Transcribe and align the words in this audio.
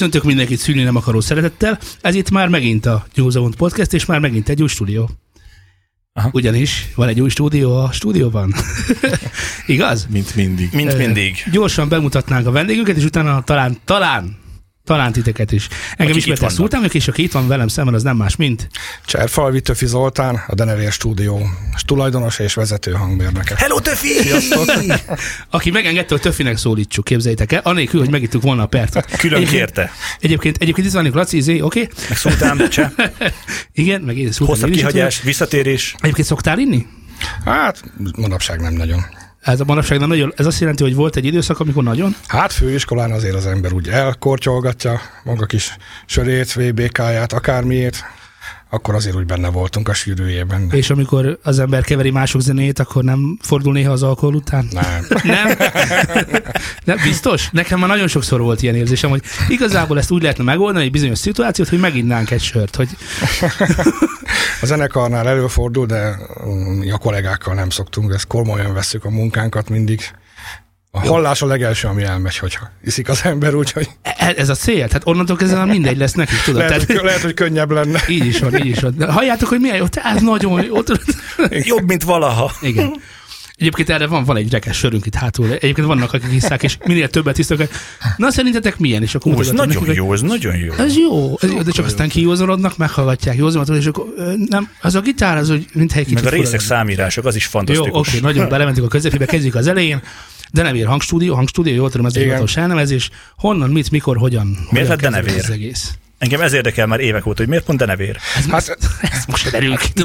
Köszöntök 0.00 0.24
mindenkit 0.24 0.58
szülni 0.58 0.82
nem 0.82 0.96
akaró 0.96 1.20
szeretettel. 1.20 1.78
Ez 2.00 2.14
itt 2.14 2.30
már 2.30 2.48
megint 2.48 2.86
a 2.86 3.06
New 3.14 3.30
Zone 3.30 3.56
Podcast, 3.56 3.92
és 3.92 4.04
már 4.04 4.18
megint 4.20 4.48
egy 4.48 4.62
új 4.62 4.68
stúdió. 4.68 5.10
Aha. 6.12 6.30
Ugyanis 6.32 6.88
van 6.94 7.08
egy 7.08 7.20
új 7.20 7.28
stúdió 7.28 7.76
a 7.76 7.92
stúdióban. 7.92 8.54
Igaz? 9.66 10.06
Mint 10.10 10.34
mindig. 10.34 10.68
Mint 10.72 10.96
mindig. 10.96 11.44
Gyorsan 11.52 11.88
bemutatnánk 11.88 12.46
a 12.46 12.50
vendégünket, 12.50 12.96
és 12.96 13.04
utána 13.04 13.42
talán, 13.42 13.76
talán 13.84 14.36
talán 14.90 15.12
titeket 15.12 15.52
is. 15.52 15.68
Engem 15.96 16.16
ismert 16.16 16.50
Szultán, 16.50 16.88
és 16.92 17.08
aki 17.08 17.22
itt 17.22 17.32
van 17.32 17.48
velem 17.48 17.68
szemben, 17.68 17.94
az 17.94 18.02
nem 18.02 18.16
más, 18.16 18.36
mint... 18.36 18.68
Cserfalvi 19.04 19.60
Töfi 19.60 19.86
Zoltán, 19.86 20.44
a 20.46 20.54
Denevér 20.54 20.92
stúdió 20.92 21.46
tulajdonos 21.86 22.38
és 22.38 22.54
vezető 22.54 22.92
hangmérnöke. 22.92 23.54
Hello 23.56 23.80
Töfi! 23.80 24.08
aki 25.50 25.70
megengedte, 25.70 26.08
hogy 26.14 26.20
Töfinek 26.20 26.56
szólítsuk, 26.56 27.04
képzeljétek 27.04 27.52
el, 27.52 27.60
anélkül, 27.64 28.00
hogy 28.00 28.10
megittuk 28.10 28.42
volna 28.42 28.62
a 28.62 28.66
percet. 28.66 29.16
Külön 29.16 29.36
egyébként, 29.36 29.58
kérte. 29.58 29.92
Egyébként, 30.20 30.56
egyébként 30.56 30.86
itt 30.86 30.92
van 30.92 31.10
Laci, 31.12 31.38
oké? 31.38 31.60
Okay? 31.60 31.88
Meg 32.08 32.18
Szultán, 32.18 32.68
cseh. 32.70 32.90
Igen, 33.72 34.00
meg 34.00 34.18
én 34.18 34.32
Szultán. 34.32 34.56
Hosszabb 34.56 34.70
kihagyás, 34.70 35.22
visszatérés. 35.22 35.94
Egyébként 36.00 36.26
szoktál 36.26 36.58
inni? 36.58 36.86
Hát, 37.44 37.82
manapság 38.16 38.60
nem 38.60 38.72
nagyon. 38.72 39.04
Ez 39.40 39.60
a 39.60 39.64
manapság 39.64 39.98
nem 39.98 40.08
nagyon, 40.08 40.32
ez 40.36 40.46
azt 40.46 40.60
jelenti, 40.60 40.82
hogy 40.82 40.94
volt 40.94 41.16
egy 41.16 41.24
időszak, 41.24 41.60
amikor 41.60 41.82
nagyon? 41.82 42.14
Hát 42.26 42.52
főiskolán 42.52 43.10
azért 43.10 43.34
az 43.34 43.46
ember 43.46 43.72
úgy 43.72 43.88
elkortyolgatja 43.88 45.00
maga 45.24 45.46
kis 45.46 45.76
sörét, 46.06 46.52
VBK-ját, 46.52 47.32
akármiét 47.32 48.04
akkor 48.70 48.94
azért 48.94 49.16
úgy 49.16 49.26
benne 49.26 49.48
voltunk 49.48 49.88
a 49.88 49.92
sűrűjében. 49.92 50.68
És 50.72 50.90
amikor 50.90 51.38
az 51.42 51.58
ember 51.58 51.84
keveri 51.84 52.10
mások 52.10 52.40
zenét, 52.40 52.78
akkor 52.78 53.04
nem 53.04 53.38
fordul 53.42 53.72
néha 53.72 53.92
az 53.92 54.02
alkohol 54.02 54.34
után? 54.34 54.68
Nem. 54.70 55.06
nem? 55.22 55.56
nem? 56.84 56.96
Biztos? 57.02 57.48
Nekem 57.52 57.78
már 57.78 57.88
nagyon 57.88 58.08
sokszor 58.08 58.40
volt 58.40 58.62
ilyen 58.62 58.74
érzésem, 58.74 59.10
hogy 59.10 59.22
igazából 59.48 59.98
ezt 59.98 60.10
úgy 60.10 60.22
lehetne 60.22 60.44
megoldani 60.44 60.84
egy 60.84 60.90
bizonyos 60.90 61.18
szituációt, 61.18 61.68
hogy 61.68 61.80
meginnánk 61.80 62.30
egy 62.30 62.42
sört. 62.42 62.76
Hogy... 62.76 62.88
a 64.62 64.66
zenekarnál 64.66 65.28
előfordul, 65.28 65.86
de 65.86 66.16
mi 66.78 66.90
a 66.90 66.98
kollégákkal 66.98 67.54
nem 67.54 67.70
szoktunk, 67.70 68.12
ezt 68.12 68.26
komolyan 68.26 68.74
veszük 68.74 69.04
a 69.04 69.10
munkánkat 69.10 69.68
mindig. 69.68 70.00
A 70.92 70.98
hallás 70.98 71.42
a 71.42 71.46
legelső, 71.46 71.88
ami 71.88 72.02
elmegy, 72.02 72.36
hogyha 72.36 72.70
iszik 72.84 73.08
az 73.08 73.20
ember, 73.24 73.54
úgyhogy... 73.54 73.88
E, 74.02 74.34
ez 74.36 74.48
a 74.48 74.54
cél? 74.54 74.86
Tehát 74.86 75.06
onnantól 75.06 75.36
kezdve 75.36 75.64
mindegy 75.64 75.96
lesz 75.96 76.12
nekik, 76.12 76.42
tudod? 76.42 76.60
Lehet, 76.60 76.72
Tehát... 76.72 76.92
hogy, 76.92 77.04
lehet, 77.04 77.20
hogy 77.20 77.34
könnyebb 77.34 77.70
lenne. 77.70 78.00
Így 78.08 78.26
is 78.26 78.38
van, 78.38 78.56
így 78.56 78.66
is 78.66 78.80
van. 78.80 79.10
Halljátok, 79.10 79.48
hogy 79.48 79.60
milyen 79.60 79.76
jó? 79.76 79.84
Ez 79.92 80.22
nagyon 80.22 80.64
jó. 80.64 80.76
Jobb, 81.50 81.86
mint 81.86 82.02
valaha. 82.02 82.52
Igen. 82.60 82.92
Egyébként 83.56 83.90
erre 83.90 84.06
van, 84.06 84.24
van 84.24 84.36
egy 84.36 84.50
rekes 84.50 84.76
sörünk 84.76 85.06
itt 85.06 85.14
hátul. 85.14 85.52
Egyébként 85.52 85.86
vannak, 85.86 86.12
akik 86.12 86.30
hiszák, 86.30 86.62
és 86.62 86.76
minél 86.84 87.08
többet 87.08 87.38
isznak. 87.38 87.68
Na 88.16 88.30
szerintetek 88.30 88.78
milyen? 88.78 89.02
És 89.02 89.14
akkor 89.14 89.34
Ó, 89.34 89.40
ez 89.40 89.50
nagyon 89.50 89.82
nekik, 89.82 89.94
jó, 89.94 90.12
ez 90.12 90.20
nagyon 90.20 90.56
jó. 90.56 90.72
Ez 90.72 90.96
jó, 90.96 91.36
ez 91.40 91.50
jó 91.50 91.62
de 91.62 91.70
csak 91.70 91.84
aztán 91.84 92.08
kijózanodnak, 92.08 92.76
meghallgatják 92.76 93.36
józanatot, 93.36 93.76
és 93.76 93.86
akkor 93.86 94.04
nem, 94.48 94.68
az 94.80 94.94
a 94.94 95.00
gitár, 95.00 95.36
az 95.36 95.48
hogy 95.48 95.66
mint 95.72 95.92
egy 95.92 96.12
Meg 96.12 96.26
a 96.26 96.28
részek 96.28 96.60
számírások, 96.60 97.24
az 97.24 97.34
is 97.34 97.46
fantasztikus. 97.46 97.92
Jó, 97.92 97.98
oké, 97.98 98.20
nagyon 98.20 98.48
belementünk 98.48 98.86
a 98.86 98.90
közepébe, 98.90 99.24
kezdjük 99.24 99.54
az 99.54 99.66
elején. 99.66 100.02
Denevér 100.52 100.86
hangstúdió, 100.86 101.34
hangstúdió, 101.34 101.74
jól 101.74 101.90
tudom, 101.90 102.06
ez 102.06 102.16
egy 102.16 102.22
hivatalos 102.22 102.56
elnevezés. 102.56 103.10
Honnan, 103.36 103.70
mit, 103.70 103.90
mikor, 103.90 104.16
hogyan? 104.16 104.56
Miért 104.70 104.88
lett 104.88 105.00
Denevér? 105.00 105.38
Ez 105.38 105.50
egész? 105.50 105.94
Engem 106.18 106.40
ez 106.40 106.52
érdekel 106.52 106.86
már 106.86 107.00
évek 107.00 107.26
óta, 107.26 107.38
hogy 107.38 107.48
miért 107.48 107.64
pont 107.64 107.78
Denevér? 107.78 108.16
Ez, 108.36 108.46
hát, 108.46 108.78
ez 109.00 109.24
most 109.28 109.50
derül 109.50 109.76
ki, 109.76 109.92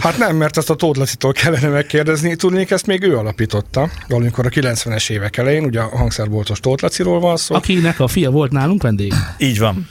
Hát 0.00 0.18
nem, 0.18 0.36
mert 0.36 0.56
ezt 0.56 0.70
a 0.70 0.74
Tóth 0.74 0.98
Lacitól 0.98 1.32
kellene 1.32 1.68
megkérdezni. 1.68 2.36
Tudnék, 2.36 2.70
ezt 2.70 2.86
még 2.86 3.02
ő 3.02 3.16
alapította, 3.16 3.90
valamikor 4.08 4.46
a 4.46 4.48
90-es 4.48 5.10
évek 5.10 5.36
elején, 5.36 5.64
ugye 5.64 5.80
a 5.80 5.96
hangszerboltos 5.96 6.60
Tóth 6.60 6.82
Laciról 6.82 7.20
van 7.20 7.36
szó. 7.36 7.54
Akinek 7.54 8.00
a 8.00 8.08
fia 8.08 8.30
volt 8.30 8.52
nálunk 8.52 8.82
vendég. 8.82 9.14
Így 9.38 9.58
van. 9.58 9.88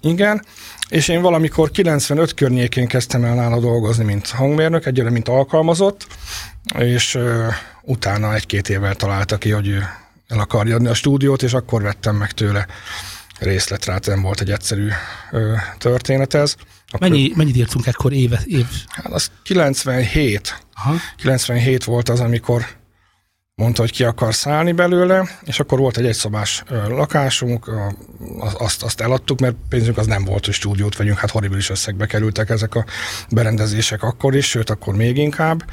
Igen, 0.00 0.44
és 0.88 1.08
én 1.08 1.22
valamikor 1.22 1.70
95 1.70 2.34
környékén 2.34 2.86
kezdtem 2.86 3.24
el 3.24 3.34
nála 3.34 3.60
dolgozni, 3.60 4.04
mint 4.04 4.28
hangmérnök, 4.28 4.86
egyre 4.86 5.10
mint 5.10 5.28
alkalmazott, 5.28 6.06
és 6.78 7.14
uh, 7.14 7.46
utána 7.82 8.34
egy-két 8.34 8.68
évvel 8.68 8.94
találta 8.94 9.38
ki, 9.38 9.50
hogy 9.50 9.68
ő 9.68 9.82
el 10.28 10.38
akarja 10.38 10.74
adni 10.74 10.88
a 10.88 10.94
stúdiót, 10.94 11.42
és 11.42 11.52
akkor 11.52 11.82
vettem 11.82 12.16
meg 12.16 12.32
tőle 12.32 12.66
részletre, 13.38 13.98
nem 14.04 14.22
volt 14.22 14.40
egy 14.40 14.50
egyszerű 14.50 14.88
ö, 15.30 15.54
történet 15.78 16.34
ez. 16.34 16.54
Akkor, 16.90 17.08
Mennyi, 17.08 17.32
mennyit 17.34 17.56
írtunk 17.56 17.86
ekkor 17.86 18.12
éve? 18.12 18.40
Év? 18.44 18.66
Hát 18.88 19.12
az 19.12 19.30
97. 19.42 20.64
Aha. 20.74 20.94
97 21.16 21.84
volt 21.84 22.08
az, 22.08 22.20
amikor 22.20 22.66
mondta, 23.58 23.80
hogy 23.80 23.92
ki 23.92 24.04
akar 24.04 24.34
szállni 24.34 24.72
belőle, 24.72 25.28
és 25.44 25.60
akkor 25.60 25.78
volt 25.78 25.96
egy 25.96 26.06
egyszobás 26.06 26.62
lakásunk, 26.88 27.70
azt, 28.58 28.82
azt 28.82 29.00
eladtuk, 29.00 29.40
mert 29.40 29.54
pénzünk 29.68 29.98
az 29.98 30.06
nem 30.06 30.24
volt, 30.24 30.44
hogy 30.44 30.54
stúdiót 30.54 30.96
vegyünk, 30.96 31.18
hát 31.18 31.30
horribilis 31.30 31.70
összegbe 31.70 32.06
kerültek 32.06 32.50
ezek 32.50 32.74
a 32.74 32.84
berendezések 33.30 34.02
akkor 34.02 34.34
is, 34.36 34.48
sőt, 34.48 34.70
akkor 34.70 34.94
még 34.94 35.16
inkább 35.16 35.64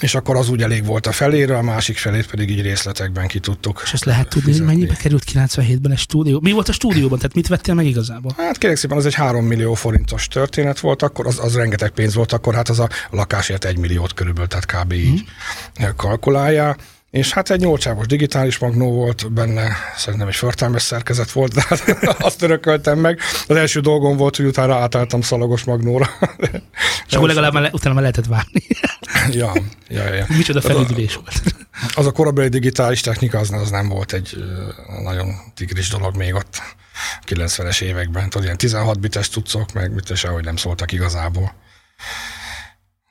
és 0.00 0.14
akkor 0.14 0.36
az 0.36 0.48
úgy 0.48 0.62
elég 0.62 0.84
volt 0.84 1.06
a 1.06 1.12
felére, 1.12 1.56
a 1.56 1.62
másik 1.62 1.98
felét 1.98 2.30
pedig 2.30 2.50
így 2.50 2.62
részletekben 2.62 3.26
ki 3.26 3.38
tudtuk. 3.38 3.80
És 3.84 3.92
ezt 3.92 4.04
lehet 4.04 4.28
tudni, 4.28 4.52
hogy 4.52 4.62
mennyibe 4.62 4.94
került 4.94 5.24
97-ben 5.32 5.92
egy 5.92 5.98
stúdió? 5.98 6.40
Mi 6.42 6.52
volt 6.52 6.68
a 6.68 6.72
stúdióban? 6.72 7.18
Tehát 7.18 7.34
mit 7.34 7.48
vettél 7.48 7.74
meg 7.74 7.86
igazából? 7.86 8.34
Hát 8.36 8.58
kérlek 8.58 8.78
szépen, 8.78 8.96
az 8.96 9.06
egy 9.06 9.14
3 9.14 9.44
millió 9.44 9.74
forintos 9.74 10.28
történet 10.28 10.80
volt, 10.80 11.02
akkor 11.02 11.26
az, 11.26 11.38
az 11.38 11.56
rengeteg 11.56 11.90
pénz 11.90 12.14
volt, 12.14 12.32
akkor 12.32 12.54
hát 12.54 12.68
az 12.68 12.78
a 12.78 12.88
lakásért 13.10 13.64
egy 13.64 13.78
milliót 13.78 14.14
körülbelül, 14.14 14.48
tehát 14.48 14.66
kb. 14.66 14.92
így 14.92 15.24
hmm. 15.74 15.96
kalkulálja. 15.96 16.76
És 17.10 17.32
hát 17.32 17.50
egy 17.50 17.60
nyolcsávos 17.60 18.06
digitális 18.06 18.58
magnó 18.58 18.92
volt 18.92 19.32
benne, 19.32 19.76
szerintem 19.96 20.28
egy 20.28 20.34
förtelmes 20.34 20.82
szerkezet 20.82 21.32
volt, 21.32 21.52
de 21.54 21.64
hát 21.68 21.82
azt 22.18 22.42
örököltem 22.42 22.98
meg. 22.98 23.20
Az 23.48 23.56
első 23.56 23.80
dolgom 23.80 24.16
volt, 24.16 24.36
hogy 24.36 24.46
utána 24.46 24.74
átálltam 24.74 25.20
szalagos 25.20 25.64
magnóra. 25.64 26.10
És 27.08 27.14
akkor 27.14 27.28
legalább 27.28 27.52
már, 27.52 27.70
utána 27.72 27.94
már 27.94 28.02
lehetett 28.02 28.26
várni. 28.26 28.62
ja, 29.40 29.52
ja, 29.88 30.14
ja. 30.14 30.26
Micsoda 30.36 30.60
felüdülés 30.60 31.14
volt. 31.14 31.42
Az 31.94 32.06
a 32.06 32.12
korabeli 32.12 32.48
digitális 32.48 33.00
technika, 33.00 33.38
az, 33.38 33.50
az 33.50 33.70
nem 33.70 33.88
volt 33.88 34.12
egy 34.12 34.44
nagyon 35.02 35.34
tigris 35.54 35.88
dolog 35.88 36.16
még 36.16 36.34
ott 36.34 36.62
90-es 37.26 37.80
években. 37.80 38.28
Tudod, 38.28 38.44
ilyen 38.44 38.56
16 38.56 39.00
bites 39.00 39.28
tudszok, 39.28 39.72
meg 39.72 39.92
mit 39.92 40.10
ahogy 40.22 40.44
nem 40.44 40.56
szóltak 40.56 40.92
igazából. 40.92 41.54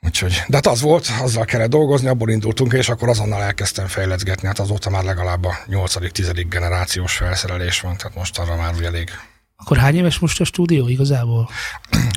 Úgyhogy, 0.06 0.42
de 0.46 0.56
hát 0.56 0.66
az 0.66 0.80
volt, 0.80 1.06
azzal 1.22 1.44
kellett 1.44 1.70
dolgozni, 1.70 2.08
abból 2.08 2.30
indultunk, 2.30 2.72
és 2.72 2.88
akkor 2.88 3.08
azonnal 3.08 3.42
elkezdtem 3.42 3.86
fejlecgetni, 3.86 4.46
hát 4.46 4.58
azóta 4.58 4.90
már 4.90 5.04
legalább 5.04 5.44
a 5.44 5.54
8.-10. 5.66 6.46
generációs 6.48 7.16
felszerelés 7.16 7.80
van, 7.80 7.96
tehát 7.96 8.16
most 8.16 8.38
arra 8.38 8.56
már 8.56 8.74
úgy 8.74 8.84
elég. 8.84 9.10
Akkor 9.60 9.76
hány 9.76 9.96
éves 9.96 10.18
most 10.18 10.40
a 10.40 10.44
stúdió 10.44 10.88
igazából? 10.88 11.48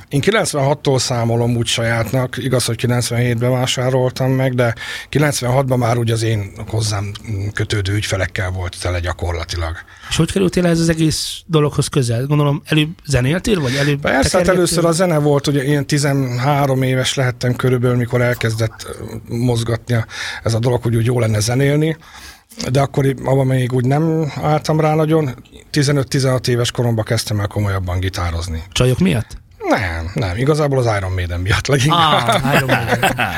Én 0.09 0.21
96-tól 0.23 0.99
számolom 0.99 1.55
úgy 1.55 1.67
sajátnak, 1.67 2.37
igaz, 2.37 2.65
hogy 2.65 2.79
97-ben 2.81 3.51
vásároltam 3.51 4.31
meg, 4.31 4.53
de 4.55 4.75
96-ban 5.11 5.77
már 5.77 5.97
úgy 5.97 6.11
az 6.11 6.21
én 6.21 6.51
hozzám 6.67 7.11
kötődő 7.53 7.93
ügyfelekkel 7.93 8.49
volt 8.49 8.77
tele 8.81 8.99
gyakorlatilag. 8.99 9.75
És 10.09 10.15
hogy 10.15 10.31
kerültél 10.31 10.65
ez 10.65 10.79
az 10.79 10.89
egész 10.89 11.41
dologhoz 11.45 11.87
közel? 11.87 12.25
Gondolom, 12.25 12.61
előbb 12.65 12.89
zenéltél, 13.05 13.59
vagy 13.59 13.75
előbb 13.75 14.01
Persze, 14.01 14.37
hát 14.37 14.47
először 14.47 14.85
a 14.85 14.91
zene 14.91 15.17
volt, 15.17 15.47
ugye 15.47 15.63
ilyen 15.63 15.87
13 15.87 16.81
éves 16.81 17.13
lehettem 17.13 17.55
körülbelül, 17.55 17.97
mikor 17.97 18.21
elkezdett 18.21 18.87
mozgatni 19.27 20.05
ez 20.43 20.53
a 20.53 20.59
dolog, 20.59 20.81
hogy 20.81 20.95
úgy 20.95 21.05
jó 21.05 21.19
lenne 21.19 21.39
zenélni 21.39 21.97
de 22.71 22.81
akkor 22.81 23.15
abban 23.23 23.47
még 23.47 23.73
úgy 23.73 23.85
nem 23.85 24.31
álltam 24.41 24.79
rá 24.79 24.93
nagyon. 24.95 25.35
15-16 25.73 26.47
éves 26.47 26.71
koromban 26.71 27.05
kezdtem 27.05 27.39
el 27.39 27.47
komolyabban 27.47 27.99
gitározni. 27.99 28.63
Csajok 28.71 28.99
miatt? 28.99 29.37
Nem, 29.69 30.11
nem. 30.13 30.37
Igazából 30.37 30.77
az 30.77 30.97
Iron 30.97 31.11
Maiden 31.11 31.39
miatt 31.39 31.67
leginkább. 31.67 32.27
Ah, 32.27 32.53
Iron 32.55 32.69
Maiden. 32.69 33.15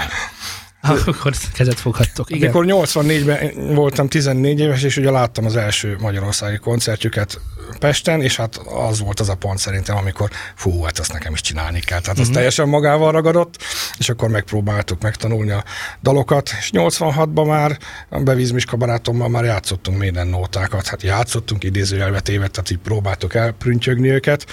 Akkor 0.88 1.34
kezet 1.54 1.80
foghattok. 1.80 2.30
Igen. 2.30 2.48
Mikor 2.48 2.66
84-ben 2.68 3.74
voltam 3.76 4.08
14 4.08 4.60
éves, 4.60 4.84
és 4.84 4.98
ugye 4.98 5.12
láttam 5.12 5.46
az 5.46 5.56
első 5.56 5.98
magyarországi 6.00 6.58
koncertjüket 6.58 7.40
Pesten, 7.80 8.22
és 8.22 8.36
hát 8.36 8.56
az 8.56 9.00
volt 9.00 9.20
az 9.20 9.30
a 9.30 9.36
pont 9.36 9.60
szerintem, 9.60 9.98
amikor 9.98 10.30
fú, 10.56 10.82
hát 10.84 11.00
azt 11.00 11.14
nekem 11.14 11.34
is 11.34 11.42
csinálni 11.42 11.80
kell. 11.80 12.00
Tehát 12.00 12.18
uh-huh. 12.18 12.28
az 12.28 12.36
teljesen 12.36 12.68
magával 12.68 13.12
ragadott, 13.12 13.58
és 13.98 14.10
akkor 14.10 14.30
megpróbáltuk 14.30 15.02
megtanulni 15.02 15.52
a 15.52 15.64
dalokat, 16.02 16.50
és 16.60 16.70
86-ban 16.74 17.48
már 17.48 17.78
a 18.10 18.20
Bevizmiska 18.20 18.78
barátommal 18.78 19.30
már 19.30 19.44
játszottunk 19.44 19.98
minden 19.98 20.28
nótákat, 20.28 20.88
hát 20.88 21.04
játszottunk 21.04 21.64
idézőjelvet 21.64 22.30
évet, 22.30 22.52
tehát 22.52 22.70
így 22.70 22.78
próbáltuk 22.78 23.34
elprüntjögni 23.34 24.10
őket, 24.10 24.46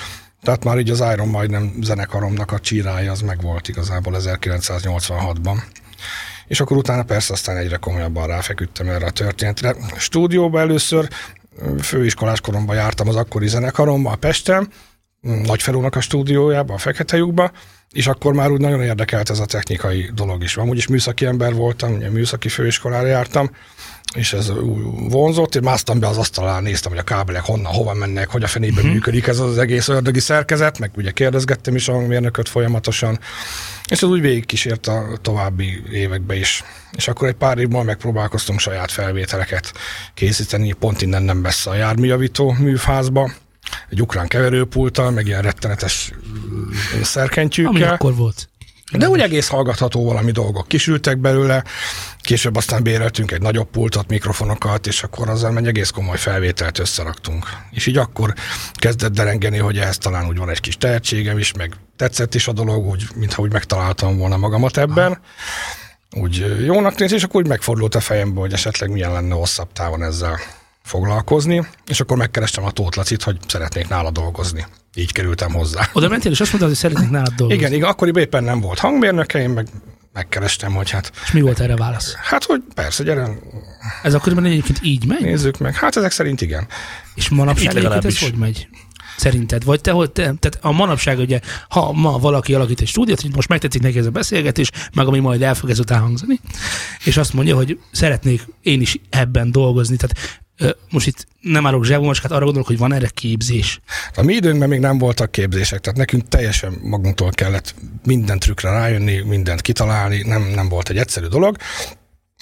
tehát 0.42 0.64
már 0.64 0.78
így 0.78 0.90
az 0.90 1.04
Iron 1.12 1.28
majdnem 1.28 1.72
zenekaromnak 1.80 2.52
a 2.52 2.58
csírája 2.58 3.12
az 3.12 3.20
megvolt 3.20 3.68
igazából 3.68 4.14
1986-ban. 4.18 5.56
És 6.46 6.60
akkor 6.60 6.76
utána 6.76 7.02
persze 7.02 7.32
aztán 7.32 7.56
egyre 7.56 7.76
komolyabban 7.76 8.26
ráfeküdtem 8.26 8.88
erre 8.88 9.06
a 9.06 9.10
történetre. 9.10 9.74
Stúdióba 9.96 10.60
először 10.60 11.08
főiskolás 11.80 12.40
koromban 12.40 12.76
jártam 12.76 13.08
az 13.08 13.16
akkori 13.16 13.48
zenekaromba 13.48 14.10
a 14.10 14.16
Pesten, 14.16 14.68
Nagyfelónak 15.22 15.96
a 15.96 16.00
stúdiójába, 16.00 16.74
a 16.74 16.78
Fekete 16.78 17.16
lyukba, 17.16 17.50
és 17.90 18.06
akkor 18.06 18.32
már 18.32 18.50
úgy 18.50 18.60
nagyon 18.60 18.82
érdekelt 18.82 19.30
ez 19.30 19.38
a 19.38 19.44
technikai 19.44 20.10
dolog 20.14 20.42
is. 20.42 20.56
Amúgy 20.56 20.76
is 20.76 20.86
műszaki 20.86 21.26
ember 21.26 21.54
voltam, 21.54 21.92
ugye 21.92 22.10
műszaki 22.10 22.48
főiskolára 22.48 23.06
jártam, 23.06 23.50
és 24.14 24.32
ez 24.32 24.52
vonzott, 25.08 25.54
én 25.54 25.62
másztam 25.62 25.98
be 25.98 26.06
az 26.06 26.16
asztalán, 26.16 26.62
néztem, 26.62 26.90
hogy 26.90 27.00
a 27.00 27.04
kábelek 27.04 27.42
honnan, 27.42 27.72
hova 27.72 27.94
mennek, 27.94 28.30
hogy 28.30 28.42
a 28.42 28.46
fenében 28.46 28.76
uh-huh. 28.76 28.92
működik 28.92 29.26
ez 29.26 29.38
az 29.38 29.58
egész 29.58 29.88
ördögi 29.88 30.20
szerkezet, 30.20 30.78
meg 30.78 30.90
ugye 30.96 31.10
kérdezgettem 31.10 31.74
is 31.74 31.88
a 31.88 31.98
mérnököt 31.98 32.48
folyamatosan, 32.48 33.18
és 33.92 34.02
ez 34.02 34.08
úgy 34.08 34.20
végigkísért 34.20 34.86
a 34.86 35.18
további 35.22 35.82
évekbe 35.90 36.34
is. 36.34 36.64
És 36.96 37.08
akkor 37.08 37.28
egy 37.28 37.34
pár 37.34 37.58
évben 37.58 37.84
megpróbálkoztunk 37.84 38.60
saját 38.60 38.90
felvételeket 38.90 39.72
készíteni, 40.14 40.72
pont 40.72 41.02
innen 41.02 41.22
nem 41.22 41.36
messze 41.36 41.70
a 41.70 41.74
járműjavító 41.74 42.52
műfázba, 42.58 43.30
egy 43.90 44.02
ukrán 44.02 44.28
keverőpulttal, 44.28 45.10
meg 45.10 45.26
ilyen 45.26 45.42
rettenetes 45.42 46.12
szerkentyűkkel. 47.02 47.74
Ami 47.74 47.82
akkor 47.82 48.14
volt. 48.14 48.48
De 48.92 49.08
úgy 49.08 49.20
egész 49.20 49.48
hallgatható 49.48 50.04
valami 50.04 50.30
dolgok 50.30 50.68
kisültek 50.68 51.18
belőle, 51.18 51.64
később 52.20 52.56
aztán 52.56 52.82
béreltünk 52.82 53.30
egy 53.30 53.42
nagyobb 53.42 53.70
pultot, 53.70 54.08
mikrofonokat, 54.08 54.86
és 54.86 55.02
akkor 55.02 55.28
azzal 55.28 55.58
egy 55.58 55.66
egész 55.66 55.90
komoly 55.90 56.16
felvételt 56.16 56.78
összeraktunk. 56.78 57.46
És 57.70 57.86
így 57.86 57.96
akkor 57.96 58.34
kezdett 58.74 59.12
derengeni, 59.12 59.58
hogy 59.58 59.78
ehhez 59.78 59.98
talán 59.98 60.26
úgy 60.26 60.38
van 60.38 60.50
egy 60.50 60.60
kis 60.60 60.76
tehetségem 60.76 61.38
is, 61.38 61.52
meg 61.52 61.76
tetszett 61.96 62.34
is 62.34 62.48
a 62.48 62.52
dolog, 62.52 62.86
úgy, 62.86 63.04
mintha 63.14 63.42
úgy 63.42 63.52
megtaláltam 63.52 64.18
volna 64.18 64.36
magamat 64.36 64.76
ebben. 64.76 65.18
Úgy 66.10 66.62
jónak 66.64 66.98
néz, 66.98 67.12
és 67.12 67.22
akkor 67.22 67.40
úgy 67.40 67.48
megfordult 67.48 67.94
a 67.94 68.00
fejembe, 68.00 68.40
hogy 68.40 68.52
esetleg 68.52 68.90
milyen 68.90 69.12
lenne 69.12 69.34
hosszabb 69.34 69.72
távon 69.72 70.02
ezzel 70.02 70.38
foglalkozni, 70.82 71.66
és 71.86 72.00
akkor 72.00 72.16
megkerestem 72.16 72.64
a 72.64 72.70
Tóth 72.70 72.96
Lacit, 72.96 73.22
hogy 73.22 73.36
szeretnék 73.46 73.88
nála 73.88 74.10
dolgozni. 74.10 74.66
Így 74.94 75.12
kerültem 75.12 75.52
hozzá. 75.52 75.88
Oda 75.92 76.08
mentél, 76.08 76.32
és 76.32 76.40
azt 76.40 76.50
mondtad, 76.50 76.70
hogy 76.70 76.80
szeretnék 76.80 77.10
nálad 77.10 77.32
dolgozni. 77.34 77.62
Igen, 77.62 77.72
igen, 77.72 77.88
akkoriban 77.88 78.22
éppen 78.22 78.44
nem 78.44 78.60
volt 78.60 78.78
hangmérnöke, 78.78 79.40
én 79.40 79.50
meg 79.50 79.68
megkerestem, 80.12 80.72
hogy 80.72 80.90
hát... 80.90 81.12
És 81.24 81.32
mi 81.32 81.40
volt 81.40 81.60
erre 81.60 81.76
válasz? 81.76 82.14
Hát, 82.14 82.44
hogy 82.44 82.62
persze, 82.74 83.04
gyere. 83.04 83.28
Ez 84.02 84.14
akkoriban 84.14 84.44
egyébként 84.44 84.78
így 84.82 85.06
megy? 85.06 85.20
Nézzük 85.20 85.58
meg. 85.58 85.74
Hát 85.74 85.96
ezek 85.96 86.10
szerint 86.10 86.40
igen. 86.40 86.66
És 87.14 87.28
manapság 87.28 87.76
egyébként 87.76 88.04
ez 88.04 88.18
hogy 88.18 88.34
megy? 88.34 88.68
Szerinted? 89.16 89.64
Vagy 89.64 89.80
te, 89.80 89.90
hogy 89.90 90.10
te, 90.10 90.22
tehát 90.22 90.58
a 90.60 90.72
manapság 90.72 91.18
ugye, 91.18 91.40
ha 91.68 91.92
ma 91.92 92.18
valaki 92.18 92.54
alakít 92.54 92.80
egy 92.80 92.86
stúdiót, 92.86 93.20
hogy 93.20 93.34
most 93.34 93.48
megtetszik 93.48 93.82
neki 93.82 93.98
ez 93.98 94.06
a 94.06 94.10
beszélgetés, 94.10 94.70
meg 94.94 95.06
ami 95.06 95.18
majd 95.18 95.42
el 95.42 95.54
fog 95.54 95.70
ezután 95.70 96.00
hangzani, 96.00 96.40
és 97.04 97.16
azt 97.16 97.32
mondja, 97.32 97.56
hogy 97.56 97.78
szeretnék 97.92 98.46
én 98.62 98.80
is 98.80 99.00
ebben 99.10 99.50
dolgozni. 99.50 99.96
Tehát 99.96 100.41
most 100.90 101.06
itt 101.06 101.26
nem 101.40 101.66
árok 101.66 101.84
zsebomacskát, 101.84 102.30
arra 102.30 102.44
gondolok, 102.44 102.66
hogy 102.66 102.78
van 102.78 102.92
erre 102.92 103.08
képzés. 103.14 103.80
A 104.14 104.22
mi 104.22 104.34
időnkben 104.34 104.68
még 104.68 104.80
nem 104.80 104.98
voltak 104.98 105.30
képzések, 105.30 105.80
tehát 105.80 105.98
nekünk 105.98 106.28
teljesen 106.28 106.78
magunktól 106.82 107.30
kellett 107.30 107.74
minden 108.04 108.38
trükkre 108.38 108.70
rájönni, 108.70 109.20
mindent 109.20 109.60
kitalálni, 109.60 110.22
nem, 110.22 110.42
nem 110.54 110.68
volt 110.68 110.88
egy 110.88 110.98
egyszerű 110.98 111.26
dolog. 111.26 111.56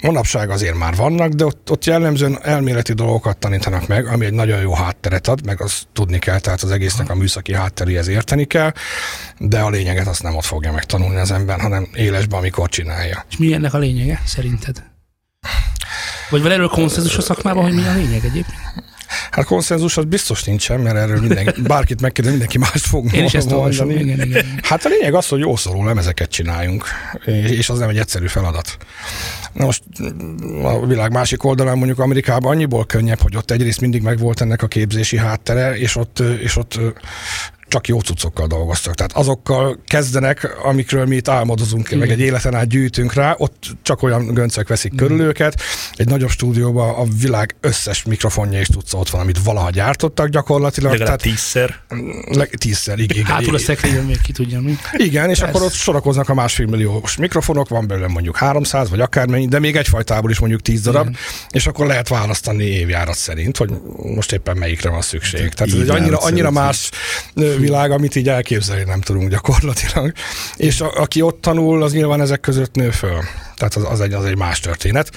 Manapság 0.02 0.50
azért 0.50 0.74
már 0.74 0.94
vannak, 0.94 1.32
de 1.32 1.44
ott, 1.44 1.70
ott 1.70 1.84
jellemzően 1.84 2.38
elméleti 2.42 2.92
dolgokat 2.92 3.38
tanítanak 3.38 3.86
meg, 3.86 4.06
ami 4.06 4.24
egy 4.24 4.32
nagyon 4.32 4.60
jó 4.60 4.74
hátteret 4.74 5.28
ad, 5.28 5.44
meg 5.44 5.60
azt 5.60 5.86
tudni 5.92 6.18
kell, 6.18 6.38
tehát 6.38 6.62
az 6.62 6.70
egésznek 6.70 7.10
a 7.10 7.14
műszaki 7.14 7.54
hátteréhez 7.54 8.08
érteni 8.08 8.44
kell, 8.44 8.72
de 9.38 9.60
a 9.60 9.70
lényeget 9.70 10.06
azt 10.06 10.22
nem 10.22 10.36
ott 10.36 10.44
fogja 10.44 10.72
megtanulni 10.72 11.16
az 11.16 11.30
ember, 11.30 11.60
hanem 11.60 11.88
élesben, 11.94 12.38
amikor 12.38 12.68
csinálja. 12.68 13.24
És 13.30 13.36
mi 13.36 13.52
ennek 13.52 13.74
a 13.74 13.78
lényege, 13.78 14.22
szerinted? 14.24 14.82
Vagy 16.30 16.42
van 16.42 16.50
erről 16.50 16.68
konszenzus 16.68 17.16
a 17.16 17.20
szakmában, 17.20 17.62
hogy 17.62 17.74
mi 17.74 17.86
a 17.86 17.92
lényeg 17.92 18.24
egyébként? 18.24 18.58
Hát 19.30 19.44
konszenzus 19.44 19.96
az 19.96 20.04
biztos 20.04 20.44
nincsen, 20.44 20.80
mert 20.80 20.96
erről 20.96 21.20
mindenki, 21.20 21.60
bárkit 21.60 22.00
megkérdez, 22.00 22.32
mindenki 22.32 22.58
mást 22.58 22.86
fog 22.86 23.14
Én 23.14 23.24
is 23.24 23.34
ezt 23.34 23.52
olvasom, 23.52 23.90
igen, 23.90 24.22
igen. 24.22 24.44
Hát 24.62 24.84
a 24.84 24.88
lényeg 24.88 25.14
az, 25.14 25.28
hogy 25.28 25.40
jó 25.40 25.56
szóló 25.56 25.84
lemezeket 25.84 26.30
csináljunk, 26.30 26.84
és 27.26 27.68
az 27.68 27.78
nem 27.78 27.88
egy 27.88 27.98
egyszerű 27.98 28.26
feladat. 28.26 28.76
Na 29.52 29.64
most 29.64 29.82
a 30.62 30.86
világ 30.86 31.12
másik 31.12 31.44
oldalán 31.44 31.76
mondjuk 31.76 31.98
Amerikában 31.98 32.50
annyiból 32.50 32.86
könnyebb, 32.86 33.20
hogy 33.20 33.36
ott 33.36 33.50
egyrészt 33.50 33.80
mindig 33.80 34.02
megvolt 34.02 34.40
ennek 34.40 34.62
a 34.62 34.66
képzési 34.66 35.16
háttere, 35.16 35.76
és 35.76 35.96
ott, 35.96 36.18
és 36.18 36.56
ott 36.56 36.78
csak 37.70 37.88
jó 37.88 38.00
cuccokkal 38.00 38.46
dolgoztak. 38.46 38.94
Tehát 38.94 39.12
azokkal 39.12 39.78
kezdenek, 39.86 40.56
amikről 40.62 41.06
mi 41.06 41.16
itt 41.16 41.28
álmodozunk, 41.28 41.86
Igen. 41.86 41.98
meg 41.98 42.10
egy 42.10 42.20
életen 42.20 42.54
át 42.54 42.68
gyűjtünk 42.68 43.12
rá, 43.12 43.34
ott 43.38 43.66
csak 43.82 44.02
olyan 44.02 44.26
göncök 44.26 44.68
veszik 44.68 44.92
Igen. 44.92 45.06
körül 45.06 45.24
őket. 45.24 45.62
Egy 45.94 46.08
nagyobb 46.08 46.30
stúdióban 46.30 46.94
a 46.94 47.04
világ 47.20 47.56
összes 47.60 48.02
mikrofonja 48.02 48.58
és 48.58 48.66
tudsz 48.66 48.94
ott 48.94 49.08
van, 49.08 49.20
amit 49.20 49.42
valaha 49.42 49.70
gyártottak 49.70 50.28
gyakorlatilag. 50.28 50.90
Legalább 50.90 51.18
tehát, 51.18 51.36
tízszer. 51.36 51.80
Le, 52.30 52.44
tízszer, 52.44 52.98
igen. 52.98 53.24
Hátul 53.24 53.54
a 53.54 53.58
szekrényen 53.58 54.04
még 54.04 54.20
ki 54.20 54.32
tudja 54.32 54.60
mi. 54.60 54.76
Igen, 54.96 55.30
és 55.30 55.38
Persze. 55.38 55.54
akkor 55.54 55.66
ott 55.66 55.72
sorakoznak 55.72 56.28
a 56.28 56.34
másfél 56.34 56.66
milliós 56.66 57.16
mikrofonok, 57.16 57.68
van 57.68 57.86
belőle 57.86 58.06
mondjuk 58.06 58.36
300 58.36 58.90
vagy 58.90 59.00
akármennyi, 59.00 59.46
de 59.46 59.58
még 59.58 59.76
egyfajtából 59.76 60.30
is 60.30 60.38
mondjuk 60.38 60.60
10 60.60 60.82
darab, 60.82 61.06
Igen. 61.06 61.16
és 61.50 61.66
akkor 61.66 61.86
lehet 61.86 62.08
választani 62.08 62.64
évjárat 62.64 63.16
szerint, 63.16 63.56
hogy 63.56 63.70
most 64.14 64.32
éppen 64.32 64.56
melyikre 64.56 64.90
van 64.90 65.02
szükség. 65.02 65.48
Tehát 65.54 65.74
ez 65.74 65.80
egy 65.80 65.88
annyira, 65.88 66.18
annyira 66.18 66.50
más 66.50 66.90
világ, 67.60 67.90
amit 67.90 68.14
így 68.14 68.28
elképzelni 68.28 68.84
nem 68.84 69.00
tudunk 69.00 69.30
gyakorlatilag. 69.30 70.12
És 70.56 70.80
a, 70.80 70.92
aki 70.94 71.22
ott 71.22 71.40
tanul, 71.40 71.82
az 71.82 71.92
nyilván 71.92 72.20
ezek 72.20 72.40
között 72.40 72.74
nő 72.74 72.90
föl. 72.90 73.18
Tehát 73.56 73.74
az, 73.74 73.84
az, 73.90 74.00
egy, 74.00 74.12
az 74.12 74.24
egy 74.24 74.36
más 74.36 74.60
történet 74.60 75.10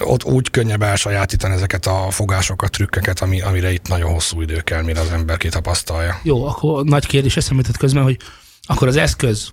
ott 0.00 0.24
úgy 0.24 0.50
könnyebb 0.50 0.82
elsajátítani 0.82 1.54
ezeket 1.54 1.86
a 1.86 2.06
fogásokat, 2.10 2.70
trükkeket, 2.70 3.20
ami, 3.20 3.40
amire 3.40 3.72
itt 3.72 3.88
nagyon 3.88 4.12
hosszú 4.12 4.40
idő 4.40 4.60
kell, 4.60 4.82
mire 4.82 5.00
az 5.00 5.10
ember 5.10 5.36
kitapasztalja. 5.36 6.20
Jó, 6.22 6.46
akkor 6.46 6.84
nagy 6.84 7.06
kérdés 7.06 7.36
eszembe 7.36 7.62
közben, 7.78 8.02
hogy 8.02 8.16
akkor 8.62 8.88
az 8.88 8.96
eszköz 8.96 9.52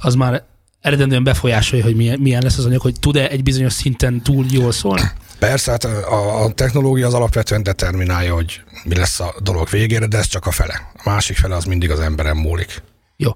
az 0.00 0.14
már 0.14 0.44
eredendően 0.80 1.24
befolyásolja, 1.24 1.84
hogy 1.84 1.96
milyen, 1.96 2.18
milyen 2.20 2.42
lesz 2.42 2.58
az 2.58 2.64
anyag, 2.64 2.80
hogy 2.80 3.00
tud-e 3.00 3.28
egy 3.28 3.42
bizonyos 3.42 3.72
szinten 3.72 4.22
túl 4.22 4.44
jól 4.50 4.72
szólni? 4.72 5.10
Persze, 5.38 5.70
hát 5.70 5.84
a, 5.84 6.44
a 6.44 6.52
technológia 6.52 7.06
az 7.06 7.14
alapvetően 7.14 7.62
determinálja, 7.62 8.34
hogy 8.34 8.62
mi 8.84 8.96
lesz 8.96 9.20
a 9.20 9.34
dolog 9.42 9.68
végére, 9.68 10.06
de 10.06 10.18
ez 10.18 10.26
csak 10.26 10.46
a 10.46 10.50
fele. 10.50 10.90
A 10.94 11.10
másik 11.10 11.36
fele 11.36 11.54
az 11.54 11.64
mindig 11.64 11.90
az 11.90 12.00
emberem 12.00 12.36
múlik. 12.36 12.82
Jó. 13.16 13.30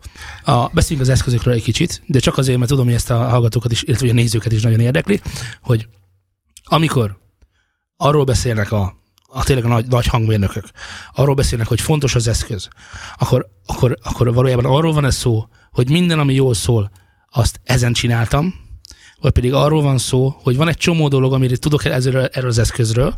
A, 0.44 0.68
beszéljünk 0.68 1.08
az 1.08 1.14
eszközökről 1.14 1.54
egy 1.54 1.62
kicsit, 1.62 2.02
de 2.06 2.18
csak 2.18 2.38
azért, 2.38 2.58
mert 2.58 2.70
tudom, 2.70 2.84
hogy 2.84 2.94
ezt 2.94 3.10
a 3.10 3.28
hallgatókat 3.28 3.72
is, 3.72 3.82
illetve 3.82 4.08
a 4.08 4.12
nézőket 4.12 4.52
is 4.52 4.62
nagyon 4.62 4.80
érdekli, 4.80 5.20
hogy 5.62 5.88
amikor 6.64 7.18
arról 7.96 8.24
beszélnek 8.24 8.72
a, 8.72 8.94
a 9.26 9.44
tényleg 9.44 9.64
a 9.64 9.68
nagy, 9.68 9.86
nagy 9.86 10.06
hangmérnökök, 10.06 10.64
arról 11.12 11.34
beszélnek, 11.34 11.66
hogy 11.68 11.80
fontos 11.80 12.14
az 12.14 12.28
eszköz, 12.28 12.68
akkor, 13.16 13.46
akkor, 13.66 13.98
akkor 14.02 14.34
valójában 14.34 14.64
arról 14.64 14.92
van 14.92 15.04
ez 15.04 15.16
szó, 15.16 15.48
hogy 15.70 15.90
minden, 15.90 16.18
ami 16.18 16.34
jól 16.34 16.54
szól, 16.54 16.90
azt 17.30 17.60
ezen 17.64 17.92
csináltam, 17.92 18.54
vagy 19.20 19.32
pedig 19.32 19.52
arról 19.52 19.82
van 19.82 19.98
szó, 19.98 20.34
hogy 20.42 20.56
van 20.56 20.68
egy 20.68 20.76
csomó 20.76 21.08
dolog, 21.08 21.32
amire 21.32 21.56
tudok 21.56 21.84
ezzel, 21.84 22.26
erről 22.26 22.50
az 22.50 22.58
eszközről, 22.58 23.14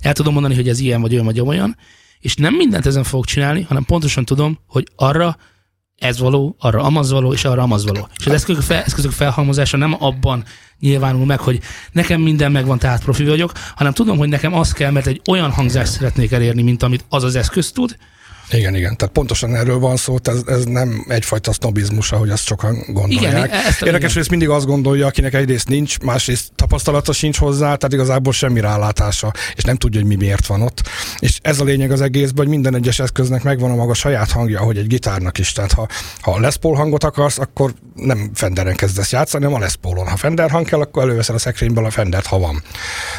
el 0.00 0.12
tudom 0.12 0.32
mondani, 0.32 0.54
hogy 0.54 0.68
ez 0.68 0.78
ilyen 0.78 1.00
vagy 1.00 1.12
olyan 1.12 1.24
vagy 1.24 1.40
olyan, 1.40 1.76
és 2.20 2.34
nem 2.34 2.54
mindent 2.54 2.86
ezen 2.86 3.04
fogok 3.04 3.26
csinálni, 3.26 3.62
hanem 3.62 3.84
pontosan 3.84 4.24
tudom, 4.24 4.58
hogy 4.66 4.88
arra 4.96 5.36
ez 5.96 6.18
való, 6.18 6.56
arra 6.58 6.82
amaz 6.82 7.10
való, 7.10 7.32
és 7.32 7.44
arra 7.44 7.62
amaz 7.62 7.84
való. 7.84 8.08
És 8.18 8.26
az 8.26 8.32
eszközök, 8.32 8.62
fel, 8.62 8.82
eszközök 8.82 9.10
felhalmozása 9.10 9.76
nem 9.76 9.96
abban 9.98 10.44
nyilvánul 10.78 11.26
meg, 11.26 11.40
hogy 11.40 11.60
nekem 11.92 12.20
minden 12.20 12.52
megvan, 12.52 12.78
tehát 12.78 13.02
profi 13.02 13.24
vagyok, 13.24 13.52
hanem 13.74 13.92
tudom, 13.92 14.18
hogy 14.18 14.28
nekem 14.28 14.54
az 14.54 14.72
kell, 14.72 14.90
mert 14.90 15.06
egy 15.06 15.20
olyan 15.30 15.50
hangzást 15.50 15.92
szeretnék 15.92 16.32
elérni, 16.32 16.62
mint 16.62 16.82
amit 16.82 17.04
az 17.08 17.24
az 17.24 17.34
eszköz 17.34 17.72
tud, 17.72 17.96
igen, 18.50 18.74
igen. 18.74 18.96
Tehát 18.96 19.14
pontosan 19.14 19.54
erről 19.54 19.78
van 19.78 19.96
szó, 19.96 20.16
ez, 20.22 20.42
ez 20.46 20.64
nem 20.64 21.04
egyfajta 21.08 21.52
sznobizmus, 21.52 22.12
ahogy 22.12 22.30
azt 22.30 22.46
sokan 22.46 22.84
gondolják. 22.88 23.46
Igen, 23.46 23.60
ezt 23.66 23.82
Érdekes, 23.82 24.12
hogy 24.12 24.20
ezt 24.20 24.30
mindig 24.30 24.48
azt 24.48 24.66
gondolja, 24.66 25.06
akinek 25.06 25.34
egyrészt 25.34 25.68
nincs, 25.68 25.98
másrészt 25.98 26.52
tapasztalata 26.54 27.12
sincs 27.12 27.38
hozzá, 27.38 27.74
tehát 27.74 27.92
igazából 27.92 28.32
semmi 28.32 28.60
rálátása, 28.60 29.32
és 29.54 29.62
nem 29.62 29.76
tudja, 29.76 30.00
hogy 30.00 30.08
mi 30.08 30.14
miért 30.14 30.46
van 30.46 30.62
ott. 30.62 30.82
És 31.18 31.38
ez 31.42 31.60
a 31.60 31.64
lényeg 31.64 31.90
az 31.90 32.00
egészben, 32.00 32.44
hogy 32.44 32.54
minden 32.54 32.74
egyes 32.74 32.98
eszköznek 32.98 33.42
megvan 33.42 33.70
a 33.70 33.74
maga 33.74 33.94
saját 33.94 34.30
hangja, 34.30 34.60
ahogy 34.60 34.76
egy 34.76 34.86
gitárnak 34.86 35.38
is. 35.38 35.52
Tehát 35.52 35.72
ha, 35.72 35.88
ha 36.20 36.40
Les 36.40 36.56
Paul 36.56 36.74
hangot 36.74 37.04
akarsz, 37.04 37.38
akkor 37.38 37.74
nem 38.00 38.30
Fenderen 38.34 38.76
kezdesz 38.76 39.12
játszani, 39.12 39.44
hanem 39.44 39.60
a 39.60 39.62
Les 39.64 39.76
Paulon. 39.76 40.08
Ha 40.08 40.16
Fender 40.16 40.50
hang 40.50 40.66
kell, 40.66 40.80
akkor 40.80 41.02
előveszel 41.02 41.34
a 41.34 41.38
szekrényből 41.38 41.84
a 41.84 41.90
Fendert, 41.90 42.26
ha 42.26 42.38
van. 42.38 42.62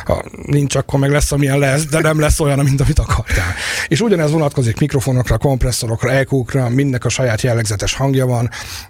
Ha 0.06 0.24
nincs, 0.46 0.76
akkor 0.76 1.00
meg 1.00 1.12
lesz, 1.12 1.32
amilyen 1.32 1.60
lesz, 1.60 1.86
de 1.86 2.00
nem 2.00 2.20
lesz 2.20 2.40
olyan, 2.40 2.60
mint 2.60 2.82
amit 2.82 3.00
akartál. 3.00 3.54
És 3.88 4.02
ugyanez 4.02 4.32
vonatkozik 4.32 4.80
mikrofon 4.80 5.14
mikrofonokra, 5.14 5.50
kompresszorokra, 5.50 6.12
EQ-kra, 6.12 6.70
mindnek 6.70 7.06
a 7.06 7.10
saját 7.10 7.42
jellegzetes 7.42 7.94
hangja 7.94 8.26
van, 8.26 8.50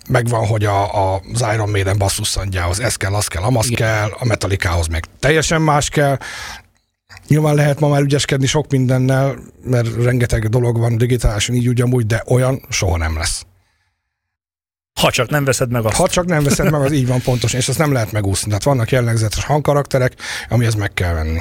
megvan, 0.10 0.48
hogy 0.48 0.65
a, 0.65 1.13
a, 1.13 1.21
az 1.33 1.45
Iron 1.53 1.69
Maiden 1.69 1.98
basszusszantjához 1.98 2.79
ez 2.79 2.95
kell, 2.95 3.13
az 3.13 3.27
kell, 3.27 3.43
amaz 3.43 3.69
Igen. 3.69 3.88
kell, 3.88 4.10
a 4.19 4.25
Metallicahoz 4.25 4.88
meg 4.88 5.05
teljesen 5.19 5.62
más 5.62 5.89
kell, 5.89 6.17
Nyilván 7.27 7.55
lehet 7.55 7.79
ma 7.79 7.88
már 7.88 8.01
ügyeskedni 8.01 8.45
sok 8.45 8.71
mindennel, 8.71 9.36
mert 9.63 10.03
rengeteg 10.03 10.50
dolog 10.50 10.77
van 10.77 10.98
digitálisan 10.98 11.55
így 11.55 11.67
ugyanúgy, 11.67 12.05
de 12.05 12.24
olyan 12.27 12.62
soha 12.69 12.98
nem 12.98 13.17
lesz. 13.17 13.45
Ha 15.01 15.12
csak 15.12 15.29
nem 15.29 15.43
veszed 15.43 15.72
meg 15.72 15.86
azt. 15.86 15.96
Ha 15.96 16.08
csak 16.08 16.25
nem 16.25 16.43
veszed 16.43 16.72
meg, 16.72 16.81
az 16.81 16.91
így 16.91 17.08
van 17.08 17.22
pontosan, 17.22 17.60
és 17.60 17.67
ezt 17.70 17.77
nem 17.77 17.91
lehet 17.91 18.12
megúszni. 18.12 18.48
Tehát 18.48 18.63
vannak 18.63 18.91
jellegzetes 18.91 19.43
hangkarakterek, 19.43 20.13
amihez 20.50 20.75
meg 20.75 20.93
kell 20.93 21.13
venni. 21.13 21.39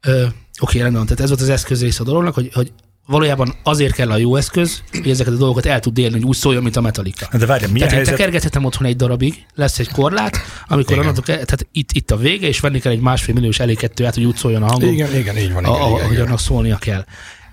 Ö, 0.00 0.26
oké, 0.60 0.80
rendben, 0.80 1.02
tehát 1.04 1.20
ez 1.20 1.28
volt 1.28 1.40
az 1.40 1.48
eszköz 1.48 1.82
része 1.82 2.00
a 2.02 2.04
dolognak, 2.04 2.34
hogy, 2.34 2.50
hogy 2.54 2.72
valójában 3.06 3.54
azért 3.62 3.94
kell 3.94 4.10
a 4.10 4.16
jó 4.16 4.36
eszköz, 4.36 4.82
hogy 4.92 5.10
ezeket 5.10 5.32
a 5.32 5.36
dolgokat 5.36 5.66
el 5.66 5.80
tud 5.80 5.98
élni, 5.98 6.14
hogy 6.14 6.24
úgy 6.24 6.36
szóljon, 6.36 6.62
mint 6.62 6.76
a 6.76 6.80
Metallica. 6.80 7.28
De 7.32 7.46
várjál, 7.46 7.70
milyen 7.70 7.72
Tehát 7.88 7.90
én 7.90 7.96
helyzet? 7.96 8.14
tekergethetem 8.16 8.64
otthon 8.64 8.86
egy 8.86 8.96
darabig, 8.96 9.46
lesz 9.54 9.78
egy 9.78 9.88
korlát, 9.90 10.36
amikor 10.66 10.96
Igen. 10.96 11.14
ke- 11.14 11.24
tehát 11.24 11.66
itt, 11.72 11.92
itt 11.92 12.10
a 12.10 12.16
vége, 12.16 12.46
és 12.46 12.60
venni 12.60 12.80
kell 12.80 12.92
egy 12.92 13.00
másfél 13.00 13.34
milliós 13.34 13.58
elég 13.60 13.76
kettőját, 13.78 14.14
hogy 14.14 14.24
úgy 14.24 14.36
szóljon 14.36 14.62
a 14.62 14.66
hangom, 14.66 14.92
Igen, 14.92 15.14
igen, 15.16 15.36
így 15.38 15.52
van. 15.52 15.64
a, 15.64 15.68
Igen, 15.68 15.80
a, 15.82 15.86
igen, 15.86 16.00
ahogy 16.00 16.12
igen. 16.12 16.26
annak 16.26 16.38
szólnia 16.40 16.76
kell. 16.76 17.04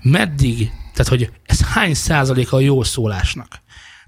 Meddig, 0.01 0.71
tehát 0.93 1.07
hogy 1.07 1.29
ez 1.45 1.61
hány 1.61 1.93
százaléka 1.93 2.55
a 2.55 2.59
jó 2.59 2.83
szólásnak? 2.83 3.61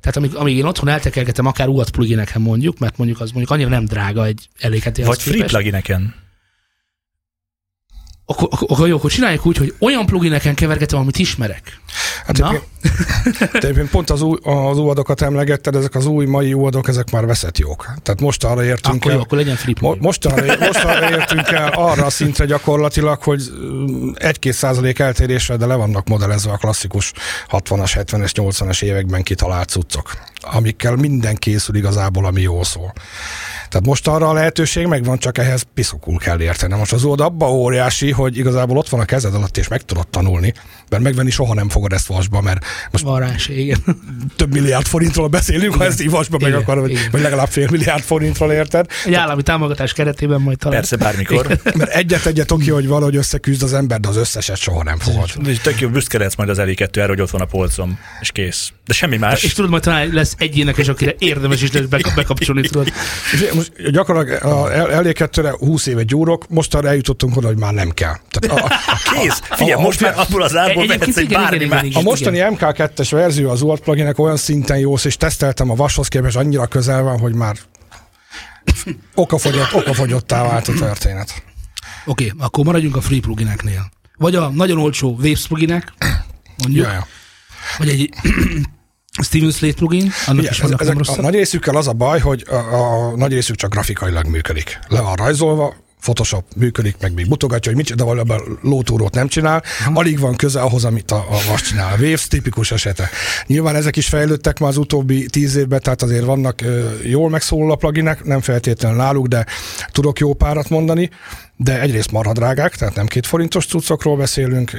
Tehát 0.03 0.17
amíg, 0.17 0.35
amíg 0.35 0.57
én 0.57 0.65
otthon 0.65 0.89
eltekergetem, 0.89 1.45
akár 1.45 1.67
UAT 1.67 1.89
plugineken 1.89 2.41
mondjuk, 2.41 2.79
mert 2.79 2.97
mondjuk 2.97 3.19
az 3.19 3.29
mondjuk 3.29 3.51
annyira 3.51 3.69
nem 3.69 3.85
drága 3.85 4.25
egy 4.25 4.49
eléketéhez 4.59 5.09
Vagy 5.09 5.21
free 5.21 5.45
plugineken. 5.45 6.22
Akkor, 8.25 8.47
akkor, 8.51 8.67
akkor 8.71 8.87
jó, 8.87 8.95
akkor 8.95 9.11
csináljuk 9.11 9.45
úgy, 9.45 9.57
hogy 9.57 9.73
olyan 9.79 10.05
plugineken 10.05 10.55
kevergetem, 10.55 10.99
amit 10.99 11.17
ismerek. 11.17 11.79
Hát 12.25 12.37
Na? 12.37 12.61
egyébként- 13.53 13.89
pont 13.91 14.09
az 14.09 14.21
új, 14.21 14.37
az 14.43 14.77
újadokat 14.77 15.21
emlegetted, 15.21 15.75
ezek 15.75 15.95
az 15.95 16.05
új 16.05 16.25
mai 16.25 16.53
újadok, 16.53 16.87
ezek 16.87 17.11
már 17.11 17.25
veszett 17.25 17.57
jók. 17.57 17.93
Tehát 18.03 18.21
most 18.21 18.43
arra 18.43 18.63
értünk 18.63 18.95
Akkor 18.95 19.11
el, 19.11 19.17
jó, 19.17 19.23
akkor 19.23 19.37
legyen 19.37 19.55
free 19.55 19.73
plugin. 19.73 20.01
Most 20.01 20.25
arra, 20.25 20.57
most 20.59 20.83
arra 20.83 21.09
értünk 21.09 21.47
el 21.47 21.71
arra 21.75 22.05
a 22.05 22.09
szintre 22.09 22.45
gyakorlatilag, 22.45 23.23
hogy 23.23 23.41
mm, 23.61 24.11
egy-két 24.13 24.53
százalék 24.53 24.99
eltérésre, 24.99 25.55
de 25.57 25.65
le 25.65 25.75
vannak 25.75 26.07
modellezve 26.07 26.51
a 26.51 26.57
klasszikus 26.57 27.11
60-as, 27.51 27.91
70-es, 27.95 28.31
80-as 28.33 28.83
években 28.83 29.23
kitalált 29.23 29.69
cuccok, 29.69 30.17
amikkel 30.43 30.95
minden 30.95 31.35
készül 31.35 31.75
igazából, 31.75 32.25
ami 32.25 32.41
jól 32.41 32.63
szól. 32.63 32.93
Tehát 33.73 33.87
most 33.87 34.07
arra 34.07 34.29
a 34.29 34.33
lehetőség 34.33 34.85
megvan, 34.85 35.17
csak 35.17 35.37
ehhez 35.37 35.65
piszokul 35.73 36.17
kell 36.17 36.41
érteni. 36.41 36.75
Most 36.75 36.93
az 36.93 37.03
old 37.03 37.19
abba 37.19 37.51
óriási, 37.51 38.11
hogy 38.11 38.37
igazából 38.37 38.77
ott 38.77 38.89
van 38.89 38.99
a 38.99 39.05
kezed 39.05 39.33
alatt, 39.33 39.57
és 39.57 39.67
meg 39.67 39.81
tudod 39.81 40.07
tanulni, 40.07 40.53
mert 40.89 41.03
megvenni 41.03 41.29
soha 41.29 41.53
nem 41.53 41.69
fogod 41.69 41.93
ezt 41.93 42.07
vasba, 42.07 42.41
mert 42.41 42.65
most 42.91 43.03
Varázs, 43.03 43.47
igen. 43.47 43.83
több 44.35 44.53
milliárd 44.53 44.85
forintról 44.85 45.27
beszélünk, 45.27 45.75
ha 45.75 45.85
ezt 45.85 46.01
így 46.01 46.09
vasba 46.09 46.37
meg 46.41 46.49
Igen, 46.49 46.61
akarod, 46.61 46.81
vagy, 46.83 46.91
igen. 46.91 47.07
vagy 47.11 47.21
legalább 47.21 47.47
fél 47.47 47.67
milliárd 47.71 48.03
forintról 48.03 48.51
érted. 48.51 48.85
Egy 49.05 49.13
állami 49.13 49.41
támogatás 49.41 49.93
keretében 49.93 50.41
majd 50.41 50.57
talán. 50.57 50.79
Persze, 50.79 50.95
bármikor. 50.95 51.47
Mert 51.77 51.91
egyet-egyet 51.91 52.51
oké, 52.51 52.69
hogy 52.69 52.87
valahogy 52.87 53.15
összeküzd 53.15 53.63
az 53.63 53.73
ember, 53.73 53.99
de 53.99 54.07
az 54.07 54.17
összeset 54.17 54.57
soha 54.57 54.83
nem 54.83 54.99
fogod. 54.99 55.29
És 55.45 55.59
tök 55.59 55.79
jó 55.79 55.89
büszke 55.89 56.17
lehetsz 56.17 56.35
majd 56.35 56.49
az 56.49 56.59
elég 56.59 56.75
kettő 56.75 56.99
erre, 57.01 57.09
hogy 57.09 57.21
ott 57.21 57.29
van 57.29 57.41
a 57.41 57.45
polcom, 57.45 57.99
és 58.21 58.31
kész. 58.31 58.71
De 58.85 58.93
semmi 58.93 59.17
más. 59.17 59.43
És 59.43 59.53
tudod, 59.53 59.69
majd 59.69 59.83
talán 59.83 60.09
lesz 60.11 60.32
egy 60.37 60.57
énekes, 60.57 60.87
akire 60.87 61.15
érdemes 61.17 61.61
is 61.61 61.71
lesz 61.71 61.85
beka- 61.85 62.15
bekapcsolni, 62.15 62.61
tudod. 62.61 62.93
És 63.33 63.51
most 63.53 63.91
gyakorlatilag 63.91 64.43
a 64.43 64.73
el- 64.73 64.91
elég 64.91 65.13
kettőre 65.13 65.51
20 65.59 65.85
éve 65.85 66.03
gyúrok, 66.03 66.49
most 66.49 66.75
arra 66.75 66.87
eljutottunk 66.87 67.37
oda, 67.37 67.47
hogy 67.47 67.57
már 67.57 67.73
nem 67.73 67.89
kell. 67.89 68.15
Tehát 68.29 68.61
a, 68.61 68.65
a, 68.65 68.69
Kész! 69.13 69.41
Figyelj, 69.51 69.81
most 69.81 70.01
már 70.01 70.13
abból 70.17 70.41
az 70.41 70.55
árból 70.55 70.87
vehetsz 70.87 71.17
egy 71.17 71.27
bármi 71.29 71.65
más. 71.65 71.95
a 71.95 72.01
mostani 72.01 72.39
MK2-es 72.41 73.07
verzió 73.11 73.49
az 73.49 73.61
UART 73.61 73.81
pluginek 73.81 74.19
olyan 74.19 74.37
szinten 74.37 74.77
jó, 74.77 74.95
és 74.95 75.17
teszteltem 75.17 75.69
a 75.69 75.75
vashoz 75.75 76.07
képest 76.07 76.35
annyira 76.35 76.67
közel 76.67 77.01
van, 77.01 77.19
hogy 77.19 77.33
már 77.33 77.55
okafogyott, 79.15 79.73
okafogyottá 79.73 80.47
vált 80.47 80.67
a 80.67 80.73
történet. 80.73 81.43
Oké, 82.05 82.25
okay, 82.25 82.45
akkor 82.45 82.65
maradjunk 82.65 82.95
a 82.95 83.01
free 83.01 83.19
plugineknél. 83.19 83.91
Vagy 84.17 84.35
a 84.35 84.49
nagyon 84.49 84.77
olcsó 84.77 85.09
Waves 85.09 85.47
pluginek, 85.47 85.93
mondjuk, 86.57 86.85
Ja, 86.85 86.91
ja. 86.91 87.07
vagy 87.77 87.89
egy 87.89 88.09
Steven 89.21 89.51
Slate 89.51 89.73
plugin, 89.73 90.11
annak 90.25 90.49
is 90.49 90.59
vannak 90.59 90.83
nem 90.83 90.97
ezek, 90.99 91.17
a 91.17 91.21
nagy 91.21 91.33
részükkel 91.33 91.75
az 91.75 91.87
a 91.87 91.93
baj, 91.93 92.19
hogy 92.19 92.45
a, 92.49 92.55
a 92.55 93.15
nagy 93.15 93.33
részük 93.33 93.55
csak 93.55 93.71
grafikailag 93.71 94.27
működik. 94.27 94.79
Le 94.87 95.01
van 95.01 95.15
rajzolva, 95.15 95.75
Photoshop 96.03 96.45
működik, 96.55 96.95
meg 96.99 97.13
még 97.13 97.27
mutogatja, 97.27 97.71
hogy 97.71 97.83
mit, 97.85 97.95
de 97.95 98.03
valójában 98.03 98.59
lótúrót 98.61 99.13
nem 99.13 99.27
csinál. 99.27 99.63
Alig 99.93 100.19
van 100.19 100.35
köze 100.35 100.61
ahhoz, 100.61 100.85
amit 100.85 101.11
a, 101.11 101.25
a 101.29 101.37
vas 101.49 101.61
csinál. 101.61 101.93
A 101.93 101.97
Waves 102.01 102.27
tipikus 102.27 102.71
esete. 102.71 103.09
Nyilván 103.47 103.75
ezek 103.75 103.95
is 103.95 104.07
fejlődtek 104.07 104.59
már 104.59 104.69
az 104.69 104.77
utóbbi 104.77 105.25
tíz 105.25 105.55
évben, 105.55 105.81
tehát 105.81 106.01
azért 106.01 106.25
vannak 106.25 106.61
ö, 106.61 106.89
jól 107.03 107.29
megszóló 107.29 107.75
pluginek, 107.75 108.23
nem 108.23 108.41
feltétlenül 108.41 108.97
náluk, 108.97 109.27
de 109.27 109.45
tudok 109.91 110.19
jó 110.19 110.33
párat 110.33 110.69
mondani, 110.69 111.09
de 111.63 111.81
egyrészt 111.81 112.11
marha 112.11 112.33
drágák, 112.33 112.75
tehát 112.75 112.95
nem 112.95 113.05
két 113.05 113.25
forintos 113.25 113.65
cuccokról 113.65 114.17
beszélünk, 114.17 114.71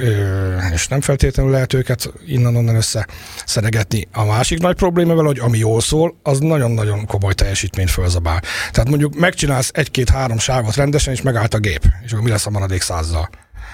és 0.73 0.87
nem 0.87 1.01
feltétlenül 1.01 1.51
lehet 1.51 1.73
őket 1.73 2.13
innen-onnan 2.25 2.75
összeszeregetni. 2.75 4.07
A 4.13 4.25
másik 4.25 4.59
nagy 4.59 4.75
probléma 4.75 5.15
vele, 5.15 5.27
hogy 5.27 5.39
ami 5.39 5.57
jól 5.57 5.81
szól, 5.81 6.15
az 6.23 6.39
nagyon-nagyon 6.39 7.05
komoly 7.05 7.33
teljesítményt 7.33 7.89
fölzabál. 7.89 8.41
Tehát 8.71 8.89
mondjuk 8.89 9.19
megcsinálsz 9.19 9.69
egy-két-három 9.73 10.37
sávot 10.37 10.75
rendesen, 10.75 11.13
és 11.13 11.21
megállt 11.21 11.53
a 11.53 11.57
gép, 11.57 11.83
és 12.05 12.11
akkor 12.11 12.23
mi 12.23 12.29
lesz 12.29 12.45
a 12.45 12.49
maradék 12.49 12.81
százzal? 12.81 13.29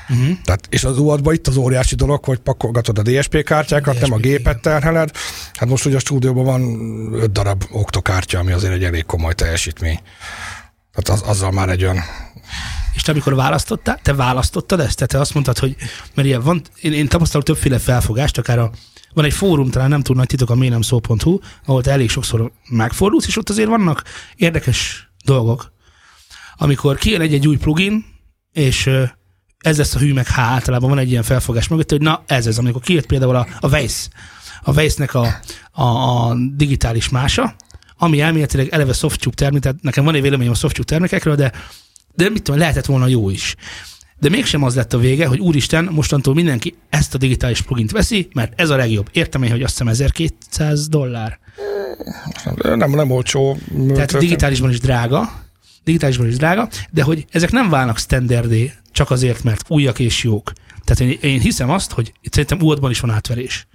Uh-huh. 0.10 0.38
Tehát, 0.44 0.68
és 0.70 0.84
az 0.84 0.98
UAD-ban 0.98 1.34
itt 1.34 1.48
az 1.48 1.56
óriási 1.56 1.96
dolog, 1.96 2.26
hogy 2.26 2.40
pakolgatod 2.40 2.98
a 2.98 3.02
DSP 3.02 3.44
kártyákat, 3.44 3.94
DSP, 3.94 4.02
nem 4.02 4.14
a 4.14 4.18
gépet 4.18 4.62
terheled. 4.62 5.10
Hát 5.54 5.70
most 5.70 5.86
ugye 5.86 5.96
a 5.96 6.00
stúdióban 6.00 6.46
van 6.46 7.14
öt 7.14 7.32
darab 7.32 7.64
oktokártya, 7.72 8.40
ami 8.40 8.52
azért 8.52 8.74
egy 8.74 8.84
elég 8.84 9.06
komoly 9.06 9.34
teljesítmény. 9.34 10.00
Tehát 10.94 11.22
az, 11.22 11.30
azzal 11.30 11.52
már 11.52 11.70
egy 11.70 11.84
olyan 11.84 12.00
És 12.94 13.02
te 13.02 13.12
amikor 13.12 13.36
választottál, 13.36 14.00
te 14.02 14.14
választottad 14.14 14.80
ezt? 14.80 14.96
Tehát 14.96 15.12
te 15.12 15.20
azt 15.20 15.34
mondtad, 15.34 15.58
hogy, 15.58 15.76
mert 16.14 16.28
ilyen 16.28 16.42
van, 16.42 16.62
én, 16.82 16.94
én 16.94 17.08
tapasztalok 17.08 17.46
többféle 17.46 17.80
felfogást, 17.80 18.38
akár 18.38 18.60
a, 18.60 18.72
van 19.14 19.26
egy 19.26 19.34
fórum, 19.34 19.70
talán 19.70 19.90
nem 19.90 20.02
túl 20.02 20.16
nagy 20.16 20.28
titok, 20.28 20.50
a 20.50 20.56
ménemszó.hu, 20.56 21.40
ahol 21.66 21.82
te 21.82 21.92
elég 21.92 22.10
sokszor 22.10 22.52
megfordulsz, 22.70 23.28
és 23.28 23.38
ott 23.38 23.50
azért 23.50 23.70
vannak 23.70 24.04
érdekes 24.36 25.10
dolgok. 25.26 25.74
Amikor 26.56 26.98
kijön 26.98 27.22
egy-egy 27.22 27.48
új 27.48 27.58
plugin, 27.58 28.06
és 28.52 28.90
ez 29.58 29.78
lesz 29.78 29.96
a 29.96 30.00
hű 30.00 30.14
meg 30.14 30.28
há, 30.28 30.44
általában 30.44 30.90
van 30.90 30.98
egy 30.98 31.10
ilyen 31.12 31.24
felfogás 31.24 31.68
mögött, 31.68 31.90
hogy 31.90 32.02
na 32.02 32.24
ez 32.26 32.48
ez, 32.48 32.58
amikor 32.58 32.82
kijött 32.82 33.06
például 33.06 33.36
a, 33.36 33.48
a 33.60 33.68
Weiss, 33.68 34.08
a 34.62 34.72
Weiss-nek 34.72 35.14
a, 35.14 35.40
a, 35.72 35.84
a 35.84 36.36
digitális 36.56 37.10
mása, 37.10 37.56
ami 37.98 38.22
elméletileg 38.22 38.68
eleve 38.70 38.94
softtube 38.94 39.36
termék, 39.36 39.62
tehát 39.62 39.82
nekem 39.82 40.04
van 40.04 40.16
egy 40.16 40.22
véleményem 40.22 40.52
a 40.52 40.56
softtube 40.56 40.88
termékekről, 40.88 41.36
de, 41.36 41.52
de 42.16 42.30
mit 42.30 42.44
tudom, 42.44 42.60
lehetett 42.60 42.86
volna 42.86 43.08
jó 43.08 43.30
is. 43.30 43.56
De 44.20 44.30
mégsem 44.30 44.64
az 44.64 44.76
lett 44.76 44.94
a 44.94 44.98
vége, 44.98 45.26
hogy 45.26 45.40
úristen, 45.40 45.90
mostantól 45.92 46.34
mindenki 46.34 46.76
ezt 46.90 47.14
a 47.14 47.18
digitális 47.18 47.62
plugint 47.62 47.92
veszi, 47.92 48.28
mert 48.34 48.62
ez 48.62 48.70
a 48.70 48.76
legjobb. 48.76 49.10
Értem 49.12 49.44
én, 49.44 49.52
hogy 49.52 49.64
azt 49.64 49.72
hiszem 49.72 49.88
1200 49.88 50.88
dollár. 50.88 51.40
nem, 52.62 52.92
nem 52.92 53.12
olcsó. 53.12 53.58
Tehát 53.94 54.18
digitálisban 54.18 54.70
is 54.70 54.80
drága, 54.80 55.32
digitálisban 55.84 56.28
is 56.28 56.36
drága, 56.36 56.70
de 56.92 57.04
hogy 57.04 57.26
ezek 57.32 57.52
nem 57.52 57.70
válnak 57.70 57.98
standardé 57.98 58.72
csak 58.92 59.12
azért, 59.12 59.44
mert 59.44 59.64
újak 59.68 60.00
és 60.00 60.24
jók. 60.24 60.52
Tehát 60.84 61.14
én, 61.14 61.32
én 61.32 61.40
hiszem 61.40 61.70
azt, 61.70 61.92
hogy 61.92 62.14
itt 62.22 62.34
szerintem 62.34 62.62
UAD-ban 62.62 62.92
is 62.92 63.00
van 63.00 63.12
átverés. 63.12 63.68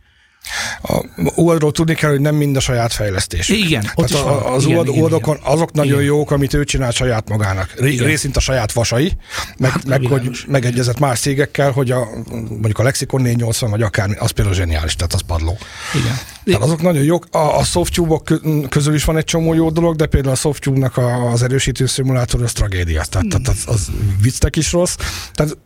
A 0.82 1.04
UAD-ról 1.34 1.72
tudni 1.72 1.94
kell, 1.94 2.10
hogy 2.10 2.20
nem 2.20 2.34
mind 2.34 2.56
a 2.56 2.60
saját 2.60 2.92
fejlesztés. 2.92 3.48
Igen, 3.48 3.90
ott 3.94 4.06
Tehát 4.06 4.24
is 4.24 4.30
a, 4.30 4.54
az 4.54 4.64
Igen, 4.64 4.76
UAD, 4.76 4.86
igen, 4.88 5.00
UAD-okon 5.00 5.38
azok 5.42 5.72
nagyon 5.72 5.92
Igen. 5.92 6.04
jók, 6.04 6.30
amit 6.30 6.54
ő 6.54 6.64
csinál 6.64 6.90
saját 6.90 7.28
magának. 7.28 7.72
Ré, 7.76 7.92
Igen. 7.92 8.06
részint 8.06 8.36
a 8.36 8.40
saját 8.40 8.72
vasai, 8.72 9.12
meg, 9.58 9.70
Hát, 9.70 9.84
meg 9.84 10.06
hogy 10.06 10.30
megegyezett 10.46 10.98
más 10.98 11.20
cégekkel, 11.20 11.70
hogy 11.70 11.90
a, 11.90 12.08
mondjuk 12.48 12.78
a 12.78 12.82
Lexicon 12.82 13.22
480 13.22 13.70
vagy 13.70 13.82
akármi, 13.82 14.14
az 14.14 14.30
például 14.30 14.56
zseniális, 14.56 14.94
tehát 14.94 15.12
az 15.12 15.20
padló. 15.26 15.58
Igen. 15.94 16.18
Tehát 16.44 16.62
azok 16.62 16.82
nagyon 16.82 17.02
jók. 17.02 17.26
A, 17.30 17.58
a 17.58 17.64
softtube-ok 17.64 18.24
kö- 18.24 18.68
közül 18.68 18.94
is 18.94 19.04
van 19.04 19.16
egy 19.16 19.24
csomó 19.24 19.54
jó 19.54 19.70
dolog, 19.70 19.96
de 19.96 20.06
például 20.06 20.34
a 20.34 20.36
softtube-nak 20.36 20.96
az 21.32 21.42
erősítő 21.42 21.86
szimulátor 21.86 22.42
az 22.42 22.52
tragédia. 22.52 23.04
Tehát, 23.08 23.28
tehát 23.28 23.48
az, 23.48 23.62
az 23.66 23.90
viccnek 24.22 24.56
is 24.56 24.72
rossz. 24.72 24.94
Tehát 25.34 25.56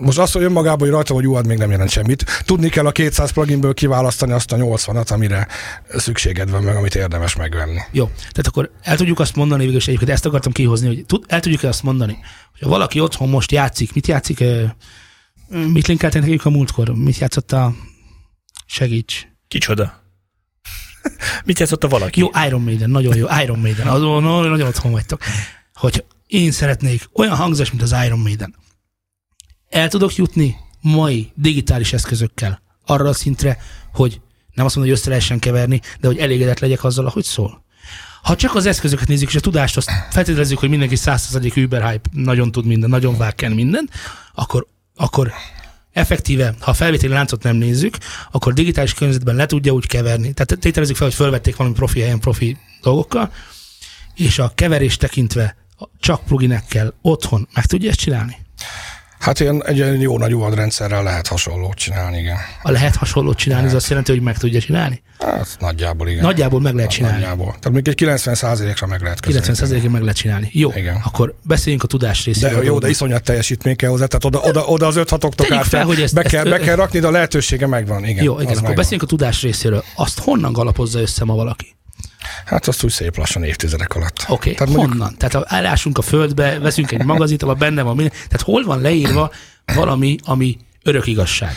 most 0.00 0.18
azt, 0.18 0.32
hogy 0.32 0.42
önmagában, 0.42 0.78
hogy 0.78 0.90
rajta 0.90 1.14
vagy 1.14 1.26
UAD 1.26 1.46
még 1.46 1.58
nem 1.58 1.70
jelent 1.70 1.90
semmit. 1.90 2.24
Tudni 2.44 2.68
kell 2.68 2.86
a 2.86 2.92
200 2.92 3.30
pluginből 3.30 3.74
kiválasztani 3.74 4.32
azt 4.32 4.52
a 4.52 4.56
80-at, 4.56 5.12
amire 5.12 5.46
szükséged 5.96 6.50
van 6.50 6.62
meg, 6.62 6.76
amit 6.76 6.94
érdemes 6.94 7.36
megvenni. 7.36 7.80
Jó, 7.90 8.04
tehát 8.16 8.46
akkor 8.46 8.70
el 8.82 8.96
tudjuk 8.96 9.20
azt 9.20 9.36
mondani, 9.36 9.62
végül 9.62 9.76
is 9.76 9.86
egyébként 9.86 10.10
ezt 10.10 10.26
akartam 10.26 10.52
kihozni, 10.52 10.86
hogy 10.86 11.06
tud, 11.06 11.24
el 11.26 11.40
tudjuk-e 11.40 11.68
azt 11.68 11.82
mondani, 11.82 12.18
hogy 12.50 12.60
ha 12.60 12.68
valaki 12.68 13.00
otthon 13.00 13.28
most 13.28 13.52
játszik, 13.52 13.94
mit 13.94 14.06
játszik, 14.06 14.44
mit 15.48 15.86
linkeltek 15.86 16.22
nekik 16.22 16.44
a 16.44 16.50
múltkor, 16.50 16.94
mit 16.94 17.18
játszott 17.18 17.52
a 17.52 17.74
segíts. 18.66 19.26
Kicsoda? 19.48 20.02
Mit 21.44 21.58
játszott 21.58 21.84
a 21.84 21.88
valaki? 21.88 22.20
Jó, 22.20 22.28
Iron 22.46 22.60
Maiden, 22.60 22.90
nagyon 22.90 23.16
jó, 23.16 23.26
Iron 23.42 23.58
Maiden, 23.58 23.86
azon 23.86 24.22
nagyon 24.22 24.66
otthon 24.66 24.92
vagytok. 24.92 25.20
Hogy 25.74 26.04
én 26.26 26.50
szeretnék 26.50 27.08
olyan 27.12 27.36
hangzás, 27.36 27.70
mint 27.70 27.82
az 27.82 27.94
Iron 28.04 28.18
Maiden. 28.18 28.54
El 29.70 29.88
tudok 29.88 30.14
jutni 30.14 30.56
mai 30.80 31.32
digitális 31.34 31.92
eszközökkel 31.92 32.62
arra 32.86 33.08
a 33.08 33.12
szintre, 33.12 33.58
hogy 33.92 34.20
nem 34.54 34.66
azt 34.66 34.76
mondom, 34.76 34.92
hogy 34.92 35.02
össze 35.02 35.10
lehessen 35.10 35.38
keverni, 35.38 35.80
de 36.00 36.06
hogy 36.06 36.18
elégedett 36.18 36.58
legyek 36.58 36.84
azzal, 36.84 37.06
ahogy 37.06 37.24
szól. 37.24 37.64
Ha 38.22 38.36
csak 38.36 38.54
az 38.54 38.66
eszközöket 38.66 39.08
nézzük, 39.08 39.28
és 39.28 39.34
a 39.34 39.40
tudást, 39.40 39.76
azt 39.76 39.90
feltételezzük, 40.10 40.58
hogy 40.58 40.68
mindenki 40.68 40.94
100% 40.98 41.64
Uber 41.64 41.90
hype, 41.90 42.08
nagyon 42.12 42.52
tud 42.52 42.66
minden, 42.66 42.90
nagyon 42.90 43.16
vágken 43.16 43.52
minden, 43.52 43.90
akkor, 44.34 44.66
akkor 44.96 45.32
effektíve, 45.92 46.54
ha 46.60 46.70
a 46.70 46.74
felvételi 46.74 47.12
láncot 47.12 47.42
nem 47.42 47.56
nézzük, 47.56 47.96
akkor 48.30 48.52
digitális 48.52 48.94
környezetben 48.94 49.34
le 49.34 49.46
tudja 49.46 49.72
úgy 49.72 49.86
keverni. 49.86 50.32
Tehát 50.32 50.58
tételezzük 50.60 50.96
fel, 50.96 51.06
hogy 51.06 51.16
felvették 51.16 51.56
valami 51.56 51.74
profi 51.74 52.00
helyen 52.00 52.20
profi 52.20 52.56
dolgokkal, 52.82 53.32
és 54.14 54.38
a 54.38 54.52
keverés 54.54 54.96
tekintve 54.96 55.56
csak 56.00 56.24
pluginekkel 56.24 56.94
otthon 57.02 57.48
meg 57.54 57.66
tudja 57.66 57.90
ezt 57.90 57.98
csinálni? 57.98 58.36
Hát 59.20 59.40
ilyen, 59.40 59.64
egy 59.66 59.76
ilyen 59.76 60.00
jó 60.00 60.18
nagy 60.18 60.34
rendszerrel 60.54 61.02
lehet 61.02 61.26
hasonlót 61.26 61.74
csinálni, 61.76 62.18
igen. 62.18 62.36
A 62.62 62.70
lehet 62.70 62.96
hasonlót 62.96 63.36
csinálni, 63.36 63.66
ez 63.66 63.74
azt 63.74 63.88
jelenti, 63.88 64.10
hogy 64.12 64.20
meg 64.20 64.38
tudja 64.38 64.60
csinálni? 64.60 65.02
Hát 65.18 65.56
nagyjából 65.58 66.08
igen. 66.08 66.22
Nagyjából 66.22 66.60
meg 66.60 66.74
lehet 66.74 66.90
csinálni. 66.90 67.18
Nagyjából. 67.18 67.46
Tehát 67.60 67.72
még 67.72 67.88
egy 67.88 67.94
90%-ra 68.04 68.86
meg 68.86 69.02
lehet 69.02 69.20
közelíteni. 69.20 69.58
90%-ig 69.80 69.90
meg 69.90 70.00
lehet 70.00 70.16
csinálni. 70.16 70.48
Jó, 70.52 70.72
Igen. 70.74 71.00
akkor 71.04 71.34
beszéljünk 71.42 71.84
a 71.84 71.86
tudás 71.86 72.24
részéről. 72.24 72.58
De 72.58 72.64
jó, 72.64 72.78
de 72.78 72.88
iszonyat 72.88 73.22
teljesítmény 73.22 73.76
kell 73.76 73.90
hozzá, 73.90 74.06
tehát 74.06 74.24
oda, 74.24 74.38
oda, 74.48 74.64
oda 74.64 74.86
az 74.86 74.96
5 74.96 75.10
6 75.10 75.34
Tegyük 75.36 75.62
fel, 75.62 75.84
hogy 75.84 76.00
ezt- 76.00 76.14
be, 76.14 76.22
kell, 76.22 76.40
ezt- 76.52 76.58
be 76.58 76.64
kell 76.66 76.76
rakni, 76.76 76.98
de 76.98 77.06
a 77.06 77.10
lehetősége 77.10 77.66
megvan. 77.66 78.04
Igen, 78.04 78.24
Jó, 78.24 78.34
az 78.34 78.40
igen, 78.40 78.52
akkor 78.52 78.54
megvan. 78.68 78.74
beszéljünk 78.74 79.02
a 79.02 79.06
tudás 79.06 79.42
részéről. 79.42 79.84
Azt 79.94 80.18
honnan 80.18 80.52
galapozza 80.52 81.00
össze 81.00 81.24
ma 81.24 81.34
valaki? 81.34 81.74
Hát 82.44 82.68
azt 82.68 82.84
úgy 82.84 82.90
szép 82.90 83.16
lassan 83.16 83.42
évtizedek 83.42 83.94
alatt. 83.94 84.22
Oké, 84.22 84.32
okay. 84.32 84.54
Tehát 84.54 84.74
mondjuk- 84.74 84.98
honnan? 84.98 85.16
Tehát 85.16 85.34
ha 85.34 85.44
állásunk 85.56 85.98
a 85.98 86.02
földbe, 86.02 86.58
veszünk 86.58 86.90
egy 86.92 87.04
magazint, 87.04 87.42
ahol 87.42 87.54
benne 87.54 87.82
van 87.82 87.96
minden. 87.96 88.12
Tehát 88.14 88.42
hol 88.42 88.64
van 88.64 88.80
leírva 88.80 89.30
valami, 89.74 90.16
ami 90.24 90.58
örök 90.82 91.06
igazság? 91.06 91.56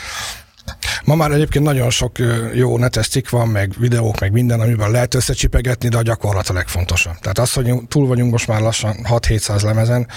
Ma 1.03 1.15
már 1.15 1.31
egyébként 1.31 1.65
nagyon 1.65 1.89
sok 1.89 2.17
jó 2.53 2.77
netes 2.77 3.07
cikk 3.07 3.29
van, 3.29 3.47
meg 3.47 3.73
videók, 3.77 4.19
meg 4.19 4.31
minden, 4.31 4.59
amiben 4.59 4.91
lehet 4.91 5.13
összecsipegetni, 5.13 5.89
de 5.89 5.97
a 5.97 6.01
gyakorlat 6.01 6.49
a 6.49 6.53
legfontosabb. 6.53 7.19
Tehát 7.19 7.39
az, 7.39 7.53
hogy 7.53 7.73
túl 7.87 8.07
vagyunk 8.07 8.31
most 8.31 8.47
már 8.47 8.61
lassan 8.61 8.95
6-700 9.09 9.63
lemezen, 9.63 10.07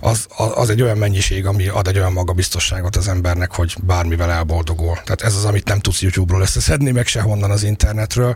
az, 0.00 0.26
az 0.36 0.64
az 0.64 0.70
egy 0.70 0.82
olyan 0.82 0.98
mennyiség, 0.98 1.46
ami 1.46 1.68
ad 1.68 1.88
egy 1.88 1.98
olyan 1.98 2.12
magabiztosságot 2.12 2.96
az 2.96 3.08
embernek, 3.08 3.52
hogy 3.54 3.74
bármivel 3.82 4.30
elboldogul. 4.30 4.94
Tehát 5.04 5.22
ez 5.22 5.34
az, 5.34 5.44
amit 5.44 5.68
nem 5.68 5.80
tudsz 5.80 6.02
YouTube-ról 6.02 6.40
összeszedni, 6.40 6.90
meg 6.90 7.06
sehonnan 7.06 7.50
az 7.50 7.62
internetről, 7.62 8.34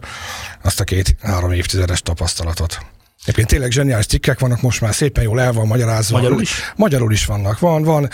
azt 0.63 0.81
a 0.81 0.85
két-három 0.85 1.53
évtizedes 1.53 2.03
tapasztalatot. 2.03 2.79
Egyébként 3.21 3.49
tényleg 3.49 3.71
zseniális 3.71 4.07
cikkek 4.07 4.39
vannak, 4.39 4.61
most 4.61 4.81
már 4.81 4.95
szépen 4.95 5.25
jól 5.25 5.41
el 5.41 5.53
van 5.53 5.67
magyarázva. 5.67 6.17
Magyarul 6.17 6.41
is? 6.41 6.73
Magyarul 6.77 7.13
is 7.13 7.25
vannak. 7.25 7.59
Van, 7.59 7.83
van. 7.83 8.11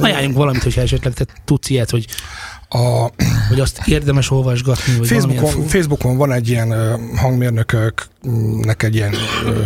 Ajánljunk 0.00 0.36
valamit, 0.36 0.62
hogyha 0.62 0.80
esetleg 0.80 1.12
te 1.12 1.24
tudsz 1.44 1.68
ilyet, 1.68 1.90
hogy, 1.90 2.06
A, 2.74 3.10
hogy 3.48 3.60
azt 3.60 3.80
érdemes 3.86 4.30
olvasgatni, 4.30 4.96
vagy 4.98 5.06
Facebookon, 5.08 5.50
fú- 5.50 5.70
Facebookon 5.70 6.16
van 6.16 6.32
egy 6.32 6.48
ilyen 6.48 6.74
hangmérnököknek 7.16 8.82
egy 8.82 8.94
ilyen 8.94 9.14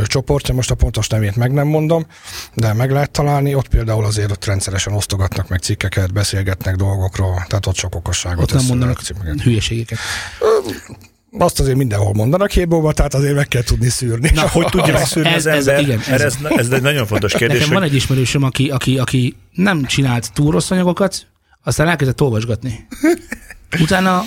csoportja, 0.04 0.54
most 0.54 0.70
a 0.70 0.74
pontos 0.74 1.08
nevét 1.08 1.36
meg 1.36 1.52
nem 1.52 1.66
mondom, 1.66 2.06
de 2.54 2.72
meg 2.72 2.90
lehet 2.90 3.10
találni, 3.10 3.54
ott 3.54 3.68
például 3.68 4.04
azért 4.04 4.30
ott 4.30 4.44
rendszeresen 4.44 4.92
osztogatnak 4.92 5.48
meg 5.48 5.60
cikkeket, 5.60 6.12
beszélgetnek 6.12 6.76
dolgokról, 6.76 7.44
tehát 7.48 7.66
ott 7.66 7.76
sok 7.76 7.94
okosságot 7.94 8.42
ott 8.42 8.52
nem 8.58 8.64
mondanak 8.66 9.00
hülyeségeket. 9.42 9.98
Azt 11.38 11.60
azért 11.60 11.76
mindenhol 11.76 12.12
mondanak 12.14 12.50
hébóba, 12.50 12.92
tehát 12.92 13.14
azért 13.14 13.34
meg 13.34 13.48
kell 13.48 13.62
tudni 13.62 13.88
szűrni. 13.88 14.30
Na, 14.34 14.48
hogy 14.48 14.66
tudja 14.66 14.92
megszűrni 14.98 15.28
ez- 15.28 15.34
az 15.36 15.46
ez- 15.46 15.66
ember? 15.66 15.82
igen, 15.82 16.00
ez- 16.10 16.20
ez, 16.20 16.36
ez 16.56 16.70
egy 16.70 16.82
nagyon 16.82 17.06
fontos 17.06 17.32
kérdés. 17.32 17.58
Nekem 17.58 17.72
van 17.72 17.82
hogy- 17.82 17.90
egy 17.90 17.96
ismerősöm, 17.96 18.42
aki, 18.42 18.70
aki, 18.70 18.98
aki 18.98 19.36
nem 19.52 19.84
csinált 19.84 20.32
túl 20.32 20.50
rossz 20.52 20.70
anyagokat, 20.70 21.26
aztán 21.66 21.88
elkezdett 21.88 22.20
olvasgatni. 22.20 22.86
Utána 23.80 24.22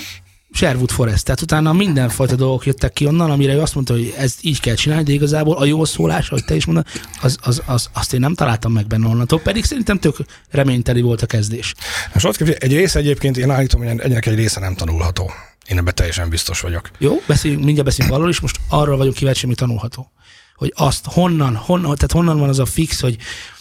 Sherwood 0.51 0.91
Forest, 0.91 1.25
tehát 1.25 1.41
utána 1.41 1.74
mindenfajta 1.74 2.36
dolgok 2.36 2.65
jöttek 2.65 2.93
ki 2.93 3.05
onnan, 3.05 3.31
amire 3.31 3.53
ő 3.53 3.60
azt 3.60 3.75
mondta, 3.75 3.93
hogy 3.93 4.13
ez 4.17 4.36
így 4.41 4.60
kell 4.60 4.75
csinálni, 4.75 5.03
de 5.03 5.12
igazából 5.12 5.58
a 5.58 5.65
jó 5.65 5.86
szólás, 5.86 6.29
ahogy 6.29 6.46
te 6.46 6.55
is 6.55 6.65
mondod, 6.65 6.86
az, 7.22 7.38
az, 7.41 7.62
az, 7.65 7.89
azt 7.93 8.13
én 8.13 8.19
nem 8.19 8.34
találtam 8.34 8.72
meg 8.72 8.88
benne 8.88 9.08
onnantól, 9.08 9.39
pedig 9.39 9.65
szerintem 9.65 10.00
tök 10.00 10.15
reményteli 10.50 11.01
volt 11.01 11.22
a 11.22 11.25
kezdés. 11.25 11.74
Most 12.13 12.25
ott 12.25 12.38
képzelj, 12.38 12.58
egy 12.60 12.74
része 12.74 13.00
egyébként, 13.00 13.38
én 13.38 13.50
állítom, 13.50 13.81
hogy 13.81 14.00
ennek 14.00 14.25
egy 14.25 14.36
része 14.36 14.60
nem 14.60 14.75
tanulható. 14.75 15.31
Én 15.67 15.77
ebben 15.77 15.96
teljesen 15.96 16.29
biztos 16.29 16.59
vagyok. 16.59 16.90
Jó, 16.98 17.22
beszéljünk, 17.27 17.64
mindjárt 17.64 17.87
beszélünk 17.87 18.16
arról 18.16 18.29
is, 18.29 18.40
most 18.40 18.59
arról 18.70 18.98
vagyok 18.98 19.14
kíváncsi, 19.14 19.46
ami 19.46 19.55
tanulható. 19.55 20.11
Hogy 20.55 20.74
azt 20.75 21.05
honnan, 21.05 21.55
honnan, 21.55 21.96
tehát 21.96 22.11
honnan 22.11 22.40
van 22.40 22.50
az 22.50 22.59
a 22.59 22.66
fix, 22.66 23.01
hogy, 23.01 23.18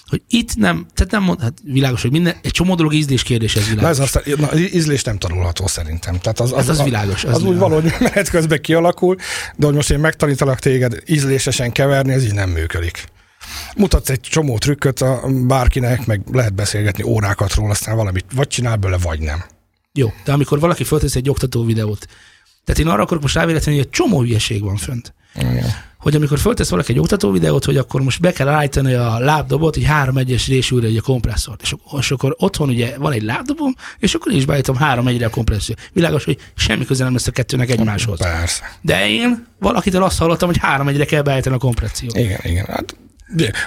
hogy 0.09 0.23
itt 0.29 0.57
nem, 0.57 0.87
tehát 0.95 1.13
nem 1.13 1.23
mond, 1.23 1.41
hát 1.41 1.53
világos, 1.65 2.03
hogy 2.03 2.11
minden, 2.11 2.35
egy 2.43 2.51
csomó 2.51 2.75
dolog 2.75 2.95
ízlés 2.95 3.23
kérdés, 3.23 3.57
ez 3.57 3.63
Na 3.63 3.69
világos. 3.75 3.91
ez 3.91 3.99
aztán, 3.99 4.23
na, 4.39 4.59
ízlés 4.59 5.03
nem 5.03 5.19
tanulható 5.19 5.67
szerintem. 5.67 6.19
Tehát 6.19 6.41
az, 6.41 6.53
az, 6.53 6.59
Hát 6.67 6.69
az 6.69 6.83
világos, 6.83 7.25
az 7.25 7.31
Az, 7.31 7.37
az 7.37 7.43
úgy 7.43 7.53
világos. 7.55 7.69
valahogy 7.71 7.93
menet 8.09 8.29
közben 8.29 8.61
kialakul, 8.61 9.17
de 9.57 9.67
hogy 9.67 9.75
most 9.75 9.91
én 9.91 9.99
megtanítalak 9.99 10.59
téged 10.59 11.03
ízlésesen 11.07 11.73
keverni, 11.73 12.13
ez 12.13 12.25
így 12.25 12.35
nem 12.35 12.51
működik. 12.51 13.05
Mutatsz 13.77 14.11
egy 14.11 14.21
csomó 14.21 14.59
trükköt 14.59 15.01
a 15.01 15.21
bárkinek, 15.47 16.07
meg 16.07 16.21
lehet 16.33 16.55
beszélgetni 16.55 17.03
órákat 17.03 17.55
róla, 17.55 17.71
aztán 17.71 17.97
valamit 17.97 18.25
vagy 18.35 18.49
csinál 18.49 18.77
belőle, 18.77 18.99
vagy 19.03 19.21
nem. 19.21 19.45
Jó, 19.93 20.13
de 20.25 20.33
amikor 20.33 20.61
valaki 20.61 20.85
föltesz 20.85 21.15
egy 21.15 21.31
oktató 21.31 21.65
videót, 21.65 22.07
tehát 22.65 22.81
én 22.81 22.87
arra 22.87 23.03
akarok 23.03 23.23
most 23.23 23.35
rávéletlenül, 23.35 23.81
hogy 23.81 23.89
egy 23.93 23.97
csomó 23.99 24.21
hülyeség 24.21 24.63
van 24.63 24.77
fönt. 24.77 25.15
Hogy 25.99 26.15
amikor 26.15 26.39
föltesz 26.39 26.71
valaki 26.71 26.93
egy 26.93 26.99
oktató 26.99 27.31
videót, 27.31 27.65
hogy 27.65 27.77
akkor 27.77 28.01
most 28.01 28.21
be 28.21 28.33
kell 28.33 28.49
állítani 28.49 28.93
a 28.93 29.19
lábdobot, 29.19 29.75
hogy 29.75 29.85
három 29.85 30.17
egyes 30.17 30.49
résűre 30.49 30.87
egy 30.87 30.97
a 30.97 31.01
kompresszort. 31.03 31.63
És 31.63 31.73
akkor, 31.73 31.99
és 31.99 32.11
akkor 32.11 32.35
otthon 32.39 32.69
ugye 32.69 32.99
van 32.99 33.13
egy 33.13 33.23
lábdobom, 33.23 33.75
és 33.99 34.15
akkor 34.15 34.33
is 34.33 34.45
beállítom 34.45 34.77
három 34.77 35.07
egyre 35.07 35.27
a 35.27 35.31
kompressziót. 35.31 35.91
Világos, 35.93 36.25
hogy 36.25 36.39
semmi 36.55 36.85
köze 36.85 37.05
nem 37.05 37.13
lesz 37.13 37.27
a 37.27 37.31
kettőnek 37.31 37.71
egymáshoz. 37.71 38.19
Persze. 38.19 38.79
De 38.81 39.09
én 39.09 39.47
valakitől 39.59 40.03
azt 40.03 40.19
hallottam, 40.19 40.49
hogy 40.49 40.59
három 40.59 40.89
egyre 40.89 41.05
kell 41.05 41.23
beállítani 41.23 41.55
a 41.55 41.59
kompressziót. 41.59 42.17
Igen, 42.17 42.41
igen. 42.43 42.67
Hát 42.67 42.97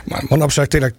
ma- 0.06 0.24
manapság 0.28 0.68
tényleg 0.68 0.94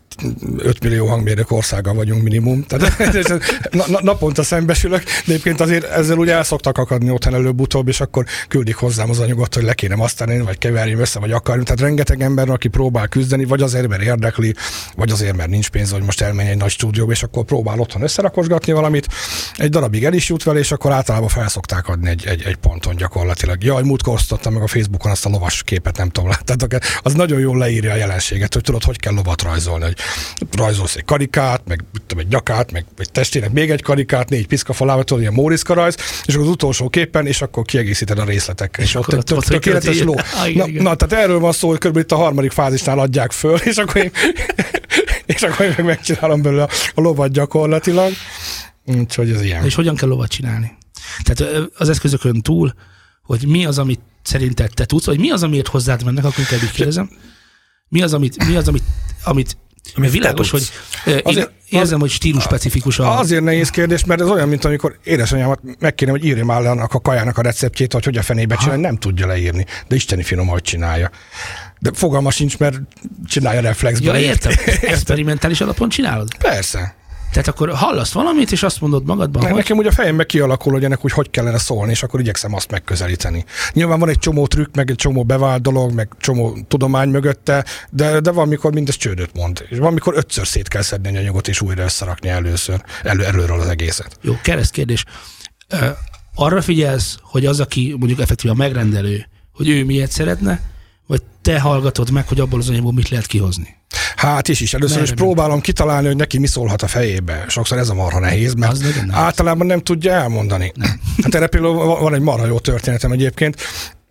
5 0.57 0.83
millió 0.83 1.07
hangmérnök 1.07 1.51
országa 1.51 1.95
vagyunk 1.95 2.23
minimum. 2.23 2.65
Tehát 2.65 2.99
na, 3.71 3.85
na, 3.89 3.99
naponta 4.03 4.43
szembesülök, 4.43 5.05
de 5.05 5.11
egyébként 5.27 5.61
azért 5.61 5.85
ezzel 5.85 6.19
ugye 6.19 6.33
el 6.33 6.45
szoktak 6.45 6.79
akadni 6.79 7.11
otthon 7.11 7.35
előbb-utóbb, 7.35 7.89
és 7.89 8.01
akkor 8.01 8.25
küldik 8.49 8.75
hozzám 8.75 9.11
az 9.11 9.19
anyagot, 9.19 9.55
hogy 9.55 9.63
le 9.63 9.75
kéne 9.75 9.95
asztani, 9.95 10.41
vagy 10.41 10.59
keverni 10.59 10.95
össze, 10.95 11.19
vagy 11.19 11.33
akarni. 11.33 11.63
Tehát 11.63 11.81
rengeteg 11.81 12.23
ember, 12.23 12.49
aki 12.49 12.69
próbál 12.69 13.09
küzdeni, 13.09 13.45
vagy 13.45 13.63
azért, 13.63 13.89
mert 13.89 14.03
érdekli, 14.03 14.55
vagy 14.97 15.11
azért, 15.11 15.37
mert 15.37 15.51
nincs 15.51 15.69
pénz, 15.69 15.91
hogy 15.91 16.03
most 16.03 16.21
elmenj 16.21 16.49
egy 16.49 16.57
nagy 16.57 16.71
stúdióba, 16.71 17.13
és 17.13 17.23
akkor 17.23 17.45
próbál 17.45 17.81
otthon 17.81 18.03
összerakosgatni 18.03 18.73
valamit. 18.73 19.07
Egy 19.55 19.71
darabig 19.71 20.05
el 20.05 20.13
is 20.13 20.29
jut 20.29 20.43
vele, 20.43 20.59
és 20.59 20.73
akkor 20.73 20.93
általában 20.93 21.29
fel 21.29 21.49
szokták 21.49 21.89
adni 21.89 22.09
egy, 22.09 22.27
egy, 22.27 22.43
egy 22.43 22.57
ponton 22.57 22.97
gyakorlatilag. 22.97 23.65
Jaj, 23.65 23.83
múltkor 23.83 24.15
osztottam 24.15 24.53
meg 24.53 24.63
a 24.63 24.67
Facebookon 24.67 25.11
azt 25.11 25.27
a 25.27 25.29
lovas 25.29 25.63
képet, 25.63 25.97
nem 25.97 26.09
tudom, 26.09 26.31
láttátok 26.31 26.73
Az 27.03 27.15
nagyon 27.15 27.41
jól 27.41 27.59
leírja 27.59 27.93
a 27.93 27.97
jelenséget, 27.97 28.52
hogy 28.53 28.63
tudod, 28.63 28.83
hogy 28.85 28.99
kell 28.99 29.13
lovat 29.15 29.43
rajzolni, 29.43 29.85
hogy 29.85 29.97
rajzolsz 30.53 30.97
egy 30.97 31.05
karikát, 31.05 31.63
meg 31.67 31.85
tudom, 32.07 32.25
egy 32.25 32.31
nyakát, 32.31 32.73
meg 32.73 32.85
egy 32.97 33.11
testének 33.13 33.53
még 33.53 33.71
egy 33.71 33.83
karikát, 33.83 34.29
négy 34.29 34.47
piszkafalával, 34.47 35.05
tudod, 35.05 35.23
ilyen 35.23 35.35
Móriczka 35.35 35.75
rajz, 35.75 35.97
és 36.25 36.35
akkor 36.35 36.47
az 36.47 36.53
utolsó 36.53 36.89
képen, 36.89 37.27
és 37.27 37.43
akkor 37.43 37.65
kiegészíted 37.65 38.19
a 38.19 38.25
részletekkel. 38.25 38.85
És, 38.85 38.95
akkor 38.95 39.15
ott 39.15 39.33
ott- 39.33 39.45
tök- 39.45 39.63
tökéletes 39.63 40.01
ló. 40.03 40.15
Ah, 40.15 40.67
Na, 40.67 40.95
tehát 40.95 41.25
erről 41.25 41.39
van 41.39 41.53
szó, 41.53 41.69
hogy 41.69 41.79
körülbelül 41.79 42.09
itt 42.09 42.15
a 42.15 42.23
harmadik 42.23 42.51
fázisnál 42.53 42.99
adják 42.99 43.33
föl, 43.33 43.57
és 43.57 43.77
akkor 43.77 43.97
én, 43.97 44.11
és 45.35 45.43
akkor 45.43 45.67
én 45.67 45.75
meg 45.77 45.85
megcsinálom 45.87 46.43
belőle 46.43 46.63
a, 46.63 46.69
a 46.95 47.01
lovat 47.01 47.33
gyakorlatilag. 47.33 48.13
Úgyhogy 48.85 49.31
ez 49.31 49.43
ilyen. 49.43 49.65
És 49.65 49.75
hogyan 49.75 49.97
kell 49.97 50.09
lovat 50.09 50.29
csinálni? 50.29 50.73
Tehát 51.23 51.71
az 51.75 51.89
eszközökön 51.89 52.41
túl, 52.41 52.75
hogy 53.23 53.47
mi 53.47 53.65
az, 53.67 53.79
amit 53.79 54.01
szerinted 54.23 54.71
te 54.75 54.85
tudsz, 54.85 55.07
vagy 55.07 55.19
mi 55.19 55.31
az, 55.31 55.43
amiért 55.43 55.67
hozzád 55.69 56.05
mennek, 56.05 56.25
akkor 56.25 56.39
inkább 56.39 56.63
így 56.63 56.71
kérdezem. 56.71 57.11
Mi 57.93 58.03
az, 58.03 58.13
amit, 58.15 58.47
mi 58.49 58.57
az, 58.57 58.69
amit, 58.69 58.83
amit 59.25 59.57
te 59.95 60.09
világos, 60.09 60.51
hogy 60.51 60.71
ö, 61.05 61.11
én 61.11 61.21
Azért- 61.25 61.51
érzem, 61.69 62.01
hogy 62.01 62.11
stílus 62.11 62.43
specifikus 62.43 62.99
a... 62.99 63.19
Azért 63.19 63.43
nehéz 63.43 63.71
kérdés, 63.71 64.05
mert 64.05 64.21
ez 64.21 64.29
olyan, 64.29 64.49
mint 64.49 64.65
amikor 64.65 64.99
édesanyámat 65.05 65.61
meg 65.79 65.95
kéne, 65.95 66.11
hogy 66.11 66.25
írja 66.25 66.45
már 66.45 66.63
le 66.63 66.71
annak 66.71 66.95
a 66.95 67.01
kajának 67.01 67.39
a 67.39 67.43
receptjét, 67.43 67.93
hogy 67.93 68.05
hogy 68.05 68.17
a 68.17 68.23
fenébe 68.23 68.57
csinálni, 68.57 68.83
nem 68.83 68.97
tudja 68.97 69.27
leírni, 69.27 69.67
de 69.89 69.95
isteni 69.95 70.23
finom, 70.23 70.47
hogy 70.47 70.63
csinálja. 70.63 71.11
De 71.79 71.91
fogalma 71.95 72.31
sincs, 72.31 72.59
mert 72.59 72.81
csinálja 73.27 73.61
reflexben. 73.61 74.15
Ja, 74.15 74.21
értem. 74.21 74.53
Experimentális 74.81 75.61
alapon 75.61 75.89
csinálod? 75.89 76.37
Persze. 76.37 76.95
Tehát 77.33 77.49
akkor 77.49 77.71
hallasz 77.71 78.13
valamit, 78.13 78.53
és 78.53 78.63
azt 78.63 78.81
mondod 78.81 79.07
magadban, 79.07 79.43
Ne, 79.43 79.49
hogy 79.49 79.57
nekem 79.57 79.77
ugye 79.77 79.89
a 79.89 79.93
fejembe 79.93 80.25
kialakul, 80.25 80.73
hogy 80.73 80.85
ennek 80.85 81.05
úgy 81.05 81.13
hogy 81.13 81.31
kellene 81.31 81.59
szólni, 81.59 81.91
és 81.91 82.03
akkor 82.03 82.21
igyekszem 82.21 82.55
azt 82.55 82.71
megközelíteni. 82.71 83.45
Nyilván 83.73 83.99
van 83.99 84.09
egy 84.09 84.19
csomó 84.19 84.47
trükk, 84.47 84.75
meg 84.75 84.91
egy 84.91 84.97
csomó 84.97 85.25
bevált 85.25 85.63
dolog, 85.63 85.93
meg 85.93 86.09
csomó 86.21 86.59
tudomány 86.69 87.09
mögötte, 87.09 87.65
de, 87.91 88.21
de 88.21 88.31
van, 88.31 88.49
mikor 88.49 88.73
mindez 88.73 88.97
csődöt 88.97 89.35
mond. 89.35 89.67
És 89.69 89.79
van, 89.79 89.93
mikor 89.93 90.17
ötször 90.17 90.47
szét 90.47 90.69
kell 90.69 90.83
szedni 90.83 91.17
a 91.17 91.21
anyagot, 91.21 91.49
és 91.49 91.61
újra 91.61 91.83
összerakni 91.83 92.29
először, 92.29 92.85
elő, 93.03 93.25
előről 93.25 93.61
az 93.61 93.69
egészet. 93.69 94.19
Jó, 94.21 94.39
kereszt 94.43 94.73
kérdés. 94.73 95.05
Arra 96.35 96.63
figyelsz, 96.63 97.19
hogy 97.23 97.47
az, 97.47 97.61
aki 97.61 97.95
mondjuk 97.99 98.21
effektív 98.21 98.51
a 98.51 98.55
megrendelő, 98.55 99.27
hogy 99.53 99.69
ő 99.69 99.85
miért 99.85 100.11
szeretne, 100.11 100.61
te 101.43 101.61
hallgatod 101.61 102.11
meg, 102.11 102.29
hogy 102.29 102.41
abból 102.41 102.59
az 102.61 102.69
anyagból 102.69 102.93
mit 102.93 103.09
lehet 103.09 103.27
kihozni? 103.27 103.77
Hát 104.17 104.49
is 104.49 104.61
is. 104.61 104.75
Először 104.75 104.97
Merre 104.97 105.11
is 105.13 105.17
próbálom 105.17 105.61
kitalálni, 105.61 106.07
hogy 106.07 106.17
neki 106.17 106.39
mi 106.39 106.47
szólhat 106.47 106.83
a 106.83 106.87
fejébe. 106.87 107.45
Sokszor 107.49 107.79
ez 107.79 107.89
a 107.89 107.95
marha 107.95 108.19
nehéz, 108.19 108.55
mert 108.55 108.73
Az 108.73 108.85
általában 109.11 109.67
nem 109.67 109.81
tudja 109.81 110.13
elmondani. 110.13 110.73
Nem. 110.75 111.01
Hát 111.23 111.35
erre 111.35 111.47
például 111.47 111.75
va- 111.75 112.01
van 112.01 112.15
egy 112.15 112.21
marha 112.21 112.47
jó 112.47 112.59
történetem 112.59 113.13
egyébként. 113.13 113.57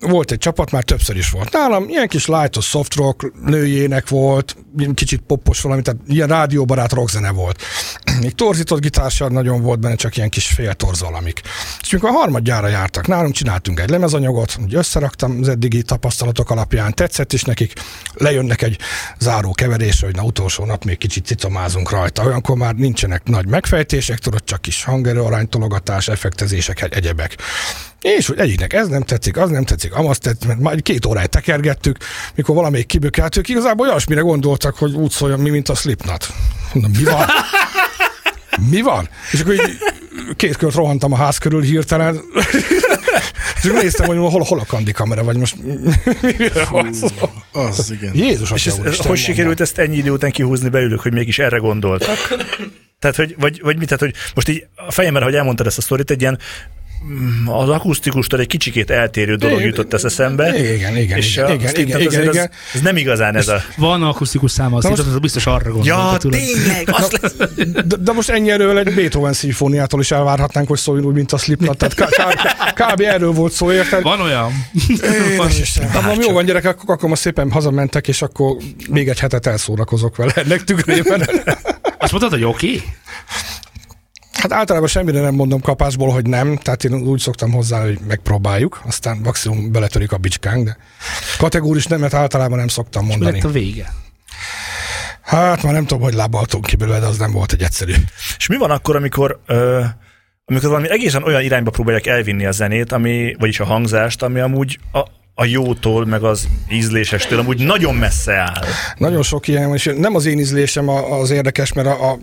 Volt 0.01 0.31
egy 0.31 0.37
csapat, 0.37 0.71
már 0.71 0.83
többször 0.83 1.17
is 1.17 1.29
volt 1.29 1.51
nálam, 1.51 1.89
ilyen 1.89 2.07
kis 2.07 2.27
lightos 2.27 2.65
soft 2.65 2.95
rock, 2.95 3.31
nőjének 3.45 4.09
volt, 4.09 4.55
kicsit 4.93 5.21
poppos 5.21 5.61
valami, 5.61 5.81
tehát 5.81 5.99
ilyen 6.07 6.27
rádióbarát 6.27 6.91
rockzene 6.91 7.31
volt. 7.31 7.61
Még 8.21 8.35
torzított 8.35 8.81
gitársa 8.81 9.29
nagyon 9.29 9.61
volt 9.61 9.79
benne, 9.79 9.95
csak 9.95 10.17
ilyen 10.17 10.29
kis 10.29 10.47
féltorz 10.47 11.01
valamik. 11.01 11.41
És 11.81 11.91
mikor 11.91 12.09
a 12.09 12.13
harmadjára 12.13 12.67
jártak 12.67 13.07
nálunk, 13.07 13.33
csináltunk 13.33 13.79
egy 13.79 13.89
lemezanyagot, 13.89 14.57
úgy 14.63 14.75
összeraktam 14.75 15.37
az 15.41 15.47
eddigi 15.47 15.81
tapasztalatok 15.81 16.49
alapján, 16.49 16.93
tetszett 16.93 17.33
is 17.33 17.43
nekik, 17.43 17.73
lejönnek 18.13 18.61
egy 18.61 18.77
záró 19.19 19.51
keverésre, 19.51 20.05
hogy 20.05 20.15
na 20.15 20.23
utolsó 20.23 20.65
nap 20.65 20.83
még 20.83 20.97
kicsit 20.97 21.25
cicomázunk 21.25 21.89
rajta. 21.89 22.23
Olyankor 22.23 22.57
már 22.57 22.75
nincsenek 22.75 23.23
nagy 23.23 23.47
megfejtések, 23.47 24.19
tudod, 24.19 24.43
csak 24.43 24.61
kis 24.61 24.83
hangerő 24.83 25.21
aránytologatás, 25.21 26.07
effektezések, 26.07 26.95
egyebek. 26.95 27.37
És 28.01 28.27
hogy 28.27 28.39
egyiknek 28.39 28.73
ez 28.73 28.87
nem 28.87 29.01
tetszik, 29.01 29.37
az 29.37 29.49
nem 29.49 29.63
tetszik, 29.63 29.90
amaz 29.91 30.17
tetszik, 30.17 30.47
mert 30.47 30.59
már 30.59 30.81
két 30.81 31.05
óráig 31.05 31.27
tekergettük, 31.27 31.97
mikor 32.35 32.55
valamelyik 32.55 32.85
kibökelt, 32.85 33.37
ők 33.37 33.49
igazából 33.49 33.87
olyasmire 33.87 34.21
gondoltak, 34.21 34.77
hogy 34.77 34.93
úgy 34.93 35.11
szóljon 35.11 35.39
mi, 35.39 35.49
mint 35.49 35.69
a 35.69 35.75
Slipknot. 35.75 36.27
Mondom, 36.73 36.91
mi 36.91 37.03
van? 37.03 37.25
mi 38.69 38.81
van? 38.81 39.09
És 39.31 39.39
akkor 39.39 39.53
így 39.53 39.77
két 40.35 40.55
kört 40.55 40.75
rohantam 40.75 41.13
a 41.13 41.15
ház 41.15 41.37
körül 41.37 41.61
hirtelen, 41.61 42.21
és 43.55 43.69
akkor 43.69 43.81
néztem, 43.81 44.05
hogy 44.05 44.17
hol, 44.17 44.43
hol 44.43 44.59
a 44.59 44.65
kandi 44.65 44.91
kamera, 44.91 45.23
vagy 45.23 45.37
most 45.37 45.55
mire 46.21 46.65
van 46.69 46.93
szó. 46.93 47.07
Az, 47.51 47.91
igen. 47.91 48.15
Jézus, 48.15 48.51
És 48.51 48.67
atya 48.67 48.75
ez, 48.75 48.79
úristen, 48.79 49.07
hogy 49.07 49.17
sikerült 49.17 49.59
ezt 49.59 49.77
ennyi 49.77 49.97
idő 49.97 50.11
után 50.11 50.31
kihúzni 50.31 50.69
belőlük, 50.69 50.99
hogy 50.99 51.13
mégis 51.13 51.39
erre 51.39 51.57
gondoltak? 51.57 52.17
Tehát, 52.99 53.15
hogy, 53.15 53.35
vagy, 53.39 53.61
vagy 53.61 53.77
mit, 53.77 53.85
tehát, 53.87 54.03
hogy 54.03 54.13
most 54.35 54.49
így 54.49 54.65
a 54.75 54.91
fejemben, 54.91 55.23
hogy 55.23 55.35
elmondtad 55.35 55.67
ezt 55.67 55.77
a 55.77 55.81
sztorit, 55.81 56.11
egy 56.11 56.21
ilyen 56.21 56.39
az 57.45 57.69
akusztikustól 57.69 58.39
egy 58.39 58.47
kicsikét 58.47 58.89
eltérő 58.89 59.35
dolog 59.35 59.61
jutott 59.61 59.93
ez 59.93 60.03
eszembe. 60.03 60.59
Igen, 60.59 60.97
igen, 60.97 61.17
és 61.17 61.35
igen, 61.35 61.51
igen, 61.51 61.75
igen, 61.75 61.99
igen, 61.99 62.21
igen. 62.21 62.27
Az, 62.27 62.49
ez 62.73 62.81
nem 62.81 62.97
igazán 62.97 63.35
ez 63.35 63.47
a... 63.47 63.61
Van 63.77 64.03
akusztikus 64.03 64.51
száma, 64.51 64.77
azt 64.77 64.89
most- 64.89 65.01
az 65.01 65.19
biztos 65.19 65.45
arra 65.45 65.71
gondol. 65.71 65.85
Ja, 65.85 66.17
tényleg, 66.17 66.89
azt 66.91 67.21
lesz. 67.21 67.35
De, 67.85 67.95
de 67.99 68.11
most 68.11 68.29
ennyi 68.29 68.51
erről 68.51 68.77
egy 68.77 68.93
Beethoven 68.93 69.33
szimfóniától 69.33 69.99
is 69.99 70.11
elvárhatnánk, 70.11 70.67
hogy 70.67 70.77
szóljon 70.77 71.05
úgy, 71.05 71.13
mint 71.13 71.31
a 71.31 71.37
Slipknot. 71.37 71.77
Tehát 71.77 71.93
k- 71.93 72.73
k- 72.73 72.93
kb. 72.93 73.01
erről 73.01 73.31
volt 73.31 73.51
szó, 73.51 73.71
érted? 73.71 74.01
Van 74.01 74.21
olyan? 74.21 74.51
Hát 75.91 76.01
mondom, 76.03 76.21
jó 76.21 76.31
van 76.33 76.45
gyerekek, 76.45 76.81
akkor, 76.81 76.93
akkor 76.95 77.09
most 77.09 77.21
szépen 77.21 77.51
hazamentek, 77.51 78.07
és 78.07 78.21
akkor 78.21 78.55
még 78.89 79.09
egy 79.09 79.19
hetet 79.19 79.45
elszórakozok 79.45 80.15
vele 80.15 80.31
ennek 80.35 80.63
tükrében. 80.63 81.29
Azt 81.97 82.11
mondtad, 82.11 82.31
hogy 82.31 82.43
oké? 82.43 82.67
Okay? 82.67 82.83
Hát 84.41 84.53
általában 84.53 84.87
semmire 84.87 85.21
nem 85.21 85.33
mondom 85.33 85.61
kapásból, 85.61 86.09
hogy 86.09 86.25
nem, 86.25 86.57
tehát 86.57 86.83
én 86.83 86.93
úgy 86.93 87.19
szoktam 87.19 87.51
hozzá, 87.51 87.81
hogy 87.81 87.99
megpróbáljuk, 88.07 88.81
aztán 88.85 89.17
maximum 89.23 89.71
beletörik 89.71 90.11
a 90.11 90.17
bicskánk, 90.17 90.65
de 90.65 90.77
kategóris 91.37 91.85
nemet 91.85 92.13
általában 92.13 92.57
nem 92.57 92.67
szoktam 92.67 93.05
mondani. 93.05 93.31
lett 93.31 93.43
a 93.43 93.49
vége? 93.49 93.93
Hát 95.21 95.63
már 95.63 95.73
nem 95.73 95.85
tudom, 95.85 96.03
hogy 96.03 96.13
lábaltunk 96.13 96.65
ki 96.65 96.75
belőle, 96.75 96.99
de 96.99 97.05
az 97.05 97.17
nem 97.17 97.31
volt 97.31 97.51
egy 97.51 97.61
egyszerű. 97.61 97.93
És 98.37 98.47
mi 98.47 98.57
van 98.57 98.71
akkor, 98.71 98.95
amikor, 98.95 99.39
ö, 99.45 99.83
amikor 100.45 100.69
valami 100.69 100.89
egészen 100.89 101.23
olyan 101.23 101.41
irányba 101.41 101.71
próbálják 101.71 102.07
elvinni 102.07 102.45
a 102.45 102.51
zenét, 102.51 102.91
ami, 102.91 103.35
vagyis 103.39 103.59
a 103.59 103.65
hangzást, 103.65 104.23
ami 104.23 104.39
amúgy 104.39 104.79
a, 104.91 104.99
a 105.35 105.45
jótól, 105.45 106.05
meg 106.05 106.23
az 106.23 106.47
ízlésestől 106.69 107.39
amúgy 107.39 107.65
nagyon 107.65 107.95
messze 107.95 108.33
áll. 108.33 108.63
Nagyon 108.97 109.23
sok 109.23 109.47
ilyen, 109.47 109.73
és 109.73 109.91
nem 109.97 110.15
az 110.15 110.25
én 110.25 110.39
ízlésem 110.39 110.89
az 110.89 111.29
érdekes, 111.29 111.73
mert 111.73 111.87
a, 111.87 112.11
a 112.11 112.19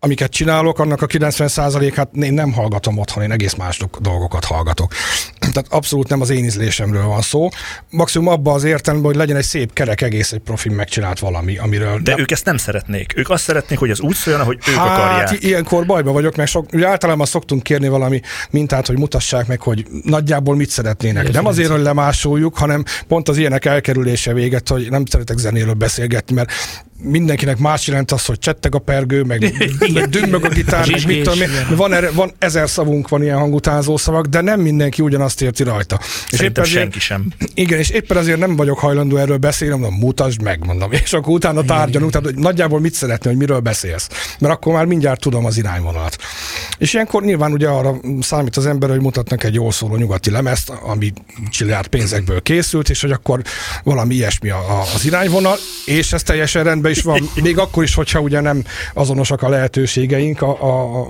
amiket 0.00 0.30
csinálok, 0.30 0.78
annak 0.78 1.02
a 1.02 1.06
90%-át 1.06 2.08
én 2.14 2.32
nem 2.32 2.52
hallgatom 2.52 2.98
otthon, 2.98 3.22
én 3.22 3.32
egész 3.32 3.54
más 3.54 3.78
do- 3.78 4.00
dolgokat 4.00 4.44
hallgatok. 4.44 4.92
Tehát 5.52 5.66
abszolút 5.72 6.08
nem 6.08 6.20
az 6.20 6.30
én 6.30 6.44
ízlésemről 6.44 7.06
van 7.06 7.20
szó. 7.20 7.48
Maximum 7.90 8.28
abban 8.28 8.54
az 8.54 8.64
értelemben, 8.64 9.10
hogy 9.10 9.20
legyen 9.20 9.36
egy 9.36 9.44
szép 9.44 9.72
kerek 9.72 10.00
egész 10.00 10.32
egy 10.32 10.38
profin 10.38 10.72
megcsinált 10.72 11.18
valami, 11.18 11.58
amiről... 11.58 12.00
De 12.02 12.14
ők 12.18 12.30
ezt 12.30 12.44
nem 12.44 12.56
szeretnék. 12.56 13.12
Ők 13.16 13.30
azt 13.30 13.42
szeretnék, 13.42 13.78
hogy 13.78 13.90
ez 13.90 14.00
úgy 14.00 14.14
szóljon, 14.14 14.42
ahogy 14.42 14.58
ők 14.68 14.74
Hát, 14.74 14.98
akarják. 14.98 15.42
ilyenkor 15.42 15.86
bajba 15.86 16.12
vagyok, 16.12 16.36
mert 16.36 16.50
sok, 16.50 16.72
ugye 16.72 16.86
általában 16.86 17.26
szoktunk 17.26 17.62
kérni 17.62 17.88
valami 17.88 18.20
mintát, 18.50 18.86
hogy 18.86 18.98
mutassák 18.98 19.46
meg, 19.46 19.60
hogy 19.60 19.86
nagyjából 20.02 20.56
mit 20.56 20.70
szeretnének. 20.70 21.32
Nem 21.32 21.46
azért, 21.46 21.70
hogy 21.70 21.82
lemásoljuk, 21.82 22.58
hanem 22.58 22.84
pont 23.08 23.28
az 23.28 23.36
ilyenek 23.36 23.64
elkerülése 23.64 24.32
véget, 24.32 24.68
hogy 24.68 24.86
nem 24.90 25.04
szeretek 25.04 25.38
zenéről 25.38 25.74
beszélgetni, 25.74 26.34
mert 26.34 26.50
mindenkinek 27.02 27.58
más 27.58 27.86
jelent 27.86 28.12
az, 28.12 28.26
hogy 28.26 28.38
csetteg 28.38 28.74
a 28.74 28.78
pergő, 28.78 29.22
meg, 29.22 29.54
meg 29.94 30.08
dümmög 30.08 30.44
a 30.44 30.48
gitár, 30.48 30.90
meg 30.90 31.06
mit 31.06 31.22
tudom 31.22 31.40
én. 31.40 31.48
Van, 31.76 31.92
erre, 31.92 32.10
van 32.10 32.32
ezer 32.38 32.68
szavunk, 32.68 33.08
van 33.08 33.22
ilyen 33.22 33.38
hangutánzó 33.38 33.96
szavak, 33.96 34.26
de 34.26 34.40
nem 34.40 34.60
mindenki 34.60 35.02
ugyanazt 35.02 35.37
érti 35.40 35.62
rajta. 35.62 36.00
Szerintem 36.30 36.62
ezért- 36.64 36.78
senki 36.80 37.00
sem. 37.00 37.26
igen, 37.54 37.78
és 37.78 37.90
éppen 37.90 38.16
azért 38.16 38.38
nem 38.38 38.56
vagyok 38.56 38.78
hajlandó 38.78 39.16
erről 39.16 39.36
beszélni, 39.36 39.78
mondom, 39.78 39.98
mutasd 39.98 40.42
meg, 40.42 40.64
mondom, 40.64 40.92
és 40.92 41.12
akkor 41.12 41.32
utána 41.32 41.62
tárgyalunk, 41.64 42.10
tehát 42.12 42.26
hogy 42.26 42.36
nagyjából 42.36 42.80
mit 42.80 42.94
szeretnél, 42.94 43.32
hogy 43.32 43.40
miről 43.40 43.60
beszélsz, 43.60 44.08
mert 44.38 44.54
akkor 44.54 44.72
már 44.72 44.84
mindjárt 44.84 45.20
tudom 45.20 45.44
az 45.44 45.56
irányvonalat. 45.56 46.16
És 46.78 46.94
ilyenkor 46.94 47.22
nyilván 47.22 47.52
ugye 47.52 47.68
arra 47.68 48.00
számít 48.20 48.56
az 48.56 48.66
ember, 48.66 48.88
hogy 48.90 49.00
mutatnak 49.00 49.44
egy 49.44 49.54
jól 49.54 49.72
szóló 49.72 49.96
nyugati 49.96 50.30
lemezt, 50.30 50.68
ami 50.68 51.12
csilliárd 51.50 51.86
pénzekből 51.86 52.42
készült, 52.42 52.88
és 52.90 53.00
hogy 53.00 53.10
akkor 53.10 53.42
valami 53.84 54.14
ilyesmi 54.14 54.50
a, 54.50 54.56
a, 54.58 54.80
az 54.94 55.04
irányvonal, 55.04 55.56
és 55.86 56.12
ez 56.12 56.22
teljesen 56.22 56.64
rendben 56.64 56.90
is 56.92 57.02
van, 57.02 57.30
még 57.42 57.58
akkor 57.58 57.82
is, 57.82 57.94
hogyha 57.94 58.20
ugye 58.20 58.40
nem 58.40 58.64
azonosak 58.94 59.42
a 59.42 59.48
lehetőségeink 59.48 60.42
a, 60.42 60.62
a, 60.62 61.00
a 61.00 61.08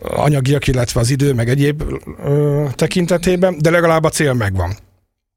anyagiak, 0.00 0.66
illetve 0.66 1.00
az 1.00 1.10
idő, 1.10 1.32
meg 1.32 1.48
egyéb 1.48 1.82
ö, 2.24 2.64
tekintetében, 3.28 3.62
de 3.62 3.70
legalább 3.70 4.04
a 4.04 4.08
cél 4.08 4.32
megvan. 4.32 4.76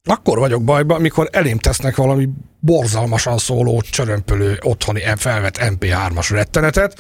Akkor 0.04 0.38
vagyok 0.40 0.64
bajban, 0.64 1.02
mikor 1.02 1.30
elém 1.32 1.58
tesznek 1.58 1.96
valami 1.96 2.30
borzalmasan 2.64 3.38
szóló, 3.38 3.84
csörömpölő, 3.90 4.58
otthoni 4.62 5.02
felvett 5.18 5.58
MP3-as 5.62 6.28
rettenetet, 6.30 7.00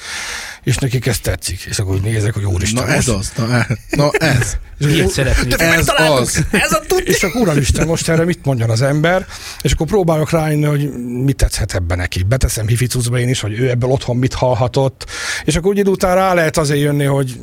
és 0.63 0.77
nekik 0.77 1.05
ez 1.05 1.19
tetszik. 1.19 1.65
És 1.69 1.79
akkor 1.79 1.93
úgy 1.93 2.01
nézek, 2.01 2.33
hogy 2.33 2.43
úristen, 2.45 2.83
Na 2.87 2.93
ez 2.93 3.07
most- 3.07 3.19
az, 3.19 3.31
na, 3.47 3.55
e- 3.57 3.67
na 3.89 4.11
ez. 4.11 4.57
Ilyet 4.93 5.09
szeretnék. 5.09 5.59
Ez 5.61 5.87
az. 5.97 6.45
Ez 6.51 6.71
a 6.71 6.79
tud... 6.87 7.01
és 7.05 7.23
akkor 7.23 7.41
uramisten, 7.41 7.87
most 7.87 8.09
erre 8.09 8.23
mit 8.25 8.45
mondjon 8.45 8.69
az 8.69 8.81
ember, 8.81 9.25
és 9.61 9.71
akkor 9.71 9.87
próbálok 9.87 10.29
rájönni, 10.31 10.65
hogy 10.65 10.91
mit 11.23 11.35
tetszhet 11.35 11.73
ebben 11.73 11.97
neki. 11.97 12.23
Beteszem 12.23 12.67
hificucba 12.67 13.19
én 13.19 13.29
is, 13.29 13.39
hogy 13.39 13.59
ő 13.59 13.69
ebből 13.69 13.89
otthon 13.89 14.17
mit 14.17 14.33
hallhatott, 14.33 15.05
és 15.43 15.55
akkor 15.55 15.69
úgy 15.71 15.77
idő 15.77 15.89
után 15.89 16.15
rá 16.15 16.33
lehet 16.33 16.57
azért 16.57 16.79
jönni, 16.81 17.03
hogy 17.05 17.39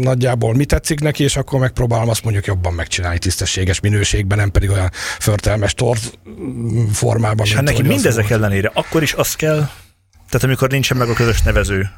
nagyjából 0.00 0.54
mi 0.54 0.64
tetszik 0.64 1.00
neki, 1.00 1.22
és 1.22 1.36
akkor 1.36 1.60
megpróbálom 1.60 2.08
azt 2.08 2.22
mondjuk 2.22 2.46
jobban 2.46 2.72
megcsinálni 2.72 3.18
tisztességes 3.18 3.80
minőségben, 3.80 4.38
nem 4.38 4.50
pedig 4.50 4.70
olyan 4.70 4.90
förtelmes 5.18 5.74
torz 5.74 6.10
formában. 6.92 7.39
És 7.44 7.54
mint 7.54 7.68
hát 7.68 7.76
neki 7.76 7.88
mindezek 7.88 8.28
volt. 8.28 8.42
ellenére 8.42 8.70
akkor 8.74 9.02
is 9.02 9.12
az 9.12 9.34
kell, 9.34 9.68
tehát 10.28 10.44
amikor 10.44 10.70
nincsen 10.70 10.96
meg 10.96 11.08
a 11.08 11.12
közös 11.12 11.42
nevező. 11.42 11.90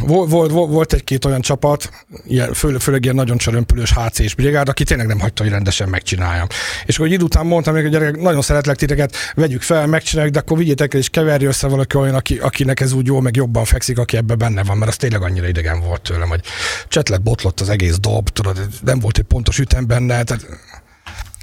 Volt, 0.00 0.30
volt, 0.30 0.50
volt, 0.50 0.70
volt 0.70 0.92
egy-két 0.92 1.24
olyan 1.24 1.40
csapat, 1.40 1.90
ilyen, 2.26 2.52
főleg, 2.52 2.80
főleg 2.80 3.02
ilyen 3.02 3.14
nagyon 3.14 3.36
csörömpülős 3.36 3.92
HC-s 3.92 4.34
brigád, 4.34 4.68
aki 4.68 4.84
tényleg 4.84 5.06
nem 5.06 5.20
hagyta, 5.20 5.42
hogy 5.42 5.52
rendesen 5.52 5.88
megcsináljam. 5.88 6.46
És 6.86 6.94
akkor 6.94 7.06
egy 7.06 7.12
idő 7.12 7.24
után 7.24 7.46
mondtam 7.46 7.74
még, 7.74 7.82
hogy 7.82 7.92
gyerekek, 7.92 8.20
nagyon 8.20 8.42
szeretlek 8.42 8.76
titeket, 8.76 9.16
vegyük 9.34 9.62
fel, 9.62 9.86
megcsináljuk, 9.86 10.34
de 10.34 10.40
akkor 10.40 10.58
vigyétek 10.58 10.94
el 10.94 11.00
és 11.00 11.08
keverj 11.08 11.44
össze 11.44 11.68
valaki 11.68 11.96
olyan, 11.96 12.14
aki, 12.14 12.38
akinek 12.38 12.80
ez 12.80 12.92
úgy 12.92 13.06
jól, 13.06 13.22
meg 13.22 13.36
jobban 13.36 13.64
fekszik, 13.64 13.98
aki 13.98 14.16
ebbe 14.16 14.34
benne 14.34 14.62
van, 14.62 14.76
mert 14.76 14.90
az 14.90 14.96
tényleg 14.96 15.22
annyira 15.22 15.48
idegen 15.48 15.80
volt 15.80 16.02
tőlem, 16.02 16.28
hogy 16.28 16.40
csetlet 16.88 17.22
botlott 17.22 17.60
az 17.60 17.68
egész 17.68 17.98
dob, 17.98 18.28
tudod, 18.28 18.68
nem 18.84 18.98
volt 18.98 19.18
egy 19.18 19.24
pontos 19.24 19.58
ütem 19.58 19.86
benne, 19.86 20.22
tehát 20.22 20.46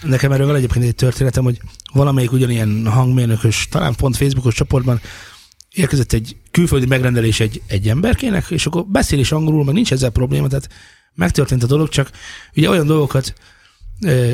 Nekem 0.03 0.31
erről 0.31 0.45
van 0.47 0.55
egyébként 0.55 0.85
egy 0.85 0.95
történetem, 0.95 1.43
hogy 1.43 1.59
valamelyik 1.93 2.31
ugyanilyen 2.31 2.87
hangmérnökös, 2.87 3.67
talán 3.71 3.95
pont 3.95 4.17
Facebookos 4.17 4.55
csoportban 4.55 5.01
érkezett 5.71 6.13
egy 6.13 6.35
külföldi 6.51 6.85
megrendelés 6.85 7.39
egy, 7.39 7.61
egy 7.67 7.89
emberkének, 7.89 8.45
és 8.49 8.65
akkor 8.65 8.85
beszél 8.85 9.19
is 9.19 9.31
angolul, 9.31 9.63
meg 9.63 9.73
nincs 9.73 9.91
ezzel 9.91 10.09
probléma, 10.09 10.47
tehát 10.47 10.69
megtörtént 11.13 11.63
a 11.63 11.67
dolog, 11.67 11.89
csak 11.89 12.11
ugye 12.55 12.69
olyan 12.69 12.85
dolgokat 12.85 13.33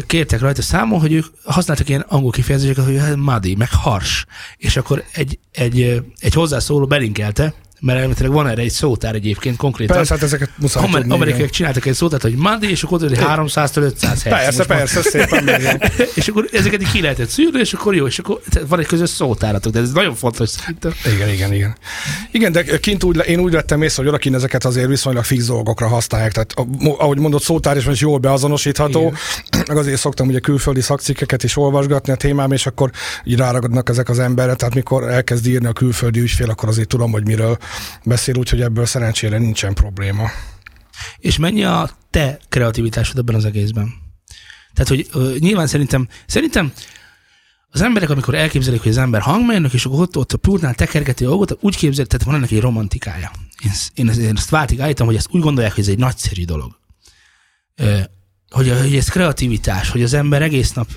kértek 0.08 0.40
rajta 0.40 0.62
számon, 0.62 1.00
hogy 1.00 1.14
ők 1.14 1.26
használtak 1.44 1.90
ilyen 1.90 2.06
angol 2.08 2.32
kifejezéseket, 2.32 2.86
hogy 2.86 2.98
hát 2.98 3.16
muddy, 3.16 3.56
meg 3.56 3.72
hars, 3.72 4.26
és 4.58 4.78
akkor 4.78 5.04
egy, 5.14 5.40
egy, 5.52 6.04
egy 6.20 6.34
hozzászóló 6.34 6.86
belinkelte, 6.86 7.54
mert 7.80 7.98
elméletileg 7.98 8.32
van 8.32 8.48
erre 8.48 8.62
egy 8.62 8.70
szótár 8.72 9.16
egyébként 9.16 9.58
konkrétan. 9.58 9.96
persze, 9.96 10.14
hát 10.14 10.24
ezeket 10.24 10.50
muszáj 10.58 10.84
Amer- 10.84 11.00
tudni. 11.00 11.14
amerikaiak 11.14 11.40
igen. 11.40 11.54
csináltak 11.54 11.86
egy 11.86 11.94
szót, 11.94 12.10
tehát, 12.10 12.24
hogy 12.24 12.36
muddy, 12.36 12.70
és 12.70 12.84
akkor 12.84 13.04
ott 13.04 13.12
300-től 13.12 13.82
500 13.82 14.24
hertz. 14.24 14.44
Persze, 14.44 14.58
Most 14.58 14.68
persze, 14.70 15.02
szépen 15.02 15.50
és 16.20 16.28
akkor 16.28 16.48
ezeket 16.52 16.82
így 16.82 16.92
ki 16.92 17.02
lehetett 17.02 17.30
szűrni, 17.30 17.60
és 17.60 17.74
akkor 17.74 17.96
jó, 17.96 18.08
és 18.08 18.20
akkor 18.20 18.42
van 18.68 18.80
egy 18.80 18.86
közös 18.86 19.10
szótáratok, 19.10 19.74
de 19.74 19.80
ez 19.80 19.92
nagyon 19.92 20.16
fontos 20.16 20.50
szerintem. 20.50 20.94
Igen, 21.16 21.30
igen, 21.30 21.54
igen. 21.54 21.76
Igen, 22.32 22.52
de 22.52 22.80
kint 22.80 23.04
úgy, 23.04 23.22
én 23.28 23.40
úgy 23.40 23.52
vettem 23.52 23.82
észre, 23.82 24.02
hogy 24.02 24.12
odakin 24.12 24.36
ezeket 24.36 24.66
azért 24.66 24.88
viszonylag 24.88 25.24
fix 25.24 25.46
dolgokra 25.46 25.88
használják. 25.88 26.32
Tehát 26.32 26.54
ahogy 26.98 27.18
mondott, 27.20 27.42
szótár 27.42 27.78
is 27.78 27.86
is 27.86 28.06
jól 28.06 28.18
beazonosítható. 28.18 29.14
Meg 29.68 29.78
azért 29.78 30.00
szoktam 30.00 30.28
ugye 30.28 30.40
külföldi 30.40 30.82
szakcikkeket 30.82 31.44
is 31.44 31.58
olvasgatni 31.58 32.14
a 32.14 32.16
témám, 32.16 32.52
és 32.52 32.66
akkor 32.66 32.92
így 33.24 33.38
ráragadnak 33.38 33.90
ezek 33.90 34.10
az 34.10 34.20
emberre. 34.20 34.54
Tehát 34.54 34.76
mikor 34.76 35.10
elkezd 35.10 35.48
írni 35.48 35.68
a 35.68 35.74
külföldi 35.74 36.20
ügyfél, 36.20 36.50
akkor 36.50 36.70
azért 36.70 36.88
tudom, 36.88 37.12
hogy 37.12 37.26
miről 37.26 37.58
beszél, 38.04 38.36
úgyhogy 38.38 38.62
ebből 38.62 38.86
szerencsére 38.86 39.38
nincsen 39.38 39.74
probléma. 39.74 40.30
És 41.18 41.38
mennyi 41.38 41.64
a 41.64 41.90
te 42.10 42.40
kreativitásod 42.50 43.18
ebben 43.18 43.36
az 43.36 43.46
egészben? 43.46 43.94
Tehát, 44.74 44.88
hogy 44.90 45.08
ö, 45.14 45.36
nyilván 45.40 45.68
szerintem, 45.68 46.08
szerintem 46.26 46.72
az 47.72 47.82
emberek, 47.82 48.10
amikor 48.10 48.36
elképzelik, 48.36 48.82
hogy 48.82 48.92
az 48.92 48.98
ember 48.98 49.22
hangmérnök, 49.22 49.74
és 49.74 49.86
ott, 49.86 50.18
ott 50.18 50.34
a 50.34 50.38
pultnál 50.38 50.74
tekergeti 50.76 51.24
a 51.26 51.28
dolgot, 51.28 51.58
úgy 51.62 51.76
képzelik, 51.76 52.10
tehát 52.10 52.26
van 52.26 52.36
ennek 52.36 52.52
egy 52.52 52.60
romantikája. 52.62 53.32
Én, 53.64 53.72
én, 53.94 54.10
ezt- 54.10 54.20
én 54.20 54.36
ezt 54.38 54.50
váltig 54.50 54.82
állítom, 54.82 55.08
hogy 55.08 55.16
ezt 55.16 55.28
úgy 55.32 55.42
gondolják, 55.42 55.74
hogy 55.74 55.84
ez 55.84 55.90
egy 55.90 55.98
nagyszerű 55.98 56.46
dolog. 56.46 56.80
Hogy, 58.50 58.74
hogy 58.82 58.96
ez 58.96 59.08
kreativitás, 59.08 59.90
hogy 59.90 60.04
az 60.04 60.14
ember 60.14 60.42
egész 60.42 60.72
nap 60.74 60.88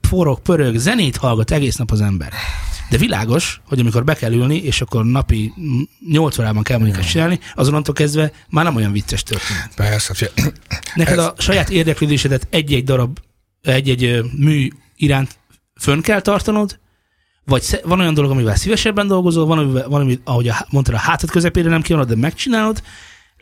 forog, 0.00 0.40
pörög, 0.40 0.76
zenét 0.76 1.16
hallgat 1.16 1.50
egész 1.50 1.76
nap 1.76 1.90
az 1.90 2.00
ember. 2.00 2.32
De 2.90 2.96
világos, 2.98 3.60
hogy 3.66 3.80
amikor 3.80 4.04
be 4.04 4.14
kell 4.14 4.32
ülni, 4.32 4.56
és 4.56 4.80
akkor 4.80 5.04
napi 5.04 5.52
8 6.08 6.38
órában 6.38 6.62
kell 6.62 6.78
mondjuk 6.78 6.98
ezt 6.98 7.08
csinálni, 7.08 7.40
azonnantól 7.54 7.94
kezdve 7.94 8.32
már 8.48 8.64
nem 8.64 8.76
olyan 8.76 8.92
vicces 8.92 9.22
történet. 9.22 9.74
Persze, 9.76 10.30
Neked 10.94 11.18
Ez- 11.18 11.24
a 11.24 11.34
saját 11.38 11.70
érdeklődésedet 11.70 12.46
egy-egy 12.50 12.84
darab, 12.84 13.18
egy-egy 13.62 14.22
mű 14.36 14.68
iránt 14.96 15.38
fönn 15.80 16.00
kell 16.00 16.20
tartanod, 16.20 16.78
vagy 17.44 17.80
van 17.84 18.00
olyan 18.00 18.14
dolog, 18.14 18.30
amivel 18.30 18.56
szívesebben 18.56 19.06
dolgozol, 19.06 19.46
van, 19.46 19.72
van 19.72 20.00
ami, 20.00 20.20
ahogy 20.24 20.48
a, 20.48 20.66
mondtad, 20.70 20.94
a 20.94 20.98
hátad 20.98 21.30
közepére 21.30 21.68
nem 21.68 21.82
kívánod, 21.82 22.08
de 22.08 22.16
megcsinálod, 22.16 22.82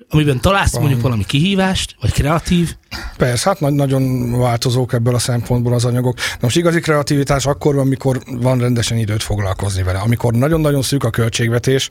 amiben 0.08 0.40
találsz 0.40 0.72
Van. 0.72 0.80
mondjuk 0.80 1.02
valami 1.02 1.24
kihívást, 1.24 1.96
vagy 2.00 2.12
kreatív. 2.12 2.74
Persze, 3.16 3.48
hát 3.48 3.60
nagy, 3.60 3.72
nagyon 3.72 4.30
változók 4.38 4.92
ebből 4.92 5.14
a 5.14 5.18
szempontból 5.18 5.72
az 5.74 5.84
anyagok. 5.84 6.16
Na 6.16 6.38
most 6.40 6.56
igazi 6.56 6.80
kreativitás 6.80 7.46
akkor 7.46 7.74
van, 7.74 7.86
amikor 7.86 8.20
van 8.26 8.58
rendesen 8.58 8.98
időt 8.98 9.22
foglalkozni 9.22 9.82
vele. 9.82 9.98
Amikor 9.98 10.32
nagyon-nagyon 10.32 10.82
szűk 10.82 11.04
a 11.04 11.10
költségvetés, 11.10 11.88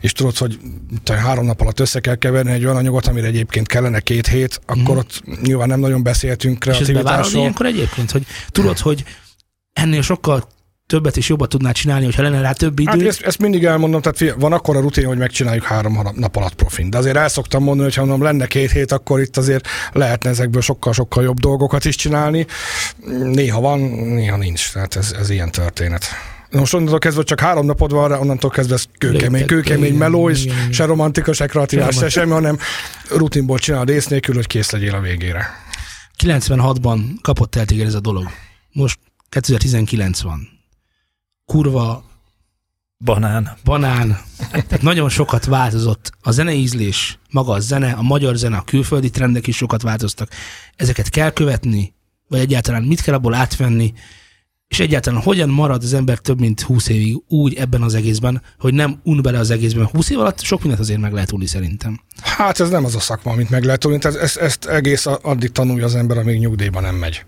és 0.00 0.12
tudod, 0.12 0.36
hogy 0.36 0.58
te 1.02 1.14
három 1.14 1.44
nap 1.44 1.60
alatt 1.60 1.80
össze 1.80 2.00
kell 2.00 2.14
keverni 2.14 2.52
egy 2.52 2.64
olyan 2.64 2.76
anyagot, 2.76 3.06
amire 3.06 3.26
egyébként 3.26 3.66
kellene 3.66 4.00
két 4.00 4.26
hét, 4.26 4.60
akkor 4.66 4.96
ott 4.96 5.22
nyilván 5.42 5.68
nem 5.68 5.80
nagyon 5.80 6.02
beszéltünk 6.02 6.56
És 6.56 6.60
kreativitásról. 6.60 7.40
ilyenkor 7.40 7.66
egyébként, 7.66 8.10
hogy 8.10 8.26
tudod, 8.50 8.78
hogy 8.78 9.04
ennél 9.72 10.02
sokkal 10.02 10.48
többet 10.92 11.16
és 11.16 11.28
jobbat 11.28 11.48
tudnád 11.48 11.74
csinálni, 11.74 12.04
hogyha 12.04 12.22
lenne 12.22 12.40
rá 12.40 12.52
több 12.52 12.78
idő. 12.78 12.90
Hát 12.90 13.02
ezt, 13.02 13.22
ezt 13.22 13.38
mindig 13.38 13.64
elmondom, 13.64 14.00
tehát 14.00 14.34
van 14.38 14.52
akkor 14.52 14.76
a 14.76 14.80
rutin, 14.80 15.06
hogy 15.06 15.18
megcsináljuk 15.18 15.64
három 15.64 16.00
nap- 16.14 16.36
alatt 16.36 16.54
profin. 16.54 16.90
De 16.90 16.98
azért 16.98 17.16
el 17.16 17.28
szoktam 17.28 17.62
mondani, 17.62 17.88
hogy 17.88 17.94
ha 17.94 18.04
mondom, 18.04 18.22
lenne 18.22 18.46
két 18.46 18.70
hét, 18.70 18.92
akkor 18.92 19.20
itt 19.20 19.36
azért 19.36 19.68
lehetne 19.92 20.30
ezekből 20.30 20.60
sokkal-sokkal 20.60 21.22
jobb 21.22 21.40
dolgokat 21.40 21.84
is 21.84 21.96
csinálni. 21.96 22.46
Néha 23.22 23.60
van, 23.60 23.80
néha 23.90 24.36
nincs. 24.36 24.72
Tehát 24.72 24.96
ez, 24.96 25.14
ez 25.18 25.30
ilyen 25.30 25.50
történet. 25.50 26.04
Most 26.50 26.74
onnantól 26.74 26.98
kezdve 26.98 27.22
csak 27.22 27.40
három 27.40 27.66
napod 27.66 27.92
van 27.92 28.08
rá, 28.08 28.16
onnantól 28.16 28.50
kezdve 28.50 28.74
ez 28.74 28.84
kőkemény, 28.98 29.46
kőkemény 29.46 29.94
meló, 29.94 30.30
és 30.30 30.46
se 30.70 30.84
romantika, 30.84 31.32
se 31.32 31.46
kreativás, 31.46 31.94
se 31.94 32.00
Se 32.00 32.08
semmi, 32.08 32.32
hanem 32.32 32.58
rutinból 33.10 33.58
csinálod 33.58 33.88
ész 33.88 34.06
nélkül, 34.06 34.34
hogy 34.34 34.46
kész 34.46 34.70
legyél 34.70 34.94
a 34.94 35.00
végére. 35.00 35.46
96-ban 36.24 37.00
kapott 37.22 37.56
el 37.56 37.64
téged 37.64 37.86
ez 37.86 37.94
a 37.94 38.00
dolog. 38.00 38.30
Most 38.72 38.98
2019 39.28 40.20
van. 40.20 40.60
Kurva 41.52 42.04
Banán. 43.04 43.56
banán. 43.64 44.18
Tehát 44.50 44.82
nagyon 44.82 45.08
sokat 45.08 45.44
változott 45.44 46.12
a 46.22 46.30
zeneízlés, 46.30 47.18
maga 47.30 47.52
a 47.52 47.60
zene, 47.60 47.92
a 47.92 48.02
magyar 48.02 48.36
zene, 48.36 48.56
a 48.56 48.62
külföldi 48.62 49.10
trendek 49.10 49.46
is 49.46 49.56
sokat 49.56 49.82
változtak. 49.82 50.28
Ezeket 50.76 51.08
kell 51.08 51.30
követni, 51.30 51.94
vagy 52.28 52.40
egyáltalán 52.40 52.82
mit 52.82 53.00
kell 53.00 53.14
abból 53.14 53.34
átvenni, 53.34 53.92
és 54.68 54.80
egyáltalán 54.80 55.22
hogyan 55.22 55.48
marad 55.48 55.82
az 55.82 55.92
ember 55.92 56.18
több 56.18 56.40
mint 56.40 56.60
20 56.60 56.88
évig 56.88 57.22
úgy 57.28 57.54
ebben 57.54 57.82
az 57.82 57.94
egészben, 57.94 58.42
hogy 58.58 58.74
nem 58.74 59.00
un 59.04 59.22
bele 59.22 59.38
az 59.38 59.50
egészben. 59.50 59.86
20 59.86 60.10
év 60.10 60.18
alatt 60.18 60.40
sok 60.40 60.58
mindent 60.58 60.80
azért 60.80 61.00
meg 61.00 61.12
lehet 61.12 61.32
unni 61.32 61.46
szerintem. 61.46 62.00
Hát 62.22 62.60
ez 62.60 62.70
nem 62.70 62.84
az 62.84 62.94
a 62.94 63.00
szakma, 63.00 63.32
amit 63.32 63.50
meg 63.50 63.64
lehet 63.64 63.80
tudni. 63.80 63.98
Tehát 63.98 64.18
ezt, 64.18 64.36
ezt 64.36 64.64
egész 64.64 65.06
addig 65.06 65.52
tanulja 65.52 65.84
az 65.84 65.94
ember, 65.94 66.18
amíg 66.18 66.38
nyugdíjba 66.38 66.80
nem 66.80 66.94
megy. 66.94 67.24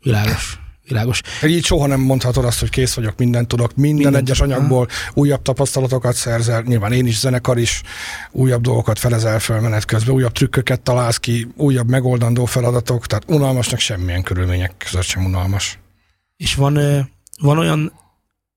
Világos. 0.00 0.61
Világos. 0.92 1.20
Így 1.46 1.64
soha 1.64 1.86
nem 1.86 2.00
mondhatod 2.00 2.44
azt, 2.44 2.60
hogy 2.60 2.68
kész 2.68 2.94
vagyok, 2.94 3.18
mindent 3.18 3.48
tudok, 3.48 3.76
minden 3.76 4.02
Mindent 4.02 4.28
egyes 4.28 4.40
anyagból 4.40 4.88
újabb 5.14 5.42
tapasztalatokat 5.42 6.14
szerzel, 6.14 6.62
nyilván 6.62 6.92
én 6.92 7.06
is, 7.06 7.18
zenekar 7.18 7.58
is, 7.58 7.82
újabb 8.30 8.62
dolgokat 8.62 8.98
felezel 8.98 9.38
fel 9.38 9.60
menet 9.60 9.84
közben, 9.84 10.14
újabb 10.14 10.32
trükköket 10.32 10.80
találsz 10.80 11.16
ki, 11.18 11.48
újabb 11.56 11.88
megoldandó 11.88 12.44
feladatok, 12.44 13.06
tehát 13.06 13.24
unalmasnak 13.30 13.78
semmilyen 13.78 14.22
körülmények 14.22 14.74
között 14.76 15.02
sem 15.02 15.24
unalmas. 15.24 15.78
És 16.36 16.54
van, 16.54 16.78
van 17.40 17.58
olyan 17.58 17.92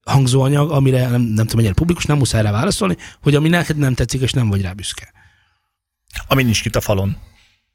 hangzóanyag, 0.05 0.71
amire 0.71 0.99
nem, 0.99 1.21
nem 1.21 1.35
tudom, 1.35 1.55
mennyire 1.55 1.73
publikus, 1.73 2.05
nem 2.05 2.17
muszáj 2.17 2.41
rá 2.41 2.51
válaszolni, 2.51 2.97
hogy 3.21 3.35
ami 3.35 3.49
neked 3.49 3.77
nem 3.77 3.93
tetszik, 3.93 4.21
és 4.21 4.31
nem 4.31 4.49
vagy 4.49 4.61
rá 4.61 4.71
büszke. 4.71 5.13
Ami 6.27 6.43
nincs 6.43 6.65
itt 6.65 6.75
a 6.75 6.81
falon. 6.81 7.17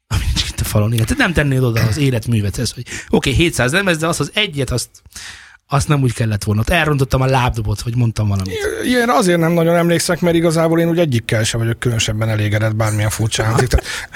Ami 0.07 0.23
nincs 0.25 0.43
a 0.43 0.50
falon. 0.71 0.93
Igen. 0.93 1.05
Tehát 1.05 1.21
nem 1.23 1.33
tennéd 1.33 1.63
oda 1.63 1.81
az 1.81 1.97
életművet, 1.97 2.57
ez, 2.57 2.71
hogy 2.71 2.85
oké, 2.87 3.29
okay, 3.29 3.33
700 3.33 3.71
lemez, 3.71 3.97
de 3.97 4.07
azt 4.07 4.19
az 4.19 4.31
egyet, 4.33 4.69
azt, 4.69 4.89
azt 5.73 5.87
nem 5.87 6.01
úgy 6.01 6.13
kellett 6.13 6.43
volna. 6.43 6.61
Ott 6.61 6.69
elrontottam 6.69 7.21
a 7.21 7.25
lábdobot, 7.25 7.81
hogy 7.81 7.95
mondtam 7.95 8.27
valamit. 8.27 8.57
Ilyen 8.83 9.09
azért 9.09 9.39
nem 9.39 9.51
nagyon 9.51 9.75
emlékszek, 9.75 10.21
mert 10.21 10.35
igazából 10.35 10.79
én 10.79 10.89
úgy 10.89 10.99
egyikkel 10.99 11.43
sem 11.43 11.59
vagyok 11.59 11.79
különösebben 11.79 12.29
elégedett, 12.29 12.75
bármilyen 12.75 13.09
furcsa 13.09 13.43
hangzik. 13.43 13.71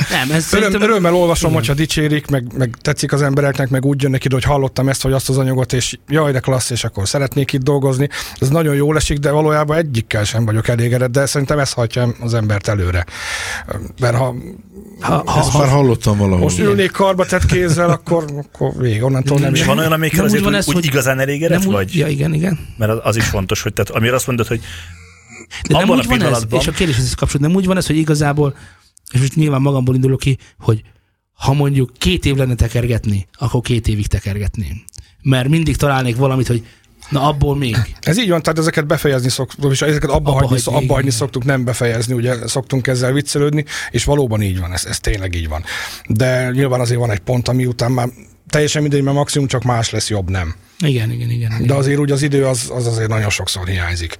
Nem, 0.09 0.21
ez 0.21 0.27
Öröm, 0.29 0.41
szerintem... 0.41 0.81
örömmel 0.81 1.13
olvasom, 1.15 1.49
Igen. 1.49 1.61
hogyha 1.61 1.75
dicsérik, 1.77 2.27
meg, 2.27 2.57
meg 2.57 2.75
tetszik 2.81 3.13
az 3.13 3.21
embereknek, 3.21 3.69
meg 3.69 3.85
úgy 3.85 4.01
jön 4.01 4.11
neki, 4.11 4.27
hogy 4.31 4.43
hallottam 4.43 4.89
ezt 4.89 5.01
vagy 5.01 5.13
azt 5.13 5.29
az 5.29 5.37
anyagot, 5.37 5.73
és 5.73 5.97
jaj, 6.07 6.31
de 6.31 6.39
klassz, 6.39 6.69
és 6.69 6.83
akkor 6.83 7.07
szeretnék 7.07 7.53
itt 7.53 7.63
dolgozni. 7.63 8.09
Ez 8.39 8.49
nagyon 8.49 8.75
jól 8.75 8.95
esik, 8.95 9.17
de 9.17 9.31
valójában 9.31 9.77
egyikkel 9.77 10.23
sem 10.23 10.45
vagyok 10.45 10.67
elégedett, 10.67 11.11
de 11.11 11.25
szerintem 11.25 11.59
ez 11.59 11.71
hajtja 11.71 12.13
az 12.19 12.33
embert 12.33 12.67
előre. 12.67 13.05
Mert 13.99 14.15
ha 14.15 14.35
Ha, 14.99 15.21
ha, 15.25 15.39
Ezt 15.39 15.53
már 15.53 15.67
ha, 15.67 15.75
hallottam 15.75 16.17
valahol. 16.17 16.39
most 16.39 16.59
ülnék 16.59 16.91
karba 16.91 17.25
tett 17.25 17.45
kézzel, 17.45 17.89
akkor, 17.89 18.25
akkor 18.43 18.71
vég, 18.77 19.03
onnantól 19.03 19.39
nem 19.39 19.53
És 19.53 19.59
jön. 19.59 19.67
van 19.67 19.77
olyan, 19.77 19.91
amikkel 19.91 20.17
nem 20.17 20.25
azért 20.25 20.43
van 20.43 20.53
ez, 20.53 20.67
úgy 20.67 20.73
hogy- 20.73 20.85
igazán 20.85 21.19
elégedett 21.45 21.59
nem 21.59 21.67
úgy, 21.67 21.73
vagy? 21.73 21.95
Ja, 21.97 22.07
igen, 22.07 22.33
igen. 22.33 22.59
Mert 22.77 22.91
az- 22.91 22.99
az 23.03 23.15
is 23.15 23.25
fontos, 23.25 23.61
hogy 23.61 23.73
tehát, 23.73 23.89
amire 23.91 24.15
azt 24.15 24.27
mondod, 24.27 24.47
hogy 24.47 24.59
De 25.67 25.73
nem 25.73 25.81
Abban 25.83 25.97
úgy 25.97 26.05
a 26.05 26.07
van 26.07 26.17
ez, 26.17 26.21
pillanatban- 26.21 26.61
és 26.61 26.67
a 26.67 26.71
kérdés 26.71 26.97
ez 26.97 27.13
kapcsolatban, 27.13 27.49
nem 27.49 27.59
úgy 27.59 27.65
van 27.65 27.77
ez, 27.77 27.87
hogy 27.87 27.97
igazából, 27.97 28.55
és 29.13 29.19
most 29.19 29.35
nyilván 29.35 29.61
magamból 29.61 29.95
indulok 29.95 30.19
ki, 30.19 30.37
hogy 30.59 30.81
ha 31.33 31.53
mondjuk 31.53 31.91
két 31.97 32.25
év 32.25 32.35
lenne 32.35 32.55
tekergetni, 32.55 33.27
akkor 33.33 33.61
két 33.61 33.87
évig 33.87 34.07
tekergetném. 34.07 34.83
Mert 35.21 35.47
mindig 35.47 35.75
találnék 35.75 36.15
valamit, 36.15 36.47
hogy 36.47 36.65
na 37.09 37.21
abból 37.27 37.55
még. 37.55 37.77
Ez 38.01 38.17
így 38.19 38.29
van, 38.29 38.41
tehát 38.41 38.59
ezeket 38.59 38.85
befejezni 38.87 39.29
szoktuk, 39.29 39.71
és 39.71 39.81
ezeket 39.81 40.09
abba, 40.09 40.15
Abba 40.15 40.31
hagyni, 40.31 40.61
hagyni, 40.63 40.83
abba 40.83 40.93
hagyni 40.93 41.09
szoktuk, 41.09 41.43
nem 41.43 41.63
befejezni, 41.63 42.13
ugye 42.13 42.47
szoktunk 42.47 42.87
ezzel 42.87 43.11
viccelődni, 43.13 43.65
és 43.91 44.03
valóban 44.03 44.41
így 44.41 44.59
van, 44.59 44.71
ez, 44.73 44.85
ez 44.85 44.99
tényleg 44.99 45.35
így 45.35 45.47
van. 45.47 45.63
De 46.07 46.49
nyilván 46.51 46.79
azért 46.79 46.99
van 46.99 47.11
egy 47.11 47.19
pont, 47.19 47.47
ami 47.47 47.65
után 47.65 47.91
már 47.91 48.09
teljesen 48.49 48.81
mindegy, 48.81 49.01
mert 49.01 49.15
maximum 49.15 49.47
csak 49.47 49.63
más 49.63 49.89
lesz 49.89 50.09
jobb, 50.09 50.29
nem. 50.29 50.55
Igen, 50.79 51.11
igen, 51.11 51.29
igen. 51.29 51.51
igen. 51.51 51.67
De 51.67 51.73
azért 51.73 51.99
úgy 51.99 52.11
az 52.11 52.21
idő 52.21 52.45
az, 52.45 52.71
az 52.73 52.87
azért 52.87 53.09
nagyon 53.09 53.29
sokszor 53.29 53.67
hiányzik. 53.67 54.17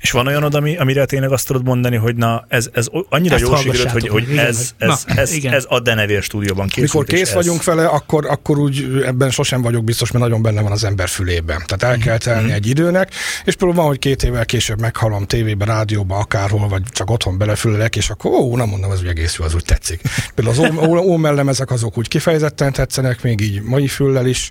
És 0.00 0.10
van 0.10 0.26
olyan 0.26 0.44
oda, 0.44 0.58
ami, 0.58 0.76
amire 0.76 1.04
tényleg 1.04 1.32
azt 1.32 1.46
tudod 1.46 1.64
mondani, 1.64 1.96
hogy 1.96 2.16
na, 2.16 2.44
ez, 2.48 2.68
ez 2.72 2.86
annyira 3.08 3.38
jól 3.38 3.56
sikerült, 3.56 3.90
hogy, 3.90 4.08
hogy 4.08 4.30
igen, 4.30 4.46
ez, 4.46 4.74
ez, 4.78 5.04
na, 5.06 5.14
ez, 5.14 5.32
igen. 5.32 5.52
ez 5.52 5.64
a 5.68 5.80
Denevér 5.80 6.22
stúdióban 6.22 6.68
készült. 6.68 6.92
Mikor 6.92 7.12
és 7.12 7.18
kész 7.18 7.28
ez, 7.28 7.34
vagyunk 7.34 7.64
vele, 7.64 7.86
akkor, 7.86 8.26
akkor 8.26 8.58
úgy 8.58 9.02
ebben 9.06 9.30
sosem 9.30 9.62
vagyok 9.62 9.84
biztos, 9.84 10.10
mert 10.10 10.24
nagyon 10.24 10.42
benne 10.42 10.60
van 10.60 10.72
az 10.72 10.84
ember 10.84 11.08
fülében. 11.08 11.62
Tehát 11.66 11.94
el 11.94 11.98
kell 12.04 12.18
telni 12.18 12.52
egy 12.52 12.66
időnek, 12.66 13.10
és 13.44 13.54
például 13.54 13.80
van, 13.80 13.86
hogy 13.86 13.98
két 13.98 14.22
évvel 14.22 14.44
később 14.44 14.80
meghallom 14.80 15.26
tévébe, 15.26 15.64
rádióba, 15.64 16.16
akárhol, 16.16 16.68
vagy 16.68 16.82
csak 16.82 17.10
otthon 17.10 17.38
belefülelek, 17.38 17.96
és 17.96 18.10
akkor 18.10 18.30
ó, 18.30 18.56
nem 18.56 18.68
mondom, 18.68 18.92
ez 18.92 19.00
úgy 19.00 19.06
egész 19.06 19.36
jó, 19.38 19.44
az 19.44 19.54
úgy 19.54 19.64
tetszik. 19.64 20.00
Például 20.34 20.56
az 20.58 20.70
ó- 20.70 20.86
ó- 20.86 21.04
ómellemezek 21.04 21.70
azok 21.70 21.98
úgy 21.98 22.08
kifejezetten 22.08 22.72
tetszenek, 22.72 23.22
még 23.22 23.40
így 23.40 23.62
mai 23.62 23.86
füllel 23.86 24.26
is 24.26 24.50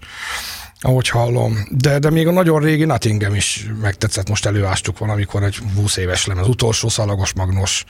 ahogy 0.84 1.10
hallom. 1.10 1.58
De, 1.70 2.00
de 2.00 2.10
még 2.10 2.28
a 2.28 2.32
nagyon 2.32 2.62
régi 2.62 2.86
Nottingham 2.86 3.36
is 3.36 3.68
megtetszett, 3.82 4.30
most 4.30 4.46
előástuk 4.46 4.98
valamikor 4.98 5.44
egy 5.44 5.58
20 5.76 5.98
éves 5.98 6.26
lemez, 6.26 6.48
utolsó 6.48 6.90
szalagos 6.90 7.34
magnos 7.34 7.84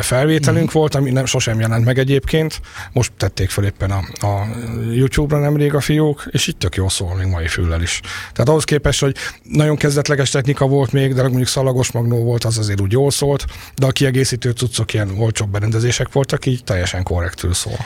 felvételünk 0.00 0.70
mm. 0.70 0.72
volt, 0.72 0.94
ami 0.94 1.10
nem 1.10 1.24
sosem 1.24 1.60
jelent 1.60 1.84
meg 1.84 1.98
egyébként. 1.98 2.60
Most 2.92 3.12
tették 3.16 3.50
fel 3.50 3.64
éppen 3.64 3.90
a, 3.90 4.26
a 4.26 4.46
YouTube-ra 4.92 5.38
nemrég 5.38 5.74
a 5.74 5.80
fiúk, 5.80 6.26
és 6.30 6.46
itt 6.46 6.58
tök 6.58 6.74
jó 6.74 6.88
szól 6.88 7.14
még 7.14 7.26
mai 7.26 7.48
füllel 7.48 7.82
is. 7.82 8.00
Tehát 8.32 8.48
ahhoz 8.48 8.64
képest, 8.64 9.00
hogy 9.00 9.16
nagyon 9.42 9.76
kezdetleges 9.76 10.30
technika 10.30 10.66
volt 10.66 10.92
még, 10.92 11.14
de 11.14 11.22
mondjuk 11.22 11.48
szalagos 11.48 11.92
magnó 11.92 12.22
volt, 12.24 12.44
az 12.44 12.58
azért 12.58 12.80
úgy 12.80 12.92
jól 12.92 13.10
szólt, 13.10 13.44
de 13.74 13.86
a 13.86 13.90
kiegészítő 13.90 14.50
cuccok 14.50 14.94
ilyen 14.94 15.18
olcsóbb 15.18 15.48
berendezések 15.48 16.12
voltak, 16.12 16.46
így 16.46 16.64
teljesen 16.64 17.02
korrektül 17.02 17.54
szól. 17.54 17.78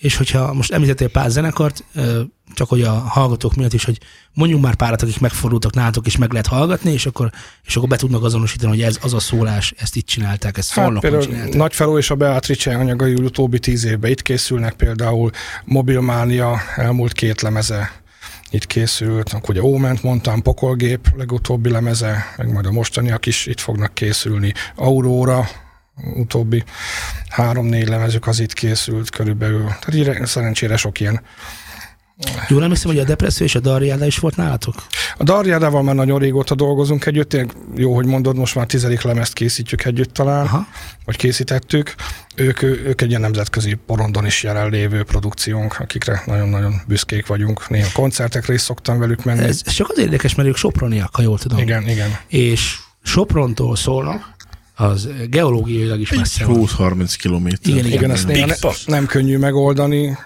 És 0.00 0.16
hogyha 0.16 0.52
most 0.52 0.72
említettél 0.72 1.08
pár 1.08 1.30
zenekart, 1.30 1.84
csak 2.54 2.68
hogy 2.68 2.82
a 2.82 2.90
hallgatók 2.90 3.54
miatt 3.54 3.72
is, 3.72 3.84
hogy 3.84 3.98
mondjunk 4.32 4.64
már 4.64 4.74
párat, 4.74 5.02
akik 5.02 5.20
megfordultak 5.20 5.74
nálatok, 5.74 6.06
és 6.06 6.16
meg 6.16 6.30
lehet 6.30 6.46
hallgatni, 6.46 6.92
és 6.92 7.06
akkor, 7.06 7.30
és 7.64 7.76
akkor 7.76 7.88
be 7.88 7.96
tudnak 7.96 8.24
azonosítani, 8.24 8.70
hogy 8.70 8.82
ez 8.82 8.98
az 9.02 9.14
a 9.14 9.20
szólás, 9.20 9.74
ezt 9.76 9.96
itt 9.96 10.06
csinálták, 10.06 10.58
ezt 10.58 10.72
Hát 10.72 10.98
például 10.98 11.22
csinálták. 11.22 11.54
Nagyfeló 11.54 11.98
és 11.98 12.10
a 12.10 12.14
Beatrice 12.14 12.76
anyagai 12.76 13.14
utóbbi 13.14 13.58
tíz 13.58 13.84
évben 13.84 14.10
itt 14.10 14.22
készülnek, 14.22 14.72
például 14.72 15.30
Mobilmánia 15.64 16.60
elmúlt 16.76 17.12
két 17.12 17.40
lemeze 17.40 18.00
itt 18.50 18.66
készült, 18.66 19.32
akkor 19.32 19.50
ugye 19.50 19.62
Óment 19.62 20.02
mondtam, 20.02 20.42
Pokolgép 20.42 21.08
legutóbbi 21.16 21.70
lemeze, 21.70 22.34
meg 22.36 22.52
majd 22.52 22.66
a 22.66 22.70
mostaniak 22.70 23.26
is 23.26 23.46
itt 23.46 23.60
fognak 23.60 23.94
készülni, 23.94 24.52
Aurora 24.76 25.48
utóbbi 26.14 26.64
három-négy 27.28 27.88
lemezük 27.88 28.26
az 28.26 28.40
itt 28.40 28.52
készült 28.52 29.10
körülbelül. 29.10 29.64
Tehát 29.64 29.94
így 29.94 30.26
szerencsére 30.26 30.76
sok 30.76 31.00
ilyen 31.00 31.20
Jól 32.48 32.62
emlékszem, 32.62 32.90
hogy 32.90 33.00
a 33.00 33.04
depresszió 33.04 33.46
és 33.46 33.54
a 33.54 33.60
Darjáda 33.60 34.06
is 34.06 34.18
volt 34.18 34.36
nálatok? 34.36 34.74
A 35.16 35.22
Darjádával 35.22 35.82
már 35.82 35.94
nagyon 35.94 36.18
régóta 36.18 36.54
dolgozunk 36.54 37.06
együtt, 37.06 37.28
tényleg 37.28 37.52
jó, 37.76 37.94
hogy 37.94 38.06
mondod, 38.06 38.36
most 38.36 38.54
már 38.54 38.66
tizedik 38.66 39.02
lemezt 39.02 39.32
készítjük 39.32 39.84
együtt 39.84 40.12
talán, 40.12 40.44
Aha. 40.44 40.66
vagy 41.04 41.16
készítettük. 41.16 41.94
Ők, 42.34 42.62
ők 42.62 43.00
egy 43.00 43.08
ilyen 43.08 43.20
nemzetközi 43.20 43.74
porondon 43.86 44.26
is 44.26 44.42
jelenlévő 44.42 45.02
produkciónk, 45.02 45.76
akikre 45.78 46.22
nagyon-nagyon 46.26 46.74
büszkék 46.86 47.26
vagyunk. 47.26 47.68
Néha 47.68 47.88
koncertekre 47.92 48.54
is 48.54 48.60
szoktam 48.60 48.98
velük 48.98 49.24
menni. 49.24 49.44
Ez, 49.44 49.62
ez 49.64 49.72
csak 49.72 49.90
az 49.90 49.98
érdekes, 49.98 50.34
mert 50.34 50.48
ők 50.48 50.56
soproniak, 50.56 51.16
ha 51.16 51.22
jól 51.22 51.38
tudom. 51.38 51.58
Igen, 51.58 51.88
igen. 51.88 52.16
És 52.28 52.78
Soprontól 53.02 53.76
szólnak, 53.76 54.34
az 54.80 55.08
geológiailag 55.30 56.00
is 56.00 56.10
messze 56.10 56.44
van. 56.44 56.68
20-30 56.78 57.14
kilométer. 57.18 57.72
Igen, 57.72 57.84
igen. 57.84 57.98
Igen, 57.98 58.10
ezt 58.10 58.26
néha 58.26 58.46
ne, 58.46 58.54
nem 58.86 59.06
könnyű 59.06 59.38
megoldani, 59.38 60.18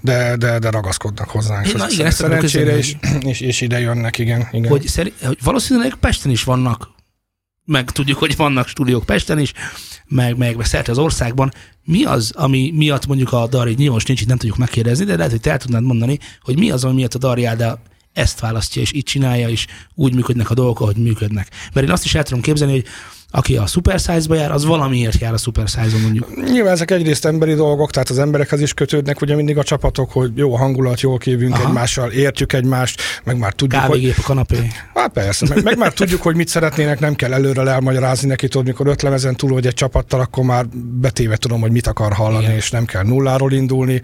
de, 0.00 0.36
de, 0.36 0.58
de 0.58 0.70
ragaszkodnak 0.70 1.28
hozzánk. 1.28 1.76
Na 1.76 1.88
igen, 1.90 2.06
ezt 2.06 2.16
Szerencsére 2.16 2.78
is, 2.78 2.96
és, 3.20 3.40
és 3.40 3.60
ide 3.60 3.80
jönnek, 3.80 4.18
igen. 4.18 4.48
igen. 4.52 4.70
Hogy, 4.70 4.86
szeri, 4.86 5.12
hogy 5.22 5.38
valószínűleg 5.42 5.94
Pesten 5.94 6.30
is 6.30 6.44
vannak, 6.44 6.88
meg 7.64 7.90
tudjuk, 7.90 8.18
hogy 8.18 8.36
vannak 8.36 8.68
stúdiók 8.68 9.04
Pesten 9.04 9.38
is, 9.38 9.52
meg, 10.06 10.36
meg, 10.36 10.56
szerte 10.60 10.90
az 10.90 10.98
országban. 10.98 11.52
Mi 11.84 12.04
az, 12.04 12.32
ami 12.36 12.72
miatt 12.74 13.06
mondjuk 13.06 13.32
a 13.32 13.46
Dari, 13.46 13.74
nyilván 13.74 13.92
most 13.94 14.06
nincs 14.06 14.20
itt, 14.20 14.28
nem 14.28 14.36
tudjuk 14.36 14.58
megkérdezni, 14.58 15.04
de 15.04 15.16
lehet, 15.16 15.30
hogy 15.30 15.40
te 15.40 15.50
el 15.50 15.58
tudnád 15.58 15.82
mondani, 15.82 16.18
hogy 16.40 16.58
mi 16.58 16.70
az, 16.70 16.84
ami 16.84 16.94
miatt 16.94 17.14
a 17.14 17.18
Dari 17.18 17.48
de 17.56 17.82
ezt 18.12 18.40
választja, 18.40 18.82
és 18.82 18.92
így 18.92 19.04
csinálja, 19.04 19.48
és 19.48 19.66
úgy 19.94 20.14
működnek 20.14 20.50
a 20.50 20.54
dolgok, 20.54 20.80
ahogy 20.80 20.96
működnek. 20.96 21.48
Mert 21.72 21.86
én 21.86 21.92
azt 21.92 22.04
is 22.04 22.14
el 22.14 22.22
tudom 22.22 22.40
képzelni, 22.40 22.72
hogy 22.72 22.84
aki 23.30 23.56
a 23.56 23.66
Super 23.66 23.98
Size-ba 23.98 24.34
jár, 24.34 24.50
az 24.50 24.64
valamiért 24.64 25.20
jár 25.20 25.32
a 25.32 25.36
Super 25.36 25.68
Size-on 25.68 26.00
mondjuk. 26.00 26.50
Nyilván 26.50 26.72
ezek 26.72 26.90
egyrészt 26.90 27.24
emberi 27.24 27.54
dolgok, 27.54 27.90
tehát 27.90 28.08
az 28.08 28.18
emberekhez 28.18 28.60
is 28.60 28.74
kötődnek 28.74 29.20
ugye 29.20 29.34
mindig 29.34 29.58
a 29.58 29.62
csapatok, 29.62 30.12
hogy 30.12 30.30
jó 30.34 30.54
a 30.54 30.58
hangulat, 30.58 31.00
jól 31.00 31.18
kívünk 31.18 31.54
Aha. 31.54 31.66
egymással, 31.66 32.10
értjük 32.10 32.52
egymást, 32.52 33.02
meg 33.24 33.38
már 33.38 33.52
tudjuk, 33.52 33.80
hogy... 33.80 33.90
Kávégép 33.90 34.18
a 34.18 34.22
kanapé. 34.22 34.68
Hát 34.94 35.12
persze, 35.12 35.46
meg, 35.48 35.64
meg, 35.64 35.78
már 35.78 35.92
tudjuk, 35.92 36.22
hogy 36.22 36.36
mit 36.36 36.48
szeretnének, 36.48 37.00
nem 37.00 37.14
kell 37.14 37.32
előre 37.32 37.70
elmagyarázni 37.70 38.28
neki, 38.28 38.48
tudod, 38.48 38.66
mikor 38.66 38.86
öt 38.86 39.02
lemezen 39.02 39.36
túl 39.36 39.52
vagy 39.52 39.66
egy 39.66 39.74
csapattal, 39.74 40.20
akkor 40.20 40.44
már 40.44 40.66
betéve 41.00 41.36
tudom, 41.36 41.60
hogy 41.60 41.70
mit 41.70 41.86
akar 41.86 42.12
hallani, 42.12 42.44
Igen. 42.44 42.56
és 42.56 42.70
nem 42.70 42.84
kell 42.84 43.02
nulláról 43.02 43.52
indulni, 43.52 44.02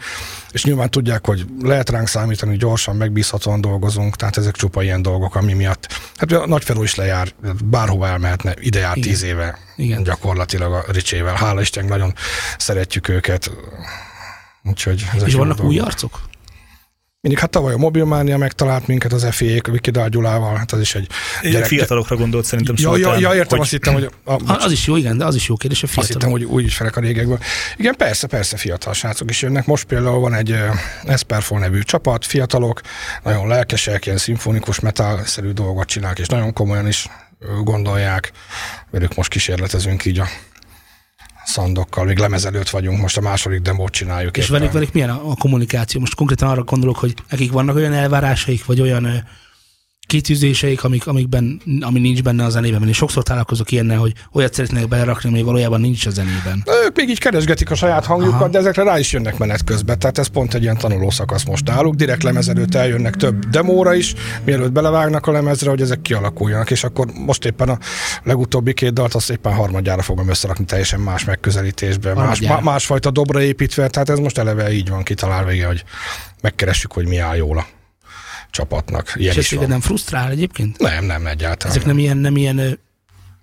és 0.53 0.65
nyilván 0.65 0.91
tudják, 0.91 1.27
hogy 1.27 1.47
lehet 1.63 1.91
ránk 1.91 2.09
számítani, 2.09 2.57
gyorsan, 2.57 2.97
megbízhatóan 2.97 3.61
dolgozunk, 3.61 4.17
tehát 4.17 4.37
ezek 4.37 4.55
csupa 4.55 4.83
ilyen 4.83 5.03
dolgok, 5.03 5.35
ami 5.35 5.53
miatt. 5.53 5.87
Hát 6.17 6.33
a 6.33 6.47
Nagyferó 6.47 6.83
is 6.83 6.95
lejár, 6.95 7.29
bárhova 7.65 8.07
elmehetne, 8.07 8.55
ide 8.61 8.79
jár 8.79 8.97
Igen. 8.97 9.14
Tíz 9.15 9.23
éve, 9.23 9.59
Igen. 9.77 10.03
gyakorlatilag 10.03 10.73
a 10.73 10.85
Ricsével. 10.93 11.35
Hála 11.35 11.61
Isten, 11.61 11.85
nagyon 11.85 12.15
szeretjük 12.59 13.09
őket. 13.09 13.51
Úgyhogy 14.63 15.05
ezek 15.15 15.29
És 15.29 15.35
vannak 15.35 15.65
új 15.65 15.79
arcok? 15.79 16.21
Mindig, 17.21 17.43
hát 17.43 17.51
tavaly 17.51 17.75
a 17.75 17.77
Mobilmánia 17.77 18.37
megtalált 18.37 18.87
minket 18.87 19.13
az 19.13 19.27
FIA-k, 19.31 19.67
Viki 19.67 19.91
Dál 19.91 20.09
Gyulával, 20.09 20.57
hát 20.57 20.73
az 20.73 20.81
is 20.81 20.95
egy 20.95 21.07
Gyerek, 21.43 21.67
Fiatalokra 21.67 22.17
gondolt 22.17 22.45
szerintem 22.45 22.75
Ja, 22.79 22.97
ja, 22.97 23.19
ja, 23.19 23.35
értem, 23.35 23.49
hogy 23.49 23.61
azt 23.61 23.71
hittem, 23.71 23.93
hogy... 23.93 24.11
A, 24.25 24.33
A, 24.33 24.41
az 24.47 24.73
is 24.73 24.87
jó, 24.87 24.97
igen, 24.97 25.19
de 25.19 25.25
az 25.25 25.35
is 25.35 25.49
jó 25.49 25.57
kérdés, 25.57 25.83
a 25.83 25.87
azt 25.87 25.95
hittem, 25.95 26.07
fiatal. 26.07 26.31
hogy 26.31 26.45
új 26.45 26.63
ügyfelek 26.63 26.97
a 26.97 27.01
régekből. 27.01 27.39
Igen, 27.77 27.95
persze, 27.97 28.27
persze 28.27 28.57
fiatal 28.57 28.93
srácok 28.93 29.31
is 29.31 29.43
jönnek. 29.43 29.67
Most 29.67 29.85
például 29.85 30.21
van 30.21 30.35
egy 30.35 30.57
Esperfol 31.05 31.59
nevű 31.59 31.81
csapat, 31.81 32.27
fiatalok, 32.27 32.81
nagyon 33.23 33.49
lelkesek, 33.49 34.07
ilyen 34.07 34.19
szimfonikus 34.19 34.81
metal-szerű 34.81 35.51
dolgot 35.51 35.87
csinálnak, 35.87 36.19
és 36.19 36.27
nagyon 36.27 36.53
komolyan 36.53 36.87
is 36.87 37.09
gondolják. 37.65 38.33
Velük 38.91 39.15
most 39.15 39.31
kísérletezünk 39.31 40.05
így 40.05 40.19
a 40.19 40.27
szandokkal, 41.45 42.05
még 42.05 42.19
lemez 42.19 42.45
előtt 42.45 42.69
vagyunk, 42.69 43.01
most 43.01 43.17
a 43.17 43.21
második 43.21 43.61
demót 43.61 43.93
csináljuk. 43.93 44.37
És 44.37 44.45
éppen. 44.45 44.59
velük, 44.59 44.73
velük 44.73 44.93
milyen 44.93 45.11
a, 45.11 45.31
a 45.31 45.35
kommunikáció? 45.35 46.01
Most 46.01 46.15
konkrétan 46.15 46.49
arra 46.49 46.63
gondolok, 46.63 46.97
hogy 46.97 47.15
nekik 47.29 47.53
vannak 47.53 47.77
olyan 47.77 47.93
elvárásaik, 47.93 48.65
vagy 48.65 48.81
olyan 48.81 49.05
ö, 49.05 49.17
kitűzéseik, 50.07 50.85
amik, 50.85 51.07
amikben, 51.07 51.61
ami 51.81 52.01
nincs 52.01 52.23
benne 52.23 52.45
a 52.45 52.49
zenében. 52.49 52.87
Én 52.87 52.93
sokszor 52.93 53.23
találkozok 53.23 53.71
ilyennel, 53.71 53.99
hogy 53.99 54.13
olyat 54.33 54.55
szeretnék 54.55 54.89
belerakni, 54.89 55.29
ami 55.29 55.43
valójában 55.43 55.81
nincs 55.81 56.07
a 56.07 56.11
zenében. 56.11 56.65
Ők 56.85 56.97
még 56.97 57.09
így 57.09 57.19
keresgetik 57.19 57.71
a 57.71 57.75
saját 57.75 58.05
hangjukat, 58.05 58.41
Aha. 58.41 58.49
de 58.49 58.59
ezekre 58.59 58.83
rá 58.83 58.99
is 58.99 59.13
jönnek 59.13 59.39
menet 59.39 59.65
közben. 59.65 59.99
Tehát 59.99 60.19
ez 60.19 60.27
pont 60.27 60.55
egy 60.55 60.63
ilyen 60.63 60.79
tanuló 60.79 61.11
szakasz 61.11 61.45
most 61.45 61.67
náluk. 61.67 61.95
Direkt 61.95 62.23
lemez 62.23 62.49
előtt 62.49 62.75
eljönnek 62.75 63.15
több 63.15 63.49
demóra 63.49 63.95
is, 63.95 64.15
mielőtt 64.45 64.73
belevágnak 64.73 65.27
a 65.27 65.33
lemezre, 65.33 65.71
hogy 65.71 65.81
ezek 65.81 66.03
kialakuljanak. 66.03 66.71
És 66.71 66.85
akkor 66.85 67.07
most 67.27 67.45
éppen 67.45 67.69
a 67.69 67.79
legutóbbi 68.23 68.75
két 68.75 68.93
dalt 68.93 69.15
azt 69.15 69.31
éppen 69.31 69.53
harmadjára 69.53 70.03
fogom 70.03 70.29
összerakni 70.29 70.65
teljesen 70.65 71.01
más 71.01 71.25
megközelítésben, 71.25 72.17
más, 72.17 72.41
má- 72.41 72.63
másfajta 72.63 73.11
dobra 73.11 73.43
építve. 73.43 73.89
Tehát 73.89 74.11
ez 74.11 74.19
most 74.19 74.39
eleve 74.39 74.73
így 74.73 74.89
van 74.89 75.03
kitalálva, 75.03 75.67
hogy 75.67 75.85
megkeressük, 76.41 76.93
hogy 76.93 77.07
mi 77.07 77.19
áll 77.19 77.37
jól 77.37 77.67
csapatnak. 78.55 79.13
Ilyen 79.17 79.33
És 79.33 79.39
ez 79.39 79.49
téged 79.49 79.69
nem 79.69 79.81
frusztrál 79.81 80.31
egyébként? 80.31 80.79
Nem, 80.79 81.05
nem, 81.05 81.27
egyáltalán. 81.27 81.77
Ezek 81.77 81.87
nem 81.87 81.99
ilyen, 81.99 82.17
nem 82.17 82.37
ilyen, 82.37 82.79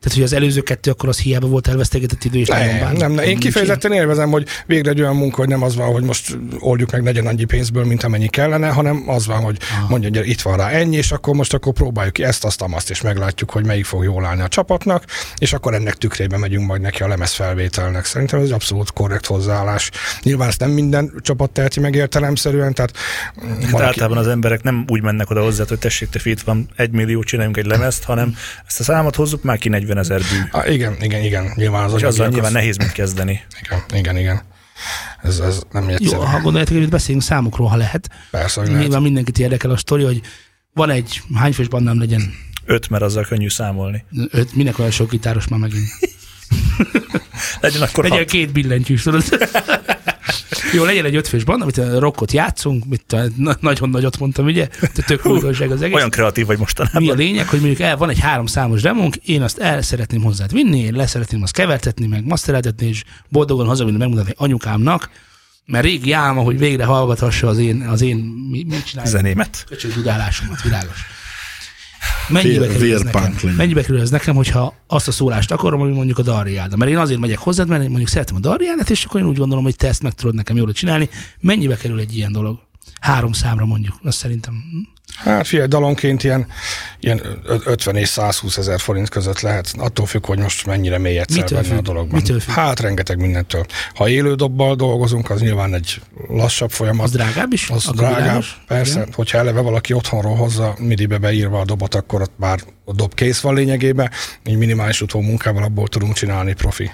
tehát 0.02 0.18
hogy 0.18 0.24
az 0.26 0.34
előző 0.34 0.62
kettő, 0.62 0.92
akkor 0.92 1.10
az 1.10 1.20
hiába 1.20 1.48
volt 1.48 1.68
elvesztegetett 1.68 2.24
idő, 2.24 2.40
és 2.40 2.48
nagyon 2.48 2.66
Nem, 2.68 2.80
bánt. 2.80 2.98
nem, 2.98 3.12
nem. 3.12 3.26
Én 3.26 3.38
kifejezetten 3.38 3.92
élvezem, 3.94 4.30
hogy 4.30 4.48
végre 4.66 4.90
egy 4.90 5.02
olyan 5.02 5.16
munka, 5.16 5.38
hogy 5.38 5.48
nem 5.48 5.64
az 5.64 5.76
van, 5.76 5.92
hogy 5.92 6.04
most 6.04 6.38
oldjuk 6.60 6.92
meg 6.92 7.04
legyen 7.04 7.28
annyi 7.28 7.44
pénzből, 7.44 7.86
mint 7.86 8.04
amennyi 8.04 8.28
kellene, 8.28 8.70
hanem 8.70 9.04
az 9.08 9.26
van, 9.28 9.40
hogy 9.42 9.58
Ah. 9.84 9.90
mondja, 9.90 10.10
hogy 10.20 10.30
itt 10.30 10.42
van 10.42 10.58
rá 10.58 10.68
ennyi, 10.68 10.96
és 10.96 11.12
akkor 11.12 11.36
most 11.36 11.54
akkor 11.54 11.74
próbáljuk 11.74 12.14
ki 12.14 12.24
ezt, 12.24 12.46
azt, 12.46 12.62
azt, 12.72 12.90
és 12.90 13.02
meglátjuk, 13.02 13.52
hogy 13.52 13.66
melyik 13.66 13.86
fog 13.86 14.04
jól 14.04 14.26
állni 14.26 14.42
a 14.42 14.48
csapatnak, 14.48 15.04
és 15.38 15.54
akkor 15.54 15.74
ennek 15.74 15.96
tükrében 15.96 16.40
megyünk 16.40 16.68
majd 16.68 16.82
neki 16.82 17.04
a 17.04 17.08
lemez 17.08 17.32
felvételnek. 17.32 18.06
Szerintem 18.06 18.40
ez 18.40 18.46
egy 18.46 18.52
abszolút 18.52 18.92
korrekt 18.92 19.26
hozzáállás. 19.26 19.90
Nyilván 20.24 20.48
ezt 20.48 20.60
nem 20.60 20.70
minden 20.70 21.14
csapat 21.22 21.50
teheti 21.52 21.80
meg 21.80 21.96
értelemszerűen, 21.96 22.74
tehát 22.74 22.92
Hát 23.72 23.82
általában 23.82 24.18
az 24.18 24.28
emberek 24.28 24.64
nem 24.64 24.86
úgy 24.88 25.02
mennek 25.02 25.30
oda 25.30 25.42
hozzá, 25.42 25.64
hogy 25.68 25.80
tessék, 25.80 26.10
te 26.10 26.20
itt 26.24 26.42
van 26.42 26.70
egy 26.76 26.92
millió, 26.92 27.24
csináljunk 27.24 27.58
egy 27.58 27.66
lemezt, 27.66 28.04
hanem 28.04 28.36
ezt 28.68 28.80
a 28.80 28.84
számot 28.84 29.16
hozzuk 29.16 29.44
már 29.44 29.58
ki 29.58 29.70
40 29.70 29.91
ezer 29.98 30.20
bű. 30.20 30.38
Ah, 30.60 30.74
igen, 30.74 30.96
igen, 31.02 31.24
igen, 31.24 31.52
nyilván 31.56 31.84
az 31.84 31.94
És 31.94 32.02
azzal 32.04 32.28
nyilván 32.28 32.46
az- 32.46 32.52
nehéz 32.54 32.78
mit 32.78 32.92
kezdeni. 32.92 33.42
Igen, 33.62 33.84
igen, 33.94 34.18
igen. 34.18 34.42
Ez, 35.22 35.40
ez 35.40 35.62
nem 35.72 35.84
Jó, 35.84 35.90
egyszerű. 35.96 36.22
ha 36.22 36.40
gondoljátok, 36.42 36.78
hogy 36.78 36.90
beszéljünk 36.90 37.26
számokról, 37.26 37.68
ha 37.68 37.76
lehet. 37.76 38.10
Persze, 38.32 38.60
hogy 38.60 38.70
lehet. 38.70 38.84
Nyilván 38.84 39.02
mindenkit 39.02 39.40
érdekel 39.40 39.72
a 39.72 39.78
sztori, 39.78 40.04
hogy 40.04 40.22
van 40.74 40.90
egy, 40.90 41.22
hány 41.36 41.54
fős 41.54 41.68
bandám 41.68 42.00
legyen? 42.00 42.34
Öt, 42.66 42.90
mert 42.90 43.04
azzal 43.04 43.24
könnyű 43.24 43.50
számolni. 43.50 44.06
Öt, 44.30 44.56
minek 44.56 44.80
olyan 44.80 44.92
sok 44.92 45.10
gitáros 45.10 45.48
már 45.48 45.60
megint? 45.60 45.88
Legyen 47.60 47.82
akkor 47.82 48.04
Legyen 48.04 48.18
hat. 48.20 48.28
két 48.30 48.52
billentyűs, 48.52 49.02
tudod? 49.04 49.24
Jó, 50.74 50.84
legyen 50.84 51.06
egy 51.06 51.16
ötfős 51.16 51.44
band, 51.44 51.62
amit 51.62 51.82
rockot 51.98 52.32
játszunk, 52.32 52.86
mit 52.86 53.16
nagyon 53.60 53.90
nagyot 53.90 54.20
mondtam, 54.20 54.46
ugye? 54.46 54.68
Tök 55.06 55.26
újdonság 55.26 55.72
az 55.72 55.82
egész. 55.82 55.96
Olyan 55.96 56.10
kreatív 56.10 56.46
vagy 56.46 56.58
mostanában. 56.58 57.02
Mi 57.02 57.10
a 57.10 57.14
lényeg, 57.14 57.48
hogy 57.48 57.60
mondjuk 57.60 57.82
el 57.82 57.98
van 57.98 58.10
egy 58.10 58.20
három 58.20 58.46
számos 58.46 58.82
demónk, 58.82 59.16
én 59.16 59.42
azt 59.42 59.58
el 59.60 59.82
szeretném 59.82 60.22
hozzád 60.22 60.52
vinni, 60.52 60.80
én 60.80 60.94
leszeretném 60.94 61.42
azt 61.42 61.54
kevertetni, 61.54 62.08
meg 62.08 62.26
mastereltetni, 62.26 62.88
és 62.88 63.04
boldogan 63.30 63.68
hazavinni 63.68 63.98
megmutatni 63.98 64.34
anyukámnak, 64.38 65.10
mert 65.66 65.84
régi 65.86 66.12
álma, 66.12 66.42
hogy 66.42 66.58
végre 66.58 66.86
hallgathassa 66.86 67.48
az 67.48 67.58
én, 67.58 67.82
az 67.82 68.02
én 68.02 68.18
mi, 68.50 68.66
mit 68.70 68.86
csináljuk? 68.86 69.16
Zenémet. 69.16 69.64
Köcsög 69.68 69.94
világos. 70.64 71.21
Mennyibe 72.30 72.60
Vér- 72.60 72.72
kerül, 72.72 72.94
ez 72.94 73.02
nekem? 73.02 73.36
Mennyibe 73.58 73.82
kerül 73.82 74.02
ez 74.02 74.10
nekem, 74.10 74.36
hogyha 74.36 74.74
azt 74.88 75.08
a 75.08 75.12
szólást 75.12 75.52
akarom, 75.52 75.82
ami 75.82 75.92
mondjuk 75.92 76.18
a 76.18 76.22
Darriáda? 76.22 76.78
Mert 76.78 76.92
én 76.92 76.98
azért 76.98 77.20
megyek 77.20 77.38
hozzád, 77.38 77.68
mert 77.68 77.82
én 77.82 77.88
mondjuk 77.88 78.10
szeretem 78.10 78.36
a 78.36 78.40
Darriádát, 78.40 78.90
és 78.90 79.06
akkor 79.06 79.20
én 79.22 79.28
úgy 79.28 79.38
gondolom, 79.38 79.64
hogy 79.64 79.76
te 79.76 79.88
ezt 79.88 80.04
meg 80.04 80.14
tudod 80.14 80.36
nekem 80.36 80.56
jól 80.56 80.72
csinálni. 80.72 81.10
Mennyibe 81.40 81.76
kerül 81.76 82.00
egy 82.00 82.18
ilyen 82.18 82.32
dolog? 82.32 82.60
Három 83.00 83.32
számra 83.32 83.66
mondjuk, 83.66 83.96
azt 84.04 84.18
szerintem. 84.18 84.64
Hát 85.16 85.48
figyelj, 85.48 85.68
dalonként 85.68 86.24
ilyen, 86.24 86.48
ilyen 87.00 87.22
ö- 87.44 87.66
50 87.66 87.96
és 87.96 88.08
120 88.08 88.58
ezer 88.58 88.80
forint 88.80 89.10
között 89.10 89.40
lehet, 89.40 89.74
attól 89.78 90.06
függ, 90.06 90.26
hogy 90.26 90.40
most 90.40 90.66
mennyire 90.66 90.98
mély 90.98 91.20
egyszer 91.20 91.42
Mitől 91.44 91.62
benne 91.62 91.78
a 91.78 91.82
dologban. 91.82 92.20
Mitől 92.22 92.40
függ? 92.40 92.54
Hát 92.54 92.80
rengeteg 92.80 93.18
mindentől. 93.18 93.66
Ha 93.96 94.10
élő 94.10 94.36
dobbal 94.36 94.76
dolgozunk, 94.76 95.30
az 95.30 95.42
nyilván 95.42 95.74
egy 95.74 96.02
lassabb 96.28 96.72
folyamat. 96.72 97.06
Az 97.06 97.12
drágább 97.12 97.54
is? 97.54 97.70
Az 97.70 97.86
Akkor 97.86 98.00
drágább, 98.00 98.20
világos? 98.20 98.62
persze. 98.68 99.00
Igen. 99.00 99.14
Hogyha 99.16 99.38
eleve 99.38 99.62
valaki 99.62 99.94
otthonról 99.94 100.36
hozza 100.36 100.76
midibe 100.80 101.18
beírva 101.18 101.60
a 101.60 101.66
dobot, 101.66 101.96
akkor 101.96 102.22
ott 102.22 102.34
már 102.38 102.60
a 102.86 102.94
dob 102.94 103.14
kész 103.14 103.40
van 103.40 103.54
lényegében. 103.56 104.10
Így 104.46 104.58
minimális 104.58 105.02
utómunkával 105.02 105.64
abból 105.64 105.88
tudunk 105.88 106.14
csinálni 106.14 106.54
profi. 106.54 106.92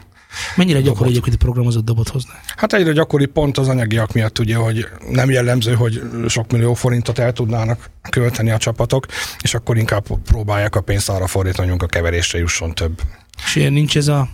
Mennyire 0.55 0.79
gyakori 0.79 0.93
Dobot. 0.97 1.09
egyébként 1.09 1.35
programozott 1.35 1.85
dobot 1.85 2.09
hozni? 2.09 2.31
Hát 2.55 2.73
egyre 2.73 2.91
gyakori 2.91 3.25
pont 3.25 3.57
az 3.57 3.67
anyagiak 3.67 4.13
miatt 4.13 4.39
ugye, 4.39 4.55
hogy 4.55 4.87
nem 5.09 5.29
jellemző, 5.29 5.73
hogy 5.73 6.01
sok 6.27 6.51
millió 6.51 6.73
forintot 6.73 7.19
el 7.19 7.33
tudnának 7.33 7.89
költeni 8.09 8.51
a 8.51 8.57
csapatok, 8.57 9.05
és 9.41 9.53
akkor 9.53 9.77
inkább 9.77 10.05
próbálják 10.23 10.75
a 10.75 10.81
pénzt 10.81 11.09
arra 11.09 11.27
fordítani, 11.27 11.69
hogy 11.69 11.79
a 11.81 11.85
keverésre 11.85 12.39
jusson 12.39 12.75
több. 12.75 13.01
És 13.45 13.53
nincs 13.53 13.97
ez 13.97 14.07
a... 14.07 14.29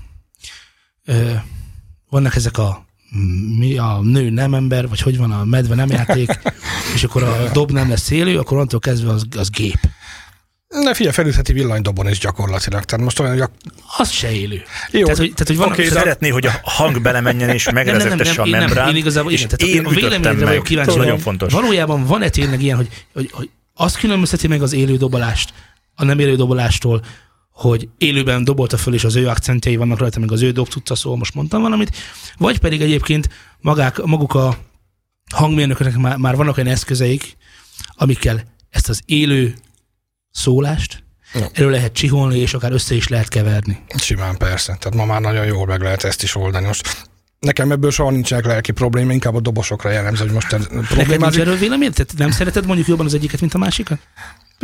Ö, 1.05 1.31
vannak 2.09 2.35
ezek 2.35 2.57
a 2.57 2.85
mi 3.57 3.77
a 3.77 3.99
nő 4.01 4.29
nem 4.29 4.53
ember, 4.53 4.87
vagy 4.87 5.01
hogy 5.01 5.17
van 5.17 5.31
a 5.31 5.43
medve 5.45 5.75
nem 5.75 5.89
játék, 5.89 6.39
és 6.95 7.03
akkor 7.03 7.23
a 7.23 7.49
dob 7.53 7.71
nem 7.71 7.89
lesz 7.89 8.09
élő, 8.09 8.39
akkor 8.39 8.53
onnantól 8.53 8.79
kezdve 8.79 9.11
az, 9.11 9.25
az 9.37 9.49
gép. 9.49 9.79
Ne 10.81 10.93
figyelj, 10.93 11.15
felütheti 11.15 11.53
villanydobon 11.53 12.09
is 12.09 12.19
gyakorlatilag. 12.19 12.83
Tehát 12.83 13.05
most 13.05 13.19
olyan, 13.19 13.31
hogy 13.31 13.41
a... 13.41 13.49
Az 13.97 14.09
se 14.09 14.31
élő. 14.31 14.61
Jó, 14.91 15.03
tehát, 15.03 15.17
hogy, 15.17 15.33
tehát, 15.33 15.47
hogy 15.47 15.57
oké, 15.57 15.71
okay, 15.71 15.85
de- 15.85 15.99
Szeretné, 15.99 16.29
hogy 16.29 16.45
a 16.45 16.59
hang 16.63 17.01
belemenjen 17.01 17.49
és 17.49 17.69
megrezettesse 17.71 18.41
a 18.41 18.45
én 18.45 18.51
nem, 18.51 18.59
membrán, 18.59 18.89
én 18.89 18.95
igazából, 18.95 19.31
és 19.31 19.43
igen, 19.43 19.57
tehát 19.57 19.75
én 19.75 19.85
a 19.85 19.89
véleményedre 19.89 20.31
meg. 20.31 20.47
vagyok 20.47 20.63
kíváncsi. 20.63 20.97
Nagyon 20.97 21.11
hogy 21.11 21.21
fontos. 21.21 21.53
Valójában 21.53 22.05
van-e 22.05 22.29
tényleg 22.29 22.61
ilyen, 22.61 22.77
hogy, 22.77 22.89
hogy, 23.13 23.29
hogy 23.31 23.49
azt 23.73 23.97
különbözteti 23.97 24.47
meg 24.47 24.61
az 24.61 24.73
élő 24.73 24.97
dobolást 24.97 25.53
a 25.95 26.03
nem 26.03 26.19
élő 26.19 26.35
dobolástól, 26.35 27.01
hogy 27.51 27.89
élőben 27.97 28.43
dobolta 28.43 28.77
föl, 28.77 28.93
és 28.93 29.03
az 29.03 29.15
ő 29.15 29.27
akcentjai 29.27 29.75
vannak 29.75 29.99
rajta, 29.99 30.19
meg 30.19 30.31
az 30.31 30.41
ő 30.41 30.51
dob 30.51 30.67
tudta 30.67 30.95
szó, 30.95 31.15
most 31.15 31.33
mondtam 31.33 31.61
valamit, 31.61 31.95
vagy 32.37 32.59
pedig 32.59 32.81
egyébként 32.81 33.29
magák, 33.59 34.01
maguk 34.03 34.33
a 34.33 34.57
hangmérnököknek 35.35 35.97
már, 35.97 36.17
már 36.17 36.35
vannak 36.35 36.57
olyan 36.57 36.69
eszközeik, 36.69 37.37
amikkel 37.95 38.43
ezt 38.69 38.89
az 38.89 39.01
élő 39.05 39.55
szólást 40.33 41.01
Ja. 41.33 41.47
elő 41.53 41.69
lehet 41.69 41.93
csiholni, 41.93 42.37
és 42.39 42.53
akár 42.53 42.71
össze 42.71 42.95
is 42.95 43.07
lehet 43.07 43.27
keverni. 43.27 43.83
Simán 43.97 44.37
persze. 44.37 44.77
Tehát 44.79 44.97
ma 44.97 45.05
már 45.05 45.21
nagyon 45.21 45.45
jól 45.45 45.65
meg 45.65 45.81
lehet 45.81 46.03
ezt 46.03 46.23
is 46.23 46.35
oldani. 46.35 46.65
Most 46.65 47.07
nekem 47.39 47.71
ebből 47.71 47.91
soha 47.91 48.09
nincsenek 48.11 48.45
lelki 48.45 48.71
probléma, 48.71 49.11
inkább 49.11 49.35
a 49.35 49.39
dobosokra 49.39 49.89
jellemző, 49.91 50.23
hogy 50.23 50.33
most 50.33 50.53
ez 50.53 50.59
Neked 50.61 50.73
nincs 50.75 50.87
problémázik. 50.87 51.41
erről 51.41 51.55
vélemény? 51.57 51.91
Tehát 51.91 52.13
nem 52.17 52.31
szereted 52.31 52.65
mondjuk 52.65 52.87
jobban 52.87 53.05
az 53.05 53.13
egyiket, 53.13 53.39
mint 53.39 53.53
a 53.53 53.57
másikat? 53.57 53.99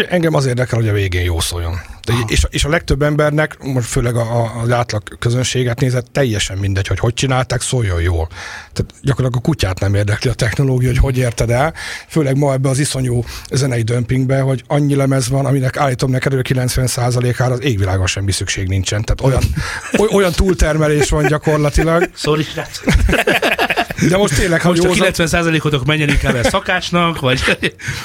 Engem 0.09 0.33
az 0.33 0.45
érdekel, 0.45 0.79
hogy 0.79 0.87
a 0.87 0.93
végén 0.93 1.23
jó 1.23 1.39
szóljon. 1.39 1.79
De 2.05 2.13
Aha. 2.13 2.25
és, 2.27 2.45
és, 2.49 2.63
a 2.63 2.69
legtöbb 2.69 3.01
embernek, 3.01 3.57
most 3.63 3.87
főleg 3.87 4.15
a, 4.15 4.41
a, 4.41 4.61
az 4.61 4.71
átlag 4.71 5.03
közönséget 5.19 5.79
nézett, 5.79 6.07
teljesen 6.11 6.57
mindegy, 6.57 6.87
hogy 6.87 6.99
hogy 6.99 7.13
csinálták, 7.13 7.61
szóljon 7.61 8.01
jól. 8.01 8.27
Tehát 8.73 8.93
gyakorlatilag 9.01 9.45
a 9.45 9.47
kutyát 9.47 9.79
nem 9.79 9.95
érdekli 9.95 10.29
a 10.29 10.33
technológia, 10.33 10.87
hogy 10.87 10.97
hogy 10.97 11.17
érted 11.17 11.49
el. 11.49 11.73
Főleg 12.07 12.37
ma 12.37 12.53
ebbe 12.53 12.69
az 12.69 12.79
iszonyú 12.79 13.23
zenei 13.51 13.81
dömpingbe, 13.81 14.39
hogy 14.39 14.63
annyi 14.67 14.95
lemez 14.95 15.29
van, 15.29 15.45
aminek 15.45 15.77
állítom 15.77 16.11
neked, 16.11 16.31
hogy 16.31 16.57
a 16.57 16.63
90%-ára 16.63 17.53
az 17.53 17.63
égvilágon 17.63 18.07
semmi 18.07 18.31
szükség 18.31 18.67
nincsen. 18.67 19.03
Tehát 19.03 19.21
olyan, 19.21 19.43
oly- 19.97 20.13
olyan 20.19 20.31
túltermelés 20.31 21.09
van 21.09 21.25
gyakorlatilag. 21.27 22.09
Sorry. 22.15 22.45
De 24.09 24.17
most 24.17 24.35
tényleg, 24.35 24.61
ha 24.61 24.69
Most 24.69 24.83
a 24.83 24.87
józan, 24.87 25.07
90%-otok 25.13 25.85
menjen 25.85 26.09
inkább 26.09 26.35
el 26.35 26.43
szakásnak, 26.43 27.19
vagy... 27.19 27.39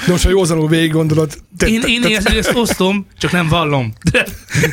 de 0.07 0.13
most 0.13 0.25
ha 0.25 0.31
józanul 0.31 0.69
végig 0.69 0.93
gondolod, 0.93 1.39
te, 1.57 1.67
Én, 1.67 1.81
te, 1.81 1.89
én, 1.89 2.01
te, 2.01 2.09
én 2.09 2.17
ezt, 2.17 2.29
ezt 2.29 2.55
osztom, 2.55 3.07
csak 3.19 3.33
nem 3.33 3.49
vallom. 3.49 3.93
De 4.13 4.27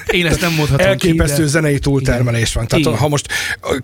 én 0.07 0.25
ezt 0.25 0.41
nem 0.41 0.53
mondhatom 0.53 0.87
elképesztő 0.87 1.35
ki, 1.35 1.41
de... 1.41 1.47
zenei 1.47 1.79
túltermelés 1.79 2.53
van. 2.53 2.67
Tehát 2.67 2.85
Igen. 2.85 2.97
ha 2.97 3.07
most 3.07 3.27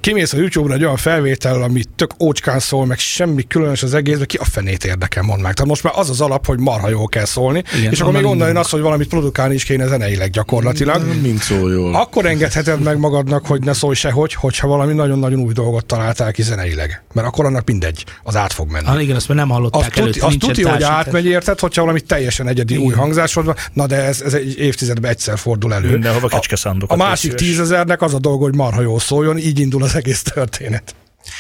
kimész 0.01 0.33
a 0.33 0.37
YouTube-ra 0.37 0.73
egy 0.73 0.83
olyan 0.83 0.97
felvétel, 0.97 1.61
ami 1.61 1.83
tök 1.95 2.11
ócskán 2.19 2.59
szól, 2.59 2.85
meg 2.85 2.99
semmi 2.99 3.47
különös 3.47 3.83
az 3.83 3.93
egész, 3.93 4.17
ki 4.25 4.37
a 4.37 4.45
fenét 4.45 4.85
érdekel, 4.85 5.23
mondd 5.23 5.41
meg. 5.41 5.53
Tehát 5.53 5.69
most 5.69 5.83
már 5.83 5.93
az 5.95 6.09
az 6.09 6.21
alap, 6.21 6.45
hogy 6.45 6.59
marha 6.59 6.89
jól 6.89 7.07
kell 7.07 7.25
szólni, 7.25 7.63
Igen, 7.77 7.91
és 7.91 7.99
akkor 7.99 8.13
még 8.13 8.25
onnan 8.25 8.47
jön 8.47 8.57
az, 8.57 8.69
hogy 8.69 8.81
valamit 8.81 9.07
produkálni 9.07 9.53
is 9.53 9.63
kéne 9.63 9.87
zeneileg 9.87 10.29
gyakorlatilag. 10.29 11.21
Mind 11.21 11.39
szól 11.39 11.71
jól. 11.71 11.95
Akkor 11.95 12.25
engedheted 12.25 12.81
meg 12.81 12.97
magadnak, 12.97 13.45
hogy 13.45 13.61
ne 13.61 13.73
szólj 13.73 13.95
sehogy, 13.95 14.33
hogyha 14.33 14.67
valami 14.67 14.93
nagyon-nagyon 14.93 15.39
új 15.39 15.53
dolgot 15.53 15.85
találtál 15.85 16.31
ki 16.31 16.41
zeneileg. 16.41 17.03
Mert 17.17 17.29
akkor 17.29 17.45
annak 17.45 17.65
mindegy, 17.67 18.05
az 18.23 18.35
át 18.35 18.53
fog 18.53 18.69
menni. 18.69 18.87
Ah, 18.87 19.01
igen, 19.03 19.15
azt 19.15 19.27
már 19.27 19.37
nem 19.37 19.49
hallották 19.49 19.81
Azt 19.81 19.97
előtt, 19.97 20.21
azt 20.21 20.37
tuti 20.37 20.63
hogy 20.63 20.83
átmegy, 20.83 21.25
érted, 21.25 21.59
hogyha 21.59 21.81
valami 21.81 22.01
teljesen 22.01 22.47
egyedi 22.47 22.73
Igen. 22.73 22.85
új 22.85 22.93
hangzásod 22.93 23.45
van, 23.45 23.55
na 23.73 23.87
de 23.87 23.95
ez, 23.95 24.21
ez 24.21 24.33
egy 24.33 24.57
évtizedben 24.59 25.11
egyszer 25.11 25.37
fordul 25.37 25.73
elő. 25.73 25.91
Mindenhova 25.91 26.25
A- 26.25 26.29
kecskeszándokat 26.29 26.99
A 26.99 27.03
másik 27.03 27.33
tízezernek 27.33 28.01
az 28.01 28.13
a 28.13 28.19
dolga, 28.19 28.43
hogy 28.43 28.55
marha 28.55 28.81
jól 28.81 28.99
szóljon, 28.99 29.37
így 29.37 29.59
indul 29.59 29.83
az 29.83 29.95
egész 29.95 30.21
történet. 30.21 30.95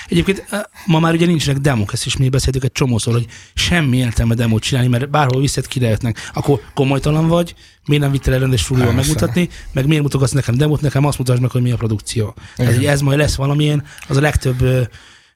Egyébként 0.07 0.45
eh, 0.49 0.61
ma 0.85 0.99
már 0.99 1.13
ugye 1.13 1.25
nincsenek 1.25 1.61
demok, 1.61 1.93
ezt 1.93 2.05
is 2.05 2.17
mi 2.17 2.29
beszéltük 2.29 2.63
egy 2.63 2.71
csomószor, 2.71 3.13
hogy 3.13 3.25
semmi 3.53 3.97
értelme 3.97 4.35
demót 4.35 4.61
csinálni, 4.61 4.89
mert 4.89 5.09
bárhol 5.09 5.41
viszed, 5.41 5.67
kirehetnek. 5.67 6.29
Akkor 6.33 6.59
komolytalan 6.73 7.27
vagy, 7.27 7.55
miért 7.85 8.03
nem 8.03 8.11
vittél 8.11 8.33
el 8.33 8.39
rendes 8.39 8.67
Persze. 8.67 8.91
megmutatni, 8.91 9.49
meg 9.71 9.87
miért 9.87 10.03
mutogatsz 10.03 10.31
nekem 10.31 10.55
demót, 10.55 10.81
nekem 10.81 11.05
azt 11.05 11.17
mutasd 11.17 11.41
meg, 11.41 11.51
hogy 11.51 11.61
mi 11.61 11.71
a 11.71 11.75
produkció. 11.75 12.33
Tehát, 12.55 12.75
hogy 12.75 12.85
ez 12.85 13.01
majd 13.01 13.17
lesz 13.17 13.35
valamilyen, 13.35 13.83
az 14.07 14.17
a 14.17 14.21
legtöbb 14.21 14.61
ö, 14.61 14.81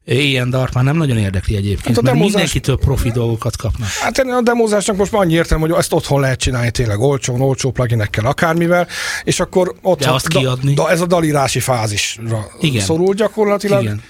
ilyen 0.06 0.50
dart 0.50 0.74
már 0.74 0.84
nem 0.84 0.98
nagyon 0.98 1.18
érdekli 1.18 1.56
egyébként, 1.56 1.88
Hát 1.88 1.98
a 1.98 2.02
mert 2.02 2.16
demózás- 2.16 2.34
mindenkitől 2.34 2.78
profi 2.78 3.12
dolgokat 3.12 3.56
kapnak. 3.58 3.88
Hát 3.90 4.18
a 4.18 4.42
demózásnak 4.42 4.96
most 4.96 5.12
már 5.12 5.22
annyi 5.22 5.34
értelme, 5.34 5.68
hogy 5.68 5.78
ezt 5.78 5.94
otthon 5.94 6.20
lehet 6.20 6.40
csinálni 6.40 6.72
tényleg 6.72 7.00
olcsón, 7.00 7.42
olcsó 7.42 7.72
pluginekkel, 7.72 8.26
akármivel, 8.26 8.88
és 9.24 9.40
akkor 9.40 9.76
ott 9.82 10.00
De 10.00 10.10
azt 10.12 10.28
kiadni. 10.28 10.74
Da, 10.74 10.90
ez 10.90 11.02
a 11.02 11.06
dalírási 11.06 11.60
fázisra 11.60 12.48
Igen. 12.60 12.82
szorul 12.82 13.14
gyakorlatilag. 13.14 13.82
Igen. 13.82 14.02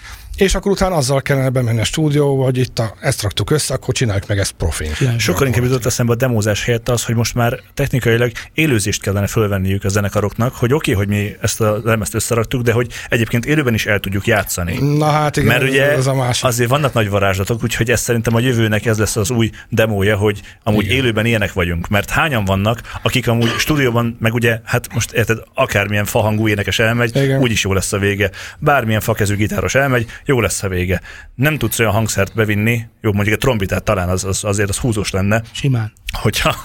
És 0.41 0.55
akkor 0.55 0.71
utána 0.71 0.95
azzal 0.95 1.21
kellene 1.21 1.49
bemenni 1.49 1.79
a 1.79 1.83
stúdióba, 1.83 2.43
hogy 2.43 2.57
itt 2.57 2.79
a, 2.79 2.93
ezt 2.99 3.21
raktuk 3.21 3.49
össze, 3.49 3.73
akkor 3.73 3.93
csináljuk 3.93 4.27
meg 4.27 4.37
ezt 4.37 4.51
profin. 4.51 5.17
Sokkal 5.17 5.47
inkább 5.47 5.63
jutott 5.63 5.85
eszembe 5.85 6.11
a 6.11 6.15
demózás 6.15 6.65
helyett 6.65 6.89
az, 6.89 7.03
hogy 7.03 7.15
most 7.15 7.35
már 7.35 7.59
technikailag 7.73 8.31
élőzést 8.53 9.01
kellene 9.01 9.27
fölvenniük 9.27 9.83
a 9.83 9.89
zenekaroknak, 9.89 10.55
hogy 10.55 10.73
oké, 10.73 10.93
okay, 10.93 11.05
hogy 11.05 11.15
mi 11.15 11.35
ezt 11.41 11.61
a 11.61 11.79
lemezt 11.83 12.13
összeraktuk, 12.13 12.61
de 12.61 12.71
hogy 12.71 12.87
egyébként 13.09 13.45
élőben 13.45 13.73
is 13.73 13.85
el 13.85 13.99
tudjuk 13.99 14.27
játszani. 14.27 14.97
Na 14.97 15.05
hát 15.05 15.37
igen, 15.37 15.47
Mert 15.47 15.63
ugye 15.63 15.91
ez 15.91 16.07
a 16.07 16.13
másik. 16.13 16.45
azért 16.45 16.69
vannak 16.69 16.93
nagy 16.93 17.09
varázslatok, 17.09 17.63
úgyhogy 17.63 17.91
ez 17.91 18.01
szerintem 18.01 18.35
a 18.35 18.39
jövőnek 18.39 18.85
ez 18.85 18.97
lesz 18.97 19.15
az 19.15 19.29
új 19.29 19.49
demója, 19.69 20.17
hogy 20.17 20.41
amúgy 20.63 20.85
Igen. 20.85 20.97
élőben 20.97 21.25
ilyenek 21.25 21.53
vagyunk. 21.53 21.87
Mert 21.87 22.09
hányan 22.09 22.45
vannak, 22.45 22.81
akik 23.01 23.27
amúgy 23.27 23.49
stúdióban, 23.57 24.17
meg 24.19 24.33
ugye, 24.33 24.59
hát 24.63 24.93
most 24.93 25.11
érted, 25.11 25.37
akármilyen 25.53 26.05
fahangú 26.05 26.47
énekes 26.47 26.79
elmegy, 26.79 27.15
Igen. 27.15 27.41
úgyis 27.41 27.63
jó 27.63 27.73
lesz 27.73 27.93
a 27.93 27.97
vége. 27.97 28.29
Bármilyen 28.59 29.01
fakezű 29.01 29.35
gitáros 29.35 29.75
elmegy, 29.75 30.09
jó 30.32 30.39
lesz 30.39 30.63
a 30.63 30.67
vége. 30.67 31.01
Nem 31.36 31.57
tudsz 31.57 31.79
olyan 31.79 31.91
hangszert 31.91 32.34
bevinni, 32.34 32.86
jó, 33.01 33.11
mondjuk 33.11 33.36
egy 33.36 33.41
trombitát 33.41 33.84
talán 33.84 34.09
az, 34.09 34.23
az, 34.23 34.43
azért 34.43 34.69
az 34.69 34.77
húzós 34.77 35.11
lenne, 35.11 35.41
Simán. 35.51 35.93
hogyha... 36.11 36.55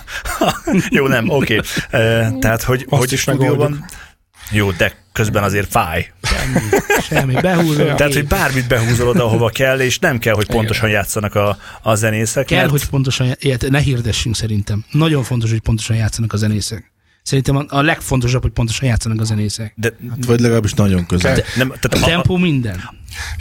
jó, 0.99 1.07
nem, 1.07 1.29
oké. 1.29 1.57
Okay. 1.57 2.39
Tehát, 2.39 2.63
hogy, 2.63 2.87
Azt 2.89 3.01
hogy 3.01 3.13
is 3.13 3.21
stúdióban... 3.21 3.85
Jó, 4.51 4.71
de 4.71 4.93
közben 5.13 5.43
azért 5.43 5.71
fáj. 5.71 6.13
Semmi. 6.23 6.61
Semmi. 7.03 7.35
Behúzol. 7.41 7.95
Tehát, 7.95 8.13
hogy 8.13 8.27
bármit 8.27 8.69
behúzol 8.69 9.09
oda, 9.09 9.25
ahova 9.25 9.49
kell, 9.49 9.81
és 9.81 9.99
nem 9.99 10.19
kell, 10.19 10.35
hogy 10.35 10.47
pontosan 10.47 10.89
játszanak 10.89 11.35
a, 11.35 11.59
a 11.83 11.95
zenészek. 11.95 12.47
Kell, 12.47 12.59
mert 12.59 12.71
hogy 12.71 12.89
pontosan, 12.89 13.35
ilyet 13.39 13.69
ne 13.69 13.79
hirdessünk 13.79 14.37
szerintem. 14.37 14.85
Nagyon 14.91 15.23
fontos, 15.23 15.51
hogy 15.51 15.61
pontosan 15.61 15.97
játszanak 15.97 16.33
a 16.33 16.37
zenészek. 16.37 16.93
Szerintem 17.27 17.57
a, 17.57 17.65
a 17.69 17.83
legfontosabb, 17.83 18.43
hogy 18.43 18.51
pontosan 18.51 18.89
játszanak 18.89 19.21
a 19.21 19.25
zenészek. 19.25 19.73
De, 19.77 19.93
Hát 20.11 20.25
vagy 20.25 20.41
legalábbis 20.41 20.73
nagyon 20.73 21.07
közel. 21.07 21.35
de 21.35 21.45
nem, 21.57 21.71
A 21.71 21.79
tehát 21.79 22.07
a, 22.07 22.11
a, 22.11 22.15
tempó 22.15 22.37
minden. 22.37 22.91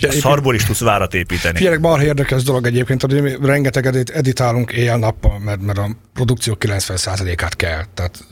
a 0.01 0.11
szarból 0.11 0.55
is 0.55 0.63
tudsz 0.63 0.79
várat 0.79 1.13
építeni. 1.13 1.57
Figyelek, 1.57 1.79
marha 1.79 2.03
érdekes 2.03 2.43
dolog 2.43 2.65
egyébként, 2.65 3.01
hogy 3.01 3.21
mi 3.21 3.35
rengeteg 3.41 3.85
edit, 3.85 4.09
editálunk 4.09 4.71
éjjel-nappal, 4.71 5.39
mert, 5.39 5.61
mert 5.61 5.77
a 5.77 5.89
produkció 6.13 6.57
90%-át 6.59 7.55
kell. 7.55 7.83
Tehát 7.93 8.25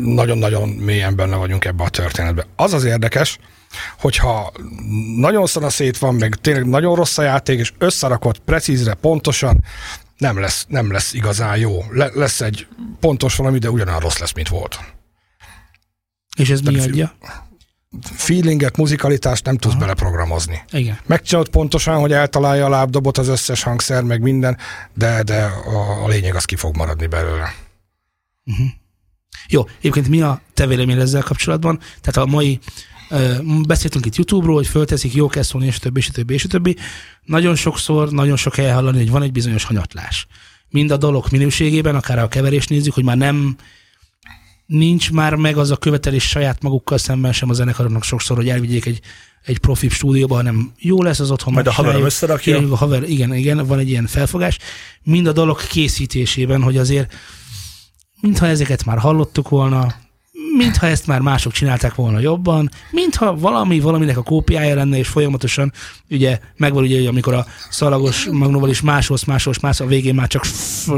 nagyon-nagyon 0.00 0.68
mélyen 0.68 1.16
benne 1.16 1.36
vagyunk 1.36 1.64
ebbe 1.64 1.84
a 1.84 1.88
történetbe. 1.88 2.46
Az 2.56 2.72
az 2.72 2.84
érdekes, 2.84 3.38
hogyha 3.98 4.52
nagyon 5.16 5.46
szana 5.46 5.70
szét 5.70 5.98
van, 5.98 6.14
meg 6.14 6.34
tényleg 6.34 6.66
nagyon 6.66 6.94
rossz 6.94 7.18
a 7.18 7.22
játék, 7.22 7.58
és 7.58 7.72
összerakott 7.78 8.38
precízre, 8.38 8.94
pontosan, 8.94 9.64
nem 10.18 10.38
lesz, 10.38 10.66
nem 10.68 10.92
lesz 10.92 11.12
igazán 11.12 11.58
jó. 11.58 11.84
Le, 11.90 12.10
lesz 12.14 12.40
egy 12.40 12.66
pontos 13.00 13.36
valami, 13.36 13.58
de 13.58 13.70
ugyanolyan 13.70 14.00
rossz 14.00 14.18
lesz, 14.18 14.32
mint 14.32 14.48
volt. 14.48 14.78
És 16.36 16.50
ez 16.50 16.60
mi 16.60 16.72
Tehát 16.72 16.88
adja? 16.88 17.14
Feelinget, 18.02 18.76
muzikalitást 18.76 19.44
nem 19.44 19.56
tudsz 19.56 19.74
beleprogramozni. 19.74 20.62
Igen. 20.70 20.98
Megcsinálod 21.06 21.48
pontosan, 21.48 22.00
hogy 22.00 22.12
eltalálja 22.12 22.64
a 22.64 22.68
lábdobot 22.68 23.18
az 23.18 23.28
összes 23.28 23.62
hangszer, 23.62 24.02
meg 24.02 24.20
minden, 24.20 24.56
de, 24.94 25.22
de 25.22 25.44
a, 25.44 26.04
a 26.04 26.08
lényeg 26.08 26.34
az 26.34 26.44
ki 26.44 26.56
fog 26.56 26.76
maradni 26.76 27.06
belőle. 27.06 27.54
Jó, 29.48 29.64
egyébként 29.78 30.08
mi 30.08 30.20
a 30.20 30.40
te 30.54 30.66
véleményed 30.66 31.00
ezzel 31.00 31.22
kapcsolatban? 31.22 31.80
Tehát 32.00 32.28
a 32.28 32.32
mai 32.32 32.58
beszéltünk 33.66 34.06
itt 34.06 34.16
YouTube-ról, 34.16 34.54
hogy 34.54 34.66
fölteszik, 34.66 35.14
jó 35.14 35.26
kell 35.26 35.42
szólni, 35.42 35.66
és 35.66 35.78
többi, 35.78 35.98
és 35.98 36.06
többi, 36.06 36.34
és 36.34 36.42
többi. 36.42 36.76
Nagyon 37.24 37.54
sokszor, 37.54 38.10
nagyon 38.10 38.36
sok 38.36 38.54
helyen 38.54 38.74
hallani, 38.74 38.98
hogy 38.98 39.10
van 39.10 39.22
egy 39.22 39.32
bizonyos 39.32 39.64
hanyatlás. 39.64 40.26
Mind 40.70 40.90
a 40.90 40.96
dolog 40.96 41.24
minőségében, 41.30 41.94
akár 41.94 42.18
a 42.18 42.28
keverést 42.28 42.68
nézzük, 42.68 42.94
hogy 42.94 43.04
már 43.04 43.16
nem 43.16 43.56
nincs 44.66 45.10
már 45.10 45.34
meg 45.34 45.56
az 45.56 45.70
a 45.70 45.76
követelés 45.76 46.28
saját 46.28 46.62
magukkal 46.62 46.98
szemben 46.98 47.32
sem 47.32 47.50
a 47.50 47.52
zenekaroknak 47.52 48.02
sokszor, 48.02 48.36
hogy 48.36 48.48
elvigyék 48.48 48.86
egy, 48.86 49.00
egy 49.44 49.58
profi 49.58 49.88
stúdióba, 49.88 50.34
hanem 50.34 50.72
jó 50.78 51.02
lesz 51.02 51.20
az 51.20 51.30
otthon. 51.30 51.52
Majd 51.52 51.66
a 51.66 51.72
haverom 51.72 52.00
megcsináljuk. 52.00 52.36
összerakja. 52.36 52.56
Igen, 52.56 52.70
a 52.70 52.76
haver, 52.76 53.02
igen, 53.02 53.34
igen, 53.34 53.66
van 53.66 53.78
egy 53.78 53.88
ilyen 53.88 54.06
felfogás. 54.06 54.58
Mind 55.02 55.26
a 55.26 55.32
dolog 55.32 55.66
készítésében, 55.66 56.62
hogy 56.62 56.76
azért 56.76 57.14
mintha 58.20 58.46
ezeket 58.46 58.84
már 58.84 58.98
hallottuk 58.98 59.48
volna, 59.48 59.94
mintha 60.56 60.86
ezt 60.86 61.06
már 61.06 61.20
mások 61.20 61.52
csinálták 61.52 61.94
volna 61.94 62.18
jobban, 62.18 62.70
mintha 62.90 63.36
valami 63.36 63.80
valaminek 63.80 64.16
a 64.16 64.22
kópiája 64.22 64.74
lenne, 64.74 64.98
és 64.98 65.08
folyamatosan 65.08 65.72
ugye 66.10 66.38
megvan 66.56 66.82
ugye, 66.82 66.96
hogy 66.96 67.06
amikor 67.06 67.34
a 67.34 67.46
szalagos 67.70 68.28
magnóval 68.32 68.68
is 68.68 68.80
másolsz, 68.80 69.24
másolsz, 69.24 69.58
másolsz, 69.58 69.88
a 69.88 69.92
végén 69.92 70.14
már 70.14 70.26
csak 70.26 70.44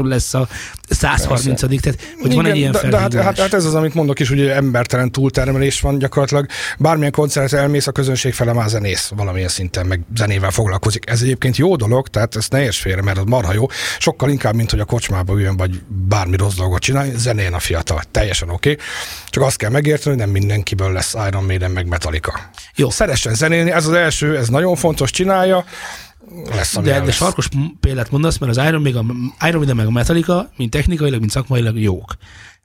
lesz 0.03 0.33
a 0.33 0.47
130 0.89 1.59
tehát 1.81 1.99
hogy 2.21 2.33
van 2.33 2.45
egy 2.45 2.55
ilyen 2.55 2.71
de, 2.71 2.87
de 2.87 2.97
hát, 2.97 3.13
hát, 3.13 3.39
hát, 3.39 3.53
ez 3.53 3.65
az, 3.65 3.73
amit 3.73 3.93
mondok 3.93 4.19
is, 4.19 4.29
hogy 4.29 4.41
embertelen 4.41 5.11
túltermelés 5.11 5.81
van 5.81 5.97
gyakorlatilag. 5.97 6.45
Bármilyen 6.77 7.11
koncertre 7.11 7.57
elmész, 7.57 7.87
a 7.87 7.91
közönség 7.91 8.33
fele 8.33 8.53
már 8.53 8.69
zenész 8.69 9.11
valamilyen 9.15 9.47
szinten, 9.47 9.85
meg 9.85 10.01
zenével 10.15 10.51
foglalkozik. 10.51 11.09
Ez 11.09 11.21
egyébként 11.21 11.57
jó 11.57 11.75
dolog, 11.75 12.07
tehát 12.07 12.35
ezt 12.35 12.51
ne 12.51 12.63
érts 12.63 12.79
félre, 12.79 13.01
mert 13.01 13.17
az 13.17 13.23
marha 13.25 13.53
jó. 13.53 13.65
Sokkal 13.99 14.29
inkább, 14.29 14.55
mint 14.55 14.71
hogy 14.71 14.79
a 14.79 14.85
kocsmába 14.85 15.33
üljön, 15.33 15.57
vagy 15.57 15.81
bármi 15.87 16.37
rossz 16.37 16.55
dolgot 16.55 16.81
csinálni, 16.81 17.11
zenén 17.15 17.53
a 17.53 17.59
fiatal. 17.59 18.01
Teljesen 18.11 18.49
oké. 18.49 18.71
Okay. 18.71 18.85
Csak 19.31 19.43
azt 19.43 19.57
kell 19.57 19.69
megérteni, 19.69 20.15
hogy 20.15 20.25
nem 20.25 20.33
mindenkiből 20.33 20.91
lesz 20.91 21.15
Iron 21.27 21.43
Maiden 21.43 21.71
meg 21.71 21.87
Metallica. 21.87 22.49
Jó. 22.75 22.89
Szeressen 22.89 23.33
zenélni, 23.33 23.71
ez 23.71 23.87
az 23.87 23.93
első, 23.93 24.37
ez 24.37 24.47
nagyon 24.47 24.75
fontos, 24.75 25.11
csinálja 25.11 25.65
lesz, 26.49 26.77
de, 26.81 26.99
de 26.99 27.11
sarkos 27.11 27.47
példát 27.79 28.11
mondasz, 28.11 28.37
mert 28.37 28.57
az 28.57 28.65
Iron, 28.67 28.85
a 29.39 29.47
Iron 29.47 29.57
Maiden 29.57 29.75
meg 29.75 29.85
a 29.85 29.91
Metallica, 29.91 30.51
mint 30.55 30.71
technikailag, 30.71 31.19
mint 31.19 31.31
szakmailag 31.31 31.79
jók. 31.79 32.15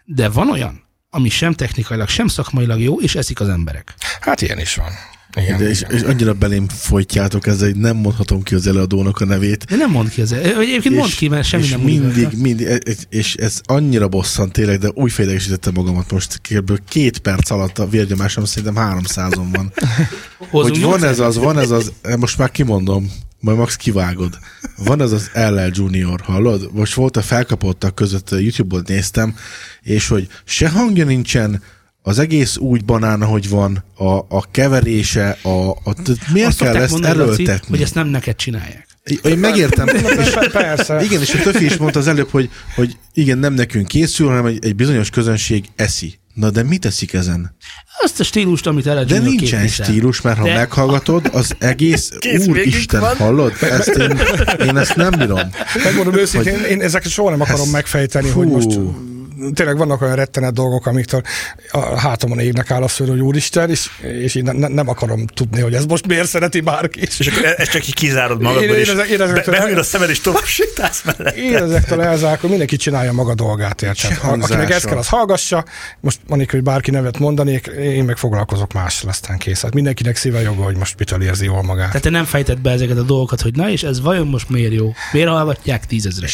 De 0.05 0.29
van 0.29 0.51
olyan, 0.51 0.83
ami 1.11 1.29
sem 1.29 1.53
technikailag, 1.53 2.09
sem 2.09 2.27
szakmailag 2.27 2.81
jó, 2.81 3.01
és 3.01 3.15
eszik 3.15 3.41
az 3.41 3.49
emberek. 3.49 3.95
Hát 4.21 4.43
ilyen 4.43 4.59
is 4.59 4.75
van. 4.75 4.91
Igen, 5.37 5.61
és, 5.61 5.85
és 5.89 6.01
annyira 6.01 6.33
belém 6.35 6.69
folytjátok 6.69 7.47
ezzel, 7.47 7.69
hogy 7.69 7.77
nem 7.77 7.97
mondhatom 7.97 8.43
ki 8.43 8.55
az 8.55 8.67
előadónak 8.67 9.21
a 9.21 9.25
nevét. 9.25 9.65
De 9.65 9.77
nem 9.77 9.91
mond 9.91 10.11
ki 10.11 10.21
az 10.21 10.33
Egyébként 10.33 10.95
mond 10.95 11.15
ki, 11.15 11.29
mert 11.29 11.47
semmi 11.47 11.63
és 11.63 11.71
nem 11.71 11.81
mindig, 11.81 12.29
mindig, 12.37 12.67
e- 12.67 12.81
és 13.09 13.35
ez 13.35 13.61
annyira 13.65 14.09
bosszant 14.09 14.53
tényleg, 14.53 14.79
de 14.79 14.91
úgy 14.95 15.13
félegesítettem 15.13 15.73
magamat 15.75 16.11
most 16.11 16.41
kb. 16.41 16.81
két 16.89 17.19
perc 17.19 17.51
alatt 17.51 17.79
a 17.79 17.89
vérnyomásom 17.89 18.45
szerintem 18.45 19.01
300-on 19.05 19.47
van. 19.53 19.73
hogy 20.51 20.81
van 20.81 21.05
ez 21.05 21.19
az, 21.19 21.37
van 21.37 21.59
ez 21.59 21.71
az, 21.71 21.93
most 22.19 22.39
már 22.39 22.51
kimondom, 22.51 23.11
majd 23.41 23.59
max 23.59 23.77
kivágod. 23.77 24.39
Van 24.77 25.01
ez 25.01 25.13
az 25.13 25.31
LL 25.35 25.71
Junior, 25.73 26.21
hallod? 26.21 26.71
Most 26.73 26.95
volt 26.95 27.17
a 27.17 27.23
felkapottak 27.23 27.95
között, 27.95 28.31
YouTube-ból 28.31 28.83
néztem, 28.87 29.35
és 29.83 30.09
hogy 30.09 30.29
se 30.45 30.69
hangja 30.69 31.05
nincsen, 31.05 31.63
az 32.07 32.19
egész 32.19 32.57
úgy 32.57 32.85
banán, 32.85 33.25
hogy 33.25 33.49
van, 33.49 33.85
a, 33.95 34.13
a 34.15 34.51
keverése, 34.51 35.39
a, 35.43 35.71
a 35.71 35.95
miért 36.33 36.49
Azt 36.49 36.59
kell 36.59 36.77
ezt 36.77 36.91
mondani, 36.91 37.15
erőltetni? 37.15 37.45
Laci, 37.45 37.67
hogy 37.69 37.83
ezt 37.83 37.95
nem 37.95 38.09
neked 38.09 38.37
csinálják. 38.37 38.87
Én 39.23 39.39
megértem. 39.39 39.87
és, 40.19 40.31
Persze. 40.53 41.05
Igen, 41.05 41.21
és 41.21 41.35
a 41.35 41.39
Töfi 41.39 41.65
is 41.65 41.77
mondta 41.77 41.99
az 41.99 42.07
előbb, 42.07 42.31
hogy, 42.31 42.51
hogy 42.75 42.97
igen, 43.13 43.39
nem 43.39 43.55
nekünk 43.55 43.89
készül, 43.89 44.29
hanem 44.29 44.47
egy, 44.47 44.65
egy 44.65 44.77
bizonyos 44.77 45.11
közönség 45.11 45.65
eszi. 45.77 46.19
Na 46.35 46.51
de 46.51 46.63
mit 46.63 46.81
teszik 46.81 47.13
ezen? 47.13 47.57
Azt 48.03 48.21
a 48.21 48.25
stílust, 48.25 48.67
amit 48.67 48.87
el 48.87 49.05
De 49.05 49.19
nincsen 49.19 49.61
képvisel. 49.61 49.87
stílus, 49.87 50.21
mert 50.21 50.39
ha 50.39 50.45
de... 50.45 50.55
meghallgatod, 50.55 51.31
az 51.33 51.55
egész 51.59 52.11
Úristen, 52.47 53.17
hallod? 53.17 53.53
Ezt 53.61 53.89
én, 53.89 54.19
én 54.67 54.77
ezt 54.77 54.97
nem 54.97 55.11
bírom. 55.11 55.41
Megmondom 55.85 56.15
őszintén, 56.15 56.61
hogy... 56.61 56.71
én 56.71 56.81
ezeket 56.81 57.11
soha 57.11 57.31
nem 57.31 57.41
akarom 57.41 57.63
ezt... 57.63 57.73
megfejteni, 57.73 58.29
Fú. 58.29 58.39
hogy 58.39 58.49
most 58.49 58.79
tényleg 59.55 59.77
vannak 59.77 60.03
olyan 60.03 60.15
rettenet 60.15 60.53
dolgok, 60.53 60.87
amiktől 60.87 61.23
a 61.71 61.99
hátamon 61.99 62.39
égnek 62.39 62.71
áll 62.71 62.83
a 62.83 62.89
szőr, 62.89 63.09
hogy 63.09 63.21
úristen, 63.21 63.71
és, 63.71 63.91
és 64.03 64.35
én 64.35 64.43
ne, 64.43 64.69
nem 64.69 64.89
akarom 64.89 65.27
tudni, 65.27 65.61
hogy 65.61 65.75
ez 65.75 65.85
most 65.85 66.07
miért 66.07 66.29
szereti 66.29 66.61
bárki. 66.61 67.01
És 67.01 67.27
akkor 67.27 67.55
ez 67.57 67.69
csak 67.69 67.89
így 67.89 67.95
kizárod 67.95 68.41
magadból, 68.41 68.75
én, 68.75 68.81
és 68.81 68.89
én, 68.89 68.99
én 68.99 69.19
be, 69.19 69.45
beülöd 69.51 69.79
a 69.79 69.83
szemed, 69.83 70.11
és 70.11 70.21
tovább 70.21 70.45
sétálsz 70.45 71.03
mellette. 71.05 71.41
Én 71.41 71.57
ezektől 71.57 72.03
elzárkol, 72.03 72.49
mindenki 72.49 72.77
csinálja 72.77 73.13
maga 73.13 73.35
dolgát, 73.35 73.83
érted? 73.83 74.19
Akinek 74.23 74.71
ez 74.71 74.85
kell, 74.85 74.97
az 74.97 75.09
hallgassa. 75.09 75.65
Most 76.01 76.19
mondjuk, 76.27 76.51
hogy 76.51 76.63
bárki 76.63 76.91
nevet 76.91 77.19
mondanék, 77.19 77.67
én 77.67 78.05
meg 78.05 78.17
foglalkozok 78.17 78.73
mással, 78.73 79.09
aztán 79.09 79.39
kész. 79.39 79.63
Hát 79.63 79.75
mindenkinek 79.75 80.17
szíve 80.17 80.41
joga, 80.41 80.63
hogy 80.63 80.77
most 80.77 80.99
mitől 80.99 81.23
érzi 81.23 81.45
jól 81.45 81.63
magát. 81.63 81.87
Tehát 81.87 82.03
te 82.03 82.11
nem 82.11 82.25
fejtett 82.25 82.61
be 82.61 82.71
ezeket 82.71 82.97
a 82.97 83.03
dolgokat, 83.03 83.41
hogy 83.41 83.55
na 83.55 83.71
és 83.71 83.83
ez 83.83 84.01
vajon 84.01 84.27
most 84.27 84.49
miért 84.49 84.73
jó? 84.73 84.95
Miért 85.13 85.29
hallgatják 85.29 85.87
tízezre? 85.87 86.29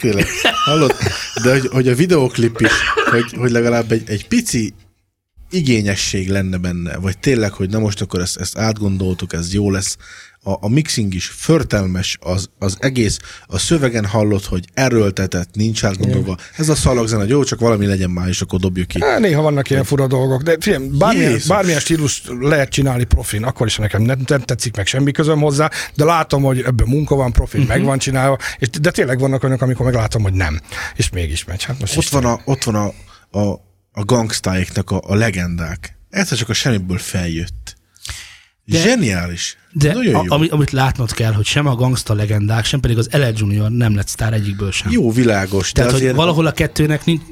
Tényleg, 0.00 0.26
hallod? 0.64 0.94
De 1.42 1.55
hogy, 1.60 1.70
hogy 1.72 1.88
a 1.88 1.94
videoklip 1.94 2.60
is, 2.60 2.72
hogy, 3.10 3.32
hogy 3.38 3.50
legalább 3.50 3.92
egy, 3.92 4.02
egy 4.06 4.28
pici 4.28 4.74
igényesség 5.50 6.30
lenne 6.30 6.56
benne, 6.56 6.96
vagy 6.96 7.18
tényleg, 7.18 7.52
hogy 7.52 7.70
na 7.70 7.78
most 7.78 8.00
akkor 8.00 8.20
ezt, 8.20 8.36
ezt 8.36 8.58
átgondoltuk, 8.58 9.32
ez 9.32 9.54
jó 9.54 9.70
lesz. 9.70 9.96
A, 10.42 10.56
a 10.60 10.68
mixing 10.68 11.14
is 11.14 11.26
förtelmes, 11.26 12.18
az, 12.20 12.50
az 12.58 12.76
egész, 12.80 13.18
a 13.46 13.58
szövegen 13.58 14.04
hallott, 14.04 14.44
hogy 14.44 14.64
erőltetett, 14.74 15.54
nincs 15.54 15.84
átgondolva. 15.84 16.36
Ez 16.56 16.68
a 16.68 16.74
szalagzene, 16.74 17.24
jó, 17.24 17.44
csak 17.44 17.60
valami 17.60 17.86
legyen 17.86 18.10
már, 18.10 18.28
és 18.28 18.40
akkor 18.40 18.58
dobjuk 18.58 18.86
ki. 18.86 19.00
Há, 19.00 19.18
néha 19.18 19.42
vannak 19.42 19.70
ilyen 19.70 19.84
fura 19.84 20.06
dolgok, 20.06 20.42
de 20.42 20.56
figyelj, 20.60 20.88
bármilyen, 20.88 21.40
bármilyen 21.48 21.80
stílus 21.80 22.22
lehet 22.40 22.68
csinálni 22.68 23.04
profin, 23.04 23.44
akkor 23.44 23.66
is 23.66 23.76
nekem 23.76 24.02
nem, 24.02 24.18
nem 24.26 24.40
tetszik 24.40 24.76
meg 24.76 24.86
semmi 24.86 25.12
közöm 25.12 25.40
hozzá, 25.40 25.70
de 25.94 26.04
látom, 26.04 26.42
hogy 26.42 26.60
ebben 26.60 26.88
munka 26.88 27.14
van, 27.14 27.32
profin 27.32 27.60
uh-huh. 27.60 27.76
meg 27.76 27.86
van 27.86 27.98
csinálva, 27.98 28.38
és, 28.58 28.70
de 28.70 28.90
tényleg 28.90 29.18
vannak 29.18 29.42
olyanok, 29.42 29.62
amikor 29.62 29.84
meglátom, 29.84 30.22
hogy 30.22 30.32
nem, 30.32 30.60
és 30.96 31.10
mégis 31.10 31.44
megy. 31.44 31.64
Hát 31.64 31.80
most 31.80 31.96
ott, 31.96 32.08
van 32.08 32.24
a, 32.24 32.40
ott 32.44 32.64
van 32.64 32.74
a, 32.74 32.86
a 33.38 33.65
a 33.96 34.04
gangstáiknak 34.04 34.90
a, 34.90 35.00
a 35.06 35.14
legendák. 35.14 35.98
Egyszer 36.10 36.38
csak 36.38 36.48
a 36.48 36.52
semmiből 36.52 36.98
feljött. 36.98 37.76
De, 38.64 38.82
Zseniális. 38.82 39.56
De 39.72 39.90
a, 39.90 40.24
ami, 40.28 40.48
amit 40.48 40.70
látnod 40.70 41.12
kell, 41.12 41.32
hogy 41.32 41.44
sem 41.44 41.66
a 41.66 41.74
gangsta 41.74 42.14
legendák, 42.14 42.64
sem 42.64 42.80
pedig 42.80 42.98
az 42.98 43.08
LL 43.12 43.32
Junior 43.34 43.70
nem 43.70 43.94
lett 43.94 44.08
sztár 44.08 44.32
egyikből 44.32 44.70
sem. 44.70 44.90
Jó, 44.90 45.12
világos. 45.12 45.72
Tehát, 45.72 45.90
de 45.90 45.96
azért... 45.96 46.10
hogy 46.10 46.20
valahol 46.20 46.46
a 46.46 46.52
kettőnek 46.52 47.04
nincs, 47.04 47.22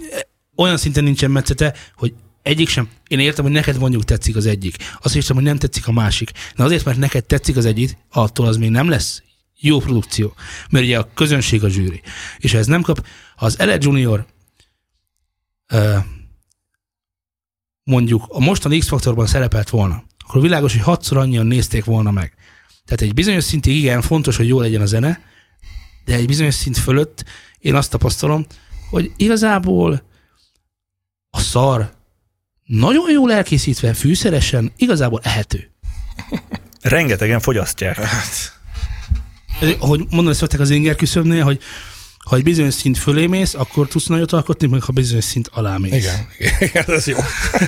olyan 0.57 0.77
szinten 0.77 1.05
nincsen 1.05 1.31
metszete, 1.31 1.75
hogy 1.97 2.15
egyik 2.43 2.69
sem. 2.69 2.89
Én 3.09 3.19
értem, 3.19 3.45
hogy 3.45 3.53
neked 3.53 3.79
mondjuk 3.79 4.05
tetszik 4.05 4.37
az 4.37 4.47
egyik. 4.47 4.77
Azt 5.03 5.15
hiszem, 5.15 5.37
hogy 5.37 5.45
nem 5.45 5.59
tetszik 5.59 5.89
a 5.89 5.93
másik. 5.93 6.31
De 6.57 6.63
azért, 6.63 6.85
mert 6.85 6.99
neked 6.99 7.25
tetszik 7.25 7.57
az 7.57 7.65
egyik, 7.65 7.97
attól 8.11 8.47
az 8.47 8.57
még 8.57 8.71
nem 8.71 8.89
lesz 8.89 9.23
jó 9.61 9.79
produkció. 9.79 10.35
Mert 10.71 10.85
ugye 10.85 10.99
a 10.99 11.09
közönség 11.15 11.65
a 11.65 11.69
zsűri. 11.69 12.01
És 12.39 12.53
ha 12.53 12.59
ez 12.59 12.67
nem 12.67 12.83
kap, 12.83 13.07
az 13.37 13.57
LL 13.59 13.79
Junior 13.81 14.27
uh, 15.73 15.97
mondjuk 17.85 18.25
a 18.29 18.41
mostani 18.41 18.79
X-faktorban 18.79 19.27
szerepelt 19.27 19.71
volna, 19.71 20.05
akkor 20.27 20.43
világos, 20.43 20.73
hogy 20.73 20.83
hatszor 20.83 21.19
annyian 21.19 21.47
nézték 21.47 21.85
volna 21.85 22.11
meg. 22.11 22.35
Tehát 22.85 23.01
egy 23.01 23.15
bizonyos 23.15 23.45
szintig 23.45 23.77
igen, 23.77 24.03
fontos, 24.03 24.37
hogy 24.37 24.49
jó 24.49 24.61
legyen 24.61 24.81
a 24.81 24.87
zene, 24.87 25.21
de 26.05 26.15
egy 26.15 26.27
bizonyos 26.27 26.55
szint 26.55 26.79
fölött 26.79 27.25
én 27.59 27.75
azt 27.75 27.91
tapasztalom, 27.91 28.47
hogy 28.91 29.13
igazából 29.17 30.03
a 31.31 31.41
szar 31.41 31.93
nagyon 32.65 33.11
jól 33.11 33.33
elkészítve, 33.33 33.95
fűszeresen, 33.95 34.73
igazából 34.77 35.21
ehető. 35.23 35.71
Rengetegen 36.81 37.41
fogyasztják. 37.41 37.97
Hát. 37.97 38.61
Hogy 39.79 40.07
mondani 40.11 40.37
szokták 40.37 40.61
az 40.61 40.71
inger 40.71 40.95
küszöbnél, 40.95 41.45
hogy 41.45 41.61
ha 42.25 42.37
egy 42.37 42.43
bizonyos 42.43 42.75
szint 42.75 42.99
fölé 42.99 43.27
mész, 43.27 43.55
akkor 43.55 43.89
tudsz 43.89 44.07
nagyot 44.07 44.33
alkotni, 44.33 44.67
meg 44.67 44.83
ha 44.83 44.93
bizonyos 44.93 45.25
szint 45.25 45.51
alá 45.53 45.77
mész. 45.77 45.93
Igen, 45.93 46.29
igen 46.59 46.85
ez 46.87 47.07
jó. 47.07 47.17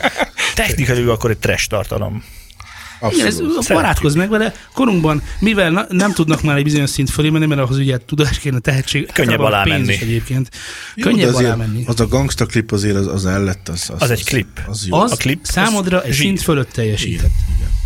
Technikailag 0.55 1.09
akkor 1.09 1.31
egy 1.31 1.39
trash 1.39 1.69
tartalom. 1.69 2.25
Igen, 3.11 3.27
ez, 3.27 3.41
barátkozz 3.69 4.15
meg 4.15 4.29
vele. 4.29 4.55
Korunkban, 4.73 5.23
mivel 5.39 5.71
na, 5.71 5.87
nem 5.89 6.13
tudnak 6.13 6.43
már 6.43 6.57
egy 6.57 6.63
bizonyos 6.63 6.91
szint 6.91 7.11
fölé 7.11 7.29
menni, 7.31 7.47
mert 7.47 7.61
ahhoz 7.61 7.77
ugye 7.77 7.99
tudás 8.07 8.39
kéne, 8.39 8.59
tehetség. 8.59 9.13
Könnyebb 9.13 9.41
alá 9.41 9.65
menni. 9.65 9.93
egyébként. 10.01 10.51
Jó, 10.95 11.11
Könnyebb 11.11 11.35
alá 11.35 11.55
menni. 11.55 11.85
Az 11.87 12.01
a 12.01 12.07
gangsta 12.07 12.47
klip 12.47 12.73
azért 12.73 12.97
az, 12.97 13.07
az 13.07 13.27
ellett. 13.27 13.69
Az, 13.69 13.91
az, 13.95 14.03
az, 14.03 14.11
egy 14.11 14.25
klip. 14.25 14.61
Az, 14.67 14.87
jó. 14.87 14.97
az 14.97 15.13
a 15.13 15.17
klip 15.17 15.41
számodra 15.43 16.03
egy 16.03 16.13
szint 16.13 16.43
fölött 16.43 16.71
teljesített. 16.71 17.31
Igen. 17.47 17.57
Igen 17.57 17.86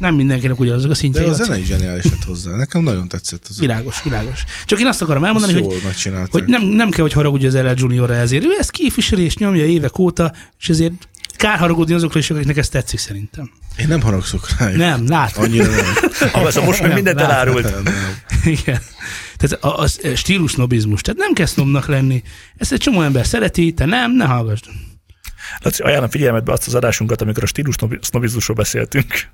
nem 0.00 0.14
mindenkinek 0.14 0.60
ugyanazok 0.60 0.90
a 0.90 0.94
szintjei. 0.94 1.24
De 1.24 1.30
a 1.30 1.34
zene 1.34 1.58
is 1.58 1.66
zseniális 1.66 2.04
lett 2.04 2.24
hozzá. 2.24 2.56
Nekem 2.56 2.82
nagyon 2.82 3.08
tetszett 3.08 3.46
az. 3.48 3.58
Világos, 3.58 4.02
világos. 4.02 4.44
Csak 4.64 4.80
én 4.80 4.86
azt 4.86 5.02
akarom 5.02 5.24
elmondani, 5.24 5.52
hogy, 5.52 5.82
hogy 6.30 6.44
nem, 6.44 6.62
nem 6.62 6.90
kell, 6.90 7.02
hogy 7.02 7.12
haragudj 7.12 7.46
az 7.46 7.54
LL 7.54 7.74
Juniorra 7.76 8.14
ezért. 8.14 8.44
Ő 8.44 8.56
ezt 8.58 8.70
képviseli 8.70 9.22
és 9.22 9.36
nyomja 9.36 9.64
évek 9.64 9.98
óta, 9.98 10.32
és 10.58 10.68
ezért 10.68 11.08
kár 11.36 11.58
haragudni 11.58 11.94
azokra 11.94 12.18
is, 12.18 12.30
akiknek 12.30 12.56
ez 12.56 12.68
tetszik 12.68 12.98
szerintem. 12.98 13.50
Én 13.78 13.88
nem 13.88 14.00
haragszok 14.00 14.48
rá. 14.58 14.70
Nem, 14.70 15.08
látom. 15.08 15.44
Annyira 15.44 15.70
nem. 15.70 15.84
Ahhoz 16.32 16.56
a 16.56 16.64
most 16.64 16.82
már 16.82 16.94
mindent 16.94 17.20
elárult. 17.20 17.74
Igen. 18.44 18.80
Tehát 19.36 19.64
a, 19.64 19.82
a, 19.82 19.86
stílus 20.14 20.54
nobizmus. 20.54 21.00
Tehát 21.00 21.20
nem 21.20 21.32
kell 21.32 21.46
sznobnak 21.46 21.86
lenni. 21.86 22.22
Ezt 22.56 22.72
egy 22.72 22.78
csomó 22.78 23.02
ember 23.02 23.26
szereti, 23.26 23.72
te 23.72 23.84
nem, 23.84 24.12
ne 24.12 24.24
hallgass. 24.24 24.60
Laci, 25.58 25.82
ajánlom 25.82 26.10
figyelmetbe 26.10 26.52
azt 26.52 26.66
az 26.66 26.74
adásunkat, 26.74 27.20
amikor 27.20 27.42
a 27.42 27.46
stílus 27.46 27.76
sznobizmusról 28.00 28.56
beszéltünk. 28.56 29.28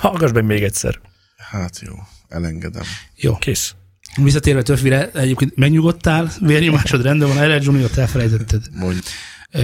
Hallgass 0.00 0.32
meg 0.32 0.44
még 0.44 0.62
egyszer. 0.62 1.00
Hát 1.36 1.80
jó, 1.80 1.94
elengedem. 2.28 2.82
Jó. 3.16 3.36
Kész. 3.36 3.74
Visszatérve 4.16 4.62
Töfvire, 4.62 5.10
egyébként 5.10 5.56
megnyugodtál, 5.56 6.32
vérnyomásod 6.40 7.02
rendben 7.02 7.28
van, 7.28 7.38
Erre 7.38 7.58
Junior-t 7.62 7.96
elfelejtetted. 7.96 8.62
Mondj. 8.72 8.98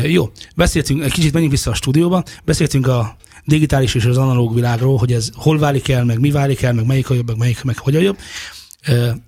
Jó, 0.03 0.33
beszéltünk, 0.57 1.03
egy 1.03 1.12
kicsit 1.12 1.33
menjünk 1.33 1.53
vissza 1.53 1.70
a 1.70 1.74
stúdióba, 1.74 2.24
beszéltünk 2.45 2.87
a 2.87 3.16
digitális 3.45 3.95
és 3.95 4.05
az 4.05 4.16
analóg 4.16 4.55
világról, 4.55 4.99
hogy 4.99 5.12
ez 5.12 5.31
hol 5.35 5.59
válik 5.59 5.89
el, 5.89 6.05
meg 6.05 6.20
mi 6.20 6.31
válik 6.31 6.62
el, 6.62 6.72
meg 6.72 6.87
melyik 6.87 7.11
a 7.11 7.14
jobb, 7.14 7.26
meg 7.26 7.37
melyik, 7.37 7.62
meg 7.62 7.79
hogy 7.79 7.97
a 7.97 8.01
jobb. 8.01 8.18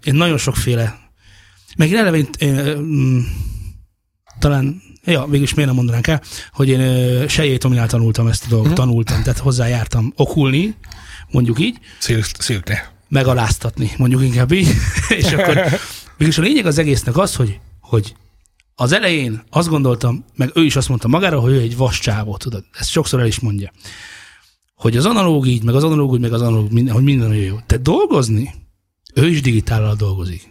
Én 0.04 0.14
nagyon 0.14 0.38
sokféle, 0.38 0.98
meg 1.76 1.90
én 1.90 1.96
eleve 1.96 2.16
én, 2.16 2.28
én, 2.38 2.76
mm, 2.78 3.20
talán 4.38 4.82
ja, 5.04 5.24
végülis 5.24 5.54
miért 5.54 5.68
nem 5.68 5.76
mondanánk 5.78 6.06
el, 6.06 6.22
hogy 6.52 6.68
én 6.68 7.58
Tominál 7.58 7.86
tanultam 7.88 8.26
ezt 8.26 8.44
a 8.44 8.48
dolgot, 8.48 8.66
Mhm. 8.66 8.74
tanultam, 8.76 9.22
tehát 9.22 9.38
hozzájártam 9.38 10.12
okulni, 10.16 10.74
mondjuk 11.30 11.58
így, 11.60 11.78
Szilkni. 12.42 12.74
megaláztatni, 13.08 13.90
mondjuk 13.98 14.22
inkább 14.22 14.52
így, 14.52 14.68
és 15.18 15.32
akkor 15.32 15.60
mégis 16.18 16.38
a 16.38 16.42
lényeg 16.42 16.66
az 16.66 16.78
egésznek 16.78 17.16
az, 17.16 17.34
hogy, 17.34 17.60
hogy 17.80 18.14
az 18.74 18.92
elején 18.92 19.42
azt 19.50 19.68
gondoltam, 19.68 20.24
meg 20.36 20.50
ő 20.54 20.64
is 20.64 20.76
azt 20.76 20.88
mondta 20.88 21.08
magára, 21.08 21.40
hogy 21.40 21.52
ő 21.52 21.60
egy 21.60 21.76
vascsávó, 21.76 22.36
tudod, 22.36 22.64
ezt 22.78 22.90
sokszor 22.90 23.20
el 23.20 23.26
is 23.26 23.38
mondja, 23.38 23.70
hogy 24.74 24.96
az 24.96 25.04
analóg 25.06 25.46
így, 25.46 25.62
meg 25.62 25.74
az 25.74 25.84
analóg 25.84 26.10
úgy, 26.10 26.20
meg 26.20 26.32
az 26.32 26.42
analóg, 26.42 26.72
minden, 26.72 26.94
hogy 26.94 27.02
minden 27.02 27.30
olyan 27.30 27.42
jó. 27.44 27.56
De 27.66 27.76
dolgozni, 27.76 28.54
ő 29.14 29.28
is 29.28 29.40
digitállal 29.40 29.94
dolgozik. 29.94 30.46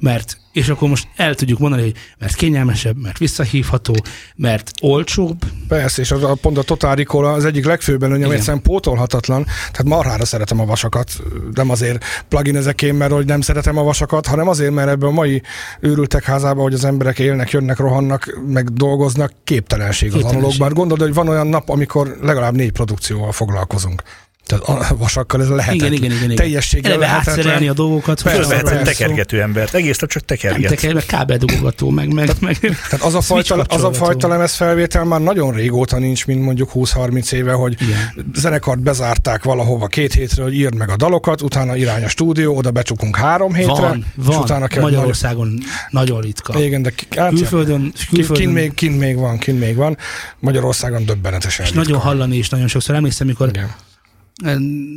Mert, 0.00 0.38
és 0.52 0.68
akkor 0.68 0.88
most 0.88 1.08
el 1.16 1.34
tudjuk 1.34 1.58
mondani, 1.58 1.82
hogy 1.82 1.94
mert 2.18 2.34
kényelmesebb, 2.34 2.96
mert 3.02 3.18
visszahívható, 3.18 3.94
mert 4.36 4.70
olcsóbb, 4.80 5.44
Persze, 5.68 6.02
és 6.02 6.10
az 6.10 6.22
a, 6.22 6.34
pont 6.34 6.58
a 6.58 6.62
Total 6.62 6.94
Recall 6.94 7.24
az 7.24 7.44
egyik 7.44 7.64
legfőbb 7.64 8.02
előnye, 8.02 8.16
ami 8.16 8.26
Igen. 8.26 8.36
egyszerűen 8.36 8.62
pótolhatatlan. 8.62 9.44
Tehát 9.44 9.84
marhára 9.84 10.24
szeretem 10.24 10.60
a 10.60 10.64
vasakat. 10.64 11.10
Nem 11.54 11.70
azért 11.70 12.04
plugin 12.28 12.56
ezekén, 12.56 12.94
mert 12.94 13.12
hogy 13.12 13.26
nem 13.26 13.40
szeretem 13.40 13.78
a 13.78 13.82
vasakat, 13.82 14.26
hanem 14.26 14.48
azért, 14.48 14.72
mert 14.72 14.88
ebben 14.88 15.08
a 15.08 15.12
mai 15.12 15.42
őrültek 15.80 16.24
házában, 16.24 16.62
hogy 16.62 16.74
az 16.74 16.84
emberek 16.84 17.18
élnek, 17.18 17.50
jönnek, 17.50 17.78
rohannak, 17.78 18.38
meg 18.46 18.72
dolgoznak, 18.72 19.32
képtelenség 19.44 20.08
az 20.08 20.14
Képtelenség. 20.14 20.42
analógban. 20.42 20.72
Gondolod, 20.72 21.04
hogy 21.04 21.14
van 21.14 21.28
olyan 21.28 21.46
nap, 21.46 21.68
amikor 21.68 22.16
legalább 22.22 22.54
négy 22.54 22.72
produkcióval 22.72 23.32
foglalkozunk. 23.32 24.02
Tehát 24.46 24.64
a 24.90 24.96
vasakkal 24.96 25.42
ez 25.42 25.48
lehetetlen. 25.48 25.92
igen, 25.92 26.10
igen, 26.10 26.22
igen. 26.22 26.36
Teljességgel 26.36 26.92
eleve 26.92 27.06
átszerelni 27.06 27.68
a 27.68 27.72
dolgokat, 27.72 28.20
Fölvehetsz 28.20 28.70
egy 28.70 28.82
tekergető 28.82 29.40
embert, 29.40 29.74
egész 29.74 29.98
nap 29.98 30.10
csak 30.10 30.22
nem 30.26 30.38
tekerget. 30.38 30.70
teker, 30.70 30.94
meg 30.94 31.06
kábeldugogató, 31.06 31.90
meg, 31.90 32.12
meg, 32.12 32.30
meg 32.40 32.58
Tehát 32.58 33.00
az 33.04 33.14
a, 33.14 33.20
fajta, 33.20 33.54
az 33.68 33.84
a 33.84 33.92
fajta 33.92 34.28
lemez 34.28 34.54
felvétel 34.54 35.04
már 35.04 35.20
nagyon 35.20 35.52
régóta 35.52 35.98
nincs, 35.98 36.26
mint 36.26 36.42
mondjuk 36.44 36.70
20-30 36.74 37.32
éve, 37.32 37.52
hogy 37.52 37.76
Igen. 37.82 38.26
zenekart 38.34 38.80
bezárták 38.80 39.42
valahova 39.44 39.86
két 39.86 40.12
hétre, 40.12 40.42
hogy 40.42 40.54
írd 40.54 40.74
meg 40.74 40.90
a 40.90 40.96
dalokat, 40.96 41.42
utána 41.42 41.76
irány 41.76 42.04
a 42.04 42.08
stúdió, 42.08 42.56
oda 42.56 42.70
becsukunk 42.70 43.16
három 43.16 43.54
hétre, 43.54 43.72
Van, 43.72 44.04
és 44.18 44.24
van. 44.26 44.36
utána 44.42 44.66
kell 44.66 44.82
Magyarországon 44.82 45.58
nagyon 45.90 46.20
ritka. 46.20 46.52
Nagy... 46.52 46.62
Igen, 46.62 46.82
de 46.82 46.92
hát, 47.16 47.28
Külföldön, 47.28 47.92
külföldön 48.10 48.44
kint, 48.44 48.54
még, 48.54 48.74
kint 48.74 48.98
még 48.98 49.16
van, 49.16 49.38
kint 49.38 49.58
még 49.60 49.74
van. 49.76 49.96
Magyarországon 50.38 51.04
döbbenetesen 51.04 51.64
és 51.64 51.70
ritka. 51.70 51.84
nagyon 51.84 52.00
hallani 52.02 52.36
is 52.36 52.48
nagyon 52.48 52.68
sokszor. 52.68 52.94
Emlékszem, 52.94 53.26
mikor 53.26 53.48
Igen. 53.48 53.74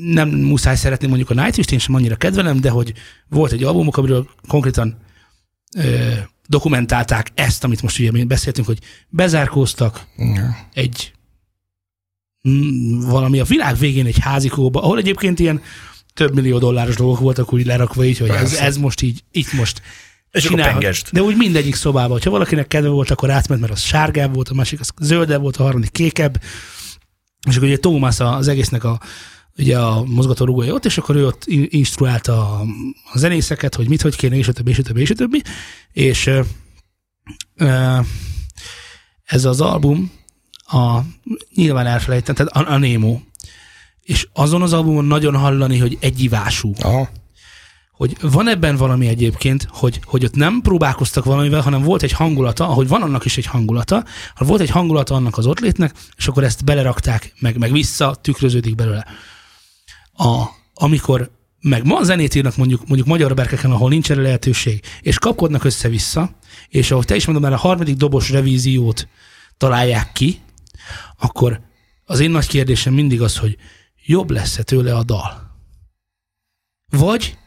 Nem 0.03 0.29
muszáj 0.29 0.75
szeretni 0.75 1.07
mondjuk 1.07 1.29
a 1.29 1.33
Nightwish-t, 1.33 1.71
én 1.71 1.79
sem 1.79 1.95
annyira 1.95 2.15
kedvelem, 2.15 2.59
de 2.59 2.69
hogy 2.69 2.93
volt 3.29 3.51
egy 3.51 3.63
albumok, 3.63 3.97
amiről 3.97 4.29
konkrétan 4.47 4.97
ö, 5.77 6.11
dokumentálták 6.47 7.31
ezt, 7.35 7.63
amit 7.63 7.81
most 7.81 7.99
ugye 7.99 8.25
beszéltünk, 8.25 8.67
hogy 8.67 8.79
bezárkóztak 9.09 10.05
Igen. 10.17 10.55
egy 10.73 11.13
mm, 12.49 12.99
valami 12.99 13.39
a 13.39 13.43
világ 13.43 13.77
végén 13.77 14.05
egy 14.05 14.19
házikóba, 14.19 14.81
ahol 14.81 14.97
egyébként 14.97 15.39
ilyen 15.39 15.61
több 16.13 16.35
millió 16.35 16.57
dolláros 16.57 16.95
dolgok 16.95 17.19
voltak 17.19 17.53
úgy 17.53 17.65
lerakva 17.65 18.03
így, 18.03 18.17
hogy 18.17 18.29
ez, 18.29 18.35
Persze. 18.35 18.61
ez 18.61 18.77
most 18.77 19.01
így, 19.01 19.23
itt 19.31 19.53
most 19.53 19.81
És 20.31 20.43
csinálhat. 20.43 21.11
De 21.11 21.21
úgy 21.21 21.37
mindegyik 21.37 21.75
szobában. 21.75 22.19
Ha 22.23 22.29
valakinek 22.29 22.67
kedve 22.67 22.89
volt, 22.89 23.11
akkor 23.11 23.29
átment, 23.29 23.61
mert 23.61 23.73
az 23.73 23.81
sárgább 23.81 24.33
volt, 24.33 24.49
a 24.49 24.53
másik 24.53 24.79
az 24.79 24.91
zöldebb 25.01 25.41
volt, 25.41 25.57
a 25.57 25.63
harmadik 25.63 25.91
kékebb. 25.91 26.41
És 27.47 27.55
akkor 27.55 27.67
ugye 27.67 27.77
Thomas 27.77 28.19
az 28.19 28.47
egésznek 28.47 28.83
a, 28.83 28.99
ugye 29.57 29.79
a 29.79 30.03
mozgatórugója 30.03 30.73
ott, 30.73 30.85
és 30.85 30.97
akkor 30.97 31.15
ő 31.15 31.25
ott 31.25 31.45
in- 31.45 31.73
instruálta 31.73 32.59
a, 32.59 32.65
zenészeket, 33.17 33.75
hogy 33.75 33.87
mit, 33.89 34.01
hogy 34.01 34.15
kéne, 34.15 34.35
és 34.35 34.47
a 34.47 34.51
többi, 34.53 34.69
és 34.69 34.79
a 34.79 34.83
többi, 34.83 35.01
és 35.01 35.09
a 35.09 35.15
többi. 35.15 35.43
És 35.91 36.29
ez 39.23 39.45
az 39.45 39.61
album, 39.61 40.11
a, 40.65 40.99
nyilván 41.55 41.85
elfelejtem, 41.85 42.35
tehát 42.35 42.51
a, 42.51 42.73
a 42.73 42.77
Nemo. 42.77 43.19
És 44.01 44.27
azon 44.33 44.61
az 44.61 44.73
albumon 44.73 45.05
nagyon 45.05 45.35
hallani, 45.35 45.77
hogy 45.77 45.97
egyivású 45.99 46.73
Aha. 46.79 47.09
Hogy 48.00 48.18
van 48.22 48.47
ebben 48.47 48.76
valami 48.76 49.08
egyébként, 49.08 49.68
hogy, 49.70 50.00
hogy 50.04 50.26
ott 50.26 50.36
nem 50.36 50.62
próbálkoztak 50.62 51.26
valamivel, 51.26 51.62
hanem 51.62 51.82
volt 51.82 52.04
egy 52.04 52.12
hangulata, 52.12 52.68
ahogy 52.68 52.88
van 52.88 53.02
annak 53.02 53.26
is 53.26 53.38
egy 53.38 53.45
hangulata, 53.45 54.06
ha 54.36 54.45
volt 54.45 54.62
egy 54.62 54.70
hangulata 54.70 55.16
annak 55.16 55.38
az 55.38 55.45
ott 55.45 55.60
létnek, 55.60 55.95
és 56.18 56.28
akkor 56.28 56.43
ezt 56.43 56.64
belerakták, 56.64 57.34
meg, 57.39 57.58
meg 57.58 57.72
vissza 57.72 58.16
tükröződik 58.16 58.76
belőle. 58.76 59.06
A, 60.14 60.45
amikor 60.74 61.32
meg 61.62 61.86
ma 61.86 62.04
zenét 62.04 62.36
írnak 62.36 62.58
mondjuk, 62.58 62.88
mondjuk 62.88 63.08
magyar 63.08 63.34
berkeken, 63.34 63.72
ahol 63.72 63.89
nincs 63.89 64.12
erre 64.12 64.22
lehetőség, 64.22 64.84
és 65.02 65.18
kapkodnak 65.18 65.64
össze-vissza, 65.64 66.30
és 66.70 66.91
ahogy 66.91 67.06
te 67.06 67.16
is 67.16 67.26
mondod, 67.26 67.43
már 67.43 67.54
a 67.54 67.58
harmadik 67.58 67.95
dobos 67.95 68.30
revíziót 68.30 69.08
találják 69.58 70.12
ki, 70.12 70.39
akkor 71.18 71.62
az 72.06 72.20
én 72.20 72.32
nagy 72.32 72.47
kérdésem 72.47 72.93
mindig 72.93 73.22
az, 73.22 73.38
hogy 73.38 73.58
jobb 74.06 74.30
lesz-e 74.30 74.64
tőle 74.64 74.95
a 74.95 75.04
dal? 75.04 75.58
Vagy 76.89 77.38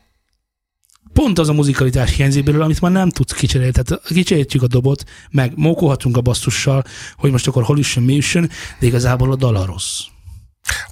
pont 1.13 1.39
az 1.39 1.49
a 1.49 1.53
muzikalitás 1.53 2.15
hiányzik 2.15 2.45
belőle, 2.45 2.65
amit 2.65 2.81
már 2.81 2.93
nem 2.93 3.11
tudsz 3.11 3.33
kicserélni. 3.33 3.73
Tehát 3.73 4.03
kicseréltjük 4.07 4.63
a 4.63 4.67
dobot, 4.67 5.05
meg 5.31 5.53
mókolhatunk 5.57 6.17
a 6.17 6.21
basszussal, 6.21 6.85
hogy 7.17 7.31
most 7.31 7.47
akkor 7.47 7.63
hol 7.63 7.79
üssön, 7.79 8.03
mi 8.03 8.17
üssön, 8.17 8.51
de 8.79 8.87
igazából 8.87 9.33
a 9.33 9.37
dal 9.37 9.57
a 9.57 9.65
rossz. 9.65 10.01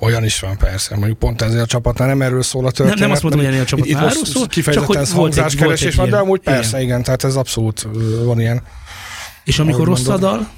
Olyan 0.01 0.25
is 0.25 0.41
van 0.41 0.57
persze. 0.57 0.97
Mondjuk 0.97 1.19
pont 1.19 1.43
ezzel 1.43 1.63
a 1.63 1.67
csapatnál 1.67 2.09
nem 2.09 2.23
erről 2.23 2.43
szól 2.43 2.67
a 2.67 2.71
történet. 2.71 2.99
nem 2.99 3.11
azt 3.11 3.23
mondom, 3.23 3.41
hogy 3.41 3.49
ennél 3.49 3.61
a 3.61 3.63
itt- 3.63 3.71
itt 3.71 3.87
csapatnál 3.87 4.05
most 4.05 4.17
erről 4.17 4.33
szól, 4.35 4.47
Kifejezetten 4.47 4.95
csak 4.95 5.07
hogy 5.07 5.17
hangzáskeresés 5.21 5.95
van, 5.95 6.11
de 6.11 6.17
amúgy 6.17 6.41
persze, 6.41 6.69
Igen. 6.77 6.83
igen, 6.83 7.03
tehát 7.03 7.25
ez 7.25 7.37
abszolút 7.37 7.87
van 8.25 8.41
ilyen. 8.41 8.63
És 9.45 9.59
amikor 9.59 9.87
rossz 9.87 10.07
a 10.07 10.17
dal, 10.19 10.49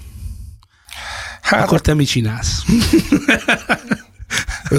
Hát 1.41 1.63
akkor 1.63 1.81
te 1.81 1.95
mit 1.95 2.09
csinálsz? 2.09 2.63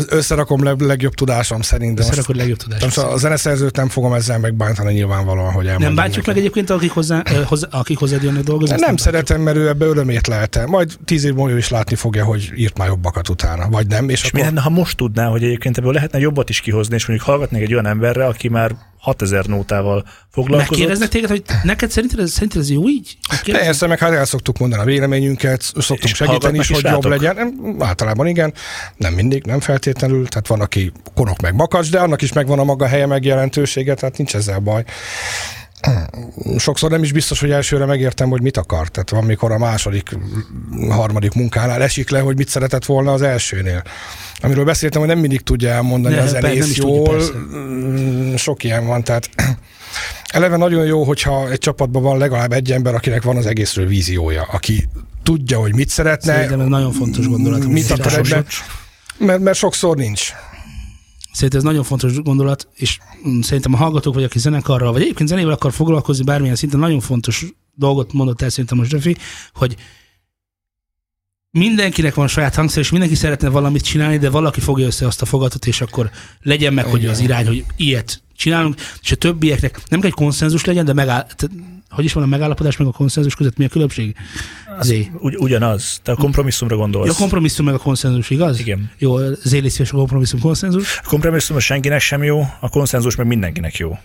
Összerakom 0.09 0.63
leg, 0.63 0.79
legjobb 0.79 1.13
tudásom 1.13 1.61
szerint, 1.61 1.95
de 1.97 2.05
hogy 2.25 2.35
legjobb 2.35 2.57
tudás. 2.57 2.81
most 2.83 2.97
a 2.97 3.17
zeneszerzőt 3.17 3.75
nem 3.75 3.89
fogom 3.89 4.13
ezzel 4.13 4.39
megbántani 4.39 4.93
nyilvánvalóan, 4.93 5.51
hogy 5.51 5.65
elmondom 5.65 5.87
Nem 5.93 5.95
bántjuk 6.03 6.25
meg 6.25 6.35
neki. 6.35 6.39
egyébként, 6.47 6.69
akik, 6.69 6.91
hozzá, 6.91 7.23
hozzá, 7.45 7.67
akik 7.71 7.97
hozzád 7.97 8.23
jönnek 8.23 8.43
dolgozni? 8.43 8.75
Nem, 8.79 8.93
ezt 8.93 9.03
szeretem, 9.03 9.41
mert 9.41 9.57
ő 9.57 9.67
ebbe 9.67 9.85
örömét 9.85 10.27
lelte. 10.27 10.65
Majd 10.65 10.91
tíz 11.05 11.23
év 11.23 11.33
múlva 11.33 11.57
is 11.57 11.69
látni 11.69 11.95
fogja, 11.95 12.23
hogy 12.25 12.51
írt 12.55 12.77
már 12.77 12.87
jobbakat 12.87 13.29
utána. 13.29 13.69
Vagy 13.69 13.87
nem, 13.87 14.09
és, 14.09 14.23
És 14.23 14.31
mi 14.31 14.39
akkor... 14.39 14.51
lenne, 14.51 14.63
ha 14.65 14.69
most 14.69 14.97
tudná, 14.97 15.25
hogy 15.27 15.43
egyébként 15.43 15.77
ebből 15.77 15.93
lehetne 15.93 16.19
jobbat 16.19 16.49
is 16.49 16.59
kihozni, 16.59 16.95
és 16.95 17.05
mondjuk 17.07 17.29
hallgatnék 17.29 17.61
egy 17.61 17.73
olyan 17.73 17.85
emberre, 17.87 18.25
aki 18.25 18.47
már 18.49 18.75
6000 19.03 19.45
nótával 19.45 20.05
foglalkozott. 20.31 20.69
Megkérdeznek 20.69 21.09
téged, 21.09 21.29
hogy 21.29 21.43
neked 21.63 21.91
szerinted 21.91 22.19
ez, 22.19 22.31
szerinted 22.31 22.61
ez 22.61 22.69
jó 22.69 22.89
így? 22.89 23.17
Megkérdeznek? 23.29 23.69
Persze, 23.69 23.87
meg 23.87 23.99
hát 23.99 24.11
el 24.11 24.25
szoktuk 24.25 24.57
mondani 24.57 24.81
a 24.81 24.85
véleményünket, 24.85 25.61
szoktunk 25.61 26.03
És 26.03 26.15
segíteni 26.15 26.57
is, 26.57 26.67
hogy 26.67 26.83
jobb 26.83 27.03
rátok? 27.05 27.11
legyen. 27.11 27.35
Nem, 27.35 27.75
Általában 27.79 28.27
igen, 28.27 28.53
nem 28.97 29.13
mindig, 29.13 29.45
nem 29.45 29.59
feltétlenül, 29.59 30.27
tehát 30.27 30.47
van, 30.47 30.61
aki 30.61 30.91
konok 31.13 31.41
meg 31.41 31.55
makacs, 31.55 31.91
de 31.91 31.99
annak 31.99 32.21
is 32.21 32.33
megvan 32.33 32.59
a 32.59 32.63
maga 32.63 32.87
helye, 32.87 33.05
meg 33.05 33.25
jelentősége, 33.25 33.93
tehát 33.93 34.17
nincs 34.17 34.35
ezzel 34.35 34.59
baj. 34.59 34.83
Sokszor 36.57 36.89
nem 36.89 37.03
is 37.03 37.11
biztos, 37.11 37.39
hogy 37.39 37.51
elsőre 37.51 37.85
megértem, 37.85 38.29
hogy 38.29 38.41
mit 38.41 38.57
akar. 38.57 38.87
Tehát 38.87 39.09
van, 39.09 39.23
mikor 39.23 39.51
a 39.51 39.57
második, 39.57 40.17
harmadik 40.89 41.33
munkánál 41.33 41.81
esik 41.81 42.09
le, 42.09 42.19
hogy 42.19 42.37
mit 42.37 42.49
szeretett 42.49 42.85
volna 42.85 43.13
az 43.13 43.21
elsőnél. 43.21 43.83
Amiről 44.41 44.65
beszéltem, 44.65 44.99
hogy 44.99 45.09
nem 45.09 45.19
mindig 45.19 45.41
tudja 45.41 45.69
elmondani 45.69 46.15
Ne, 46.15 46.19
a 46.21 46.23
persze, 46.23 46.39
nem 46.39 46.51
zenész 46.51 46.73
tudja, 46.75 46.95
jól. 46.95 47.09
persze. 47.09 47.31
Mm, 47.55 48.35
Sok 48.35 48.63
ilyen 48.63 48.85
van, 48.85 49.03
tehát 49.03 49.29
eleve 50.33 50.57
nagyon 50.57 50.85
jó, 50.85 51.03
hogyha 51.03 51.49
egy 51.51 51.57
csapatban 51.59 52.01
van 52.01 52.17
legalább 52.17 52.51
egy 52.51 52.71
ember, 52.71 52.95
akinek 52.95 53.23
van 53.23 53.37
az 53.37 53.45
egészről 53.45 53.87
víziója, 53.87 54.47
aki 54.51 54.89
tudja, 55.23 55.59
hogy 55.59 55.75
mit 55.75 55.89
szeretne, 55.89 56.33
Szerintem 56.33 56.59
ez 56.59 56.67
nagyon 56.67 56.91
fontos 56.91 57.27
gondolat. 57.27 57.65
mit 57.67 57.91
akar 57.91 58.13
ebben, 58.13 58.45
mert, 59.17 59.39
mert 59.39 59.57
sokszor 59.57 59.95
nincs. 59.97 60.33
Szerintem 61.33 61.59
ez 61.59 61.65
nagyon 61.65 61.83
fontos 61.83 62.21
gondolat, 62.21 62.67
és 62.73 62.99
szerintem 63.41 63.73
a 63.73 63.77
hallgatók, 63.77 64.13
vagy 64.13 64.23
aki 64.23 64.39
zenekarral, 64.39 64.91
vagy 64.91 65.01
egyébként 65.01 65.29
zenével 65.29 65.53
akar 65.53 65.71
foglalkozni 65.71 66.23
bármilyen 66.23 66.55
szinten, 66.55 66.79
nagyon 66.79 66.99
fontos 66.99 67.45
dolgot 67.75 68.13
mondott 68.13 68.41
el 68.41 68.49
szerintem 68.49 68.77
most 68.77 68.89
Zsöfi, 68.89 69.17
hogy 69.53 69.75
mindenkinek 71.51 72.13
van 72.13 72.27
saját 72.27 72.55
hangszer, 72.55 72.81
és 72.81 72.91
mindenki 72.91 73.15
szeretne 73.15 73.49
valamit 73.49 73.83
csinálni, 73.83 74.17
de 74.17 74.29
valaki 74.29 74.59
fogja 74.59 74.85
össze 74.85 75.07
azt 75.07 75.21
a 75.21 75.25
fogatot, 75.25 75.65
és 75.65 75.81
akkor 75.81 76.09
legyen 76.41 76.73
meg, 76.73 76.85
hogy 76.85 76.99
Igen. 76.99 77.11
az 77.11 77.19
irány, 77.19 77.47
hogy 77.47 77.65
ilyet 77.75 78.21
csinálunk, 78.35 78.75
és 79.01 79.11
a 79.11 79.15
többieknek 79.15 79.81
nem 79.89 79.99
kell 79.99 80.09
egy 80.09 80.15
konszenzus 80.15 80.65
legyen, 80.65 80.85
de 80.85 80.93
megáll, 80.93 81.27
hogy 81.93 82.05
is 82.05 82.13
van 82.13 82.23
a 82.23 82.27
megállapodás 82.27 82.77
meg 82.77 82.87
a 82.87 82.91
konszenzus 82.91 83.35
között, 83.35 83.57
mi 83.57 83.65
a 83.65 83.69
különbség? 83.69 84.15
Zé. 84.81 85.11
Ugy, 85.19 85.35
ugyanaz. 85.37 85.99
Te 86.03 86.11
a 86.11 86.15
kompromisszumra 86.15 86.75
gondolsz. 86.75 87.07
Ja, 87.07 87.13
a 87.13 87.17
kompromisszum 87.17 87.65
meg 87.65 87.73
a 87.73 87.77
konszenzus, 87.77 88.29
igaz? 88.29 88.59
Igen. 88.59 88.91
Jó, 88.97 89.17
zéliszés 89.43 89.91
a 89.91 89.95
kompromisszum, 89.95 90.39
konszenzus. 90.39 90.99
A 91.03 91.07
kompromisszum 91.07 91.55
az 91.55 91.63
senkinek 91.63 91.99
sem 91.99 92.23
jó, 92.23 92.45
a 92.59 92.69
konszenzus 92.69 93.15
meg 93.15 93.27
mindenkinek 93.27 93.75
jó. 93.77 93.97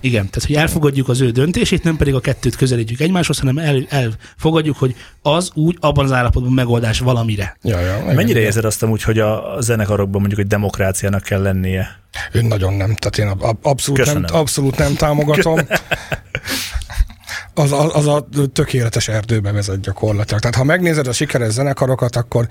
Igen, 0.00 0.30
tehát 0.30 0.48
hogy 0.48 0.56
elfogadjuk 0.56 1.08
az 1.08 1.20
ő 1.20 1.30
döntését, 1.30 1.82
nem 1.82 1.96
pedig 1.96 2.14
a 2.14 2.20
kettőt 2.20 2.56
közelítjük 2.56 3.00
egymáshoz, 3.00 3.38
hanem 3.38 3.58
el, 3.58 3.86
elfogadjuk, 3.88 4.76
hogy 4.76 4.94
az 5.22 5.50
úgy 5.54 5.76
abban 5.80 6.04
az 6.04 6.12
állapotban 6.12 6.52
megoldás 6.52 6.98
valamire. 6.98 7.56
Ja, 7.62 7.80
ja, 7.80 7.98
igen. 8.02 8.14
Mennyire 8.14 8.40
érzed 8.40 8.64
azt 8.64 8.82
amúgy, 8.82 9.02
hogy 9.02 9.18
a 9.18 9.56
zenekarokban 9.60 10.20
mondjuk 10.20 10.40
egy 10.40 10.46
demokráciának 10.46 11.22
kell 11.22 11.42
lennie? 11.42 12.02
Én 12.34 12.44
nagyon 12.44 12.72
nem, 12.72 12.94
tehát 12.94 13.18
én 13.18 13.26
ab- 13.26 13.42
ab- 13.42 13.66
abszolút, 13.66 14.04
nem, 14.12 14.24
abszolút 14.28 14.78
nem 14.78 14.94
támogatom. 14.94 15.58
az, 17.54 17.72
az, 17.72 17.94
az 17.94 18.06
a 18.06 18.26
tökéletes 18.52 19.08
erdőbe 19.08 19.52
vezet 19.52 19.80
gyakorlatilag. 19.80 20.40
Tehát 20.40 20.56
ha 20.56 20.64
megnézed 20.64 21.06
a 21.06 21.12
sikeres 21.12 21.52
zenekarokat, 21.52 22.16
akkor 22.16 22.46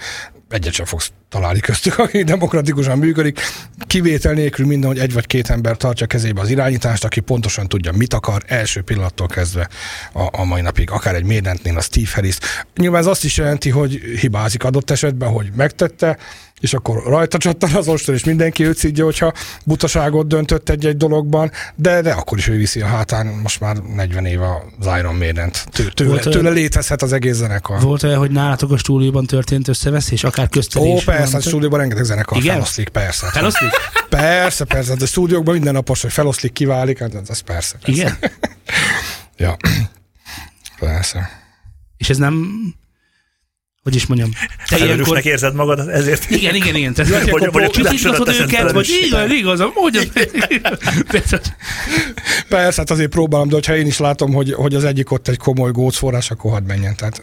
egyet 0.49 0.73
sem 0.73 0.85
fogsz 0.85 1.11
találni 1.29 1.59
köztük, 1.59 1.97
aki 2.03 2.23
demokratikusan 2.23 2.97
működik. 2.97 3.39
Kivétel 3.87 4.33
nélkül 4.33 4.65
minden, 4.65 4.89
hogy 4.89 4.99
egy 4.99 5.13
vagy 5.13 5.27
két 5.27 5.49
ember 5.49 5.77
tartja 5.77 6.07
kezébe 6.07 6.41
az 6.41 6.49
irányítást, 6.49 7.03
aki 7.03 7.19
pontosan 7.19 7.67
tudja, 7.67 7.91
mit 7.91 8.13
akar 8.13 8.43
első 8.47 8.81
pillanattól 8.81 9.27
kezdve 9.27 9.69
a, 10.13 10.39
a 10.39 10.43
mai 10.43 10.61
napig. 10.61 10.91
Akár 10.91 11.15
egy 11.15 11.25
Médentnél 11.25 11.77
a 11.77 11.81
Steve 11.81 12.09
Harris. 12.13 12.37
Nyilván 12.75 13.01
ez 13.01 13.07
azt 13.07 13.23
is 13.23 13.37
jelenti, 13.37 13.69
hogy 13.69 13.93
hibázik 14.19 14.63
adott 14.63 14.89
esetben, 14.89 15.29
hogy 15.29 15.51
megtette, 15.55 16.17
és 16.63 16.73
akkor 16.73 17.03
rajta 17.05 17.37
csattan 17.37 17.75
az 17.75 17.87
ostor, 17.87 18.15
és 18.15 18.23
mindenki 18.23 18.65
őt 18.65 18.77
szidja, 18.77 19.03
hogyha 19.03 19.33
butaságot 19.65 20.27
döntött 20.27 20.69
egy-egy 20.69 20.97
dologban, 20.97 21.51
de, 21.75 22.01
de 22.01 22.11
akkor 22.11 22.37
is 22.37 22.47
ő 22.47 22.57
viszi 22.57 22.81
a 22.81 22.85
hátán 22.85 23.27
most 23.27 23.59
már 23.59 23.77
40 23.77 24.25
éve 24.25 24.47
az 24.79 24.87
Iron 24.99 25.15
Maiden-t. 25.15 25.65
Tő, 25.71 25.87
tőle, 25.87 26.19
tőle 26.19 26.49
létezhet 26.49 27.01
az 27.01 27.13
egész 27.13 27.35
zenekar. 27.35 27.81
Volt 27.81 28.03
olyan, 28.03 28.17
hogy 28.17 28.31
nálatok 28.31 28.71
a 28.71 28.77
stúdióban 28.77 29.25
történt 29.25 29.67
összeveszés, 29.67 30.23
akár 30.23 30.49
közted 30.49 30.81
Ó, 30.81 30.97
persze, 31.05 31.37
a 31.37 31.41
stúdióban 31.41 31.79
rengeteg 31.79 32.03
zenekar 32.03 32.37
Igen? 32.37 32.53
feloszlik, 32.53 32.89
persze. 32.89 33.27
Feloszlik? 33.27 33.71
Persze, 34.09 34.65
persze, 34.65 34.95
de 34.95 35.03
a 35.03 35.07
stúdiókban 35.07 35.53
minden 35.53 35.73
napos, 35.73 36.01
hogy 36.01 36.11
feloszlik, 36.11 36.53
kiválik, 36.53 36.99
hát 36.99 37.13
az 37.13 37.39
persze. 37.39 37.43
persze. 37.45 37.77
Igen? 37.85 38.17
ja. 39.37 39.57
Persze. 40.79 41.29
És 41.97 42.09
ez 42.09 42.17
nem 42.17 42.47
hogy 43.83 43.95
is 43.95 44.05
mondjam. 44.05 44.29
Te 44.69 44.77
ilyenkor... 44.77 45.25
érzed 45.25 45.55
magad 45.55 45.89
ezért. 45.89 46.29
Igen, 46.29 46.55
igen, 46.55 46.75
igen. 46.75 46.93
Tehát, 46.93 47.29
hogy, 47.29 47.29
hogy, 47.29 47.49
hogy 47.51 47.69
csúszítgatod 47.69 48.35
őket, 48.39 48.71
vagy 48.71 48.89
igen, 49.05 49.31
igazam, 49.31 49.71
mondjam. 49.75 50.05
Persze, 52.49 52.81
hát 52.81 52.91
azért 52.91 53.09
próbálom, 53.09 53.47
de 53.49 53.59
ha 53.65 53.75
én 53.75 53.85
is 53.85 53.97
látom, 53.97 54.33
hogy, 54.33 54.53
hogy 54.53 54.75
az 54.75 54.83
egyik 54.83 55.11
ott 55.11 55.27
egy 55.27 55.37
komoly 55.37 55.71
gócforrás, 55.71 56.31
akkor 56.31 56.51
hadd 56.51 56.63
menjen. 56.63 56.95
Tehát 56.95 57.21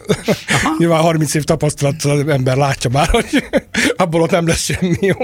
nyilván 0.77 1.01
30 1.01 1.33
év 1.33 1.43
tapasztalat 1.43 2.03
az 2.03 2.27
ember 2.27 2.55
látja 2.55 2.89
már, 2.89 3.07
hogy 3.07 3.43
abból 3.95 4.21
ott 4.21 4.31
nem 4.31 4.47
lesz 4.47 4.63
semmi 4.63 4.97
jó. 4.99 5.15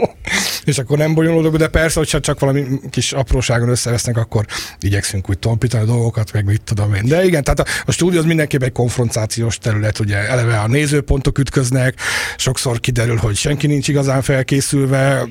És 0.67 0.77
akkor 0.77 0.97
nem 0.97 1.13
bonyolódok, 1.13 1.55
de 1.55 1.67
persze, 1.67 1.99
hogyha 1.99 2.19
csak 2.19 2.39
valami 2.39 2.65
kis 2.89 3.11
apróságon 3.11 3.69
összevesznek, 3.69 4.17
akkor 4.17 4.45
igyekszünk 4.79 5.29
úgy 5.29 5.39
tompítani 5.39 5.83
a 5.83 5.85
dolgokat, 5.85 6.33
meg 6.33 6.45
mit 6.45 6.61
tudom 6.61 6.93
én. 6.93 7.05
De 7.05 7.25
igen, 7.25 7.43
tehát 7.43 7.59
a, 7.59 7.65
a 7.85 7.91
stúdió 7.91 8.19
az 8.19 8.25
mindenképp 8.25 8.61
egy 8.61 8.71
konfrontációs 8.71 9.57
terület, 9.57 9.99
ugye 9.99 10.17
eleve 10.17 10.59
a 10.59 10.67
nézőpont 10.67 11.17
pontok 11.17 11.37
ütköznek, 11.37 11.99
sokszor 12.37 12.79
kiderül, 12.79 13.17
hogy 13.17 13.35
senki 13.35 13.67
nincs 13.67 13.87
igazán 13.87 14.21
felkészülve, 14.21 15.27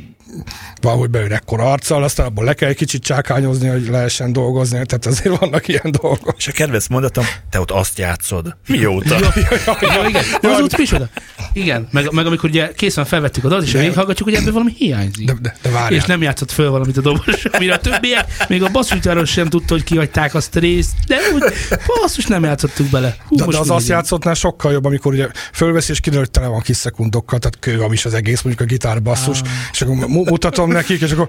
valahogy 0.80 1.10
beül 1.10 1.32
ekkora 1.32 1.72
arccal, 1.72 2.02
aztán 2.02 2.26
abból 2.26 2.44
le 2.44 2.54
kell 2.54 2.68
egy 2.68 2.76
kicsit 2.76 3.02
csákányozni, 3.02 3.68
hogy 3.68 3.88
lehessen 3.88 4.32
dolgozni, 4.32 4.86
tehát 4.86 5.06
azért 5.06 5.38
vannak 5.38 5.68
ilyen 5.68 5.90
dolgok. 6.00 6.34
És 6.36 6.46
a 6.46 6.52
kedves 6.52 6.88
mondatom, 6.88 7.24
te 7.50 7.60
ott 7.60 7.70
azt 7.70 7.98
játszod. 7.98 8.56
Mióta? 8.68 9.18
ja, 9.18 9.32
ja, 9.34 9.76
ja, 9.80 9.92
ja, 9.94 10.08
igen. 10.08 10.24
Az 10.42 10.60
ott 10.60 10.76
micsoda? 10.78 11.08
Igen, 11.52 11.88
meg, 11.90 12.12
meg 12.12 12.26
amikor 12.26 12.48
ugye 12.48 12.72
készen 12.72 13.04
felvettük 13.04 13.44
az 13.44 13.64
és 13.64 13.72
végighallgatjuk, 13.72 14.28
hogy 14.28 14.38
ebből 14.38 14.52
valami 14.52 14.72
hiányzik. 14.76 15.26
De, 15.26 15.34
de, 15.40 15.56
de 15.62 15.70
várjál. 15.70 16.00
És 16.00 16.04
nem 16.04 16.22
játszott 16.22 16.50
föl 16.50 16.70
valamit 16.70 16.96
a 16.96 17.00
dobos, 17.00 17.44
amire 17.52 17.74
a 17.74 17.78
többiek, 17.78 18.44
még 18.48 18.62
a 18.62 18.68
basszusgyáról 18.68 19.24
sem 19.24 19.48
tudta, 19.48 19.74
hogy 19.74 19.84
kihagyták 19.84 20.34
azt 20.34 20.56
a 20.56 20.60
részt, 20.60 20.92
de 21.06 21.16
úgy 21.34 21.42
basszus 21.86 22.26
nem 22.26 22.44
játszottuk 22.44 22.86
bele. 22.86 23.16
Hú, 23.28 23.36
de, 23.36 23.44
de 23.44 23.58
az 23.58 23.70
azt 23.70 23.88
játszottnál 23.88 24.34
sokkal 24.34 24.72
jobb, 24.72 24.84
amikor 24.84 25.12
ugye 25.12 25.28
fölvesz 25.52 25.88
és 25.88 26.00
kiderül, 26.00 26.24
hogy 26.24 26.30
tele 26.30 26.46
van 26.46 26.60
kis 26.60 26.76
szekundokkal, 26.76 27.38
tehát 27.38 27.58
kő, 27.58 27.86
is 27.90 28.04
az 28.04 28.14
egész, 28.14 28.42
mondjuk 28.42 28.68
a 28.68 28.72
gitár 28.72 29.02
basszus, 29.02 29.40
ah. 29.40 29.48
és 29.72 29.82
akkor 29.82 29.96
mutatom 30.24 30.70
nekik, 30.70 31.00
és 31.00 31.10
akkor 31.10 31.28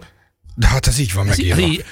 de 0.55 0.67
hát 0.67 0.87
ez 0.87 0.99
így 0.99 1.13
van 1.13 1.25
megírva. 1.25 1.61
Így... 1.61 1.85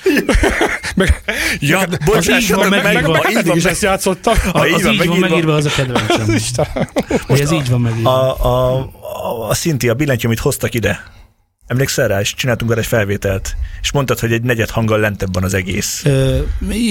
meg, 0.95 1.23
ja, 1.59 1.77
meg, 1.89 2.01
bocs, 2.05 2.27
így 2.27 2.53
van 2.53 2.69
megírva. 2.69 2.91
Meg, 2.91 3.23
meg, 3.23 3.33
meg, 3.33 3.45
meg, 3.45 3.55
is 3.55 3.65
ezt 3.65 3.81
játszottam. 3.81 4.33
Az, 4.51 4.67
így, 4.67 4.83
van, 4.83 5.07
van 5.07 5.17
megírva, 5.19 5.55
az 5.55 5.65
a 5.65 5.69
kedvencem. 5.69 6.65
Hogy 7.27 7.39
ez 7.39 7.51
így 7.51 7.69
van 7.69 7.81
megírva. 7.81 8.33
A, 8.33 8.45
a, 8.45 8.79
a, 9.23 9.49
a 9.49 9.53
Szinti, 9.53 9.89
a 9.89 9.93
billentyű, 9.93 10.27
amit 10.27 10.39
hoztak 10.39 10.73
ide, 10.73 11.13
Emlékszel 11.67 12.07
rá, 12.07 12.19
és 12.19 12.33
csináltunk 12.33 12.69
vele 12.69 12.81
egy 12.81 12.87
felvételt, 12.87 13.55
és 13.81 13.91
mondtad, 13.91 14.19
hogy 14.19 14.31
egy 14.31 14.41
negyed 14.41 14.69
hanggal 14.69 14.99
lentebb 14.99 15.33
van 15.33 15.43
az 15.43 15.53
egész. 15.53 16.01
Ö, 16.05 16.41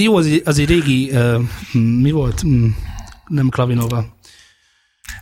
jó, 0.03 0.17
az, 0.17 0.41
az 0.45 0.59
egy 0.59 0.69
régi, 0.69 1.11
ö, 1.11 1.39
mi 2.01 2.11
volt? 2.11 2.43
Nem 3.27 3.49
Klavinova. 3.49 4.17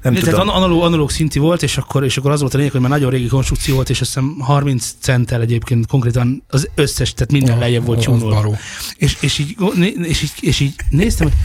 Nem 0.02 0.14
tudom. 0.14 0.30
Tehát 0.30 0.48
analóg, 0.48 0.82
analóg 0.82 1.10
szinti 1.10 1.38
volt, 1.38 1.62
és 1.62 1.76
akkor, 1.76 2.04
és 2.04 2.16
akkor 2.16 2.30
az 2.30 2.40
volt 2.40 2.54
a 2.54 2.56
lényeg, 2.56 2.72
hogy 2.72 2.80
már 2.80 2.90
nagyon 2.90 3.10
régi 3.10 3.26
konstrukció 3.26 3.74
volt, 3.74 3.90
és 3.90 4.00
azt 4.00 4.14
hiszem 4.14 4.36
30 4.38 4.94
centtel 5.00 5.40
egyébként 5.40 5.86
konkrétan 5.86 6.42
az 6.48 6.68
összes, 6.74 7.14
tehát 7.14 7.32
minden 7.32 7.54
oh, 7.54 7.60
lejjebb 7.60 7.84
volt 7.84 8.00
csúnolva. 8.00 8.56
És, 8.96 9.16
és, 9.20 9.38
így, 9.38 9.56
és, 10.02 10.22
így, 10.22 10.32
és 10.40 10.60
így 10.60 10.74
néztem, 10.90 11.26
hogy 11.26 11.36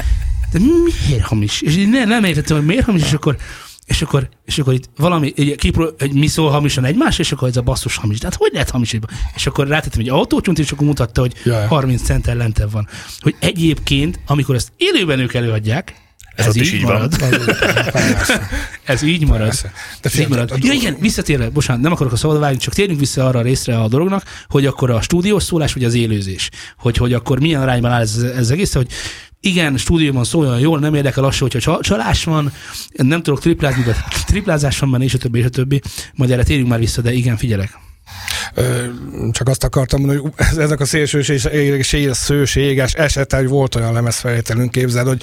de 0.51 0.59
miért 1.07 1.25
hamis? 1.25 1.61
És 1.61 1.75
így 1.75 1.89
nem, 1.89 2.07
nem 2.07 2.23
értettem, 2.23 2.57
hogy 2.57 2.65
miért 2.65 2.85
hamis, 2.85 3.01
és 3.01 3.13
akkor 3.13 3.37
és 3.87 4.01
akkor, 4.01 4.29
és 4.45 4.57
akkor 4.57 4.73
itt 4.73 4.89
valami, 4.97 5.33
egy, 5.35 5.55
kipro, 5.55 5.89
egy 5.97 6.13
mi 6.13 6.27
szól 6.27 6.49
hamisan 6.49 6.85
egymás, 6.85 7.19
és 7.19 7.31
akkor 7.31 7.47
ez 7.47 7.57
a 7.57 7.61
basszus 7.61 7.95
hamis. 7.95 8.17
Tehát 8.17 8.35
hogy 8.35 8.49
lehet 8.53 8.69
hamis? 8.69 8.99
És 9.35 9.47
akkor 9.47 9.67
rátettem 9.67 9.99
egy 9.99 10.09
autócsont, 10.09 10.59
és 10.59 10.71
akkor 10.71 10.87
mutatta, 10.87 11.21
hogy 11.21 11.33
Jaj. 11.43 11.67
30 11.67 12.01
centtel 12.01 12.35
lentebb 12.35 12.71
van. 12.71 12.87
Hogy 13.19 13.35
egyébként, 13.39 14.19
amikor 14.25 14.55
ezt 14.55 14.71
élőben 14.77 15.19
ők 15.19 15.33
előadják, 15.33 15.95
ez, 16.37 16.45
ez 16.45 16.55
így, 16.55 16.73
így 16.73 16.81
marad. 16.81 17.19
Van. 17.19 17.33
ez 18.83 19.01
így 19.01 19.27
marad. 19.27 19.53
De 20.01 20.09
így 20.19 20.27
marad. 20.27 20.53
Ja, 20.61 20.73
igen, 20.73 20.97
visszatérve, 20.99 21.49
bocsánat, 21.49 21.81
nem 21.81 21.91
akarok 21.91 22.11
a 22.13 22.15
szabad 22.15 22.39
vágni, 22.39 22.57
csak 22.57 22.73
térjünk 22.73 22.99
vissza 22.99 23.27
arra 23.27 23.39
a 23.39 23.41
részre 23.41 23.79
a 23.79 23.87
dolognak, 23.87 24.23
hogy 24.47 24.65
akkor 24.65 24.89
a 24.89 25.01
stúdiós 25.01 25.43
szólás, 25.43 25.73
vagy 25.73 25.83
az 25.83 25.93
élőzés. 25.93 26.49
Hogy, 26.77 26.97
hogy 26.97 27.13
akkor 27.13 27.39
milyen 27.39 27.61
arányban 27.61 27.91
áll 27.91 28.01
ez, 28.01 28.17
ez 28.17 28.49
egész, 28.49 28.73
hogy 28.73 28.87
igen, 29.39 29.77
stúdióban 29.77 30.23
szóljon 30.23 30.59
jól, 30.59 30.79
nem 30.79 30.93
érdekel 30.93 31.23
az, 31.23 31.37
hogyha 31.37 31.79
csalás 31.81 32.23
van, 32.23 32.51
nem 32.91 33.23
tudok 33.23 33.39
triplázni, 33.39 33.83
de 33.83 34.05
triplázás 34.25 34.79
van 34.79 34.91
benne, 34.91 35.03
és 35.03 35.13
a 35.13 35.17
többi, 35.17 35.39
és 35.39 35.45
a 35.45 35.49
többi. 35.49 35.81
Majd 36.15 36.31
erre 36.31 36.43
térjünk 36.43 36.69
már 36.69 36.79
vissza, 36.79 37.01
de 37.01 37.13
igen, 37.13 37.37
figyelek. 37.37 37.86
Csak 39.31 39.47
azt 39.47 39.63
akartam 39.63 39.99
mondani, 39.99 40.19
hogy 40.19 40.31
ezek 40.57 40.79
a 40.79 40.85
szélsőséges 40.85 42.93
esetek, 42.93 43.39
hogy 43.39 43.49
volt 43.49 43.75
olyan 43.75 43.93
lemezfelvételünk, 43.93 44.71
képzeld, 44.71 45.07
hogy 45.07 45.21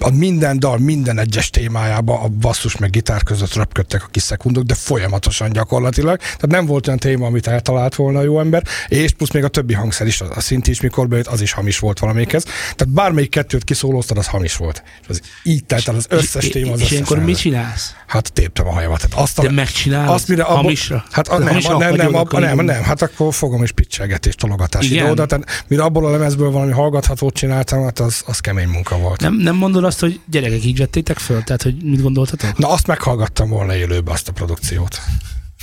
a 0.00 0.10
minden 0.10 0.58
dal, 0.58 0.78
minden 0.78 1.18
egyes 1.18 1.50
témájába 1.50 2.20
a 2.20 2.28
basszus 2.28 2.76
meg 2.76 2.90
gitár 2.90 3.22
között 3.22 3.54
röpködtek 3.54 4.02
a 4.02 4.08
kis 4.10 4.22
szekundok, 4.22 4.64
de 4.64 4.74
folyamatosan 4.74 5.52
gyakorlatilag. 5.52 6.18
Tehát 6.18 6.46
nem 6.46 6.66
volt 6.66 6.86
olyan 6.86 6.98
téma, 6.98 7.26
amit 7.26 7.46
eltalált 7.46 7.94
volna 7.94 8.18
a 8.18 8.22
jó 8.22 8.40
ember, 8.40 8.62
és 8.88 9.12
plusz 9.12 9.30
még 9.30 9.44
a 9.44 9.48
többi 9.48 9.74
hangszer 9.74 10.06
is, 10.06 10.20
a 10.20 10.40
szint 10.40 10.66
is, 10.66 10.80
mikor 10.80 11.08
bejött, 11.08 11.26
az 11.26 11.40
is 11.40 11.52
hamis 11.52 11.78
volt 11.78 11.98
valamelyikhez. 11.98 12.42
Tehát 12.42 12.88
bármelyik 12.88 13.30
kettőt 13.30 13.64
kiszólóztad, 13.64 14.18
az 14.18 14.26
hamis 14.26 14.56
volt. 14.56 14.82
És 15.02 15.08
az 15.08 15.20
így 15.42 15.64
telt 15.64 15.88
az 15.88 16.06
összes 16.08 16.48
téma 16.48 16.72
az 16.72 16.80
És 16.80 16.90
ilyenkor 16.90 17.18
mit 17.18 17.38
csinálsz? 17.38 17.94
Hát 18.06 18.32
téptem 18.32 18.66
a 18.66 18.72
hajamat. 18.72 19.08
Tehát 19.08 19.24
azt 19.24 19.40
De 19.40 19.50
megcsinálod? 19.50 20.14
Azt, 20.14 20.28
mire 20.28 20.42
hamisra? 20.42 21.04
Hát 21.10 21.28
a, 21.28 21.38
nem, 21.38 21.58
nem, 21.78 21.94
nem, 21.94 22.14
nem, 22.30 22.56
nem, 22.56 22.64
nem, 22.64 22.82
hát 22.82 23.02
akkor 23.02 23.34
fogom 23.34 23.62
is 23.62 23.72
picselgetés, 23.72 24.34
tologatás 24.34 24.84
Igen. 24.84 25.04
ide-oda. 25.04 25.26
Tehát 25.26 25.64
mire 25.68 25.82
abból 25.82 26.06
a 26.06 26.10
lemezből 26.10 26.50
valami 26.50 26.72
hallgathatót 26.72 27.34
csináltam, 27.34 27.82
hát 27.82 27.98
az, 27.98 28.22
az 28.26 28.38
kemény 28.38 28.68
munka 28.68 28.98
volt. 28.98 29.20
Nem, 29.20 29.34
nem 29.34 29.56
mondod 29.56 29.84
azt, 29.84 30.00
hogy 30.00 30.20
gyerekek 30.26 30.64
így 30.64 30.78
vettétek 30.78 31.18
föl? 31.18 31.42
Tehát, 31.42 31.62
hogy 31.62 31.82
mit 31.82 32.02
gondoltatok? 32.02 32.58
Na, 32.58 32.68
azt 32.68 32.86
meghallgattam 32.86 33.48
volna 33.48 33.74
élőbe, 33.74 34.12
azt 34.12 34.28
a 34.28 34.32
produkciót. 34.32 35.00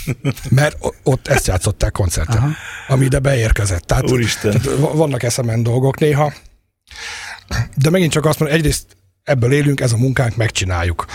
Mert 0.49 0.77
ott 1.03 1.27
ezt 1.27 1.47
játszották 1.47 1.91
koncerten, 1.91 2.37
Aha. 2.37 2.49
ami 2.87 3.05
ide 3.05 3.19
beérkezett. 3.19 3.81
Tehát, 3.81 4.11
Úristen. 4.11 4.51
tehát 4.51 4.77
vannak 4.77 5.23
eszemen 5.23 5.63
dolgok 5.63 5.99
néha. 5.99 6.33
De 7.75 7.89
megint 7.89 8.11
csak 8.11 8.25
azt 8.25 8.39
mondom, 8.39 8.57
egyrészt 8.57 8.97
ebből 9.23 9.51
élünk, 9.51 9.79
ez 9.79 9.91
a 9.91 9.97
munkánk, 9.97 10.35
megcsináljuk 10.35 11.05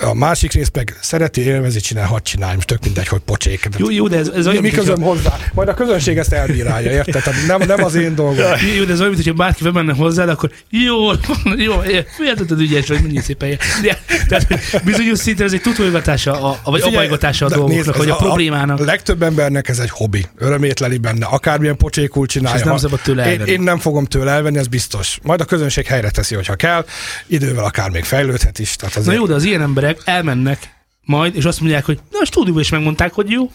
a 0.00 0.14
másik 0.14 0.52
rész 0.52 0.70
meg 0.72 0.96
szereti, 1.00 1.40
élvezi, 1.40 1.80
csinál, 1.80 2.06
hadd 2.06 2.22
csinálj, 2.22 2.54
most 2.54 2.66
tök 2.66 2.84
mindegy, 2.84 3.08
hogy 3.08 3.20
pocsék. 3.20 3.68
Jó, 3.76 3.90
jó, 3.90 4.08
de 4.08 4.16
ez, 4.18 4.28
ez 4.28 4.46
olyan, 4.46 4.62
mi 4.62 4.70
közöm 4.70 5.02
a... 5.02 5.06
hozzá? 5.06 5.38
Majd 5.52 5.68
a 5.68 5.74
közönség 5.74 6.18
ezt 6.18 6.32
elbírálja, 6.32 6.90
érted? 6.90 7.22
Tehát 7.22 7.46
nem, 7.46 7.68
nem 7.68 7.84
az 7.84 7.94
én 7.94 8.14
dolgom. 8.14 8.44
Jó, 8.76 8.84
de 8.84 8.92
ez 8.92 9.00
olyan, 9.00 9.12
mintha 9.12 9.32
bárki 9.32 9.62
bemenne 9.62 9.92
hozzá, 9.94 10.24
akkor 10.24 10.50
jó, 10.70 11.10
jó, 11.56 11.82
érted, 12.18 12.60
ügyes 12.60 12.86
vagy, 12.86 13.02
mennyi 13.02 13.20
szépen. 13.20 13.58
De, 13.82 14.02
tehát 14.28 14.84
bizonyos 14.84 15.18
szinten 15.18 15.46
ez 15.46 15.52
egy 15.52 15.60
tutóigatása, 15.60 16.42
a, 16.62 16.70
vagy 16.70 16.80
apajgatása 16.80 17.46
a 17.46 17.48
dolgoknak, 17.48 17.96
vagy 17.96 18.08
a, 18.08 18.12
a 18.12 18.16
problémának. 18.16 18.80
A 18.80 18.84
legtöbb 18.84 19.22
embernek 19.22 19.68
ez 19.68 19.78
egy 19.78 19.90
hobbi. 19.90 20.26
Örömét 20.38 20.80
leli 20.80 20.98
benne, 20.98 21.26
akármilyen 21.26 21.76
pocsékul 21.76 22.26
csinálja. 22.26 22.58
És 22.58 22.64
nem 22.64 22.76
szabad 22.76 23.00
tőle 23.00 23.22
elvenni. 23.22 23.50
Én, 23.50 23.56
én, 23.56 23.62
nem 23.62 23.78
fogom 23.78 24.04
tőle 24.04 24.30
elvenni, 24.30 24.58
ez 24.58 24.66
biztos. 24.66 25.18
Majd 25.22 25.40
a 25.40 25.44
közönség 25.44 25.86
helyre 25.86 26.10
teszi, 26.10 26.34
hogyha 26.34 26.54
kell. 26.54 26.84
Idővel 27.26 27.64
akár 27.64 27.90
még 27.90 28.04
fejlődhet 28.04 28.58
is. 28.58 28.76
Tehát 28.76 28.96
azért... 28.96 29.14
Na 29.14 29.20
jó, 29.20 29.26
de 29.26 29.34
az 29.34 29.44
ilyen 29.44 29.60
emberek 29.84 30.02
elmennek 30.04 30.72
majd, 31.00 31.36
és 31.36 31.44
azt 31.44 31.60
mondják, 31.60 31.84
hogy 31.84 32.00
na 32.10 32.18
a 32.18 32.24
stúdióban 32.24 32.62
is 32.62 32.68
megmondták, 32.68 33.12
hogy 33.12 33.30
jó. 33.30 33.50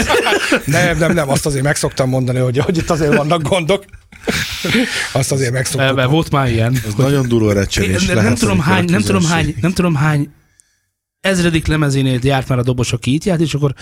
nem, 0.64 0.98
nem, 0.98 1.12
nem, 1.12 1.28
azt 1.28 1.46
azért 1.46 1.64
meg 1.64 1.76
szoktam 1.76 2.08
mondani, 2.08 2.38
hogy, 2.38 2.58
hogy 2.58 2.76
itt 2.76 2.90
azért 2.90 3.14
vannak 3.16 3.42
gondok. 3.42 3.84
Azt 5.12 5.32
azért 5.32 5.52
megszoktam. 5.52 5.86
Elve, 5.86 6.04
volt 6.06 6.30
már 6.30 6.50
ilyen. 6.50 6.74
Ez 6.86 6.94
nagyon 6.94 7.28
durva 7.28 7.52
recsenés. 7.52 8.06
Nem, 8.06 8.24
nem, 8.24 8.34
tudom 8.34 8.60
hány, 8.60 8.84
nem 8.84 9.00
tudom 9.00 9.24
hány, 9.24 9.54
nem 9.60 9.72
tudom 9.72 9.94
hány 9.94 10.32
ezredik 11.20 11.66
lemezénél 11.66 12.18
járt 12.22 12.48
már 12.48 12.58
a 12.58 12.62
dobos, 12.62 12.92
aki 12.92 13.14
itt 13.14 13.24
járt, 13.24 13.40
és 13.40 13.54
akkor, 13.54 13.74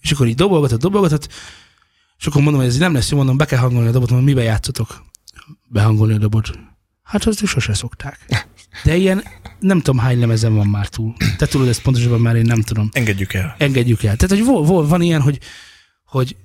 és 0.00 0.10
akkor 0.12 0.26
így 0.26 0.34
dobolgatott, 0.34 0.80
dobolgatott, 0.80 1.28
és 2.18 2.26
akkor 2.26 2.42
mondom, 2.42 2.60
hogy 2.60 2.70
ez 2.70 2.76
nem 2.76 2.94
lesz 2.94 3.10
jó, 3.10 3.16
mondom, 3.16 3.36
be 3.36 3.44
kell 3.44 3.58
hangolni 3.58 3.88
a 3.88 3.92
dobot, 3.92 4.08
mondom, 4.08 4.28
miben 4.28 4.44
játszotok? 4.44 5.04
Behangolni 5.68 6.14
a 6.14 6.18
dobot. 6.18 6.50
Hát 7.02 7.24
azt 7.24 7.42
is 7.42 7.50
sose 7.50 7.74
szokták. 7.74 8.18
De 8.84 8.96
ilyen, 8.96 9.24
nem 9.58 9.80
tudom 9.80 10.00
hány 10.00 10.18
lemezen 10.18 10.54
van 10.54 10.66
már 10.66 10.88
túl. 10.88 11.14
Te 11.36 11.46
tudod 11.46 11.68
ezt 11.68 11.82
pontosabban, 11.82 12.20
mert 12.20 12.36
én 12.36 12.44
nem 12.44 12.62
tudom. 12.62 12.88
Engedjük 12.92 13.32
el. 13.32 13.54
Engedjük 13.58 14.02
el. 14.02 14.16
Tehát, 14.16 14.36
hogy 14.36 14.44
vol, 14.44 14.62
vol, 14.62 14.86
van 14.86 15.02
ilyen, 15.02 15.20
hogy, 15.20 15.38
hogy 16.04 16.36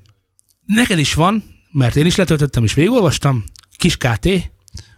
neked 0.65 0.99
is 0.99 1.13
van, 1.13 1.43
mert 1.71 1.95
én 1.95 2.05
is 2.05 2.15
letöltöttem 2.15 2.63
és 2.63 2.73
végigolvastam, 2.73 3.43
kis 3.77 3.97
KT, 3.97 4.27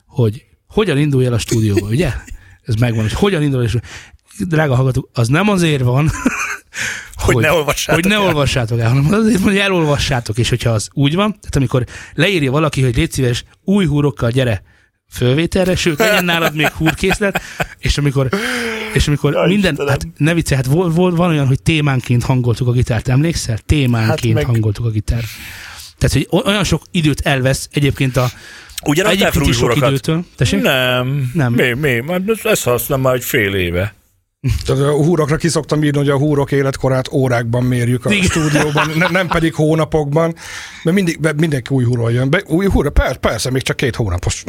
hogy 0.05 0.45
hogyan 0.67 0.97
indulj 0.97 1.25
el 1.25 1.33
a 1.33 1.37
stúdióba, 1.37 1.87
ugye? 1.87 2.13
Ez 2.61 2.75
megvan, 2.75 3.01
hogy 3.01 3.13
hogyan 3.13 3.41
indul, 3.43 3.63
és 3.63 3.75
drága 4.39 4.75
hallgatók, 4.75 5.09
az 5.13 5.27
nem 5.27 5.49
azért 5.49 5.81
van, 5.83 6.09
Hogy 7.15 7.35
ne 7.35 7.51
olvassátok 7.51 8.01
hogy 8.03 8.11
ne 8.11 8.19
el. 8.19 8.25
olvassátok 8.25 8.79
el, 8.79 8.89
hanem 8.89 9.13
azért, 9.13 9.41
hogy 9.41 9.57
elolvassátok, 9.57 10.37
és 10.37 10.49
hogyha 10.49 10.69
az 10.69 10.89
úgy 10.93 11.15
van, 11.15 11.31
tehát 11.31 11.55
amikor 11.55 11.85
leírja 12.13 12.51
valaki, 12.51 12.81
hogy 12.81 12.95
légy 12.95 13.11
szíves, 13.11 13.43
új 13.63 13.85
húrokkal 13.85 14.29
gyere 14.29 14.63
fölvételre, 15.11 15.75
sőt, 15.75 15.99
legyen 15.99 16.25
nálad 16.25 16.55
még 16.55 16.67
húrkészlet, 16.67 17.41
és 17.79 17.97
amikor, 17.97 18.29
és 18.93 19.07
amikor 19.07 19.33
Ja, 19.33 19.41
minden, 19.47 19.71
Istenem. 19.71 19.91
hát 19.91 20.07
ne 20.17 20.33
vicce, 20.33 20.55
hát 20.55 20.65
volt, 20.65 20.95
volt, 20.95 21.15
van 21.15 21.29
olyan, 21.29 21.47
hogy 21.47 21.61
témánként 21.61 22.23
hangoltuk 22.23 22.67
a 22.67 22.71
gitárt, 22.71 23.07
emlékszel? 23.07 23.57
Témánként 23.65 24.23
Hát 24.25 24.33
meg- 24.33 24.45
hangoltuk 24.45 24.85
a 24.85 24.89
gitárt. 24.89 25.25
Tehát, 25.97 26.15
hogy 26.29 26.43
olyan 26.45 26.63
sok 26.63 26.81
időt 26.91 27.19
elvesz 27.19 27.69
egyébként 27.71 28.17
a 28.17 28.29
raktál 28.81 29.03
fel 29.03 29.11
egyébként 29.13 29.47
is 29.47 29.55
sok 29.55 29.75
időtől. 29.75 30.25
Tessék? 30.35 30.61
Nem. 30.61 31.31
Nem. 31.33 31.53
Mi, 31.53 31.73
mi? 31.73 31.99
Már 31.99 32.21
Ezt 32.43 32.63
használom 32.63 33.03
már 33.03 33.13
egy 33.15 33.23
fél 33.23 33.53
éve. 33.53 33.93
Tehát 34.65 34.81
a 34.81 34.91
húrokra 34.91 35.35
ki 35.35 35.47
szoktam 35.47 35.83
írni, 35.83 35.97
hogy 35.97 36.09
a 36.09 36.17
húrok 36.17 36.51
életkorát 36.51 37.11
órákban 37.11 37.63
mérjük 37.63 38.05
a 38.05 38.11
Igen. 38.11 38.23
stúdióban, 38.23 38.89
ne, 38.95 39.07
nem 39.07 39.27
pedig 39.27 39.53
hónapokban, 39.53 40.35
mert 40.83 40.95
mindig, 40.95 41.19
mindenki 41.35 41.73
új 41.73 41.83
húról 41.83 42.11
jön. 42.11 42.29
Be, 42.29 42.41
új 42.47 42.65
húra, 42.67 42.89
persze, 42.89 43.15
persze, 43.17 43.51
még 43.51 43.61
csak 43.61 43.75
két 43.75 43.95
hónapos, 43.95 44.43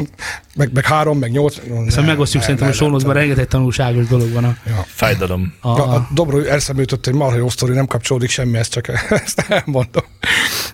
meg, 0.55 0.69
meg 0.73 0.85
három, 0.85 1.19
meg 1.19 1.31
nyolc. 1.31 1.55
Szóval 1.87 2.05
megosztjuk 2.05 2.43
szerintem 2.43 2.67
a 2.67 2.71
sónozban, 2.71 3.13
rengeteg 3.13 3.47
tanulságos 3.47 4.07
dolog 4.07 4.31
van 4.31 4.43
a, 4.43 4.57
Ja. 4.67 4.85
Fájdalom. 4.87 5.53
a, 5.61 5.67
A, 5.67 5.93
a 5.95 6.07
Dobro 6.13 6.39
eszembe 6.39 6.81
jutott 6.81 7.07
egy 7.07 7.13
marha 7.13 7.37
jó 7.37 7.49
sztori, 7.49 7.73
nem 7.73 7.85
kapcsolódik 7.87 8.29
semmi, 8.29 8.57
ezt 8.57 8.71
csak 8.71 8.87
ezt 9.25 9.45
elmondom. 9.47 10.03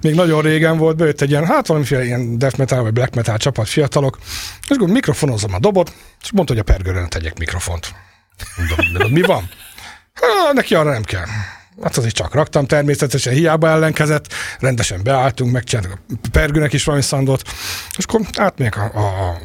Még 0.02 0.16
nagyon 0.16 0.42
régen 0.42 0.78
volt, 0.78 0.96
bejött 0.98 1.22
egy 1.22 1.30
ilyen, 1.30 1.46
hát 1.46 1.68
valamiféle 1.68 2.06
ilyen 2.06 2.38
death 2.38 2.58
metal 2.58 2.84
vagy 2.84 2.94
black 2.94 3.16
metal 3.16 3.38
csapat 3.38 3.68
fiatalok, 3.68 4.18
és 4.62 4.76
akkor 4.76 4.88
mikrofonozom 4.90 5.54
a 5.54 5.60
dobot, 5.60 5.94
és 6.22 6.32
mondta, 6.32 6.54
hogy 6.54 6.62
a 6.68 6.72
pergőre 6.72 7.00
ne 7.00 7.08
tegyek 7.08 7.40
mikrofont. 7.40 7.94
Mondom, 8.58 8.94
de 8.94 9.08
mi 9.10 9.22
van? 9.22 9.50
Hát, 10.14 10.54
neki 10.54 10.76
arra 10.76 10.92
nem 10.92 11.04
kell. 11.04 11.26
Hát 11.84 11.98
azért 11.98 12.16
csak 12.16 12.34
raktam, 12.34 12.66
természetesen 12.66 13.34
hiába 13.34 13.70
ellenkezett, 13.70 14.34
rendesen 14.60 15.04
beálltunk, 15.04 15.52
megcsináltuk 15.52 16.00
a 16.10 16.28
pergőnek 16.32 16.74
is 16.74 16.84
valami 16.84 17.04
szandot, 17.04 17.42
és 17.98 18.04
akkor 18.08 18.22
átmegyek 18.38 18.78
a, 18.78 18.84
a 18.84 19.38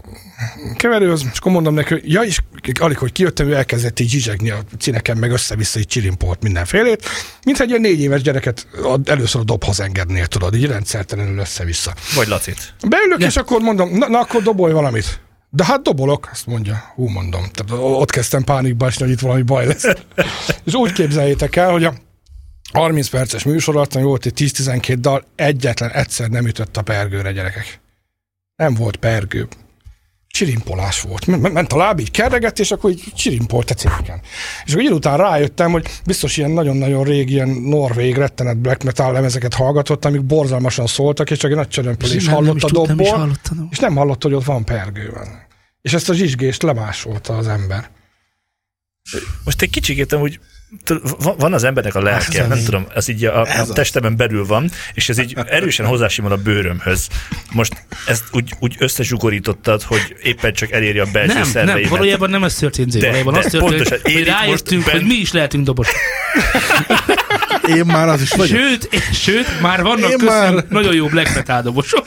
keverőhöz, 0.76 1.24
és 1.32 1.38
akkor 1.38 1.52
mondom 1.52 1.74
neki, 1.74 1.92
hogy 1.92 2.12
ja, 2.12 2.20
és 2.22 2.38
alig, 2.80 2.98
hogy 2.98 3.12
kijöttem, 3.12 3.48
ő 3.48 3.54
elkezdett 3.54 4.00
így 4.00 4.08
zsizsegni 4.08 4.50
a 4.50 4.58
cineken, 4.78 5.16
meg 5.16 5.30
össze-vissza 5.30 5.78
így 5.78 5.86
csirimpolt 5.86 6.42
mindenfélét, 6.42 7.08
mint 7.44 7.60
egy 7.60 7.68
ilyen 7.68 7.80
négy 7.80 8.00
éves 8.00 8.22
gyereket 8.22 8.66
ad- 8.82 9.08
először 9.08 9.40
a 9.40 9.44
dobhoz 9.44 9.80
engednél, 9.80 10.26
tudod, 10.26 10.54
így 10.54 10.66
rendszertelenül 10.66 11.38
össze-vissza. 11.38 11.94
Vagy 12.14 12.28
Lacit. 12.28 12.74
Beülök, 12.88 13.22
és 13.22 13.36
akkor 13.36 13.60
mondom, 13.60 13.90
na, 13.98 14.08
na 14.08 14.18
akkor 14.18 14.42
dobolj 14.42 14.72
valamit. 14.72 15.20
De 15.50 15.64
hát 15.64 15.82
dobolok, 15.82 16.28
azt 16.32 16.46
mondja. 16.46 16.92
Hú, 16.94 17.08
mondom. 17.08 17.44
Tehát 17.52 17.84
ott 17.84 18.10
kezdtem 18.10 18.44
pánikba 18.44 18.86
esni, 18.86 19.04
hogy 19.04 19.12
itt 19.12 19.20
valami 19.20 19.42
baj 19.42 19.66
lesz. 19.66 19.84
és 20.64 20.74
úgy 20.74 20.92
képzeljétek 20.92 21.56
el, 21.56 21.70
hogy 21.70 21.84
a 21.84 21.94
30 22.72 23.08
perces 23.08 23.44
műsor 23.44 23.76
alatt, 23.76 23.94
ami 23.94 24.04
volt 24.04 24.26
egy 24.26 24.32
10-12 24.36 24.96
dal, 25.00 25.24
egyetlen 25.34 25.90
egyszer 25.90 26.28
nem 26.28 26.46
ütött 26.46 26.76
a 26.76 26.82
pergőre, 26.82 27.32
gyerekek. 27.32 27.80
Nem 28.56 28.74
volt 28.74 28.96
pergő. 28.96 29.48
Csirimpolás 30.32 31.00
volt. 31.00 31.26
Men- 31.26 31.52
Ment 31.52 31.72
a 31.72 31.76
láb, 31.76 32.00
így 32.00 32.10
kerregett, 32.10 32.58
és 32.58 32.70
akkor 32.70 32.90
így 32.90 33.04
csirimpolt 33.14 33.70
a 33.70 33.74
címeken. 33.74 34.20
És 34.64 34.72
akkor 34.72 34.92
után 34.92 35.16
rájöttem, 35.16 35.70
hogy 35.70 35.86
biztos 36.06 36.36
ilyen 36.36 36.50
nagyon-nagyon 36.50 37.04
régi, 37.04 37.32
ilyen 37.32 37.48
norvég 37.48 38.16
rettenet 38.16 38.58
black 38.58 38.82
metal 38.82 39.12
lemezeket 39.12 39.54
hallgatott, 39.54 40.04
amik 40.04 40.22
borzalmasan 40.24 40.86
szóltak, 40.86 41.30
és 41.30 41.38
csak 41.38 41.50
egy 41.50 41.56
nagy 41.56 41.68
csörömpölés 41.68 42.26
hallott 42.28 42.62
a 42.62 42.70
dobból, 42.70 43.36
és 43.70 43.78
nem 43.78 43.96
hallott, 43.96 44.22
hogy 44.22 44.34
ott 44.34 44.44
van 44.44 44.64
pergő 44.64 45.10
van. 45.14 45.28
És 45.82 45.92
ezt 45.92 46.08
a 46.08 46.14
zsizsgést 46.14 46.62
lemásolta 46.62 47.36
az 47.36 47.48
ember. 47.48 47.90
Most 49.44 49.62
egy 49.62 49.70
kicsit 49.70 50.12
hogy 50.12 50.40
van- 51.38 51.52
az 51.52 51.64
embernek 51.64 51.94
a 51.94 52.02
lelke, 52.02 52.46
nem 52.46 52.64
tudom, 52.64 52.86
ez 52.94 53.08
így 53.08 53.24
a, 53.24 53.40
a 53.40 53.66
testemen 53.72 54.16
belül 54.16 54.46
van, 54.46 54.70
és 54.94 55.08
ez 55.08 55.18
így 55.18 55.36
erősen 55.46 55.86
hozzásimul 55.86 56.32
a 56.32 56.36
bőrömhöz. 56.36 57.08
Most 57.52 57.84
ezt 58.06 58.24
úgy, 58.32 58.52
úgy 58.58 58.76
összezsugorítottad, 58.78 59.82
hogy 59.82 60.16
éppen 60.22 60.52
csak 60.52 60.70
eléri 60.70 60.98
a 60.98 61.06
belső 61.12 61.26
Nem, 61.32 61.36
nem, 61.42 61.50
szerveimet. 61.50 61.88
valójában 61.90 62.30
nem 62.30 62.44
ez 62.44 62.54
történt, 62.54 62.90
Zé. 62.90 62.98
De- 62.98 63.06
valójában 63.06 63.32
de 63.32 63.38
az 63.38 63.44
történt, 63.44 63.70
pontosan, 63.72 63.98
hogy 64.02 64.12
én 64.12 64.24
rájöttünk, 64.24 64.82
most 64.82 64.96
hogy 64.96 65.06
mi 65.06 65.14
is 65.14 65.32
lehetünk 65.32 65.64
dobosok. 65.64 65.94
Én 67.76 67.84
már 67.86 68.08
az 68.08 68.20
is 68.22 68.30
vagyok. 68.32 68.58
Sőt, 68.58 68.88
sőt, 69.12 69.60
már 69.60 69.82
vannak 69.82 70.10
Én 70.10 70.18
köztünk 70.18 70.30
már- 70.54 70.68
nagyon 70.68 70.94
jó 70.94 71.06
black 71.06 71.34
metal 71.34 71.62
dobosok. 71.62 72.06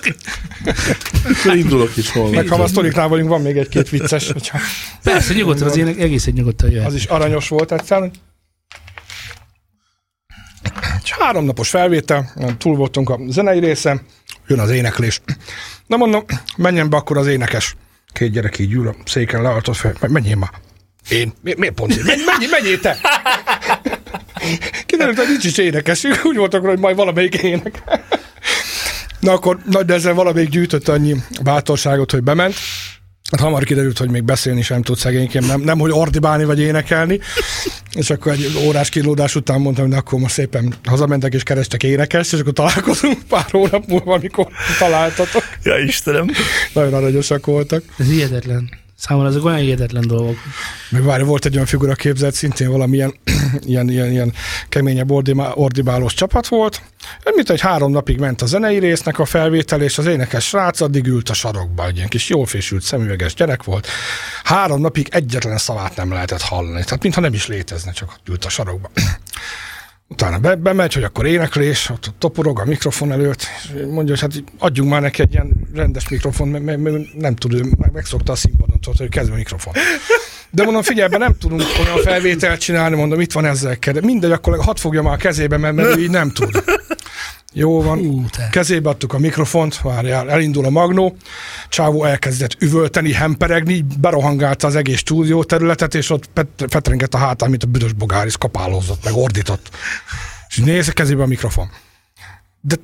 Akkor 1.39 1.55
indulok 1.55 1.97
is 1.97 2.09
holnap. 2.11 2.33
Meg 2.33 2.47
ha 2.47 2.63
a 2.63 2.67
sztoriknál 2.67 3.07
vagyunk, 3.07 3.29
van 3.29 3.41
még 3.41 3.57
egy-két 3.57 3.89
vicces, 3.89 4.31
hogyha 4.31 4.57
Persze, 5.03 5.33
nyugodtan, 5.33 5.67
az 5.67 5.77
ének 5.77 5.99
egészen 5.99 6.33
nyugodtan 6.33 6.71
jöhet. 6.71 6.87
az 6.87 6.93
is 6.95 7.05
aranyos 7.05 7.47
volt 7.47 7.71
egyszer. 7.71 8.11
Hogy- 10.63 10.83
Egy 10.97 11.13
három 11.19 11.45
napos 11.45 11.69
felvétel, 11.69 12.33
túl 12.57 12.75
voltunk 12.75 13.09
a 13.09 13.19
zenei 13.27 13.59
része, 13.59 14.01
jön 14.47 14.59
az 14.59 14.69
éneklés. 14.69 15.21
Na 15.87 15.97
mondom, 15.97 16.23
menjen 16.57 16.89
be 16.89 16.97
akkor 16.97 17.17
az 17.17 17.27
énekes. 17.27 17.75
Két 18.13 18.31
gyerek 18.31 18.59
így 18.59 18.71
ül 18.73 18.87
a 18.87 18.95
széken 19.05 19.41
lealtott 19.41 19.75
fel, 19.75 19.93
"Me- 19.99 20.11
menjél 20.11 20.35
már. 20.35 20.49
Én? 21.09 21.33
Mi, 21.41 21.53
miért 21.57 21.73
pont 21.73 21.95
én? 21.95 22.03
Menj, 22.05 22.21
menj, 22.25 22.45
menjél 22.51 22.79
te! 22.79 22.97
Kiderült, 24.85 25.17
hogy 25.17 25.27
nincs 25.27 25.43
is 25.45 25.57
énekes. 25.57 26.03
Úgy 26.23 26.37
voltak, 26.37 26.65
hogy 26.65 26.79
majd 26.79 26.95
valamelyik 26.95 27.35
ének. 27.35 27.83
Na 29.19 29.31
akkor 29.31 29.59
nagy 29.65 29.89
ezzel 29.89 30.13
valamelyik 30.13 30.49
gyűjtött 30.49 30.87
annyi 30.87 31.15
bátorságot, 31.43 32.11
hogy 32.11 32.23
bement. 32.23 32.55
Hát 33.33 33.41
hamar 33.41 33.63
kiderült, 33.63 33.97
hogy 33.97 34.09
még 34.09 34.23
beszélni 34.23 34.61
sem 34.61 34.81
tud 34.81 34.97
szegényként, 34.97 35.47
nem, 35.47 35.61
nem 35.61 35.79
hogy 35.79 35.91
ordibálni 35.91 36.43
vagy 36.43 36.59
énekelni. 36.59 37.19
És 37.91 38.09
akkor 38.09 38.31
egy 38.31 38.57
órás 38.65 38.89
kínlódás 38.89 39.35
után 39.35 39.61
mondtam, 39.61 39.87
hogy 39.87 39.97
akkor 39.97 40.19
most 40.19 40.33
szépen 40.33 40.73
hazamentek 40.83 41.33
és 41.33 41.43
kerestek 41.43 41.83
énekest, 41.83 42.33
és 42.33 42.39
akkor 42.39 42.53
találkozunk 42.53 43.17
pár 43.29 43.45
hónap 43.51 43.87
múlva, 43.87 44.13
amikor 44.13 44.47
találtatok. 44.79 45.43
Ja, 45.63 45.77
Istenem. 45.77 46.27
Nagyon 46.73 46.93
aranyosak 46.93 47.45
voltak. 47.45 47.83
Ez 47.97 48.07
hihetetlen. 48.07 48.82
Számomra 49.07 49.29
ezek 49.29 49.45
olyan 49.45 49.57
hihetetlen 49.57 50.07
dolgok. 50.07 50.35
Meg 50.89 51.03
várj, 51.03 51.23
volt 51.23 51.45
egy 51.45 51.53
olyan 51.53 51.65
figura 51.65 51.93
képzelt, 51.93 52.33
szintén 52.33 52.69
valamilyen 52.69 53.13
ilyen, 53.65 53.89
ilyen, 53.89 54.11
ilyen 54.11 54.33
keményebb 54.69 55.11
ordibá- 55.11 55.51
ordibálós 55.55 56.13
csapat 56.13 56.47
volt. 56.47 56.81
Mint 57.35 57.49
egy 57.49 57.61
három 57.61 57.91
napig 57.91 58.19
ment 58.19 58.41
a 58.41 58.45
zenei 58.45 58.79
résznek 58.79 59.19
a 59.19 59.25
felvétel, 59.25 59.81
és 59.81 59.97
az 59.97 60.05
énekes 60.05 60.47
srác 60.47 60.81
addig 60.81 61.05
ült 61.05 61.29
a 61.29 61.33
sarokba, 61.33 61.85
egy 61.85 61.95
ilyen 61.95 62.07
kis 62.07 62.29
jól 62.29 62.45
fésült 62.45 62.81
szemüveges 62.81 63.33
gyerek 63.33 63.63
volt. 63.63 63.87
Három 64.43 64.81
napig 64.81 65.07
egyetlen 65.11 65.57
szavát 65.57 65.95
nem 65.95 66.11
lehetett 66.11 66.41
hallani, 66.41 66.83
tehát 66.83 67.03
mintha 67.03 67.21
nem 67.21 67.33
is 67.33 67.47
létezne, 67.47 67.91
csak 67.91 68.09
ott 68.09 68.29
ült 68.29 68.45
a 68.45 68.49
sarokba. 68.49 68.89
Utána 70.13 70.37
be, 70.37 70.55
bemegy, 70.55 70.93
hogy 70.93 71.03
akkor 71.03 71.25
éneklés, 71.25 71.89
ott 71.89 72.13
toporog 72.17 72.59
a 72.59 72.65
mikrofon 72.65 73.11
előtt, 73.11 73.41
és 73.41 73.69
mondja, 73.89 74.15
hogy 74.15 74.19
hát 74.19 74.43
adjunk 74.57 74.89
már 74.89 75.01
neki 75.01 75.21
egy 75.21 75.33
ilyen 75.33 75.67
rendes 75.73 76.09
mikrofon, 76.09 76.47
mert, 76.47 76.63
mert, 76.63 76.79
mert 76.79 77.13
nem 77.13 77.35
tud, 77.35 77.53
ő 77.53 77.63
meg- 77.77 77.91
megszokta 77.91 78.31
a 78.31 78.35
színpadon, 78.35 78.79
tudod, 78.79 78.97
hogy 78.97 79.09
kezdve 79.09 79.35
mikrofon. 79.35 79.73
De 80.49 80.63
mondom, 80.63 80.81
figyelj, 80.81 81.09
be, 81.09 81.17
nem 81.17 81.37
tudunk 81.39 81.63
olyan 81.79 81.97
felvételt 81.97 82.59
csinálni, 82.59 82.95
mondom, 82.95 83.19
itt 83.19 83.31
van 83.31 83.45
ezzel. 83.45 83.77
De 83.79 84.01
mindegy, 84.01 84.31
akkor 84.31 84.59
hadd 84.59 84.75
fogja 84.75 85.01
már 85.01 85.13
a 85.13 85.17
kezébe, 85.17 85.57
mert, 85.57 85.75
mert 85.75 85.97
ő 85.97 86.01
így 86.01 86.09
nem 86.09 86.31
tud. 86.31 86.63
Jó 87.53 87.81
van, 87.81 87.99
Ú, 87.99 88.25
te. 88.29 88.47
kezébe 88.51 88.89
adtuk 88.89 89.13
a 89.13 89.17
mikrofont, 89.17 89.81
várjál, 89.81 90.29
elindul 90.29 90.65
a 90.65 90.69
magnó, 90.69 91.15
Csávó 91.69 92.03
elkezdett 92.03 92.55
üvölteni, 92.59 93.13
hemperegni, 93.13 93.85
berohangálta 93.99 94.67
az 94.67 94.75
egész 94.75 94.97
stúdió 94.97 95.43
területet, 95.43 95.95
és 95.95 96.09
ott 96.09 96.25
pet- 96.25 96.65
fetrengett 96.69 97.13
a 97.13 97.17
hátán, 97.17 97.49
mint 97.49 97.63
a 97.63 97.67
büdös 97.67 97.93
bogár, 97.93 98.25
és 98.25 98.37
kapálózott, 98.37 99.03
meg 99.03 99.13
ordított. 99.15 99.69
És 100.49 100.57
néz 100.57 100.87
kezébe 100.89 101.23
a 101.23 101.27
mikrofon. 101.27 101.69
De 102.61 102.75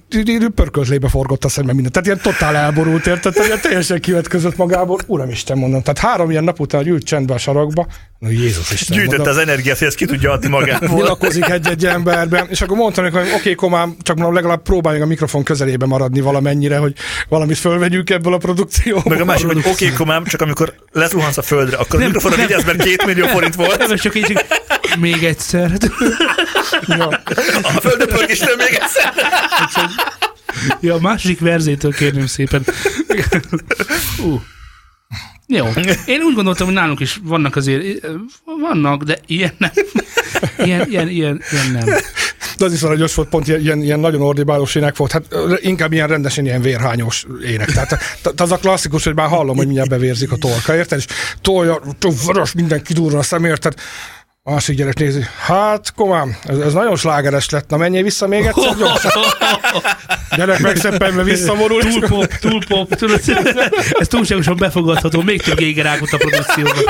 pörköltlébe 0.55 1.09
forgott 1.09 1.45
a 1.45 1.49
szemben 1.49 1.75
mindent. 1.75 1.93
Tehát 1.93 2.07
ilyen 2.07 2.33
totál 2.33 2.55
elborult, 2.55 3.07
érted? 3.07 3.33
Tehát 3.33 3.47
ilyen 3.47 3.61
teljesen 3.61 3.99
kivetközött 3.99 4.57
magából. 4.57 4.99
Uramisten, 5.07 5.57
mondom. 5.57 5.81
Tehát 5.81 5.99
három 5.99 6.31
ilyen 6.31 6.43
nap 6.43 6.59
után, 6.59 6.87
ült 6.87 7.03
csendbe 7.03 7.33
a 7.33 7.37
sarokba. 7.37 7.87
No, 8.19 8.29
Jézus 8.29 8.71
Isten. 8.71 8.97
Gyűjtött 8.97 9.17
mondom 9.17 9.35
az 9.35 9.41
energiát, 9.41 9.77
hogy 9.77 9.87
ezt 9.87 9.95
ki 9.95 10.05
tudja 10.05 10.31
adni 10.31 10.47
magából. 10.47 10.87
nyilakozik 10.87 11.49
egy-egy 11.49 11.85
emberben, 11.85 12.47
és 12.49 12.61
akkor 12.61 12.77
mondtam 12.77 13.03
neki, 13.03 13.15
hogy 13.15 13.27
oké, 13.27 13.37
okay, 13.37 13.55
komám, 13.55 13.95
csak 14.01 14.15
mondom, 14.15 14.33
legalább 14.33 14.61
próbáljunk 14.61 15.05
a 15.05 15.07
mikrofon 15.07 15.43
közelébe 15.43 15.85
maradni 15.85 16.21
valamennyire, 16.21 16.77
hogy 16.77 16.93
valamit 17.29 17.57
fölvegyünk 17.57 18.09
ebből 18.09 18.33
a 18.33 18.37
produkcióból. 18.37 19.11
Meg 19.11 19.21
a 19.21 19.25
másik, 19.25 19.45
hogy 19.45 19.57
oké, 19.57 19.69
okay, 19.69 19.97
komám, 19.97 20.23
csak 20.23 20.41
amikor 20.41 20.73
lezuhansz 20.91 21.37
a 21.37 21.41
földre, 21.41 21.77
akkor 21.77 22.01
a 22.01 22.05
mikrofonra 22.05 22.37
vigyázz, 22.37 22.65
mert 22.65 22.83
két 22.83 23.05
millió 23.05 23.25
forint 23.25 23.55
volt. 23.55 23.87
Nem, 23.87 23.97
csak 23.97 24.15
így, 24.15 24.45
csak 24.81 24.95
még 24.99 25.23
egyszer. 25.23 25.71
Ja. 26.87 27.07
A 27.61 27.79
földre 27.81 28.05
pörgésről 28.05 28.55
még 28.55 28.79
egyszer. 28.81 29.13
Ja, 30.79 30.95
a 30.95 30.99
másik 30.99 31.39
verzétől 31.39 31.91
kérném 31.91 32.27
szépen. 32.27 32.65
Ú, 34.23 34.41
Jó. 35.51 35.65
Én 36.05 36.21
úgy 36.21 36.35
gondoltam, 36.35 36.65
hogy 36.65 36.75
nálunk 36.75 36.99
is 36.99 37.19
vannak 37.23 37.55
azért, 37.55 38.07
vannak, 38.61 39.03
de 39.03 39.17
ilyen 39.25 39.53
nem. 39.57 39.71
Ilyen, 40.57 40.89
ilyen, 40.89 41.07
ilyen, 41.09 41.41
ilyen 41.51 41.71
nem. 41.71 41.85
De 42.57 42.65
az 42.65 42.73
is 42.73 42.81
aranyos 42.81 43.15
volt, 43.15 43.29
pont 43.29 43.47
ilyen, 43.47 43.81
ilyen 43.81 43.99
nagyon 43.99 44.21
ordibálós 44.21 44.75
ének 44.75 44.97
volt, 44.97 45.11
hát 45.11 45.23
inkább 45.61 45.93
ilyen 45.93 46.07
rendesen 46.07 46.45
ilyen 46.45 46.61
vérhányos 46.61 47.25
ének. 47.45 47.71
Tehát, 47.71 47.89
tehát 48.21 48.41
az 48.41 48.51
a 48.51 48.57
klasszikus, 48.57 49.03
hogy 49.03 49.15
már 49.15 49.27
hallom, 49.27 49.55
hogy 49.55 49.65
mindjárt 49.65 49.89
bevérzik 49.89 50.31
a 50.31 50.35
torka, 50.35 50.75
érted? 50.75 50.97
És 50.97 51.05
tolja, 51.41 51.81
vörös, 52.25 52.53
minden 52.53 52.83
kidurra 52.83 53.17
a 53.17 53.23
szemért, 53.23 53.61
tehát 53.61 53.79
Másik 54.49 54.75
gyerek 54.75 54.99
nézi, 54.99 55.25
hát 55.45 55.93
komám, 55.95 56.37
ez, 56.43 56.57
ez 56.57 56.73
nagyon 56.73 56.95
slágeres 56.95 57.49
lett, 57.49 57.69
na 57.69 57.77
menjél 57.77 58.03
vissza 58.03 58.27
még 58.27 58.45
egyszer 58.45 58.75
gyorsan. 58.77 59.11
gyerek 60.37 60.59
megszeppenve 60.59 61.23
visszamorul. 61.23 61.81
Túl 61.81 62.07
pop, 62.07 62.33
túl 62.33 62.65
pop, 62.67 62.95
tudod, 62.95 63.21
ez 63.99 64.07
túlságosan 64.07 64.57
befogadható, 64.57 65.21
még 65.21 65.41
több 65.41 65.59
égerákot 65.59 66.11
a 66.11 66.17
produkcióban. 66.17 66.83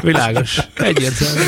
Világos, 0.00 0.58
egyértelmű. 0.74 1.40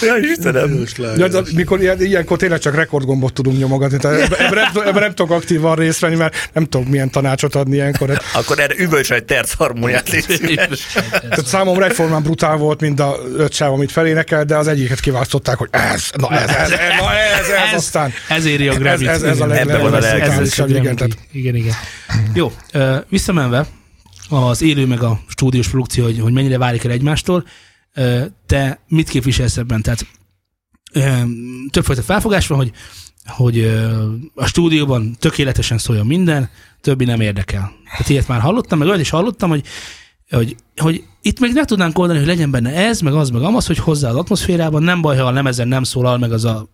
Ja, 0.00 0.16
Istenem. 0.16 0.84
Ja, 1.16 1.28
de 1.28 1.40
mikor 1.54 1.80
ilyen, 1.80 2.00
ilyenkor 2.00 2.38
tényleg 2.38 2.58
csak 2.58 2.74
rekordgombot 2.74 3.32
tudunk 3.32 3.58
nyomogatni, 3.58 3.96
tehát 3.96 4.20
ebben, 4.20 4.38
ebben, 4.46 4.70
nem, 4.74 4.86
ebben 4.86 5.02
nem 5.02 5.14
tudok 5.14 5.36
aktívan 5.36 5.76
részt 5.76 6.00
venni, 6.00 6.16
mert 6.16 6.50
nem 6.52 6.64
tudok 6.64 6.88
milyen 6.88 7.10
tanácsot 7.10 7.54
adni 7.54 7.74
ilyenkor. 7.74 8.20
Akkor 8.34 8.58
erre 8.58 8.74
üvölts 8.76 9.10
egy 9.10 9.24
terc 9.24 9.52
harmóniát 9.52 10.10
Tehát 11.10 11.46
számomra 11.46 11.84
egyformán 11.84 12.22
brutál 12.22 12.56
volt, 12.56 12.80
mint 12.80 13.00
a 13.00 13.16
öt 13.36 13.52
sáv, 13.52 13.72
amit 13.72 13.92
felénekel, 13.92 14.44
de 14.44 14.56
az 14.56 14.68
egyiket 14.68 14.97
kiválasztották, 15.00 15.56
hogy 15.56 15.68
ez, 15.70 16.10
na 16.16 16.30
ez, 16.30 16.48
ez, 16.48 16.70
ez, 16.70 17.00
na 17.00 17.12
ez, 17.14 17.38
ez, 17.38 17.48
ez 17.48 17.74
aztán. 17.74 18.12
Ez 18.28 18.44
éri 18.44 18.68
a 18.68 18.74
Grammy-t. 18.74 19.08
Ez, 19.08 19.22
ez, 19.22 19.30
ez 19.30 19.40
a 19.40 19.46
leg, 19.46 19.58
Ebben 19.58 19.80
van 19.80 19.94
a 19.94 19.96
ez, 19.96 20.58
igen, 20.68 20.96
tehát. 20.96 21.18
igen, 21.32 21.54
igen. 21.54 21.74
Jó, 22.34 22.52
visszamenve 23.08 23.66
az 24.28 24.62
élő 24.62 24.86
meg 24.86 25.02
a 25.02 25.20
stúdiós 25.28 25.68
produkció, 25.68 26.04
hogy, 26.04 26.20
hogy 26.20 26.32
mennyire 26.32 26.58
válik 26.58 26.84
el 26.84 26.90
egymástól, 26.90 27.44
te 28.46 28.80
mit 28.88 29.08
képviselsz 29.08 29.56
ebben? 29.56 29.82
Tehát 29.82 30.06
többfajta 31.70 32.02
felfogás 32.02 32.46
van, 32.46 32.58
hogy, 32.58 32.72
hogy 33.26 33.64
a 34.34 34.46
stúdióban 34.46 35.16
tökéletesen 35.18 35.78
szóljon 35.78 36.06
minden, 36.06 36.50
többi 36.80 37.04
nem 37.04 37.20
érdekel. 37.20 37.72
Tehát 37.90 38.08
ilyet 38.08 38.28
már 38.28 38.40
hallottam, 38.40 38.78
meg 38.78 38.88
olyat 38.88 39.00
is 39.00 39.10
hallottam, 39.10 39.48
hogy 39.48 39.66
hogy, 40.30 40.56
hogy 40.76 41.04
itt 41.22 41.40
még 41.40 41.52
ne 41.52 41.64
tudnánk 41.64 41.98
oldani, 41.98 42.18
hogy 42.18 42.28
legyen 42.28 42.50
benne 42.50 42.74
ez, 42.74 43.00
meg 43.00 43.14
az, 43.14 43.30
meg 43.30 43.42
amaz, 43.42 43.66
hogy 43.66 43.78
hozzá 43.78 44.08
az 44.08 44.16
atmoszférában, 44.16 44.82
nem 44.82 45.00
baj, 45.00 45.16
ha 45.16 45.24
a 45.24 45.30
lemezen 45.30 45.68
nem 45.68 45.82
szólal 45.82 46.18
meg 46.18 46.32
az 46.32 46.44
a 46.44 46.68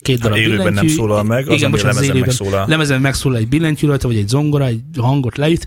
két 0.00 0.18
darab 0.18 0.36
hát 0.36 0.46
élőben 0.46 0.72
nem 0.72 0.88
szólal 0.88 1.22
meg, 1.22 1.48
az, 1.48 1.54
igen, 1.54 1.70
bocsánat, 1.70 1.94
lemezen 1.94 2.16
élőben, 2.16 2.34
megszólal. 2.36 2.64
Lemezen 2.68 3.00
megszólal 3.00 3.38
egy 3.38 3.48
billentyű 3.48 3.86
rajta, 3.86 4.06
vagy 4.06 4.16
egy 4.16 4.28
zongora, 4.28 4.66
egy 4.66 4.80
hangot 4.96 5.36
leüt, 5.36 5.66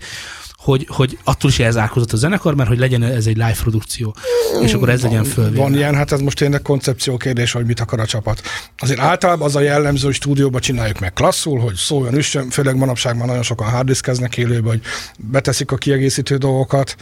hogy, 0.58 0.86
hogy 0.88 1.18
attól 1.24 1.50
is 1.50 1.58
elzárkozott 1.58 2.12
a 2.12 2.16
zenekar, 2.16 2.54
mert 2.54 2.68
hogy 2.68 2.78
legyen 2.78 3.02
ez 3.02 3.26
egy 3.26 3.36
live 3.36 3.56
produkció, 3.62 4.14
és 4.62 4.74
akkor 4.74 4.88
ez 4.88 5.02
legyen 5.02 5.24
föl. 5.24 5.54
Van 5.54 5.74
ilyen, 5.74 5.94
hát 5.94 6.12
ez 6.12 6.20
most 6.20 6.38
tényleg 6.38 6.62
koncepció 6.62 7.16
kérdés, 7.16 7.52
hogy 7.52 7.66
mit 7.66 7.80
akar 7.80 8.00
a 8.00 8.06
csapat. 8.06 8.42
Azért 8.78 9.00
általában 9.00 9.46
az 9.46 9.56
a 9.56 9.60
jellemző, 9.60 10.04
hogy 10.04 10.14
stúdióba 10.14 10.60
csináljuk 10.60 10.98
meg 10.98 11.12
klasszul, 11.12 11.58
hogy 11.58 11.74
szóljon, 11.74 12.14
üssön, 12.14 12.50
főleg 12.50 12.76
manapság 12.76 13.16
már 13.16 13.26
nagyon 13.26 13.42
sokan 13.42 13.70
harddiszkeznek 13.70 14.36
élőbe, 14.36 14.68
hogy 14.68 14.80
beteszik 15.18 15.72
a 15.72 15.76
kiegészítő 15.76 16.36
dolgokat. 16.36 16.96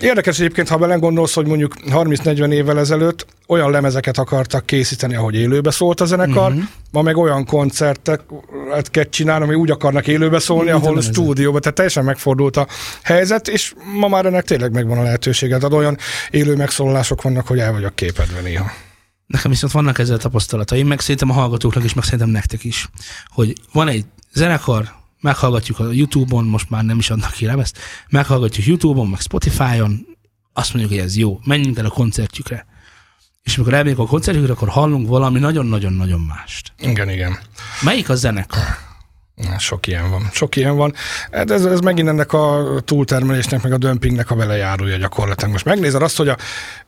Érdekes 0.00 0.38
egyébként, 0.38 0.68
ha 0.68 0.76
belegondolsz, 0.76 1.34
hogy 1.34 1.46
mondjuk 1.46 1.74
30-40 1.90 2.52
évvel 2.52 2.78
ezelőtt 2.78 3.26
olyan 3.46 3.70
lemezeket 3.70 4.18
akartak 4.18 4.66
készíteni, 4.66 5.14
ahogy 5.14 5.34
élőbe 5.34 5.70
szólt 5.70 6.00
a 6.00 6.04
zenekar, 6.04 6.50
uh-huh. 6.50 6.64
ma 6.92 7.02
meg 7.02 7.16
olyan 7.16 7.44
koncerteket 7.44 9.10
csinálni, 9.10 9.44
ami 9.44 9.54
úgy 9.54 9.70
akarnak 9.70 10.06
élőbe 10.06 10.38
szólni, 10.38 10.70
ahol 10.70 10.96
a 10.96 11.00
stúdióban, 11.00 11.60
tehát 11.60 11.76
teljesen 11.76 12.04
megfordult 12.04 12.56
a 12.56 12.66
helyzet, 13.02 13.48
és 13.48 13.74
ma 13.98 14.08
már 14.08 14.26
ennek 14.26 14.44
tényleg 14.44 14.72
megvan 14.72 14.98
a 14.98 15.02
lehetősége. 15.02 15.56
Tehát 15.56 15.72
olyan 15.72 15.98
élő 16.30 16.56
megszólalások 16.56 17.22
vannak, 17.22 17.46
hogy 17.46 17.58
el 17.58 17.72
vagyok 17.72 17.94
képedve 17.94 18.40
néha. 18.40 18.70
Nekem 19.26 19.50
viszont 19.50 19.72
vannak 19.72 19.98
ezzel 19.98 20.18
tapasztalataim, 20.18 20.86
meg 20.86 21.00
szerintem 21.00 21.30
a 21.30 21.32
hallgatóknak 21.32 21.84
is, 21.84 21.94
meg 21.94 22.04
szerintem 22.04 22.28
nektek 22.28 22.64
is, 22.64 22.88
hogy 23.28 23.52
van 23.72 23.88
egy 23.88 24.04
zenekar, 24.32 24.92
meghallgatjuk 25.20 25.78
a 25.78 25.92
YouTube-on, 25.92 26.44
most 26.44 26.70
már 26.70 26.84
nem 26.84 26.98
is 26.98 27.10
adnak 27.10 27.32
ki 27.32 27.46
lemezt, 27.46 27.78
meghallgatjuk 28.08 28.66
YouTube-on, 28.66 29.08
meg 29.08 29.20
Spotify-on, 29.20 30.06
azt 30.52 30.74
mondjuk, 30.74 30.94
hogy 30.94 31.06
ez 31.06 31.16
jó, 31.16 31.40
menjünk 31.44 31.78
el 31.78 31.84
a 31.84 31.90
koncertjükre. 31.90 32.66
És 33.42 33.56
amikor 33.56 33.74
elmegyünk 33.74 34.00
a 34.00 34.06
koncertjükre, 34.06 34.52
akkor 34.52 34.68
hallunk 34.68 35.08
valami 35.08 35.38
nagyon-nagyon-nagyon 35.38 36.20
mást. 36.20 36.72
Igen, 36.78 37.10
igen. 37.10 37.38
Melyik 37.82 38.08
a 38.08 38.14
zenekar? 38.14 38.89
Sok 39.58 39.86
ilyen 39.86 40.10
van. 40.10 40.28
Sok 40.32 40.56
ilyen 40.56 40.76
van. 40.76 40.94
Hát 41.32 41.50
ez, 41.50 41.64
ez 41.64 41.80
megint 41.80 42.08
ennek 42.08 42.32
a 42.32 42.66
túltermelésnek, 42.84 43.62
meg 43.62 43.72
a 43.72 43.78
dömpingnek 43.78 44.30
a 44.30 44.34
velejárója 44.34 44.96
gyakorlatilag. 44.96 45.52
Most 45.52 45.64
megnézed 45.64 46.02
azt, 46.02 46.16
hogy 46.16 46.28
a, 46.28 46.36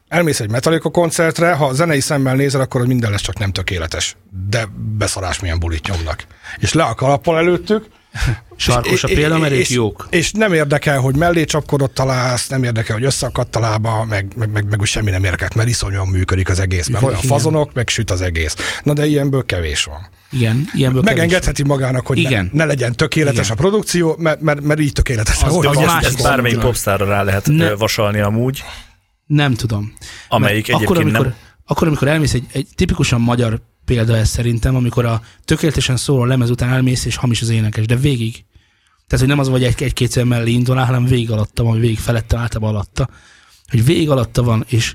elmész 0.09 0.41
egy 0.41 0.51
Metallica 0.51 0.91
koncertre, 0.91 1.53
ha 1.53 1.67
a 1.67 1.73
zenei 1.73 2.01
szemmel 2.01 2.35
nézel, 2.35 2.61
akkor 2.61 2.87
minden 2.87 3.11
lesz 3.11 3.21
csak 3.21 3.39
nem 3.39 3.53
tökéletes. 3.53 4.17
De 4.49 4.65
beszarás 4.99 5.41
milyen 5.41 5.59
bulit 5.59 5.87
nyomnak. 5.87 6.25
És 6.59 6.73
le 6.73 6.83
a 6.83 6.95
kalappal 6.95 7.39
előttük, 7.39 7.87
Sarkos 8.57 9.05
a 9.05 9.09
példa, 9.09 9.39
mert 9.39 9.53
ők 9.53 9.69
jók. 9.69 10.07
És 10.11 10.33
nem 10.33 10.53
érdekel, 10.53 11.01
hogy 11.01 11.17
mellé 11.17 11.45
csapkodott 11.45 11.95
találsz, 11.95 12.49
nem 12.49 12.65
érdekel, 12.65 12.95
hogy 12.95 13.05
összeakadt 13.05 13.57
a 13.57 13.61
lába, 13.61 14.05
meg, 14.05 14.33
meg, 14.37 14.51
meg, 14.51 14.69
meg 14.69 14.81
úgy 14.81 14.87
semmi 14.87 15.11
nem 15.11 15.25
érdekel, 15.25 15.49
mert 15.55 15.69
iszonyúan 15.69 16.09
működik 16.09 16.49
az 16.49 16.61
egész, 16.61 16.89
mert 16.89 17.05
olyan 17.05 17.21
fazonok, 17.21 17.73
meg 17.73 17.89
süt 17.89 18.11
az 18.11 18.21
egész. 18.21 18.57
Na 18.83 18.93
de 18.93 19.07
ilyenből 19.07 19.45
kevés 19.47 19.85
van. 19.85 20.09
Igen, 20.33 20.69
ilyenből 20.73 21.03
Megengedheti 21.03 21.63
magának, 21.63 22.07
hogy 22.07 22.19
Igen. 22.19 22.51
Ne, 22.53 22.59
ne 22.59 22.65
legyen 22.65 22.93
tökéletes 22.93 23.47
Igen. 23.47 23.59
a 23.59 23.61
produkció, 23.61 24.17
mert, 24.19 24.41
mert, 24.41 24.61
mert 24.61 24.81
így 24.81 24.93
tökéletes. 24.93 25.43
Az, 25.43 25.55
hogy 25.55 25.77
ezt, 25.77 26.05
ezt 26.05 26.23
bármelyik 26.23 26.59
popszárra 26.59 27.07
rá 27.07 27.23
lehet 27.23 27.47
ne. 27.47 27.75
vasalni 27.75 28.21
amúgy. 28.21 28.63
Nem 29.27 29.55
tudom. 29.55 29.93
Amelyik 30.29 30.67
mert 30.67 30.69
egyébként 30.69 30.83
akkor, 30.83 31.03
amikor, 31.03 31.27
nem... 31.27 31.35
Akkor, 31.67 31.87
amikor 31.87 32.09
elmész 32.09 32.35
egy, 32.35 32.47
egy 32.53 32.67
tipikusan 32.75 33.21
magyar 33.21 33.61
példa 33.85 34.17
ez 34.17 34.29
szerintem, 34.29 34.77
amikor 34.77 35.05
a 35.05 35.23
tökéletesen 35.45 35.97
szóló 35.97 36.25
lemez 36.25 36.51
után 36.51 36.71
elmész, 36.71 37.05
és 37.05 37.17
hamis 37.17 37.43
az 37.43 37.49
énekes, 37.49 37.87
de 37.87 37.97
végig. 37.97 38.45
Tehát, 39.07 39.27
hogy 39.27 39.35
nem 39.35 39.39
az 39.39 39.49
vagy 39.49 39.65
egy, 39.65 39.83
egy 39.83 39.93
kétszer 39.93 40.25
mellé 40.25 40.51
indulál, 40.51 40.85
hanem 40.85 41.05
végig 41.05 41.31
alatta 41.31 41.63
van, 41.63 41.73
vagy 41.73 41.81
végig 41.81 41.99
felette, 41.99 42.37
általában 42.37 42.75
alatta. 42.75 43.09
Hogy 43.71 43.85
végig 43.85 44.11
alatta 44.11 44.43
van, 44.43 44.65
és 44.69 44.95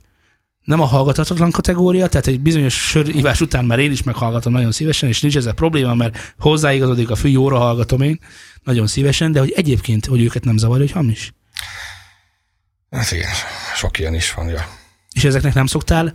nem 0.68 0.82
a 0.82 0.86
hallgathatatlan 0.86 1.52
kategória, 1.52 2.08
tehát 2.08 2.28
egy 2.28 2.40
bizonyos 2.40 2.90
sörívás 2.90 3.42
után 3.42 3.66
már 3.66 3.80
én 3.80 3.92
is 3.92 4.04
meghallgatom 4.04 4.54
nagyon 4.54 4.72
szívesen, 4.72 5.10
és 5.10 5.22
nincs 5.22 5.38
ezzel 5.38 5.54
probléma, 5.54 5.94
mert 5.94 6.36
hozzáigazodik 6.40 7.10
a 7.10 7.16
fű, 7.16 7.30
jóra 7.30 7.58
hallgatom 7.58 8.02
én, 8.02 8.20
nagyon 8.64 8.88
szívesen, 8.88 9.32
de 9.32 9.40
hogy 9.40 9.52
egyébként, 9.52 10.06
hogy 10.06 10.22
őket 10.22 10.44
nem 10.44 10.58
zavarja, 10.58 10.84
hogy 10.84 10.94
hamis. 10.94 11.34
Hát 12.90 13.12
igen, 13.12 13.30
sok 13.76 14.00
ilyen 14.00 14.14
is 14.14 14.34
van, 14.34 14.48
ja. 14.48 14.68
És 15.14 15.24
ezeknek 15.24 15.54
nem 15.54 15.66
szoktál 15.66 16.14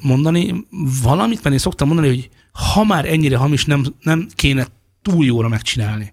mondani 0.00 0.66
valamit, 1.02 1.42
mert 1.42 1.54
én 1.54 1.60
szoktam 1.60 1.86
mondani, 1.86 2.08
hogy 2.08 2.28
ha 2.52 2.84
már 2.84 3.04
ennyire 3.04 3.36
hamis, 3.36 3.64
nem, 3.64 3.84
nem 4.00 4.28
kéne 4.34 4.66
túl 5.02 5.24
jóra 5.24 5.48
megcsinálni. 5.48 6.12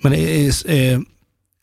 Mert 0.00 0.14
ez, 0.16 0.62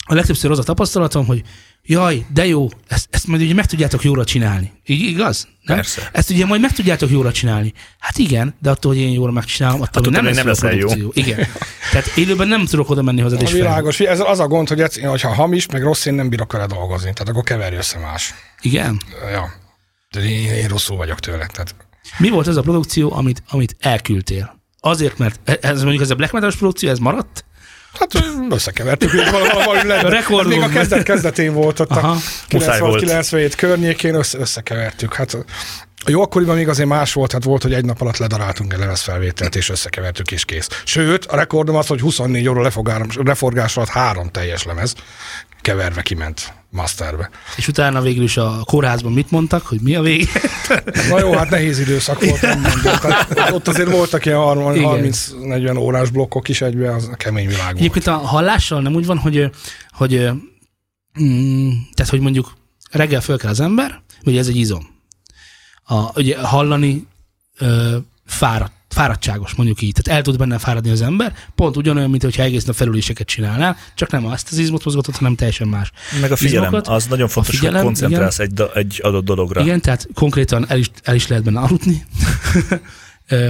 a 0.05 0.13
legtöbbször 0.13 0.51
az 0.51 0.59
a 0.59 0.63
tapasztalatom, 0.63 1.25
hogy 1.25 1.43
jaj, 1.89 2.25
de 2.33 2.45
jó, 2.45 2.67
ezt, 2.87 3.07
ezt 3.11 3.27
majd 3.27 3.41
ugye 3.41 3.53
meg 3.53 3.65
tudjátok 3.65 4.03
jóra 4.03 4.23
csinálni. 4.23 4.71
Így, 4.85 5.01
igaz? 5.01 5.47
Nem? 5.61 5.75
Persze. 5.75 6.09
Ezt 6.11 6.29
ugye 6.29 6.45
majd 6.45 6.61
meg 6.61 6.71
tudjátok 6.71 7.09
jóra 7.09 7.31
csinálni. 7.31 7.73
Hát 7.99 8.17
igen, 8.17 8.55
de 8.61 8.69
attól, 8.69 8.93
hogy 8.93 9.01
én 9.01 9.11
jóra 9.11 9.31
megcsinálom, 9.31 9.81
attól, 9.81 10.01
attól 10.01 10.13
nem, 10.13 10.25
lesz 10.25 10.35
nem 10.35 10.47
lesz 10.47 10.63
jó. 10.75 11.09
Igen. 11.13 11.47
Tehát 11.91 12.07
élőben 12.15 12.47
nem 12.47 12.65
tudok 12.65 12.89
oda 12.89 13.01
menni 13.01 13.21
hozzád 13.21 13.41
és 13.41 13.51
Világos, 13.51 13.99
ez 13.99 14.19
az 14.19 14.39
a 14.39 14.47
gond, 14.47 14.67
hogy 14.67 14.81
ez, 14.81 14.99
hogyha 14.99 15.33
hamis, 15.33 15.65
meg 15.65 15.83
rossz, 15.83 16.05
én 16.05 16.13
nem 16.13 16.29
bírok 16.29 16.51
vele 16.51 16.65
dolgozni. 16.65 17.13
Tehát 17.13 17.29
akkor 17.29 17.43
keverj 17.43 17.75
össze 17.75 17.99
más. 17.99 18.33
Igen? 18.61 19.01
Ja. 19.31 19.53
De 20.11 20.19
én, 20.19 20.53
én 20.53 20.67
rosszul 20.67 20.97
vagyok 20.97 21.19
tőle. 21.19 21.45
Tehát... 21.45 21.75
Mi 22.17 22.29
volt 22.29 22.47
az 22.47 22.57
a 22.57 22.61
produkció, 22.61 23.13
amit, 23.13 23.43
amit 23.49 23.75
elküldtél? 23.79 24.57
Azért, 24.79 25.17
mert 25.17 25.65
ez 25.65 25.81
mondjuk 25.81 26.03
ez 26.03 26.09
a 26.09 26.15
black 26.15 26.33
metal 26.33 26.51
produkció, 26.57 26.89
ez 26.89 26.99
maradt? 26.99 27.45
Hát 27.99 28.23
összekevertük, 28.49 29.09
hogy 29.09 29.29
valami 29.65 29.87
lett. 29.87 30.47
Még 30.47 30.61
a 30.61 30.69
kezdet 30.69 31.03
kezdetén 31.03 31.53
volt 31.53 31.79
ott 31.79 31.89
Aha. 31.89 32.09
a 32.09 32.17
96-97 32.49 33.53
környékén, 33.57 34.15
össze, 34.15 34.37
összekevertük. 34.39 35.13
Hát 35.13 35.37
jó, 36.05 36.21
akkoriban 36.21 36.55
még 36.55 36.67
azért 36.67 36.87
más 36.87 37.13
volt, 37.13 37.31
hát 37.31 37.43
volt, 37.43 37.61
hogy 37.61 37.73
egy 37.73 37.85
nap 37.85 38.01
alatt 38.01 38.17
ledaráltunk 38.17 38.73
egy 38.73 38.79
lemezfelvételt, 38.79 39.55
és 39.55 39.69
összekevertük, 39.69 40.31
és 40.31 40.45
kész. 40.45 40.67
Sőt, 40.83 41.25
a 41.25 41.35
rekordom 41.35 41.75
az, 41.75 41.87
hogy 41.87 41.99
24 41.99 42.47
óra 42.47 42.71
leforgás 43.23 43.77
alatt 43.77 43.89
három 43.89 44.29
teljes 44.29 44.63
lemez 44.63 44.95
keverve 45.61 46.01
kiment 46.01 46.53
masterbe. 46.69 47.29
És 47.57 47.67
utána 47.67 48.01
végül 48.01 48.23
is 48.23 48.37
a 48.37 48.61
kórházban 48.65 49.11
mit 49.11 49.31
mondtak, 49.31 49.65
hogy 49.65 49.79
mi 49.81 49.95
a 49.95 50.01
vége? 50.01 50.41
Na 51.09 51.19
jó, 51.19 51.33
hát 51.33 51.49
nehéz 51.49 51.79
időszak 51.79 52.25
volt, 52.25 52.41
nem 52.41 52.59
mondom. 52.61 52.93
Tehát 53.29 53.51
ott 53.51 53.67
azért 53.67 53.91
voltak 53.91 54.25
ilyen 54.25 54.37
30-40 54.39 55.77
órás 55.77 56.09
blokkok 56.09 56.47
is 56.47 56.61
egybe, 56.61 56.93
az 56.93 57.09
kemény 57.17 57.47
világ 57.47 57.63
volt. 57.63 57.77
Egyébként 57.77 58.07
a 58.07 58.17
hallással 58.17 58.81
nem 58.81 58.93
úgy 58.93 59.05
van, 59.05 59.17
hogy, 59.17 59.49
hogy 59.91 60.31
mm, 61.21 61.69
tehát, 61.93 62.11
hogy 62.11 62.19
mondjuk 62.19 62.53
reggel 62.91 63.21
föl 63.21 63.37
kell 63.37 63.49
az 63.49 63.59
ember, 63.59 64.01
ugye 64.25 64.39
ez 64.39 64.47
egy 64.47 64.57
izom. 64.57 64.87
A, 65.83 66.19
ugye 66.19 66.39
hallani 66.39 67.07
ö, 67.57 67.97
fáradt 68.25 68.73
fáradtságos, 68.89 69.53
mondjuk 69.53 69.81
így. 69.81 69.93
Tehát 69.93 70.19
el 70.19 70.23
tud 70.23 70.37
benne 70.37 70.57
fáradni 70.57 70.89
az 70.89 71.01
ember, 71.01 71.33
pont 71.55 71.77
ugyanolyan, 71.77 72.09
mint 72.09 72.23
hogyha 72.23 72.43
egész 72.43 72.63
nap 72.63 72.75
felüléseket 72.75 73.27
csinálnál, 73.27 73.77
csak 73.95 74.11
nem 74.11 74.25
azt 74.25 74.51
az 74.51 74.57
izmot 74.57 74.85
mozgatott, 74.85 75.15
hanem 75.15 75.35
teljesen 75.35 75.67
más. 75.67 75.91
Meg 76.21 76.31
a 76.31 76.35
figyelem, 76.35 76.63
Izmokat, 76.63 76.87
az 76.87 77.05
nagyon 77.05 77.27
fontos, 77.27 77.55
figyelem, 77.55 77.75
hogy 77.75 77.85
koncentrálsz 77.85 78.39
egy, 78.39 78.63
egy 78.73 78.99
adott 79.03 79.25
dologra. 79.25 79.61
Igen, 79.61 79.81
tehát 79.81 80.07
konkrétan 80.13 80.65
el 80.67 80.77
is, 80.77 80.91
el 81.03 81.15
is 81.15 81.27
lehet 81.27 81.43
benne 81.43 81.59
aludni. 81.59 82.05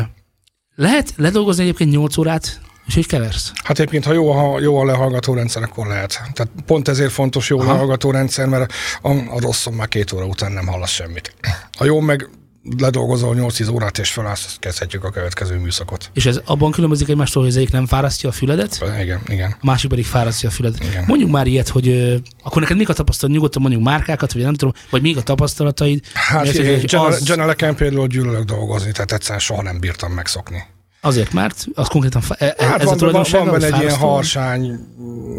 lehet 0.76 1.14
ledolgozni 1.16 1.64
egyébként 1.64 1.92
8 1.92 2.18
órát 2.18 2.62
és 2.90 2.96
így 2.96 3.08
keversz? 3.08 3.52
Hát 3.64 3.80
egyébként, 3.80 4.06
ha 4.06 4.14
jó 4.14 4.32
a, 4.32 4.60
jó 4.60 4.78
a 4.78 4.86
lehallgató 4.86 5.34
rendszer, 5.34 5.64
akkor 5.64 5.88
lehet. 5.88 6.22
Tehát 6.34 6.52
pont 6.66 6.88
ezért 6.88 7.12
fontos 7.12 7.50
jó 7.50 7.60
a 7.60 7.64
lehallgató 7.64 8.12
rendszer, 8.12 8.48
mert 8.48 8.74
a, 9.02 9.10
a 9.10 9.40
rosszom 9.40 9.76
már 9.76 9.88
két 9.88 10.12
óra 10.12 10.26
után 10.26 10.52
nem 10.52 10.68
hallasz 10.68 10.92
semmit. 10.92 11.36
A 11.78 11.86
jó 11.86 12.00
meg 12.00 12.30
ledolgozol 12.78 13.36
8-10 13.38 13.74
órát 13.74 13.98
és 13.98 14.12
felállsz, 14.12 14.58
kezdhetjük 14.60 15.04
a 15.04 15.10
következő 15.10 15.56
műszakot. 15.56 16.10
És 16.14 16.26
ez 16.26 16.40
abban 16.46 16.72
különbözik 16.72 17.10
egymástól, 17.10 17.42
hogy 17.42 17.52
az 17.52 17.58
egyik 17.58 17.72
nem 17.72 17.86
fárasztja 17.86 18.30
a 18.30 18.32
füledet? 18.32 18.84
Igen, 19.02 19.22
igen. 19.28 19.52
A 19.52 19.66
másik 19.66 19.90
pedig 19.90 20.06
fárasztja 20.06 20.50
a 20.50 20.52
füledet. 20.52 20.84
Igen. 20.84 21.04
Mondjuk 21.08 21.30
már 21.30 21.48
ilyet, 21.48 21.68
hogy 21.68 21.88
ö, 21.88 22.16
akkor 22.44 22.62
neked 22.62 22.78
még 22.78 22.90
a 22.90 22.94
tapasztalat, 22.94 23.36
nyugodtan 23.36 23.62
mondjuk 23.62 23.84
márkákat, 23.84 24.34
vagy 24.34 24.42
nem 24.42 24.54
tudom, 24.54 24.74
vagy 24.90 25.02
még 25.02 25.18
a 25.18 25.24
tapasztalataid? 25.24 26.06
Hát, 26.14 26.58
hogy 26.58 26.96
az... 26.98 27.24
General 27.24 27.74
például 27.74 28.08
gyűlölök 28.08 28.44
dolgozni, 28.44 28.92
tehát 28.92 29.12
egyszerűen 29.12 29.40
soha 29.40 29.62
nem 29.62 29.80
bírtam 29.80 30.12
megszokni. 30.12 30.64
Azért, 31.02 31.34
mert 31.34 31.66
az 31.74 31.88
konkrétan 31.88 32.22
e, 32.38 32.56
e 32.58 32.66
hát 32.66 32.82
ez 32.82 32.86
van, 32.86 33.10
a 33.10 33.12
van, 33.12 33.26
van 33.32 33.52
benne 33.52 33.66
egy 33.66 33.82
ilyen 33.82 33.96
harsány, 33.96 34.80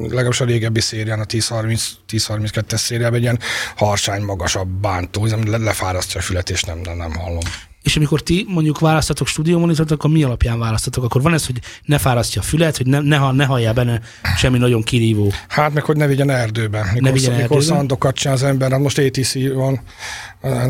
legalábbis 0.02 0.40
a 0.40 0.44
régebbi 0.44 0.80
szérián, 0.80 1.20
a 1.20 1.24
10-32-es 1.24 2.76
szériában 2.76 3.14
egy 3.14 3.22
ilyen 3.22 3.38
harsány, 3.76 4.22
magasabb 4.22 4.68
bántó, 4.68 5.26
ami 5.32 5.50
lefárasztja 5.50 6.20
a 6.20 6.22
fület, 6.22 6.50
és 6.50 6.62
nem, 6.62 6.78
nem, 6.78 6.96
nem 6.96 7.14
hallom. 7.14 7.44
És 7.82 7.96
amikor 7.96 8.20
ti 8.20 8.46
mondjuk 8.48 8.78
választatok 8.78 9.26
stúdiómonitort, 9.26 9.90
akkor 9.90 10.10
mi 10.10 10.22
alapján 10.22 10.58
választatok? 10.58 11.04
Akkor 11.04 11.22
van 11.22 11.32
ez, 11.32 11.46
hogy 11.46 11.58
ne 11.84 11.98
fárasztja 11.98 12.40
a 12.40 12.44
fület, 12.44 12.76
hogy 12.76 12.86
ne, 12.86 13.00
ne, 13.00 13.32
ne 13.32 13.44
halljál 13.44 13.72
benne 13.72 14.00
semmi 14.36 14.58
nagyon 14.58 14.82
kirívó? 14.82 15.32
Hát 15.48 15.72
meg, 15.72 15.84
hogy 15.84 15.96
ne 15.96 16.06
vigyen 16.06 16.30
erdőben. 16.30 16.86
Mikor, 16.86 17.02
ne 17.02 17.12
vigyen 17.12 17.30
mikor 17.30 17.42
erdőben. 17.42 17.76
szandokat 17.76 18.14
csinál 18.14 18.36
az 18.36 18.42
ember, 18.42 18.70
hát 18.70 18.80
most 18.80 18.98
ATC 18.98 19.32
van, 19.54 19.80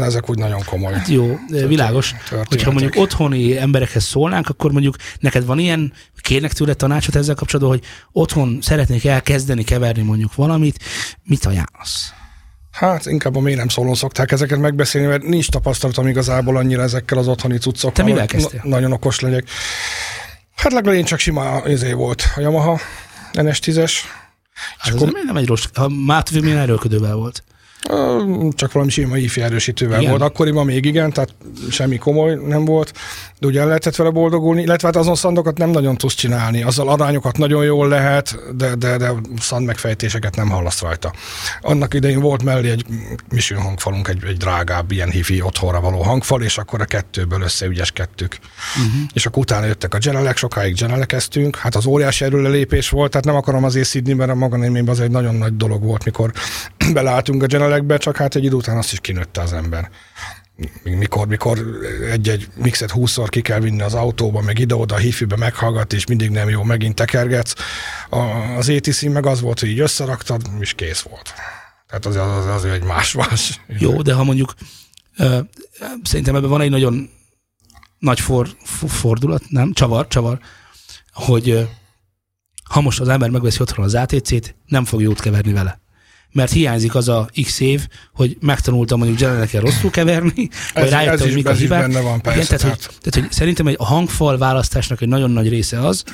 ezek 0.01 0.31
úgy 0.31 0.39
nagyon 0.39 0.63
komoly. 0.65 0.93
Hát 0.93 1.09
jó, 1.09 1.39
világos. 1.49 2.15
Hogyha 2.49 2.71
mondjuk 2.71 2.97
otthoni 2.97 3.59
emberekhez 3.59 4.05
szólnánk, 4.05 4.49
akkor 4.49 4.73
mondjuk 4.73 4.97
neked 5.21 5.45
van 5.45 5.59
ilyen, 5.59 5.93
kérnek 6.21 6.53
tőle 6.53 6.75
tanácsot 6.75 7.15
ezzel 7.15 7.35
kapcsolatban, 7.35 7.77
hogy 7.77 7.87
otthon 8.13 8.59
szeretnék 8.63 9.05
elkezdeni 9.05 9.65
keverni 9.65 10.03
mondjuk 10.03 10.35
valamit, 10.35 10.79
mit 11.25 11.45
ajánlasz? 11.45 12.13
Hát 12.71 13.07
inkább 13.07 13.37
a 13.37 13.41
mély 13.41 13.55
nem 13.55 13.69
szólón 13.69 13.95
szokták 13.95 14.33
ezeket 14.33 14.59
megbeszélni, 14.59 15.07
mert 15.07 15.23
nincs 15.23 15.49
tapasztalatom 15.49 16.07
igazából 16.07 16.57
annyira 16.57 16.83
ezekkel 16.83 17.19
az 17.19 17.29
otthoni 17.29 17.59
cuccokkal. 17.59 17.93
Te 17.93 18.03
mivel 18.03 18.27
kezdtél? 18.27 18.61
Nagyon 18.65 18.93
okos 18.93 19.21
legyek. 19.21 19.49
Hát 20.55 20.73
legalább 20.73 21.05
csak 21.05 21.19
sima 21.19 21.63
izé 21.67 21.93
volt 21.93 22.23
a 22.37 22.41
Yamaha 22.41 22.81
NS10-es. 23.33 23.93
Hát 24.79 24.95
akkor... 24.95 25.13
nem 25.25 25.37
egy 25.37 25.47
rossz, 25.47 25.65
a 25.75 25.89
Mátvi 25.89 26.41
milyen 26.41 26.59
erőködővel 26.59 27.15
volt? 27.15 27.45
Csak 28.51 28.73
valami 28.73 28.91
sima 28.91 29.17
ifj 29.17 29.41
erősítővel 29.41 29.99
igen. 29.99 30.11
volt. 30.11 30.23
Akkoriban 30.23 30.65
még 30.65 30.85
igen, 30.85 31.13
tehát 31.13 31.35
semmi 31.71 31.97
komoly 31.97 32.35
nem 32.35 32.65
volt, 32.65 32.93
de 33.39 33.47
ugye 33.47 33.61
el 33.61 33.67
lehetett 33.67 33.97
vele 33.97 34.11
boldogulni, 34.11 34.63
illetve 34.63 34.87
hát 34.87 34.97
azon 34.97 35.15
szandokat 35.15 35.59
nem 35.59 35.71
nagyon 35.71 35.97
tudsz 35.97 36.15
csinálni. 36.15 36.63
Azzal 36.63 36.89
arányokat 36.89 37.39
nagyon 37.39 37.65
jól 37.65 37.89
lehet, 37.89 38.39
de, 38.57 38.75
de, 38.75 38.97
de 38.97 39.13
szand 39.41 39.67
megfejtéseket 39.67 40.37
nem 40.37 40.49
hallasz 40.49 40.81
rajta. 40.81 41.13
Annak 41.61 41.95
idején 41.95 42.21
volt 42.21 42.43
mellé 42.43 42.71
egy 42.71 42.85
misű 43.31 43.55
hangfalunk, 43.55 44.09
egy, 44.09 44.25
egy 44.25 44.37
drágább 44.37 44.91
ilyen 44.91 45.11
hifi 45.11 45.43
otthonra 45.43 45.81
való 45.81 46.03
hangfal, 46.03 46.43
és 46.43 46.59
akkor 46.59 46.81
a 46.81 46.85
kettőből 46.85 47.43
összeügyeskedtük. 47.43 48.39
Uh-huh. 48.77 49.03
És 49.13 49.27
akkor 49.27 49.43
utána 49.43 49.67
jöttek 49.67 49.95
a 49.95 49.99
generek, 49.99 50.37
sokáig 50.37 50.75
generekeztünk. 50.75 51.57
Hát 51.57 51.75
az 51.75 51.87
óriási 51.87 52.25
erőlelépés 52.25 52.89
volt, 52.89 53.11
tehát 53.11 53.27
nem 53.27 53.37
akarom 53.37 53.65
azért 53.65 53.89
szidni, 53.89 54.13
mert 54.13 54.31
a 54.31 54.35
maga 54.35 54.59
az 54.87 55.01
egy 55.01 55.11
nagyon 55.11 55.35
nagy 55.35 55.57
dolog 55.57 55.83
volt, 55.83 56.05
mikor 56.05 56.33
beleálltunk 56.93 57.43
a 57.43 57.47
generekbe, 57.47 57.97
csak 57.97 58.17
hát 58.17 58.35
egy 58.35 58.45
idő 58.45 58.55
után 58.55 58.77
azt 58.77 58.93
is 58.93 59.01
kinőtte 59.01 59.41
az 59.41 59.53
ember 59.53 59.91
mikor, 60.83 61.27
mikor 61.27 61.81
egy-egy 62.11 62.49
mixet 62.55 62.91
húszszor 62.91 63.29
ki 63.29 63.41
kell 63.41 63.61
vinni 63.61 63.83
az 63.83 63.95
autóba, 63.95 64.41
meg 64.41 64.59
ide-oda 64.59 64.97
hifibe 64.97 65.37
meghallgat, 65.37 65.93
és 65.93 66.07
mindig 66.07 66.31
nem 66.31 66.49
jó, 66.49 66.63
megint 66.63 66.95
tekergetsz. 66.95 67.55
A, 68.11 68.19
az 68.57 68.69
ATC 68.69 69.03
meg 69.03 69.27
az 69.27 69.41
volt, 69.41 69.61
hogy 69.61 69.69
így 69.69 69.81
összeraktad, 69.81 70.43
és 70.59 70.73
kész 70.73 71.01
volt. 71.01 71.33
Tehát 71.87 72.07
az, 72.07 72.17
az, 72.17 72.47
az 72.47 72.65
egy 72.65 72.83
más-más. 72.83 73.61
Jó, 73.67 74.03
de 74.03 74.15
ha 74.15 74.25
mondjuk 74.25 74.55
szerintem 76.03 76.35
ebben 76.35 76.49
van 76.49 76.61
egy 76.61 76.71
nagyon 76.71 77.11
nagy 77.99 78.21
for, 78.21 78.49
fordulat, 78.89 79.43
nem? 79.49 79.73
Csavar, 79.73 80.09
csavar, 80.09 80.39
hogy 81.13 81.69
ha 82.65 82.81
most 82.81 83.01
az 83.01 83.09
ember 83.09 83.31
megveszi 83.31 83.61
otthon 83.61 83.85
az 83.85 83.95
ATC-t, 83.95 84.55
nem 84.67 84.85
fog 84.85 85.01
jót 85.01 85.21
keverni 85.21 85.53
vele 85.53 85.81
mert 86.33 86.53
hiányzik 86.53 86.95
az 86.95 87.09
a 87.09 87.29
x 87.43 87.61
év, 87.61 87.87
hogy 88.15 88.37
megtanultam 88.41 88.99
mondjuk 88.99 89.21
genereken 89.21 89.61
rosszul 89.61 89.91
keverni, 89.91 90.49
vagy 90.75 90.85
ez, 90.85 90.91
rájöttem, 90.91 91.27
hogy 91.27 91.35
mik 91.35 91.47
a 91.47 91.53
hibák. 91.53 91.81
Benne 91.81 92.01
van, 92.01 92.21
persze, 92.21 92.43
Igen, 92.43 92.59
tehát, 92.59 92.85
hogy, 92.85 92.97
tehát, 93.01 93.29
hogy 93.29 93.33
szerintem 93.33 93.67
egy, 93.67 93.77
a 93.79 93.85
hangfal 93.85 94.39
választásnak 94.39 95.01
egy 95.01 95.09
nagyon 95.09 95.31
nagy 95.31 95.49
része 95.49 95.87
az, 95.87 96.05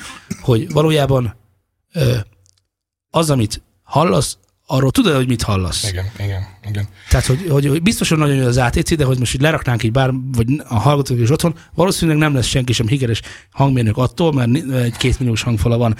hogy 0.41 0.71
valójában 0.71 1.35
ö, 1.93 2.15
az, 3.09 3.29
amit 3.29 3.61
hallasz, 3.83 4.37
arról 4.65 4.91
tudod, 4.91 5.15
hogy 5.15 5.27
mit 5.27 5.41
hallasz. 5.41 5.89
Igen, 5.89 6.05
igen, 6.19 6.47
igen. 6.69 6.87
Tehát, 7.09 7.25
hogy, 7.25 7.45
hogy, 7.49 7.67
hogy 7.67 7.81
biztos, 7.81 8.09
hogy 8.09 8.17
nagyon 8.17 8.35
jó 8.35 8.45
az 8.45 8.57
ATC, 8.57 8.95
de 8.95 9.05
hogy 9.05 9.19
most 9.19 9.33
így 9.33 9.41
leraknánk 9.41 9.83
így 9.83 9.91
bár, 9.91 10.11
vagy 10.31 10.47
a 10.67 10.79
hallgatók 10.79 11.19
is 11.19 11.31
otthon, 11.31 11.55
valószínűleg 11.73 12.19
nem 12.19 12.33
lesz 12.33 12.45
senki 12.45 12.73
sem 12.73 12.87
hikeres 12.87 13.21
hangmérnök 13.51 13.97
attól, 13.97 14.33
mert 14.33 14.71
egy 14.71 14.97
kétmilliós 14.97 15.41
hangfala 15.41 15.77
van. 15.77 15.95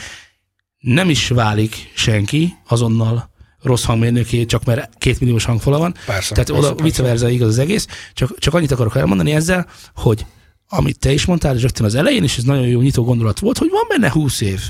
Nem 0.78 1.10
is 1.10 1.28
válik 1.28 1.92
senki 1.96 2.56
azonnal 2.68 3.36
rossz 3.62 3.84
hangmérnöké, 3.84 4.46
csak 4.46 4.64
mert 4.64 4.90
két 4.98 5.20
milliós 5.20 5.46
hangfala 5.46 5.78
van. 5.78 5.96
Persze, 6.06 6.34
Tehát 6.34 6.52
persze, 6.52 6.68
oda 6.72 6.84
vice 6.84 7.04
versa 7.04 7.30
igaz 7.30 7.48
az 7.48 7.58
egész. 7.58 7.88
Csak, 8.14 8.40
csak 8.40 8.54
annyit 8.54 8.72
akarok 8.72 8.96
elmondani 8.96 9.32
ezzel, 9.32 9.68
hogy 9.96 10.26
amit 10.70 11.00
te 11.00 11.12
is 11.12 11.26
mondtál, 11.26 11.56
és 11.56 11.62
rögtön 11.62 11.86
az 11.86 11.96
elején, 11.96 12.24
és 12.24 12.38
ez 12.38 12.44
nagyon 12.44 12.68
jó 12.68 12.82
nyitó 12.82 13.04
gondolat 13.04 13.40
volt, 13.40 13.58
hogy 13.58 13.70
van 13.70 13.86
benne 13.88 14.12
20 14.12 14.42
év. 14.42 14.62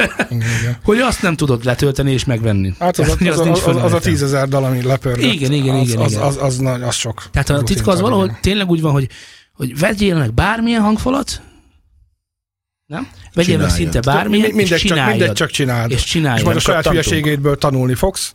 hogy 0.84 0.98
azt 0.98 1.22
nem 1.22 1.36
tudod 1.36 1.64
letölteni 1.64 2.12
és 2.12 2.24
megvenni. 2.24 2.74
Hát 2.78 2.98
az, 2.98 3.08
az, 3.08 3.16
az, 3.20 3.38
az, 3.38 3.66
az, 3.66 3.76
az 3.76 3.92
a 3.92 3.98
tízezer 3.98 4.48
dal, 4.48 4.64
ami 4.64 4.82
lepörgött. 4.82 5.32
Igen, 5.32 5.52
igen, 5.52 5.74
az, 5.74 5.88
igen. 5.88 6.00
Az, 6.00 6.12
igen. 6.12 6.22
Az, 6.22 6.36
az, 6.36 6.60
az, 6.60 6.82
az, 6.82 6.94
sok. 6.94 7.28
Tehát 7.30 7.50
a 7.50 7.62
titka 7.62 7.90
az 7.90 8.00
valahol 8.00 8.38
tényleg 8.40 8.70
úgy 8.70 8.80
van, 8.80 8.92
hogy, 8.92 9.08
hogy 9.52 9.78
vegyél 9.78 10.16
meg 10.16 10.34
bármilyen 10.34 10.82
hangfalat, 10.82 11.42
nem? 12.92 13.08
Vegyél 13.34 13.58
meg 13.58 13.70
szinte 13.70 14.00
bármilyen, 14.00 14.46
Mi, 14.46 14.54
mindegy, 14.54 14.78
és 14.78 14.84
csak, 14.84 15.06
mindegy, 15.08 15.32
csak 15.32 15.50
csináld. 15.50 15.90
És 15.90 16.04
csináld. 16.04 16.38
És 16.38 16.44
majd 16.44 16.56
a 16.56 16.60
saját 16.60 16.86
hülyeségédből 16.86 17.56
tanulni 17.56 17.94
fogsz. 17.94 18.32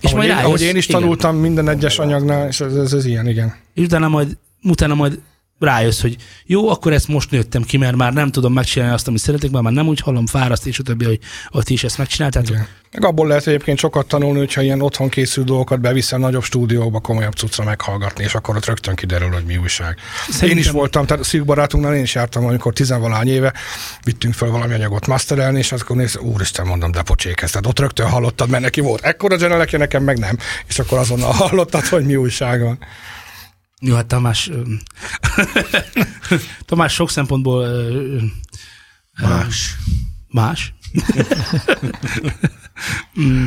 És 0.00 0.12
ahogy 0.12 0.16
majd 0.16 0.28
rájössz, 0.28 0.42
én, 0.42 0.48
ahogy 0.48 0.62
én 0.62 0.76
is 0.76 0.88
igen. 0.88 1.00
tanultam 1.00 1.36
minden 1.36 1.68
egyes 1.68 1.98
anyagnál, 1.98 2.48
és 2.48 2.60
ez, 2.60 2.74
ez, 2.74 2.92
ez 2.92 3.04
ilyen, 3.04 3.28
igen. 3.28 3.54
És 3.74 3.84
utána 3.84 4.08
majd, 4.08 4.36
utána 4.62 4.94
majd 4.94 5.18
rájössz, 5.60 6.00
hogy 6.00 6.16
jó, 6.46 6.68
akkor 6.68 6.92
ezt 6.92 7.08
most 7.08 7.30
nőttem 7.30 7.62
ki, 7.62 7.76
mert 7.76 7.96
már 7.96 8.12
nem 8.12 8.30
tudom 8.30 8.52
megcsinálni 8.52 8.94
azt, 8.94 9.08
amit 9.08 9.20
szeretek, 9.20 9.50
mert 9.50 9.64
már 9.64 9.72
nem 9.72 9.88
úgy 9.88 10.00
hallom, 10.00 10.26
fáraszt, 10.26 10.66
és 10.66 10.78
a 10.78 10.82
többi, 10.82 11.04
hogy, 11.04 11.64
ti 11.64 11.72
is 11.72 11.84
ezt 11.84 11.98
megcsináltátok. 11.98 12.54
Igen. 12.54 12.66
Meg 12.92 13.04
abból 13.04 13.26
lehet 13.26 13.46
egyébként 13.46 13.78
sokat 13.78 14.06
tanulni, 14.06 14.38
hogyha 14.38 14.62
ilyen 14.62 14.80
otthon 14.80 15.08
készült 15.08 15.46
dolgokat 15.46 15.80
beviszel 15.80 16.18
nagyobb 16.18 16.42
stúdióba, 16.42 17.00
komolyabb 17.00 17.32
cuccra 17.32 17.64
meghallgatni, 17.64 18.24
és 18.24 18.34
akkor 18.34 18.56
ott 18.56 18.64
rögtön 18.64 18.94
kiderül, 18.94 19.30
hogy 19.30 19.44
mi 19.44 19.56
újság. 19.56 19.96
Szerintem... 20.24 20.48
Én 20.48 20.56
is 20.56 20.70
voltam, 20.70 21.06
tehát 21.06 21.24
szűk 21.24 21.44
barátunknál 21.44 21.94
én 21.94 22.02
is 22.02 22.14
jártam, 22.14 22.44
amikor 22.44 22.72
tizenvalány 22.72 23.28
éve 23.28 23.52
vittünk 24.04 24.34
fel 24.34 24.48
valami 24.48 24.74
anyagot 24.74 25.06
masterelni, 25.06 25.58
és 25.58 25.72
akkor 25.72 25.96
néz, 25.96 26.18
úristen, 26.18 26.66
mondom, 26.66 26.90
de 26.90 27.02
pocsékhez. 27.02 27.50
Tehát 27.50 27.66
ott 27.66 27.78
rögtön 27.78 28.08
hallottad, 28.08 28.48
mert 28.48 28.62
neki 28.62 28.80
volt 28.80 29.04
ekkora 29.04 29.36
generekje, 29.36 29.78
nekem 29.78 30.02
meg 30.02 30.18
nem. 30.18 30.36
És 30.66 30.78
akkor 30.78 30.98
azonnal 30.98 31.32
hallottad, 31.32 31.86
hogy 31.86 32.04
mi 32.04 32.16
újság 32.16 32.62
van. 32.62 32.78
Jó, 33.80 33.94
hát 33.94 34.06
Tamás, 34.06 34.50
Tamás 36.64 36.92
sok 36.92 37.10
szempontból 37.10 37.68
más. 39.22 39.76
Más? 40.28 40.74
mm. 43.20 43.46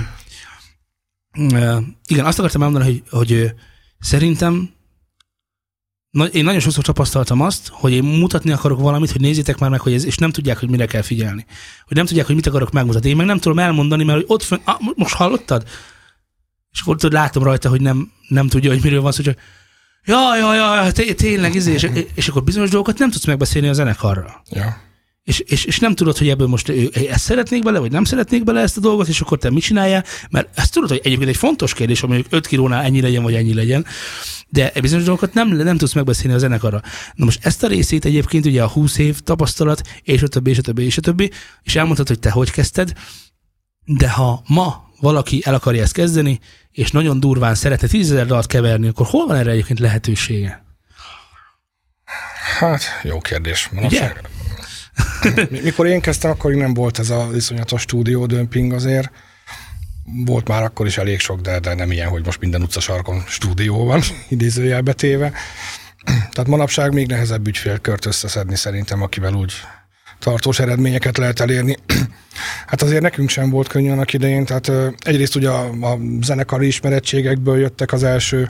Igen, 2.07 2.25
azt 2.25 2.39
akartam 2.39 2.61
elmondani, 2.61 2.91
hogy, 2.91 3.03
hogy 3.09 3.53
szerintem 3.99 4.69
én 6.31 6.43
nagyon 6.43 6.59
sokszor 6.59 6.83
tapasztaltam 6.83 7.41
azt, 7.41 7.67
hogy 7.67 7.91
én 7.91 8.03
mutatni 8.03 8.51
akarok 8.51 8.79
valamit, 8.79 9.11
hogy 9.11 9.21
nézzétek 9.21 9.57
már 9.57 9.69
meg, 9.69 9.79
hogy 9.79 9.93
ez, 9.93 10.05
és 10.05 10.17
nem 10.17 10.31
tudják, 10.31 10.59
hogy 10.59 10.69
mire 10.69 10.85
kell 10.85 11.01
figyelni. 11.01 11.45
Hogy 11.87 11.97
nem 11.97 12.05
tudják, 12.05 12.25
hogy 12.25 12.35
mit 12.35 12.47
akarok 12.47 12.71
megmutatni. 12.71 13.09
Én 13.09 13.15
meg 13.15 13.25
nem 13.25 13.39
tudom 13.39 13.59
elmondani, 13.59 14.03
mert 14.03 14.17
hogy 14.17 14.27
ott 14.29 14.43
fönn, 14.43 14.59
ah, 14.63 14.79
most 14.95 15.13
hallottad? 15.13 15.63
És 16.71 16.81
akkor 16.81 16.95
tudod, 16.95 17.13
látom 17.13 17.43
rajta, 17.43 17.69
hogy 17.69 17.81
nem, 17.81 18.11
nem 18.27 18.47
tudja, 18.47 18.71
hogy 18.71 18.83
miről 18.83 19.01
van 19.01 19.11
szó, 19.11 19.23
csak 19.23 19.37
ja, 20.05 20.37
ja, 20.37 20.53
ja, 20.53 20.91
tényleg, 21.15 21.55
izé, 21.55 21.73
és, 21.73 21.89
és 22.15 22.27
akkor 22.27 22.43
bizonyos 22.43 22.69
dolgokat 22.69 22.97
nem 22.97 23.09
tudsz 23.09 23.25
megbeszélni 23.25 23.67
a 23.67 23.73
zenekarra. 23.73 24.43
Ja. 24.49 24.81
és, 25.23 25.39
és, 25.39 25.65
és 25.65 25.79
nem 25.79 25.95
tudod, 25.95 26.17
hogy 26.17 26.29
ebből 26.29 26.47
most 26.47 26.69
ő, 26.69 26.89
ezt 27.09 27.23
szeretnék 27.23 27.63
bele, 27.63 27.79
vagy 27.79 27.91
nem 27.91 28.03
szeretnék 28.03 28.43
bele 28.43 28.61
ezt 28.61 28.77
a 28.77 28.81
dolgot, 28.81 29.07
és 29.07 29.21
akkor 29.21 29.37
te 29.37 29.49
mit 29.49 29.63
csináljál, 29.63 30.03
mert 30.29 30.59
ezt 30.59 30.73
tudod, 30.73 30.89
hogy 30.89 31.01
egyébként 31.03 31.29
egy 31.29 31.37
fontos 31.37 31.73
kérdés, 31.73 31.99
hogy 31.99 32.25
5 32.29 32.47
kilónál 32.47 32.83
ennyi 32.83 33.01
legyen, 33.01 33.23
vagy 33.23 33.33
ennyi 33.33 33.53
legyen, 33.53 33.85
de 34.49 34.71
bizonyos 34.81 35.05
dolgokat 35.05 35.33
nem, 35.33 35.47
nem 35.47 35.77
tudsz 35.77 35.93
megbeszélni 35.93 36.35
a 36.35 36.39
zenekarra. 36.39 36.81
Na 37.15 37.25
most 37.25 37.45
ezt 37.45 37.63
a 37.63 37.67
részét 37.67 38.05
egyébként 38.05 38.45
ugye 38.45 38.63
a 38.63 38.67
20 38.67 38.97
év 38.97 39.19
tapasztalat, 39.19 39.81
és 40.01 40.21
a 40.21 40.27
többi, 40.27 40.49
és 40.49 40.57
a 40.57 40.61
többi, 40.61 40.83
és 40.83 40.97
a 40.97 41.01
többi, 41.01 41.31
és 41.63 41.75
elmondhatod, 41.75 42.07
hogy 42.07 42.19
te 42.19 42.29
hogy 42.29 42.51
kezdted, 42.51 42.93
de 43.85 44.09
ha 44.09 44.43
ma 44.47 44.91
valaki 45.03 45.41
el 45.45 45.53
akarja 45.53 45.81
ezt 45.81 45.93
kezdeni, 45.93 46.39
és 46.71 46.91
nagyon 46.91 47.19
durván 47.19 47.55
szeretne 47.55 47.87
tízezer 47.87 48.25
dalt 48.25 48.47
keverni, 48.47 48.87
akkor 48.87 49.05
hol 49.05 49.27
van 49.27 49.35
erre 49.35 49.51
egyébként 49.51 49.79
lehetősége? 49.79 50.63
Hát, 52.59 52.81
jó 53.03 53.19
kérdés. 53.19 53.69
Manapság. 53.71 54.29
Mikor 55.49 55.87
én 55.87 56.01
kezdtem, 56.01 56.31
akkor 56.31 56.53
nem 56.53 56.73
volt 56.73 56.99
ez 56.99 57.09
a 57.09 57.29
iszonyatos 57.35 57.81
stúdió 57.81 58.25
dömping 58.25 58.73
azért. 58.73 59.11
Volt 60.25 60.47
már 60.47 60.63
akkor 60.63 60.85
is 60.85 60.97
elég 60.97 61.19
sok, 61.19 61.41
de, 61.41 61.59
de 61.59 61.73
nem 61.73 61.91
ilyen, 61.91 62.09
hogy 62.09 62.25
most 62.25 62.39
minden 62.39 62.61
utcasarkon 62.61 63.23
stúdió 63.27 63.85
van, 63.85 64.01
idézőjelbe 64.29 64.93
téve. 64.93 65.31
Tehát 66.05 66.47
manapság 66.47 66.93
még 66.93 67.07
nehezebb 67.07 67.47
ügyfélkört 67.47 68.05
összeszedni 68.05 68.55
szerintem, 68.55 69.01
akivel 69.01 69.33
úgy 69.33 69.53
tartós 70.19 70.59
eredményeket 70.59 71.17
lehet 71.17 71.39
elérni. 71.39 71.77
Hát 72.67 72.81
azért 72.81 73.01
nekünk 73.01 73.29
sem 73.29 73.49
volt 73.49 73.67
könnyű 73.67 73.89
annak 73.89 74.13
idején, 74.13 74.45
tehát 74.45 74.71
egyrészt 74.99 75.35
ugye 75.35 75.49
a, 75.49 75.69
a 75.81 75.97
zenekari 76.21 76.67
ismerettségekből 76.67 77.59
jöttek 77.59 77.91
az 77.93 78.03
első 78.03 78.49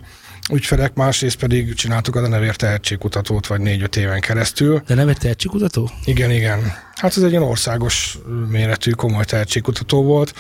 ügyfelek, 0.52 0.94
másrészt 0.94 1.36
pedig 1.36 1.74
csináltuk 1.74 2.16
a 2.16 2.22
Denevér 2.22 2.56
tehetségkutatót, 2.56 3.48
vagy 3.48 3.62
négy-öt 3.62 3.96
éven 3.96 4.20
keresztül. 4.20 4.82
Denevér 4.88 5.18
tehetségkutató? 5.18 5.90
Igen, 6.06 6.32
igen. 6.32 6.60
Hát 6.96 7.18
ez 7.18 7.24
egy 7.24 7.30
ilyen 7.30 7.44
országos 7.44 8.18
méretű, 8.50 8.92
komoly 8.92 9.24
tehetségkutató 9.24 10.04
volt. 10.04 10.34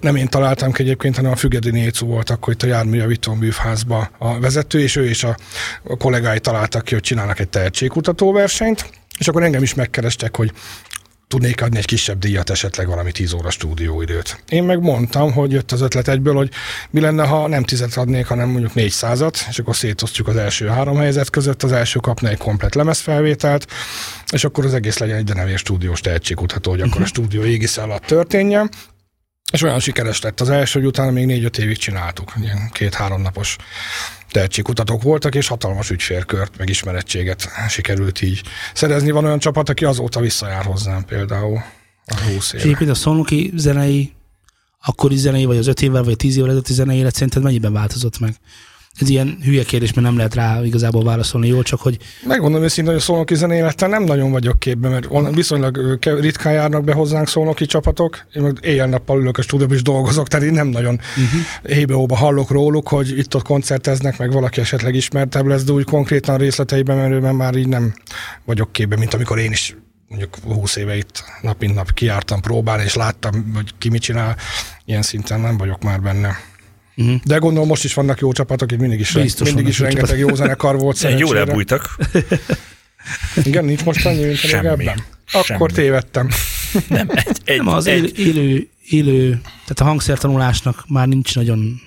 Nem 0.00 0.16
én 0.16 0.28
találtam 0.28 0.72
ki 0.72 0.82
egyébként, 0.82 1.16
hanem 1.16 1.32
a 1.32 1.36
Fügedi 1.36 1.70
Nécu 1.70 2.06
volt 2.06 2.30
akkor 2.30 2.52
itt 2.52 2.62
a 2.62 2.66
járműjavító 2.66 3.34
művházba 3.34 4.10
a 4.18 4.40
vezető, 4.40 4.80
és 4.80 4.96
ő 4.96 5.08
és 5.08 5.24
a, 5.24 5.36
a 5.82 5.96
kollégái 5.96 6.40
találtak 6.40 6.84
ki, 6.84 6.94
hogy 6.94 7.02
csinálnak 7.02 7.38
egy 7.38 7.48
tehetségkutató 7.48 8.32
versenyt, 8.32 8.90
és 9.18 9.28
akkor 9.28 9.42
engem 9.42 9.62
is 9.62 9.74
megkerestek, 9.74 10.36
hogy 10.36 10.52
tudnék 11.30 11.62
adni 11.62 11.78
egy 11.78 11.84
kisebb 11.84 12.18
díjat, 12.18 12.50
esetleg 12.50 12.86
valami 12.86 13.12
10 13.12 13.32
óra 13.32 13.50
stúdióidőt. 13.50 14.42
Én 14.48 14.62
meg 14.62 14.80
mondtam, 14.80 15.32
hogy 15.32 15.52
jött 15.52 15.72
az 15.72 15.80
ötlet 15.80 16.08
egyből, 16.08 16.34
hogy 16.34 16.50
mi 16.90 17.00
lenne, 17.00 17.26
ha 17.26 17.48
nem 17.48 17.62
tizet 17.62 17.96
adnék, 17.96 18.26
hanem 18.26 18.48
mondjuk 18.48 18.72
400-at, 18.74 19.40
és 19.48 19.58
akkor 19.58 19.76
szétosztjuk 19.76 20.28
az 20.28 20.36
első 20.36 20.66
három 20.66 20.96
helyzet 20.96 21.30
között, 21.30 21.62
az 21.62 21.72
első 21.72 21.98
kapna 21.98 22.28
egy 22.28 22.38
komplet 22.38 22.74
lemezfelvételt, 22.74 23.66
és 24.32 24.44
akkor 24.44 24.64
az 24.64 24.74
egész 24.74 24.98
legyen 24.98 25.16
egy 25.16 25.24
denevér 25.24 25.58
stúdiós 25.58 26.00
tehetségkutató, 26.00 26.70
hogy 26.70 26.80
akkor 26.80 26.96
a 26.96 26.98
mhm. 26.98 27.08
stúdió 27.08 27.44
égisze 27.44 27.82
alatt 27.82 28.04
történjen. 28.04 28.70
És 29.52 29.62
olyan 29.62 29.80
sikeres 29.80 30.20
lett 30.20 30.40
az 30.40 30.50
első, 30.50 30.78
hogy 30.78 30.88
utána 30.88 31.10
még 31.10 31.26
négy-öt 31.26 31.58
évig 31.58 31.76
csináltuk, 31.76 32.32
ilyen 32.42 32.70
két-három 32.72 33.22
napos 33.22 33.56
tehetségkutatók 34.30 35.02
voltak, 35.02 35.34
és 35.34 35.46
hatalmas 35.46 35.90
ügyfélkört, 35.90 36.58
meg 36.58 36.68
ismerettséget 36.68 37.48
sikerült 37.68 38.22
így 38.22 38.42
szerezni. 38.74 39.10
Van 39.10 39.24
olyan 39.24 39.38
csapat, 39.38 39.68
aki 39.68 39.84
azóta 39.84 40.20
visszajár 40.20 40.64
hozzám 40.64 41.04
például 41.04 41.62
a 42.06 42.20
20 42.32 42.52
éve. 42.52 42.80
És 42.80 42.88
a 42.88 42.94
szolnoki 42.94 43.52
zenei, 43.56 44.12
akkori 44.82 45.16
zenei, 45.16 45.44
vagy 45.44 45.56
az 45.56 45.66
öt 45.66 45.82
évvel, 45.82 46.02
vagy 46.02 46.16
tíz 46.16 46.36
évvel 46.36 46.48
ezelőtti 46.48 46.72
zenei 46.72 46.98
élet 46.98 47.14
szerinted 47.14 47.42
mennyiben 47.42 47.72
változott 47.72 48.18
meg? 48.18 48.34
Ez 48.98 49.08
ilyen 49.08 49.38
hülye 49.42 49.62
kérdés, 49.62 49.92
mert 49.92 50.06
nem 50.06 50.16
lehet 50.16 50.34
rá 50.34 50.64
igazából 50.64 51.04
válaszolni 51.04 51.48
jól, 51.48 51.62
csak 51.62 51.80
hogy... 51.80 51.96
Megmondom 52.26 52.62
őszintén, 52.62 52.92
hogy 52.92 53.02
a 53.02 53.04
szolnoki 53.04 53.34
zenélettel 53.34 53.88
nem 53.88 54.02
nagyon 54.02 54.30
vagyok 54.30 54.58
képben, 54.58 54.90
mert 54.90 55.34
viszonylag 55.34 55.98
ritkán 56.20 56.52
járnak 56.52 56.84
be 56.84 56.92
hozzánk 56.92 57.28
szolnoki 57.28 57.66
csapatok. 57.66 58.26
Én 58.34 58.42
meg 58.42 58.58
éjjel-nappal 58.62 59.20
ülök 59.20 59.38
a 59.38 59.42
stúdióban 59.42 59.76
is 59.76 59.82
dolgozok, 59.82 60.28
tehát 60.28 60.46
én 60.46 60.52
nem 60.52 60.68
nagyon 60.68 60.94
uh-huh. 60.94 61.76
hébe 61.76 62.16
hallok 62.16 62.50
róluk, 62.50 62.88
hogy 62.88 63.18
itt-ott 63.18 63.42
koncerteznek, 63.42 64.18
meg 64.18 64.32
valaki 64.32 64.60
esetleg 64.60 64.94
ismertebb 64.94 65.46
lesz, 65.46 65.64
de 65.64 65.72
úgy 65.72 65.84
konkrétan 65.84 66.38
részleteiben 66.38 66.96
merőben 66.96 67.34
már 67.34 67.54
így 67.54 67.68
nem 67.68 67.94
vagyok 68.44 68.72
képben, 68.72 68.98
mint 68.98 69.14
amikor 69.14 69.38
én 69.38 69.50
is 69.50 69.76
mondjuk 70.08 70.36
20 70.44 70.76
éve 70.76 70.96
itt 70.96 71.24
nap 71.42 71.60
mint 71.60 71.74
nap 71.74 71.92
kiártam 71.92 72.40
próbálni, 72.40 72.82
és 72.82 72.94
láttam, 72.94 73.52
hogy 73.54 73.70
ki 73.78 73.88
mit 73.88 74.02
csinál, 74.02 74.36
ilyen 74.84 75.02
szinten 75.02 75.40
nem 75.40 75.56
vagyok 75.56 75.82
már 75.82 76.00
benne. 76.00 76.36
Uh-huh. 77.00 77.20
De 77.24 77.36
gondolom 77.36 77.68
most 77.68 77.84
is 77.84 77.94
vannak 77.94 78.20
jó 78.20 78.32
csapatok, 78.32 78.72
itt 78.72 78.78
mindig 78.78 79.00
is, 79.00 79.12
Biztos 79.12 79.46
mindig 79.48 79.66
is 79.66 79.78
rengeteg 79.78 80.04
csapat. 80.08 80.28
jó 80.28 80.34
zenekar 80.34 80.78
volt 80.78 80.96
szerencsére. 81.00 81.28
Jól 81.28 81.38
elbújtak. 81.38 81.96
Igen, 83.44 83.64
nincs 83.64 83.84
most 83.84 84.06
annyi, 84.06 84.24
mint 84.24 84.36
Semmi. 84.36 84.66
ebben. 84.68 85.04
Akkor 85.32 85.44
Semmi. 85.44 85.72
tévedtem. 85.72 86.28
Nem, 86.88 87.08
egy, 87.10 87.40
egy, 87.44 87.56
nem 87.56 87.68
az 87.68 87.86
egy. 87.86 88.18
élő, 88.18 88.68
élő, 88.88 89.30
tehát 89.42 89.80
a 89.80 89.84
hangszertanulásnak 89.84 90.84
már 90.88 91.08
nincs 91.08 91.34
nagyon 91.34 91.80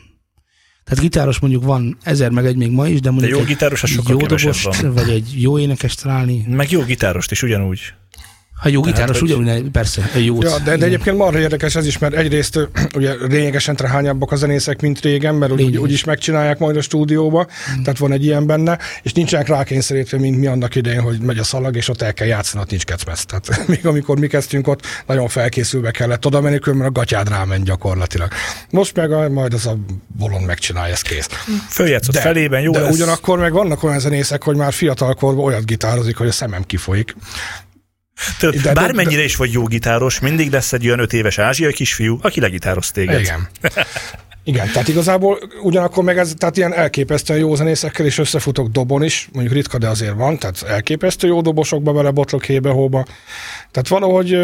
tehát 0.83 1.03
gitáros 1.03 1.39
mondjuk 1.39 1.63
van 1.63 1.97
ezer 2.03 2.29
meg 2.29 2.45
egy 2.45 2.55
még 2.55 2.71
ma 2.71 2.87
is, 2.87 2.99
de 2.99 3.09
mondjuk 3.11 3.31
de 3.31 3.37
jó 3.39 3.43
gitáros, 3.45 3.83
egy 3.83 3.99
jó 4.07 4.17
dobost, 4.17 4.63
van. 4.81 4.93
vagy 4.93 5.09
egy 5.09 5.41
jó 5.41 5.59
énekes 5.59 5.95
találni. 5.95 6.45
Meg 6.47 6.71
jó 6.71 6.83
gitárost 6.83 7.31
is 7.31 7.43
ugyanúgy. 7.43 7.79
Ha 8.63 8.69
jó 8.69 8.81
gitáros, 8.81 9.19
hogy... 9.19 9.33
ugyanúgy, 9.33 9.69
persze, 9.69 10.09
jó. 10.15 10.41
Ja, 10.41 10.59
de, 10.59 10.77
de 10.77 10.85
egyébként 10.85 11.17
marha 11.17 11.39
érdekes 11.39 11.75
ez 11.75 11.85
is, 11.85 11.97
mert 11.97 12.13
egyrészt 12.13 12.69
ugye 12.95 13.13
lényegesen 13.27 13.75
trehányabbak 13.75 14.31
a 14.31 14.35
zenészek, 14.35 14.81
mint 14.81 14.99
régen, 14.99 15.35
mert 15.35 15.51
úgy, 15.51 15.77
úgy 15.77 15.91
is 15.91 16.03
megcsinálják 16.03 16.59
majd 16.59 16.77
a 16.77 16.81
stúdióba, 16.81 17.47
mm. 17.79 17.83
tehát 17.83 17.99
van 17.99 18.11
egy 18.11 18.25
ilyen 18.25 18.45
benne, 18.45 18.79
és 19.01 19.13
nincsenek 19.13 19.47
rákényszerítve, 19.47 20.17
mint 20.17 20.39
mi 20.39 20.47
annak 20.47 20.75
idején, 20.75 21.01
hogy 21.01 21.19
megy 21.19 21.37
a 21.37 21.43
szalag, 21.43 21.75
és 21.75 21.89
ott 21.89 22.01
el 22.01 22.13
kell 22.13 22.27
játszani, 22.27 22.63
ott 22.63 22.69
nincs 22.69 22.83
kecmesz. 22.83 23.25
Tehát 23.25 23.63
még 23.67 23.85
amikor 23.85 24.19
mi 24.19 24.27
kezdtünk 24.27 24.67
ott, 24.67 24.81
nagyon 25.07 25.27
felkészülve 25.27 25.91
kellett 25.91 26.25
oda 26.25 26.41
menni, 26.41 26.59
mert 26.65 26.89
a 26.89 26.91
gatyád 26.91 27.29
ráment 27.29 27.63
gyakorlatilag. 27.63 28.31
Most 28.69 28.95
meg 28.95 29.11
a, 29.11 29.29
majd 29.29 29.53
az 29.53 29.65
a 29.65 29.77
bolond 30.17 30.45
megcsinálja, 30.45 30.93
ez 30.93 31.01
kész. 31.01 31.27
Följátszott 31.69 32.17
felében, 32.17 32.61
jó 32.61 32.71
De 32.71 32.79
lesz. 32.79 32.93
ugyanakkor 32.93 33.39
meg 33.39 33.53
vannak 33.53 33.83
olyan 33.83 33.99
zenészek, 33.99 34.43
hogy 34.43 34.55
már 34.55 34.73
fiatalkorban 34.73 35.45
olyat 35.45 35.65
gitározik, 35.65 36.17
hogy 36.17 36.27
a 36.27 36.31
szemem 36.31 36.63
kifolyik. 36.63 37.15
Tudod, 38.39 38.61
de, 38.61 38.73
bármennyire 38.73 39.17
de, 39.17 39.23
is 39.23 39.35
vagy 39.35 39.51
jó 39.51 39.65
gitáros, 39.65 40.19
mindig 40.19 40.51
lesz 40.51 40.73
egy 40.73 40.85
olyan 40.85 40.99
öt 40.99 41.13
éves 41.13 41.37
ázsiai 41.37 41.73
kisfiú, 41.73 42.19
aki 42.21 42.39
legitároz 42.39 42.91
téged. 42.91 43.19
Igen. 43.19 43.49
Igen, 44.45 44.71
tehát 44.71 44.87
igazából 44.87 45.39
ugyanakkor 45.61 46.03
meg 46.03 46.17
ez, 46.17 46.33
tehát 46.37 46.57
ilyen 46.57 46.73
elképesztően 46.73 47.39
jó 47.39 47.55
zenészekkel 47.55 48.05
is 48.05 48.17
összefutok 48.17 48.67
dobon 48.67 49.03
is, 49.03 49.29
mondjuk 49.33 49.55
ritka, 49.55 49.77
de 49.77 49.87
azért 49.87 50.13
van, 50.13 50.37
tehát 50.37 50.63
elképesztő 50.63 51.27
jó 51.27 51.41
dobosokba 51.41 51.93
belebotlok 51.93 52.43
hébe-hóba. 52.43 53.05
Tehát 53.71 53.87
valahogy, 53.87 54.37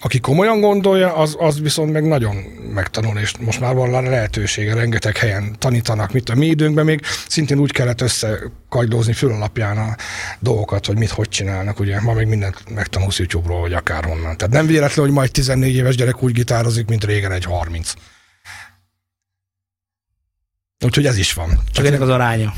aki 0.00 0.20
komolyan 0.20 0.60
gondolja, 0.60 1.16
az, 1.16 1.36
az 1.38 1.60
viszont 1.60 1.92
meg 1.92 2.06
nagyon 2.06 2.36
megtanul, 2.74 3.18
és 3.18 3.32
most 3.40 3.60
már 3.60 3.74
van 3.74 3.90
lehetősége, 3.90 4.74
rengeteg 4.74 5.16
helyen 5.16 5.56
tanítanak, 5.58 6.12
mit 6.12 6.28
a 6.28 6.34
mi 6.34 6.46
időnkben 6.46 6.84
még 6.84 7.00
szintén 7.28 7.58
úgy 7.58 7.72
kellett 7.72 8.00
összekagylózni 8.00 9.12
fül 9.12 9.32
alapján 9.32 9.78
a 9.78 9.96
dolgokat, 10.38 10.86
hogy 10.86 10.98
mit 10.98 11.10
hogy 11.10 11.28
csinálnak, 11.28 11.80
ugye 11.80 12.00
ma 12.00 12.12
még 12.12 12.26
mindent 12.26 12.74
megtanulsz 12.74 13.18
YouTube-ról, 13.18 13.60
vagy 13.60 13.72
akárhonnan. 13.72 14.36
Tehát 14.36 14.54
nem 14.54 14.66
véletlen, 14.66 15.04
hogy 15.04 15.14
majd 15.14 15.30
14 15.30 15.74
éves 15.74 15.96
gyerek 15.96 16.22
úgy 16.22 16.32
gitározik, 16.32 16.88
mint 16.88 17.04
régen 17.04 17.32
egy 17.32 17.44
30. 17.44 17.92
Úgyhogy 20.82 21.06
ez 21.06 21.16
is 21.16 21.32
van. 21.32 21.58
Csak 21.72 21.86
ennek 21.86 22.00
az 22.00 22.08
aránya. 22.08 22.52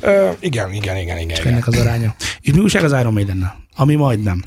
Ö, 0.00 0.30
igen, 0.40 0.72
igen, 0.72 0.96
igen, 0.96 1.18
igen. 1.18 1.28
Csak 1.28 1.38
igen. 1.38 1.52
ennek 1.52 1.66
az 1.66 1.76
aránya. 1.78 2.14
És 2.40 2.52
mi 2.52 2.58
újság 2.58 2.84
az 2.84 2.92
Iron 2.92 3.12
maiden 3.12 3.52
Ami 3.76 3.94
majdnem. 3.94 4.44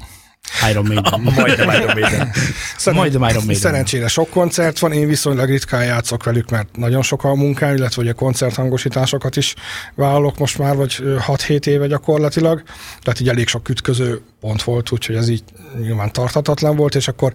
Iron 0.69 0.85
Maiden. 0.85 1.21
majdnem 1.21 1.69
Iron 1.69 1.99
Maiden. 1.99 2.31
Szeren- 2.77 2.99
majdnem 2.99 3.21
Iron 3.21 3.43
Maiden. 3.45 3.61
Szerencsére 3.61 4.07
sok 4.07 4.29
koncert 4.29 4.79
van, 4.79 4.91
én 4.91 5.07
viszonylag 5.07 5.49
ritkán 5.49 5.83
játszok 5.83 6.23
velük, 6.23 6.49
mert 6.49 6.75
nagyon 6.75 7.01
sok 7.01 7.23
a 7.23 7.35
munkám, 7.35 7.75
illetve 7.75 8.01
hogy 8.01 8.11
a 8.11 8.13
koncerthangosításokat 8.13 9.35
is 9.35 9.55
vállalok 9.95 10.37
most 10.37 10.57
már, 10.57 10.75
vagy 10.75 10.97
6-7 11.27 11.65
éve 11.65 11.87
gyakorlatilag. 11.87 12.63
Tehát 13.01 13.19
így 13.19 13.29
elég 13.29 13.47
sok 13.47 13.69
ütköző 13.69 14.21
pont 14.39 14.63
volt, 14.63 14.91
úgyhogy 14.91 15.15
ez 15.15 15.29
így 15.29 15.43
nyilván 15.79 16.11
tartatatlan 16.11 16.75
volt, 16.75 16.95
és 16.95 17.07
akkor 17.07 17.31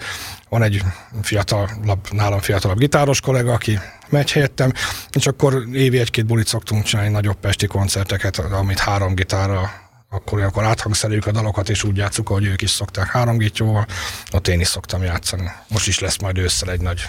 van 0.48 0.62
egy 0.62 0.82
fiatalabb, 1.22 2.10
nálam 2.10 2.40
fiatalabb 2.40 2.78
gitáros 2.78 3.20
kollega, 3.20 3.52
aki 3.52 3.78
megy 4.14 4.32
helyettem, 4.32 4.72
és 5.12 5.26
akkor 5.26 5.64
évi 5.72 5.98
egy-két 5.98 6.26
bulit 6.26 6.46
szoktunk 6.46 6.82
csinálni, 6.82 7.10
nagyobb 7.10 7.40
pesti 7.40 7.66
koncerteket, 7.66 8.38
amit 8.38 8.78
három 8.78 9.14
gitárra 9.14 9.70
akkor 10.10 10.42
akkor 10.42 10.64
áthangszereljük 10.64 11.26
a 11.26 11.32
dalokat, 11.32 11.68
és 11.68 11.84
úgy 11.84 11.96
játszuk, 11.96 12.30
ahogy 12.30 12.44
ők 12.44 12.62
is 12.62 12.70
szokták 12.70 13.06
három 13.06 13.36
gitjóval, 13.36 13.86
ott 14.32 14.48
én 14.48 14.60
is 14.60 14.68
szoktam 14.68 15.02
játszani. 15.02 15.50
Most 15.68 15.86
is 15.86 15.98
lesz 15.98 16.18
majd 16.18 16.38
ősszel 16.38 16.70
egy 16.70 16.80
nagy... 16.80 17.00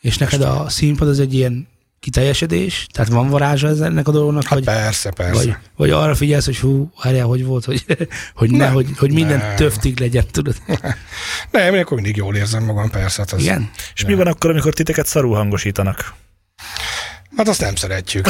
És 0.00 0.18
neked 0.18 0.40
a 0.40 0.68
színpad 0.68 1.08
az 1.08 1.20
egy 1.20 1.34
ilyen 1.34 1.68
kiteljesedés? 2.02 2.86
Tehát 2.92 3.10
van 3.10 3.28
varázsa 3.28 3.84
ennek 3.84 4.08
a 4.08 4.10
dolognak? 4.10 4.42
Hát 4.42 4.52
vagy, 4.52 4.64
persze, 4.64 5.10
persze. 5.10 5.32
Vagy, 5.32 5.56
vagy 5.76 5.90
arra 5.90 6.14
figyelsz, 6.14 6.44
hogy 6.44 6.58
hú, 6.58 6.92
várjál, 7.02 7.26
hogy 7.26 7.44
volt, 7.44 7.64
hogy, 7.64 7.84
hogy, 8.34 8.50
ne, 8.50 8.68
hogy, 8.68 8.88
hogy 8.98 9.12
minden 9.12 9.38
nem. 9.38 9.56
töftig 9.56 10.00
legyen, 10.00 10.24
tudod? 10.30 10.56
Nem, 11.50 11.74
én 11.74 11.80
akkor 11.80 11.96
mindig 11.96 12.16
jól 12.16 12.36
érzem 12.36 12.64
magam, 12.64 12.90
persze. 12.90 13.20
Hát 13.20 13.32
az, 13.32 13.40
Igen? 13.40 13.70
És 13.94 14.04
mi 14.04 14.14
van 14.14 14.26
akkor, 14.26 14.50
amikor 14.50 14.74
titeket 14.74 15.06
szarú 15.06 15.32
hangosítanak? 15.32 16.14
Hát 17.36 17.48
azt 17.48 17.60
nem 17.60 17.74
szeretjük. 17.74 18.28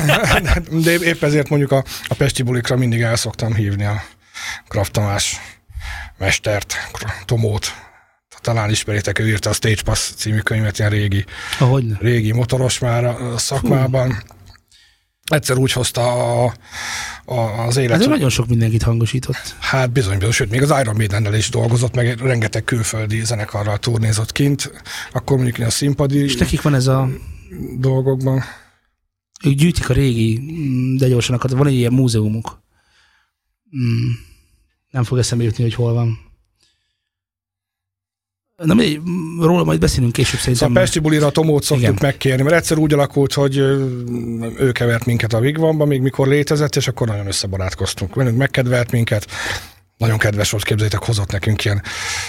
De 0.84 0.92
épp 0.92 1.22
ezért 1.22 1.48
mondjuk 1.48 1.72
a, 1.72 1.84
a 2.08 2.14
Pesti 2.14 2.42
bulikra 2.42 2.76
mindig 2.76 3.00
el 3.00 3.16
szoktam 3.16 3.54
hívni 3.54 3.84
a 3.84 4.02
Kraft 4.68 4.92
Tamás 4.92 5.40
mestert, 6.18 6.74
Tomót, 7.24 7.85
talán 8.46 8.70
ismeritek, 8.70 9.18
ő 9.18 9.28
írta 9.28 9.50
a 9.50 9.52
Stage 9.52 9.82
Pass 9.84 10.10
című 10.16 10.38
könyvet, 10.38 10.78
ilyen 10.78 10.90
régi, 10.90 11.24
Ahogy 11.58 11.84
régi 11.98 12.32
motoros 12.32 12.78
már 12.78 13.04
a 13.04 13.38
szakmában. 13.38 14.12
Hú. 14.12 14.18
Egyszer 15.24 15.56
úgy 15.56 15.72
hozta 15.72 16.02
a, 16.44 16.54
a, 17.24 17.66
az 17.66 17.76
élet. 17.76 18.00
Ez 18.00 18.06
nagyon 18.06 18.28
sok 18.28 18.48
mindenkit 18.48 18.82
hangosított. 18.82 19.56
Hát 19.58 19.90
bizony, 19.90 20.18
bizony, 20.18 20.32
sőt, 20.32 20.50
még 20.50 20.62
az 20.62 20.80
Iron 20.80 20.96
maiden 20.96 21.34
is 21.34 21.50
dolgozott, 21.50 21.94
meg 21.94 22.20
rengeteg 22.20 22.64
külföldi 22.64 23.24
zenekarral 23.24 23.78
turnézott 23.78 24.32
kint, 24.32 24.72
akkor 25.12 25.36
mondjuk 25.36 25.66
a 25.66 25.70
színpadi 25.70 26.18
És 26.18 26.36
nekik 26.36 26.62
van 26.62 26.74
ez 26.74 26.86
a 26.86 27.08
dolgokban. 27.78 28.42
Ők 29.44 29.54
gyűjtik 29.54 29.90
a 29.90 29.92
régi, 29.92 30.38
mm, 30.40 30.96
de 30.96 31.08
gyorsan 31.08 31.34
akart. 31.34 31.54
Van 31.54 31.66
egy 31.66 31.74
ilyen 31.74 31.92
múzeumuk. 31.92 32.62
Mm, 33.76 34.10
nem 34.90 35.04
fog 35.04 35.18
eszembe 35.18 35.44
jutni, 35.44 35.62
hogy 35.62 35.74
hol 35.74 35.92
van. 35.92 36.25
Na 38.64 38.74
mindegy, 38.74 39.00
róla 39.40 39.64
majd 39.64 39.80
beszélünk 39.80 40.12
később 40.12 40.38
szerintem. 40.38 40.68
Szóval 40.68 40.76
a 40.76 40.80
Pesti 40.84 40.98
bulira 40.98 41.26
a 41.26 41.30
Tomót 41.30 41.62
szoktuk 41.62 41.88
Igen. 41.88 41.98
megkérni, 42.00 42.42
mert 42.42 42.54
egyszer 42.54 42.78
úgy 42.78 42.92
alakult, 42.92 43.32
hogy 43.32 43.56
ő 43.56 44.70
kevert 44.72 45.04
minket 45.04 45.32
a 45.32 45.40
Vigvamba, 45.40 45.84
még 45.84 46.00
mikor 46.00 46.28
létezett, 46.28 46.76
és 46.76 46.88
akkor 46.88 47.06
nagyon 47.06 47.26
összebarátkoztunk. 47.26 48.14
Velünk 48.14 48.36
megkedvelt 48.36 48.90
minket, 48.90 49.26
nagyon 49.96 50.18
kedves 50.18 50.50
volt, 50.50 50.64
képzeljétek, 50.64 51.04
hozott 51.04 51.30
nekünk 51.30 51.64
ilyen 51.64 51.82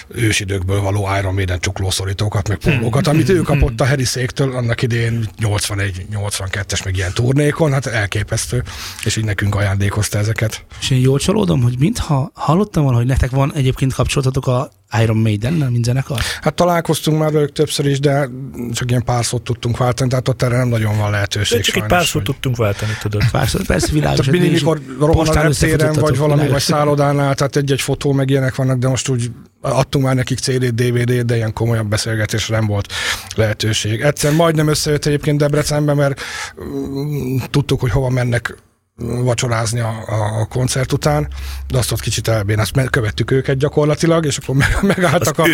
ősidőkből 0.08 0.82
való 0.82 1.08
Iron 1.20 1.34
Maiden 1.34 1.60
csuklószorítókat, 1.60 2.48
meg 2.48 2.58
pólókat, 2.58 3.08
amit 3.12 3.30
ő 3.30 3.42
kapott 3.42 3.82
a 3.82 3.88
Harry 3.88 4.06
Széktől 4.06 4.56
annak 4.56 4.82
idén 4.82 5.30
81-82-es, 5.42 6.84
meg 6.84 6.96
ilyen 6.96 7.14
turnékon, 7.14 7.72
hát 7.72 7.86
elképesztő, 7.86 8.64
és 9.04 9.16
így 9.16 9.26
nekünk 9.26 9.56
ajándékozta 9.56 10.18
ezeket. 10.18 10.66
És 10.80 10.90
én 10.90 11.00
jól 11.00 11.20
csalódom, 11.20 11.62
hogy 11.62 11.76
mintha 11.80 12.32
hallottam 12.34 12.84
volna, 12.84 12.98
hogy 12.98 13.08
nektek 13.08 13.30
van 13.30 13.54
egyébként 13.54 13.94
kapcsolatotok 13.94 14.48
a 14.48 14.72
Iron 15.02 15.18
Maiden-nel, 15.18 15.70
mint 15.70 15.86
zenekar? 15.86 16.20
Hát 16.42 16.54
találkoztunk 16.54 17.20
már 17.20 17.32
velük 17.32 17.52
többször 17.52 17.86
is, 17.86 18.00
de 18.00 18.30
csak 18.72 18.90
ilyen 18.90 19.04
pár 19.04 19.26
szót 19.26 19.42
tudtunk 19.42 19.78
váltani, 19.78 20.10
tehát 20.10 20.28
ott 20.28 20.42
erre 20.42 20.58
nem 20.58 20.68
nagyon 20.68 20.98
van 20.98 21.12
lehetőség. 21.12 21.58
De 21.58 21.64
csak 21.64 21.76
egy 21.76 21.84
pár 21.84 22.06
szót 22.06 22.24
tudtunk 22.24 22.56
váltani, 22.56 22.92
tudod. 23.02 23.22
Pár 23.32 23.48
szót, 23.48 23.66
persze 23.66 23.92
világos. 23.92 24.26
Tehát 24.26 24.32
mindig, 24.32 24.52
mikor 24.52 24.82
rohan 25.00 25.28
a 25.28 25.42
reptéren, 25.42 25.94
vagy 25.94 26.18
valami, 26.18 26.48
vagy 26.48 26.62
szállodánál, 26.62 27.36
tehát 27.36 27.56
egy-egy 27.56 27.82
fotó 27.82 28.12
meg 28.12 28.30
ilyenek 28.30 28.56
vannak, 28.56 28.78
de 28.78 28.88
most 28.88 29.10
úgy 29.10 29.32
adtunk 29.62 30.06
már 30.06 30.16
nekik 30.16 30.40
CD-t, 30.40 30.76
DVD-t, 30.76 31.26
de 31.26 31.36
ilyen 31.36 31.54
komolyabb 31.54 31.88
beszélgetésre 31.88 32.56
nem 32.56 32.68
volt 32.68 32.94
lehetőség. 33.36 34.02
Egyszer 34.02 34.34
majdnem 34.34 34.68
összejött 34.68 35.06
egyébként 35.06 35.38
Debrecenben, 35.38 35.96
mert 35.96 36.22
mm, 36.64 37.38
tudtuk, 37.50 37.80
hogy 37.80 37.92
hova 37.92 38.10
mennek 38.10 38.56
vacsorázni 38.98 39.80
a, 39.80 40.04
a 40.40 40.46
koncert 40.46 40.92
után, 40.92 41.28
de 41.68 41.78
azt 41.78 41.92
ott 41.92 42.00
kicsit 42.00 42.28
elbén, 42.28 42.60
azt 42.60 42.90
követtük 42.90 43.32
őket 43.32 43.58
gyakorlatilag, 43.58 44.26
és 44.26 44.38
akkor 44.38 44.56
meg, 44.56 44.78
megálltak, 44.82 45.40
a, 45.40 45.46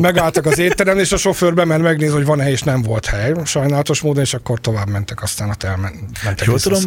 megálltak 0.00 0.46
az 0.46 0.58
étterem, 0.58 0.98
és 0.98 1.12
a 1.12 1.16
sofőr 1.16 1.54
bement 1.54 1.82
megnéz, 1.82 2.12
hogy 2.12 2.24
van-e, 2.24 2.50
és 2.50 2.62
nem 2.62 2.82
volt 2.82 3.06
hely, 3.06 3.32
sajnálatos 3.44 4.00
módon, 4.00 4.22
és 4.22 4.34
akkor 4.34 4.60
tovább 4.60 4.88
mentek, 4.88 5.22
aztán 5.22 5.48
ott 5.48 5.62
elmentek. 5.62 6.44
Jól 6.44 6.60
tudom, 6.60 6.82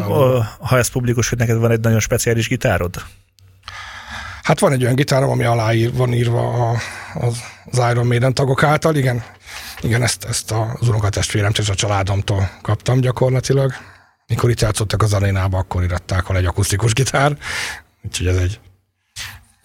ha 0.60 0.78
ez 0.78 0.88
publikus, 0.88 1.30
hogy 1.30 1.38
neked 1.38 1.58
van 1.58 1.72
egy 1.72 1.80
nagyon 1.80 2.00
speciális 2.00 2.48
gitárod? 2.48 2.96
Hát 4.44 4.60
van 4.60 4.72
egy 4.72 4.84
olyan 4.84 4.96
gitárom, 4.96 5.30
ami 5.30 5.44
alá 5.44 5.74
ír, 5.74 5.94
van 5.94 6.14
írva 6.14 6.70
a, 6.70 6.78
az, 7.14 7.38
az 7.72 7.92
Iron 7.92 8.08
Maiden 8.08 8.34
tagok 8.34 8.64
által, 8.64 8.96
igen. 8.96 9.24
Igen, 9.82 10.04
ezt, 10.04 10.24
ezt 10.24 10.52
az 10.52 10.88
unokatestvérem, 10.88 11.52
és 11.58 11.70
a 11.70 11.76
családomtól 11.76 12.50
kaptam 12.62 13.00
gyakorlatilag. 13.00 13.74
Mikor 14.28 14.50
itt 14.50 14.60
játszottak 14.60 15.02
az 15.02 15.14
arénába, 15.14 15.58
akkor 15.58 15.84
iratták 15.84 16.30
alá 16.30 16.40
egy 16.40 16.46
akusztikus 16.46 16.94
gitár, 16.94 17.38
úgyhogy 18.06 18.28
ez 18.28 18.38
egy... 18.38 18.60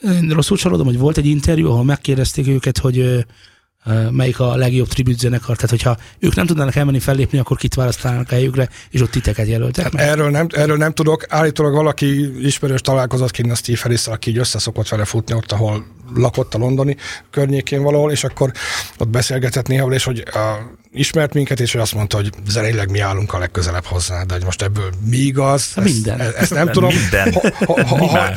Én 0.03 0.31
rosszul 0.31 0.57
csalódom, 0.57 0.87
hogy 0.87 0.99
volt 0.99 1.17
egy 1.17 1.27
interjú, 1.27 1.71
ahol 1.71 1.85
megkérdezték 1.85 2.49
őket, 2.49 2.79
hogy 2.79 3.27
melyik 4.11 4.41
a 4.41 4.57
legjobb 4.57 4.89
tribut 4.89 5.19
zenekar, 5.19 5.57
tehát 5.57 5.71
hogyha 5.71 5.97
ők 6.19 6.35
nem 6.35 6.47
tudnának 6.47 6.77
elmenni 6.77 6.99
fellépni, 6.99 7.39
akkor 7.39 7.57
kit 7.57 7.75
választanának 7.75 8.31
a 8.31 8.35
helyükre, 8.35 8.69
és 8.91 9.01
ott 9.01 9.11
titeket 9.11 9.47
jelöltek 9.47 9.85
hát 9.85 9.93
meg? 9.93 10.07
Erről 10.07 10.31
nem, 10.31 10.47
erről 10.51 10.77
nem 10.77 10.93
tudok. 10.93 11.25
Állítólag 11.29 11.75
valaki 11.75 12.39
ismerős 12.47 12.81
találkozott 12.81 13.31
kint 13.31 13.51
a 13.51 13.55
Steve 13.55 13.79
harris 13.83 14.07
aki 14.07 14.31
így 14.31 14.39
összeszokott 14.39 14.89
vele 14.89 15.05
futni 15.05 15.35
ott, 15.35 15.53
ahol 15.53 15.87
lakott 16.15 16.55
a 16.55 16.59
londoni 16.59 16.97
környékén 17.31 17.83
valahol, 17.83 18.11
és 18.11 18.25
akkor 18.25 18.53
ott 18.99 19.09
beszélgetett 19.09 19.67
néha, 19.67 19.93
és 19.93 20.05
hogy 20.05 20.25
a, 20.33 20.39
ismert 20.93 21.35
minket, 21.35 21.61
és 21.61 21.73
hogy 21.73 21.81
azt 21.81 21.95
mondta, 21.95 22.17
hogy 22.17 22.31
zeneileg 22.49 22.91
mi 22.91 22.99
állunk 22.99 23.33
a 23.33 23.39
legközelebb 23.39 23.85
hozzá, 23.85 24.23
de 24.23 24.35
hogy 24.35 24.45
most 24.45 24.63
ebből 24.63 24.91
mi 25.07 25.17
igaz, 25.17 25.73
ezt, 25.77 25.95
minden. 25.95 26.21
ezt, 26.21 26.37
ezt 26.37 26.55
nem 26.55 26.65
minden. 26.65 26.75
tudom. 26.77 26.91
Minden. 26.95 27.33
Ha, 27.67 27.87
ha, 27.87 28.07
ha, 28.07 28.35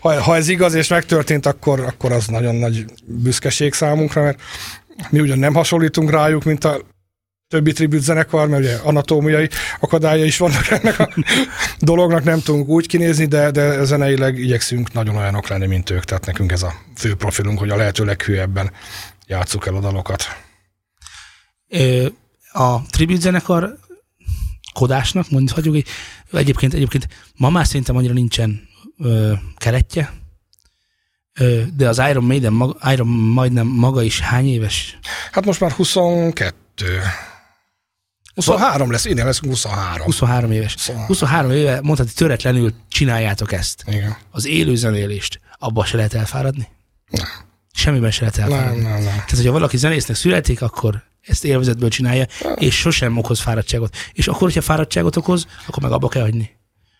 ha, 0.00 0.22
ha, 0.22 0.36
ez 0.36 0.48
igaz 0.48 0.74
és 0.74 0.88
megtörtént, 0.88 1.46
akkor, 1.46 1.80
akkor 1.80 2.12
az 2.12 2.26
nagyon 2.26 2.54
nagy 2.54 2.84
büszkeség 3.04 3.72
számunkra, 3.72 4.22
mert 4.22 4.40
mi 5.10 5.20
ugyan 5.20 5.38
nem 5.38 5.54
hasonlítunk 5.54 6.10
rájuk, 6.10 6.44
mint 6.44 6.64
a 6.64 6.80
többi 7.48 7.72
tribut 7.72 8.02
zenekar, 8.02 8.48
mert 8.48 8.62
ugye 8.62 8.76
anatómiai 8.82 9.48
akadálya 9.80 10.24
is 10.24 10.38
vannak 10.38 10.70
ennek 10.70 10.98
a 10.98 11.08
dolognak, 11.78 12.24
nem 12.24 12.40
tudunk 12.40 12.68
úgy 12.68 12.86
kinézni, 12.86 13.24
de, 13.24 13.50
de 13.50 13.84
zeneileg 13.84 14.38
igyekszünk 14.38 14.92
nagyon 14.92 15.16
olyanok 15.16 15.48
lenni, 15.48 15.66
mint 15.66 15.90
ők, 15.90 16.04
tehát 16.04 16.26
nekünk 16.26 16.52
ez 16.52 16.62
a 16.62 16.74
fő 16.96 17.14
profilunk, 17.14 17.58
hogy 17.58 17.70
a 17.70 17.76
lehető 17.76 18.04
leghűebben 18.04 18.70
játsszuk 19.26 19.66
el 19.66 19.74
a 19.74 19.80
dalokat. 19.80 20.45
A 22.52 22.82
tribut 22.86 23.20
zenekar 23.20 23.78
kodásnak, 24.72 25.30
mondhatjuk, 25.30 25.76
egyébként, 26.32 26.74
egyébként 26.74 27.08
ma 27.36 27.50
már 27.50 27.66
szerintem 27.66 27.96
annyira 27.96 28.12
nincsen 28.12 28.68
ö, 28.98 29.32
keretje, 29.56 30.12
ö, 31.32 31.62
de 31.76 31.88
az 31.88 32.02
Iron 32.10 32.24
Maiden, 32.24 32.52
maga, 32.52 32.92
Iron 32.92 33.06
majdnem 33.06 33.66
maga 33.66 34.02
is 34.02 34.20
hány 34.20 34.48
éves? 34.48 34.98
Hát 35.32 35.44
most 35.44 35.60
már 35.60 35.70
22. 35.70 37.00
23 38.34 38.90
lesz, 38.90 39.04
innen 39.04 39.26
lesz 39.26 39.38
23. 39.38 40.04
23 40.04 40.50
éves. 40.50 40.72
23, 40.72 41.06
23 41.06 41.50
éve 41.50 41.80
mondhatni 41.82 42.12
töretlenül 42.12 42.72
csináljátok 42.88 43.52
ezt. 43.52 43.84
Igen. 43.86 44.16
Az 44.30 44.46
élő 44.46 44.74
zenélést, 44.74 45.40
abba 45.58 45.84
se 45.84 45.96
lehet 45.96 46.14
elfáradni? 46.14 46.68
Nem. 47.10 47.26
Semmiben 47.72 48.10
se 48.10 48.20
lehet 48.20 48.38
elfáradni. 48.38 48.82
Nem, 48.82 48.90
nem, 48.90 49.02
nem. 49.02 49.14
Tehát, 49.14 49.30
hogyha 49.30 49.52
valaki 49.52 49.76
zenésznek 49.76 50.16
születik, 50.16 50.62
akkor 50.62 51.02
ezt 51.26 51.44
élvezetből 51.44 51.88
csinálja, 51.88 52.26
és 52.54 52.78
sosem 52.78 53.18
okoz 53.18 53.40
fáradtságot. 53.40 53.96
És 54.12 54.28
akkor, 54.28 54.42
hogyha 54.42 54.60
fáradtságot 54.60 55.16
okoz, 55.16 55.46
akkor 55.66 55.82
meg 55.82 55.92
abba 55.92 56.08
kell 56.08 56.22
hagyni. 56.22 56.50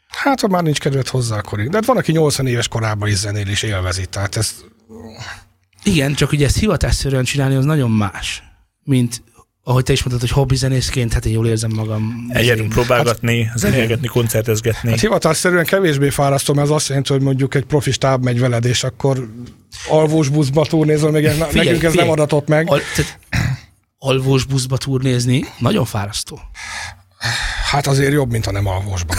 Hát, 0.08 0.40
ha 0.40 0.48
már 0.48 0.62
nincs 0.62 0.78
kedvet 0.78 1.08
hozzá, 1.08 1.36
akkor 1.36 1.58
De 1.58 1.68
hát 1.72 1.84
van, 1.84 1.96
aki 1.96 2.12
80 2.12 2.46
éves 2.46 2.68
korában 2.68 3.08
is 3.08 3.16
zenél 3.16 3.48
és 3.48 3.62
élvezi, 3.62 4.06
tehát 4.06 4.36
ez... 4.36 4.54
Igen, 5.82 6.14
csak 6.14 6.32
ugye 6.32 6.46
ezt 6.46 6.58
hivatásszerűen 6.58 7.24
csinálni 7.24 7.54
az 7.54 7.64
nagyon 7.64 7.90
más, 7.90 8.42
mint 8.82 9.22
ahogy 9.68 9.82
te 9.82 9.92
is 9.92 10.02
mondtad, 10.02 10.28
hogy 10.28 10.38
hobbi 10.38 10.56
zenészként, 10.56 11.12
hát 11.12 11.26
én 11.26 11.32
jól 11.32 11.46
érzem 11.46 11.70
magam. 11.74 12.26
Eljárunk 12.32 12.68
próbálgatni, 12.68 13.42
hát, 13.42 13.58
zenélgetni, 13.58 14.06
koncertezgetni. 14.06 14.90
Hát 14.90 15.00
hivatásszerűen 15.00 15.64
kevésbé 15.64 16.10
fárasztó, 16.10 16.54
mert 16.54 16.66
az 16.68 16.74
azt 16.74 16.88
jelenti, 16.88 17.12
hogy 17.12 17.22
mondjuk 17.22 17.54
egy 17.54 17.64
profi 17.64 17.90
stáb 17.90 18.24
megy 18.24 18.40
veled, 18.40 18.64
és 18.64 18.84
akkor 18.84 19.28
alvós 19.88 20.28
buszba 20.28 20.66
túlnézol, 20.66 21.10
még 21.10 21.22
figyelj, 21.22 21.38
nekünk 21.52 21.82
ez 21.82 21.90
figyelj, 21.90 22.08
nem 22.08 22.08
adatott 22.08 22.48
meg. 22.48 22.70
Al, 22.70 22.80
tehát, 22.94 23.18
alvós 23.98 24.44
buszba 24.44 24.76
túrnézni 24.76 25.44
nagyon 25.58 25.84
fárasztó. 25.84 26.40
Hát 27.70 27.86
azért 27.86 28.12
jobb, 28.12 28.30
mint 28.30 28.46
a 28.46 28.50
nem 28.50 28.66
alvósban. 28.66 29.16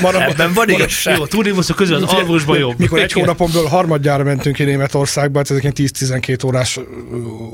Marad, 0.00 0.22
Ebben 0.22 0.52
van 0.52 0.68
igazság. 0.68 1.16
Jó, 1.16 1.22
a 1.22 1.26
túrnébuszok 1.26 1.76
közül 1.76 1.96
az 1.96 2.02
alvósban 2.02 2.58
jobb. 2.58 2.78
Mikor 2.78 2.98
egy 2.98 3.12
hónapomból 3.12 3.66
harmadjára 3.66 4.24
mentünk 4.24 4.56
ki 4.56 4.64
Németországba, 4.64 5.38
hát 5.38 5.50
ezek 5.50 5.72
10-12 5.76 6.46
órás 6.46 6.78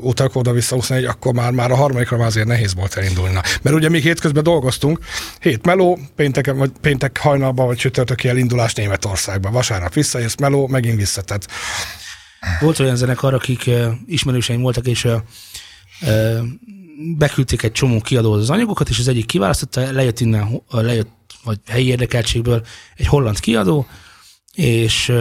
utak 0.01 0.35
oda-vissza 0.35 0.75
21, 0.75 1.05
akkor 1.05 1.33
már, 1.33 1.51
már 1.51 1.71
a 1.71 1.75
harmadikra 1.75 2.17
már 2.17 2.27
azért 2.27 2.47
nehéz 2.47 2.75
volt 2.75 2.95
elindulni. 2.95 3.39
Mert 3.61 3.75
ugye 3.75 3.89
még 3.89 4.01
hétközben 4.01 4.43
dolgoztunk, 4.43 4.99
hét 5.39 5.65
meló, 5.65 5.99
péntek, 6.15 6.53
vagy 6.53 6.71
péntek 6.81 7.17
hajnalban, 7.17 7.65
vagy 7.65 7.77
csütörtöki 7.77 8.27
elindulás 8.27 8.73
Németországba. 8.73 9.51
Vasárnap 9.51 9.93
visszaérsz 9.93 10.35
meló, 10.35 10.67
megint 10.67 10.97
vissza. 10.97 11.21
Tehát... 11.21 11.47
Volt 12.59 12.79
olyan 12.79 12.95
zenekar, 12.95 13.33
akik 13.33 13.69
ismerőseim 14.05 14.61
voltak, 14.61 14.87
és 14.87 15.07
beküldték 17.17 17.63
egy 17.63 17.71
csomó 17.71 18.01
kiadóhoz 18.01 18.41
az 18.41 18.49
anyagokat, 18.49 18.89
és 18.89 18.99
az 18.99 19.07
egyik 19.07 19.25
kiválasztotta, 19.25 19.91
lejött 19.91 20.19
innen, 20.19 20.61
lejött 20.69 21.09
vagy 21.43 21.59
helyi 21.67 21.87
érdekeltségből 21.87 22.65
egy 22.95 23.07
holland 23.07 23.39
kiadó, 23.39 23.87
és 24.53 25.13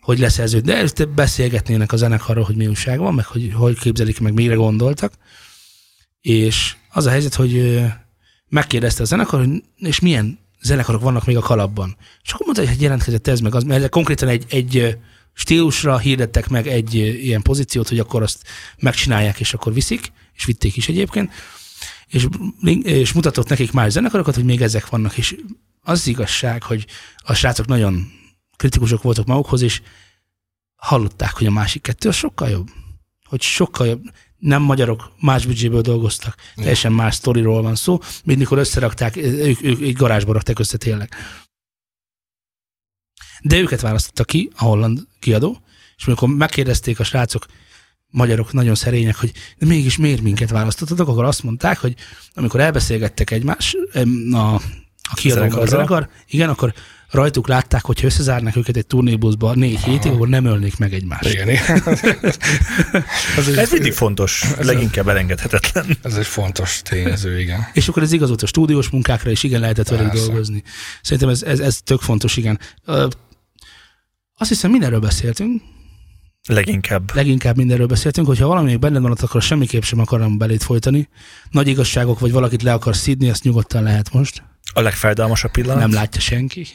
hogy 0.00 0.18
leszerződ, 0.18 0.64
de 0.64 1.04
beszélgetnének 1.04 1.92
a 1.92 1.96
zenekarról, 1.96 2.44
hogy 2.44 2.56
mi 2.56 2.66
újság 2.66 2.98
van, 2.98 3.14
meg 3.14 3.24
hogy 3.24 3.52
hogy 3.52 3.78
képzelik, 3.78 4.20
meg 4.20 4.32
mire 4.32 4.54
gondoltak. 4.54 5.12
És 6.20 6.76
az 6.92 7.06
a 7.06 7.10
helyzet, 7.10 7.34
hogy 7.34 7.82
megkérdezte 8.48 9.02
a 9.02 9.06
zenekar, 9.06 9.40
hogy 9.40 9.62
és 9.76 10.00
milyen 10.00 10.38
zenekarok 10.62 11.02
vannak 11.02 11.26
még 11.26 11.36
a 11.36 11.40
kalapban. 11.40 11.96
És 12.22 12.32
akkor 12.32 12.46
mondta, 12.46 12.62
hogy 12.62 12.72
hát 12.72 12.82
jelentkezett 12.82 13.26
ez 13.26 13.40
meg 13.40 13.54
az, 13.54 13.62
mert 13.62 13.88
konkrétan 13.88 14.28
egy, 14.28 14.44
egy 14.48 14.98
stílusra 15.34 15.98
hirdettek 15.98 16.48
meg 16.48 16.66
egy 16.66 16.94
ilyen 16.94 17.42
pozíciót, 17.42 17.88
hogy 17.88 17.98
akkor 17.98 18.22
azt 18.22 18.42
megcsinálják, 18.78 19.40
és 19.40 19.54
akkor 19.54 19.72
viszik, 19.72 20.12
és 20.34 20.44
vitték 20.44 20.76
is 20.76 20.88
egyébként, 20.88 21.32
és, 22.06 22.26
és 22.82 23.12
mutatott 23.12 23.48
nekik 23.48 23.72
más 23.72 23.92
zenekarokat, 23.92 24.34
hogy 24.34 24.44
még 24.44 24.62
ezek 24.62 24.88
vannak, 24.88 25.16
és 25.16 25.36
az 25.80 26.06
igazság, 26.06 26.62
hogy 26.62 26.86
a 27.16 27.34
srácok 27.34 27.66
nagyon 27.66 28.12
kritikusok 28.56 29.02
voltak 29.02 29.26
magukhoz, 29.26 29.62
és 29.62 29.82
hallották, 30.76 31.36
hogy 31.36 31.46
a 31.46 31.50
másik 31.50 31.82
kettő 31.82 32.10
sokkal 32.10 32.48
jobb. 32.48 32.68
Hogy 33.24 33.42
sokkal 33.42 33.86
jobb. 33.86 34.02
Nem 34.38 34.62
magyarok, 34.62 35.12
más 35.20 35.46
büdzséből 35.46 35.80
dolgoztak, 35.80 36.36
teljesen 36.54 36.92
más 36.92 37.14
sztoriról 37.14 37.62
van 37.62 37.74
szó, 37.74 38.00
mint 38.24 38.38
mikor 38.38 38.58
összerakták, 38.58 39.16
ők, 39.16 39.62
ők 39.62 39.80
egy 39.80 39.92
garázsba 39.92 40.32
rakták 40.32 40.58
össze 40.58 40.76
tényleg. 40.76 41.14
De 43.46 43.58
őket 43.58 43.80
választotta 43.80 44.24
ki, 44.24 44.50
a 44.56 44.64
holland 44.64 45.00
kiadó, 45.20 45.62
és 45.96 46.06
amikor 46.06 46.28
megkérdezték 46.28 47.00
a 47.00 47.04
srácok, 47.04 47.46
magyarok 48.10 48.52
nagyon 48.52 48.74
szerények, 48.74 49.16
hogy 49.16 49.32
de 49.58 49.66
mégis 49.66 49.96
miért 49.96 50.20
minket 50.20 50.50
választottatok, 50.50 51.08
akkor 51.08 51.24
azt 51.24 51.42
mondták, 51.42 51.78
hogy 51.78 51.94
amikor 52.34 52.60
elbeszélgettek 52.60 53.30
egymás, 53.30 53.76
a, 54.32 54.54
a 55.10 55.14
kiadókkal 55.14 55.60
a 55.60 55.66
zenekar, 55.66 56.08
igen, 56.26 56.48
akkor 56.48 56.74
rajtuk 57.14 57.48
látták, 57.48 57.84
hogy 57.84 58.00
ha 58.00 58.06
összezárnak 58.06 58.56
őket 58.56 58.76
egy 58.76 58.86
turnébuszba 58.86 59.54
négy 59.54 59.74
Aha. 59.74 59.90
hétig, 59.90 60.12
akkor 60.12 60.28
nem 60.28 60.44
ölnék 60.44 60.78
meg 60.78 60.94
egymást. 60.94 61.32
Igen, 61.32 61.48
igen. 61.48 61.82
ez, 63.38 63.48
ez 63.48 63.70
mindig 63.70 63.92
fontos, 63.92 64.42
ez 64.58 64.66
leginkább 64.66 65.08
elengedhetetlen. 65.08 65.96
Ez 66.02 66.14
egy 66.14 66.26
fontos 66.26 66.82
tényező, 66.82 67.40
igen. 67.40 67.66
És 67.72 67.88
akkor 67.88 68.02
ez 68.02 68.12
igaz 68.12 68.28
volt 68.28 68.42
a 68.42 68.46
stúdiós 68.46 68.88
munkákra 68.88 69.30
is, 69.30 69.42
igen, 69.42 69.60
lehetett 69.60 69.88
velük 69.88 70.12
dolgozni. 70.12 70.62
Szerintem 71.02 71.28
ez, 71.28 71.42
ez, 71.42 71.58
ez 71.58 71.80
tök 71.84 72.00
fontos, 72.00 72.36
igen. 72.36 72.58
Azt 74.36 74.50
hiszem, 74.50 74.70
mindenről 74.70 75.00
beszéltünk. 75.00 75.62
Leginkább. 76.48 77.14
Leginkább 77.14 77.56
mindenről 77.56 77.86
beszéltünk, 77.86 78.26
hogyha 78.26 78.46
valami 78.46 78.66
még 78.66 78.78
benned 78.78 79.02
maradt, 79.02 79.22
akkor 79.22 79.42
semmiképp 79.42 79.82
sem 79.82 79.98
akarom 79.98 80.38
belét 80.38 80.62
folytani. 80.62 81.08
Nagy 81.50 81.68
igazságok, 81.68 82.18
vagy 82.18 82.32
valakit 82.32 82.62
le 82.62 82.72
akarsz 82.72 82.98
szídni, 82.98 83.30
azt 83.30 83.42
nyugodtan 83.42 83.82
lehet 83.82 84.12
most. 84.12 84.42
A 84.72 84.80
legfájdalmasabb 84.80 85.50
pillanat? 85.50 85.80
Nem 85.80 85.92
látja 85.92 86.20
senki. 86.20 86.66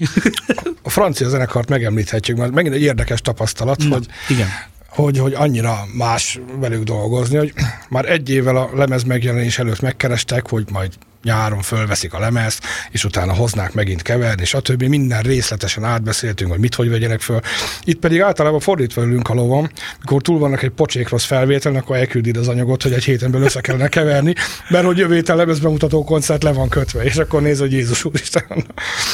a 0.81 0.89
francia 0.89 1.29
zenekart 1.29 1.69
megemlíthetjük, 1.69 2.37
mert 2.37 2.51
megint 2.51 2.75
egy 2.75 2.81
érdekes 2.81 3.21
tapasztalat, 3.21 3.77
Na, 3.77 3.93
hogy 3.93 4.07
igen 4.29 4.47
hogy, 4.89 5.17
hogy 5.17 5.33
annyira 5.33 5.85
más 5.97 6.39
velük 6.59 6.83
dolgozni, 6.83 7.37
hogy 7.37 7.53
már 7.89 8.05
egy 8.05 8.29
évvel 8.29 8.55
a 8.55 8.69
lemez 8.75 9.03
megjelenés 9.03 9.59
előtt 9.59 9.81
megkerestek, 9.81 10.49
hogy 10.49 10.65
majd 10.71 10.93
nyáron 11.23 11.61
fölveszik 11.61 12.13
a 12.13 12.19
lemezt, 12.19 12.63
és 12.91 13.03
utána 13.03 13.33
hoznák 13.33 13.73
megint 13.73 14.01
keverni, 14.01 14.41
és 14.41 14.53
a 14.53 14.59
többi 14.59 14.87
minden 14.87 15.21
részletesen 15.21 15.83
átbeszéltünk, 15.83 16.51
hogy 16.51 16.59
mit, 16.59 16.75
hogy 16.75 16.89
vegyenek 16.89 17.21
föl. 17.21 17.39
Itt 17.83 17.99
pedig 17.99 18.21
általában 18.21 18.59
fordítva 18.59 19.01
ülünk 19.01 19.29
a 19.29 19.33
lovam, 19.33 19.69
mikor 19.99 20.21
túl 20.21 20.39
vannak 20.39 20.63
egy 20.63 20.69
pocsék 20.69 21.09
rossz 21.09 21.23
felvétel, 21.25 21.75
akkor 21.75 21.95
elküldi 21.95 22.31
az 22.31 22.47
anyagot, 22.47 22.83
hogy 22.83 22.93
egy 22.93 23.03
héten 23.03 23.31
belül 23.31 23.45
össze 23.45 23.61
kellene 23.61 23.87
keverni, 23.87 24.33
mert 24.69 24.85
hogy 24.85 24.97
jövő 24.97 25.13
héten 25.13 25.35
lemezbemutató 25.35 26.03
koncert 26.03 26.43
le 26.43 26.51
van 26.53 26.69
kötve, 26.69 27.03
és 27.03 27.17
akkor 27.17 27.41
néz, 27.41 27.59
hogy 27.59 27.71
Jézus 27.71 28.05
Úristen. 28.05 28.65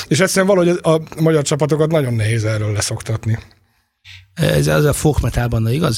És 0.08 0.20
egyszerűen 0.20 0.56
valahogy 0.56 0.80
a 0.82 1.22
magyar 1.22 1.44
csapatokat 1.44 1.92
nagyon 1.92 2.14
nehéz 2.14 2.46
erről 2.46 2.72
leszoktatni. 2.72 3.38
Ez, 4.36 4.68
az 4.68 4.86
a 4.86 4.94
folk 4.94 5.20
metal 5.20 5.48
banda, 5.48 5.72
igaz? 5.72 5.98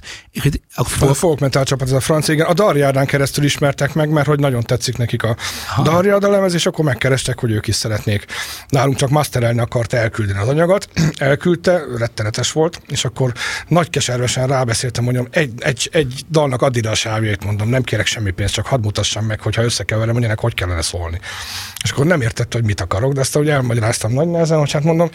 A 0.75 0.83
folk, 0.83 1.11
a 1.11 1.13
folk 1.13 1.39
metal 1.39 1.63
csapat, 1.63 1.87
ez 1.87 1.93
a 1.93 1.99
francia, 1.99 2.33
igen. 2.33 2.45
A 2.45 2.53
Darjádán 2.53 3.05
keresztül 3.05 3.43
ismertek 3.43 3.93
meg, 3.93 4.09
mert 4.09 4.27
hogy 4.27 4.39
nagyon 4.39 4.63
tetszik 4.63 4.97
nekik 4.97 5.23
a 5.23 5.35
ha. 5.67 5.81
Darjada 5.81 6.29
lemez, 6.29 6.53
és 6.53 6.65
akkor 6.65 6.85
megkerestek, 6.85 7.39
hogy 7.39 7.51
ők 7.51 7.67
is 7.67 7.75
szeretnék. 7.75 8.25
Nálunk 8.69 8.95
csak 8.95 9.09
masterelni 9.09 9.59
akart 9.59 9.93
elküldeni 9.93 10.39
az 10.39 10.47
anyagot. 10.47 10.89
Elküldte, 11.17 11.83
rettenetes 11.97 12.51
volt, 12.51 12.81
és 12.87 13.05
akkor 13.05 13.33
nagy 13.67 13.89
keservesen 13.89 14.47
rábeszéltem, 14.47 15.03
mondjam, 15.03 15.27
egy, 15.31 15.51
egy, 15.57 15.89
egy 15.91 16.25
dalnak 16.29 16.61
add 16.61 16.75
ide 16.75 16.89
a 16.89 16.95
sávjait, 16.95 17.43
mondom, 17.43 17.69
nem 17.69 17.83
kérek 17.83 18.05
semmi 18.05 18.31
pénzt, 18.31 18.53
csak 18.53 18.65
hadd 18.65 18.81
mutassam 18.81 19.25
meg, 19.25 19.41
hogyha 19.41 19.63
összekeverem, 19.63 20.13
hogy 20.13 20.23
ennek 20.23 20.39
hogy 20.39 20.53
kellene 20.53 20.81
szólni. 20.81 21.19
És 21.83 21.91
akkor 21.91 22.05
nem 22.05 22.21
értette, 22.21 22.57
hogy 22.57 22.67
mit 22.67 22.81
akarok, 22.81 23.13
de 23.13 23.19
ezt 23.19 23.35
ahogy 23.35 23.49
elmagyaráztam 23.49 24.13
nagy 24.13 24.27
nehezen, 24.27 24.57
hogy 24.57 24.71
hát 24.71 24.83
mondom, 24.83 25.09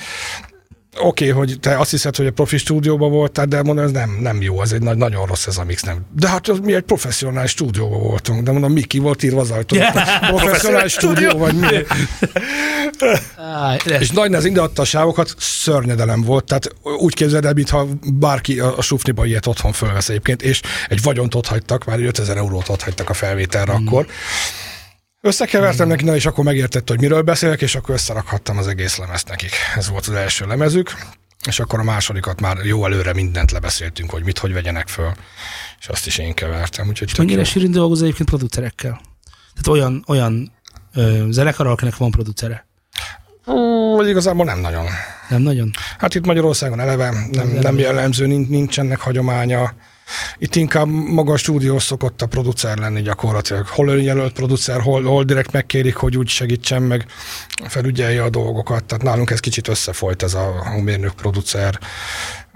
oké, 0.99 1.31
okay, 1.31 1.39
hogy 1.39 1.61
te 1.61 1.79
azt 1.79 1.91
hiszed, 1.91 2.17
hogy 2.17 2.27
a 2.27 2.31
profi 2.31 2.57
stúdióban 2.57 3.11
voltál, 3.11 3.47
de 3.47 3.63
mondom, 3.63 3.85
ez 3.85 3.91
nem, 3.91 4.19
nem 4.21 4.43
jó, 4.43 4.63
ez 4.63 4.73
egy 4.73 4.83
nagy, 4.83 4.97
nagyon 4.97 5.27
rossz 5.27 5.47
ez 5.47 5.59
a 5.59 5.65
mix, 5.65 5.83
nem. 5.83 6.07
De 6.17 6.29
hát 6.29 6.61
mi 6.63 6.75
egy 6.75 6.83
professzionális 6.83 7.51
stúdióban 7.51 8.01
voltunk, 8.01 8.43
de 8.43 8.51
mondom, 8.51 8.73
Miki 8.73 8.99
volt 8.99 9.23
írva 9.23 9.41
az 9.41 9.51
ajtó. 9.51 9.77
Professzionális 10.27 10.93
stúdió, 10.93 11.39
vagy 11.39 11.55
mi? 11.55 11.67
és 14.01 14.11
nagy 14.11 14.31
nehezen 14.31 14.59
adta 14.59 14.83
a 14.83 14.85
sávokat, 14.85 15.35
szörnyedelem 15.39 16.23
volt, 16.23 16.45
tehát 16.45 16.75
úgy 16.83 17.15
képzeld 17.15 17.45
el, 17.45 17.53
mintha 17.53 17.87
bárki 18.13 18.61
a, 18.61 18.79
a 18.79 18.83
sufniba 18.83 19.25
ilyet 19.25 19.47
otthon 19.47 19.73
fölvesz 19.73 20.09
egyébként, 20.09 20.43
és 20.43 20.61
egy 20.89 21.03
vagyont 21.03 21.35
ott 21.35 21.47
hagytak, 21.47 21.85
már 21.85 22.01
5000 22.01 22.37
eurót 22.37 22.69
ott 22.69 22.83
hagytak 22.83 23.11
a 23.11 23.15
felvételre 23.15 23.73
mm. 23.73 23.87
akkor. 23.87 24.07
Összekevertem 25.25 25.89
neki, 25.89 26.05
na 26.05 26.15
és 26.15 26.27
akkor 26.27 26.45
megértette, 26.45 26.93
hogy 26.93 27.01
miről 27.01 27.23
beszélek, 27.23 27.63
és 27.63 27.75
akkor 27.75 27.95
összerakhattam 27.95 28.59
az 28.59 28.67
egész 28.67 28.97
lemezt 28.97 29.29
nekik. 29.29 29.51
Ez 29.77 29.89
volt 29.89 30.07
az 30.07 30.15
első 30.15 30.47
lemezük, 30.47 30.93
és 31.47 31.61
akkor 31.61 31.79
a 31.79 31.83
másodikat 31.83 32.41
már 32.41 32.57
jó 32.65 32.85
előre 32.85 33.13
mindent 33.13 33.51
lebeszéltünk, 33.51 34.11
hogy 34.11 34.25
mit, 34.25 34.39
hogy 34.39 34.53
vegyenek 34.53 34.89
föl, 34.89 35.13
és 35.81 35.89
azt 35.89 36.07
is 36.07 36.19
én 36.19 36.35
kevertem. 36.35 36.89
Úgyhogy 36.89 37.09
és 37.09 37.17
mennyire 37.17 37.45
sűrűn 37.45 37.71
dolgoz 37.71 38.03
egyébként 38.03 38.29
producerekkel? 38.29 39.01
Tehát 39.55 39.67
olyan, 39.67 40.05
olyan 40.07 40.53
ö, 40.95 41.27
zenekar, 41.31 41.67
akinek 41.67 41.97
van 41.97 42.11
producere? 42.11 42.67
Vagy 43.97 44.09
igazából 44.09 44.45
nem 44.45 44.59
nagyon. 44.59 44.87
Nem 45.29 45.43
nagyon? 45.43 45.71
Hát 45.99 46.15
itt 46.15 46.27
Magyarországon 46.27 46.81
eleve 46.81 47.29
nem, 47.31 47.49
nem 47.49 47.79
jellemző, 47.79 48.27
nincsenek 48.27 49.01
hagyománya 49.01 49.75
itt 50.39 50.55
inkább 50.55 50.89
maga 50.89 51.33
a 51.33 51.37
stúdió 51.37 51.79
szokott 51.79 52.23
a 52.23 52.27
producer 52.27 52.79
lenni 52.79 53.03
gyakorlatilag. 53.03 53.67
Hol 53.67 53.89
önjelölt 53.89 54.33
producer, 54.33 54.81
hol, 54.81 55.03
hol 55.03 55.25
direkt 55.25 55.53
megkérik, 55.53 55.95
hogy 55.95 56.17
úgy 56.17 56.29
segítsen 56.29 56.83
meg, 56.83 57.07
felügyelje 57.65 58.23
a 58.23 58.31
dolgokat. 58.31 58.85
Tehát 58.85 59.05
nálunk 59.05 59.31
ez 59.31 59.41
kicsit 59.41 59.69
összefolyt 59.69 60.23
ez 60.23 60.35
a 60.35 60.63
hangmérnök 60.65 61.13
producer 61.15 61.79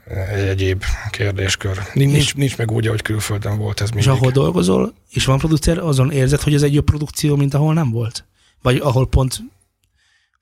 egy 0.06 0.48
egyéb 0.48 0.84
kérdéskör. 1.10 1.78
Nincs, 1.92 2.34
nincs, 2.34 2.56
meg 2.56 2.70
úgy, 2.70 2.86
ahogy 2.86 3.02
külföldön 3.02 3.58
volt 3.58 3.80
ez 3.80 3.90
mindig. 3.90 4.06
És 4.06 4.12
ahol 4.12 4.30
dolgozol, 4.30 4.94
és 5.10 5.24
van 5.24 5.38
producer, 5.38 5.78
azon 5.78 6.10
érzed, 6.10 6.40
hogy 6.40 6.54
ez 6.54 6.62
egy 6.62 6.74
jobb 6.74 6.84
produkció, 6.84 7.36
mint 7.36 7.54
ahol 7.54 7.74
nem 7.74 7.90
volt? 7.90 8.24
Vagy 8.62 8.76
ahol 8.76 9.08
pont 9.08 9.38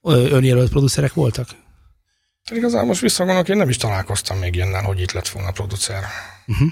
önjelölt 0.01 0.69
producerek 0.69 1.13
voltak? 1.13 1.47
Igazából 2.51 2.87
most 2.87 3.01
visszagondolok, 3.01 3.49
én 3.49 3.57
nem 3.57 3.69
is 3.69 3.77
találkoztam 3.77 4.37
még 4.37 4.55
ilyennel, 4.55 4.83
hogy 4.83 5.01
itt 5.01 5.11
lett 5.11 5.27
volna 5.27 5.49
a 5.49 5.51
producer. 5.51 6.03
Uh-huh. 6.47 6.67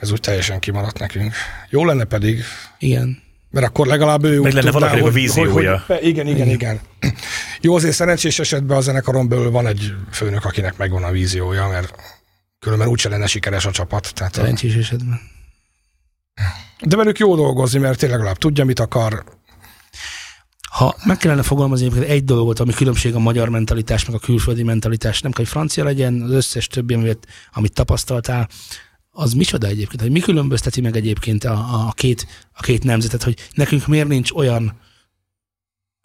Ez 0.00 0.10
úgy 0.10 0.20
teljesen 0.20 0.58
kimaradt 0.58 0.98
nekünk. 0.98 1.34
Jó 1.70 1.84
lenne 1.84 2.04
pedig. 2.04 2.42
Igen. 2.78 3.22
Mert 3.50 3.66
akkor 3.66 3.86
legalább 3.86 4.24
ő 4.24 4.40
Meg 4.40 4.52
lenne 4.52 4.70
valakinek 4.70 5.04
a 5.04 5.10
víziója. 5.10 5.82
Hogy, 5.86 5.96
hogy, 5.96 6.06
igen, 6.06 6.26
igen, 6.26 6.48
igen. 6.48 6.80
Jó, 7.60 7.74
azért 7.74 7.94
szerencsés 7.94 8.38
esetben 8.38 8.76
a 8.76 8.80
zenekaron 8.80 9.28
belül 9.28 9.50
van 9.50 9.66
egy 9.66 9.94
főnök, 10.10 10.44
akinek 10.44 10.76
megvan 10.76 11.04
a 11.04 11.10
víziója, 11.10 11.68
mert 11.68 11.94
különben 12.58 12.88
úgyse 12.88 13.08
lenne 13.08 13.26
sikeres 13.26 13.66
a 13.66 13.70
csapat. 13.70 14.14
Tehát 14.14 14.34
szerencsés 14.34 14.74
a... 14.74 14.78
esetben. 14.78 15.20
De 16.80 16.96
velük 16.96 17.18
jó 17.18 17.36
dolgozni, 17.36 17.78
mert 17.78 17.98
tényleg 17.98 18.18
legalább 18.18 18.38
tudja, 18.38 18.64
mit 18.64 18.80
akar. 18.80 19.24
Ha 20.70 20.96
meg 21.04 21.16
kellene 21.16 21.42
fogalmazni 21.42 22.06
egy 22.06 22.24
dolgot, 22.24 22.60
ami 22.60 22.72
különbség 22.72 23.14
a 23.14 23.18
magyar 23.18 23.48
mentalitás, 23.48 24.04
meg 24.04 24.14
a 24.14 24.18
külföldi 24.18 24.62
mentalitás, 24.62 25.20
nem 25.20 25.32
kell, 25.32 25.44
hogy 25.44 25.52
francia 25.52 25.84
legyen, 25.84 26.22
az 26.22 26.30
összes 26.30 26.66
többi, 26.66 26.94
amit, 26.94 27.26
amit 27.52 27.72
tapasztaltál, 27.72 28.48
az 29.16 29.32
micsoda 29.32 29.66
egyébként, 29.66 30.00
hogy 30.00 30.10
mi 30.10 30.20
különbözteti 30.20 30.80
meg 30.80 30.96
egyébként 30.96 31.44
a, 31.44 31.86
a, 31.86 31.92
két, 31.92 32.26
a 32.52 32.62
két 32.62 32.84
nemzetet, 32.84 33.22
hogy 33.22 33.36
nekünk 33.54 33.86
miért 33.86 34.08
nincs 34.08 34.30
olyan 34.32 34.80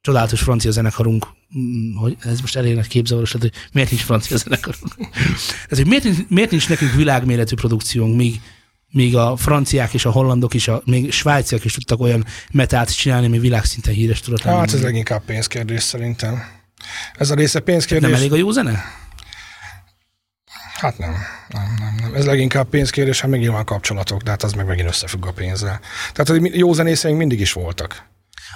csodálatos 0.02 0.42
francia 0.42 0.72
zenekarunk, 0.72 1.28
mm, 1.58 1.96
hogy 1.96 2.18
ez 2.20 2.42
most 2.42 2.56
elég 2.56 2.76
nagy 2.76 2.88
képzavaros, 2.88 3.32
hogy 3.32 3.52
miért 3.72 3.90
nincs 3.90 4.04
francia 4.04 4.38
zenekarunk. 4.38 4.96
ez, 5.70 5.78
hogy 5.78 5.88
miért, 5.88 6.30
miért 6.30 6.52
nincs 6.52 6.70
nekünk 6.70 6.94
világméretű 6.94 7.56
produkciónk, 7.56 8.16
míg, 8.16 8.42
míg 8.92 9.16
a 9.16 9.36
franciák 9.36 9.94
és 9.94 10.06
a 10.06 10.12
hollandok 10.12 10.54
is, 10.54 10.68
a, 10.68 10.82
még 10.86 11.12
svájciak 11.12 11.66
is 11.66 11.74
tudtak 11.74 12.00
olyan 12.00 12.26
metált 12.52 12.98
csinálni, 12.98 13.26
ami 13.26 13.40
világszinten 13.40 13.94
híres 13.94 14.20
tudott. 14.20 14.42
Hát 14.42 14.74
ez 14.74 14.82
leginkább 14.82 15.24
pénzkérdés 15.26 15.84
szerintem. 15.84 16.42
Ez 17.14 17.30
a 17.30 17.36
része 17.36 17.60
pénzkérdés. 17.60 18.10
Nem 18.10 18.18
elég 18.18 18.32
a 18.32 18.36
jó 18.36 18.52
zene? 18.52 18.84
Hát 20.80 20.98
nem, 20.98 21.16
nem, 21.48 21.76
nem, 21.80 21.96
nem. 22.02 22.14
Ez 22.14 22.26
leginkább 22.26 22.70
pénzkérés, 22.70 23.22
hát 23.22 23.30
meg 23.30 23.40
nyilván 23.40 23.66
kapcsolatok, 23.66 24.22
de 24.22 24.30
hát 24.30 24.44
az 24.44 24.54
meg 24.54 24.66
megint 24.66 24.88
összefügg 24.88 25.26
a 25.26 25.32
pénzzel. 25.32 25.80
Tehát 26.14 26.28
hogy 26.28 26.58
jó 26.58 26.74
zenészeink 26.74 27.18
mindig 27.18 27.40
is 27.40 27.54
voltak. 27.54 28.08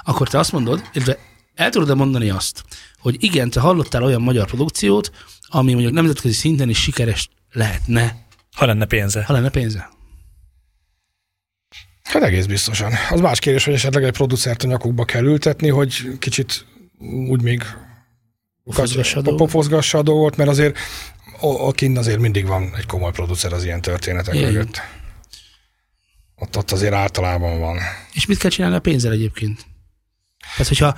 Akkor 0.03 0.29
te 0.29 0.37
azt 0.37 0.51
mondod, 0.51 0.89
illetve 0.93 1.17
el 1.55 1.69
tudod-e 1.69 1.93
mondani 1.93 2.29
azt, 2.29 2.63
hogy 2.99 3.23
igen, 3.23 3.49
te 3.49 3.59
hallottál 3.59 4.03
olyan 4.03 4.21
magyar 4.21 4.45
produkciót, 4.45 5.11
ami 5.47 5.71
mondjuk 5.71 5.93
nemzetközi 5.93 6.33
szinten 6.33 6.69
is 6.69 6.81
sikeres 6.81 7.29
lehetne. 7.51 8.15
Ha 8.55 8.65
lenne 8.65 8.85
pénze. 8.85 9.23
Ha 9.23 9.33
lenne 9.33 9.49
pénze. 9.49 9.89
Hát 12.03 12.23
egész 12.23 12.45
biztosan. 12.45 12.91
Az 13.09 13.19
más 13.19 13.39
kérdés, 13.39 13.65
hogy 13.65 13.73
esetleg 13.73 14.03
egy 14.03 14.11
producert 14.11 14.63
a 14.63 14.67
nyakukba 14.67 15.05
kell 15.05 15.23
ültetni, 15.23 15.69
hogy 15.69 16.17
kicsit 16.19 16.65
úgy 17.29 17.41
még 17.41 17.63
pofozgassa 19.23 19.97
a 19.97 20.01
dolgot, 20.01 20.35
mert 20.35 20.49
azért 20.49 20.77
kint 21.72 21.98
azért 21.98 22.20
mindig 22.20 22.48
van 22.48 22.74
egy 22.78 22.86
komoly 22.86 23.11
producer 23.11 23.53
az 23.53 23.64
ilyen 23.64 23.82
történetek 23.82 24.36
Igen. 24.36 24.52
mögött. 24.52 24.82
Ott, 26.36 26.57
ott 26.57 26.72
azért 26.72 26.94
általában 26.94 27.60
van. 27.60 27.78
És 28.14 28.26
mit 28.26 28.38
kell 28.38 28.49
csinálni 28.49 28.76
a 28.76 28.80
pénzzel 28.80 29.11
egyébként? 29.11 29.65
Tehát, 30.52 30.68
hogyha 30.68 30.98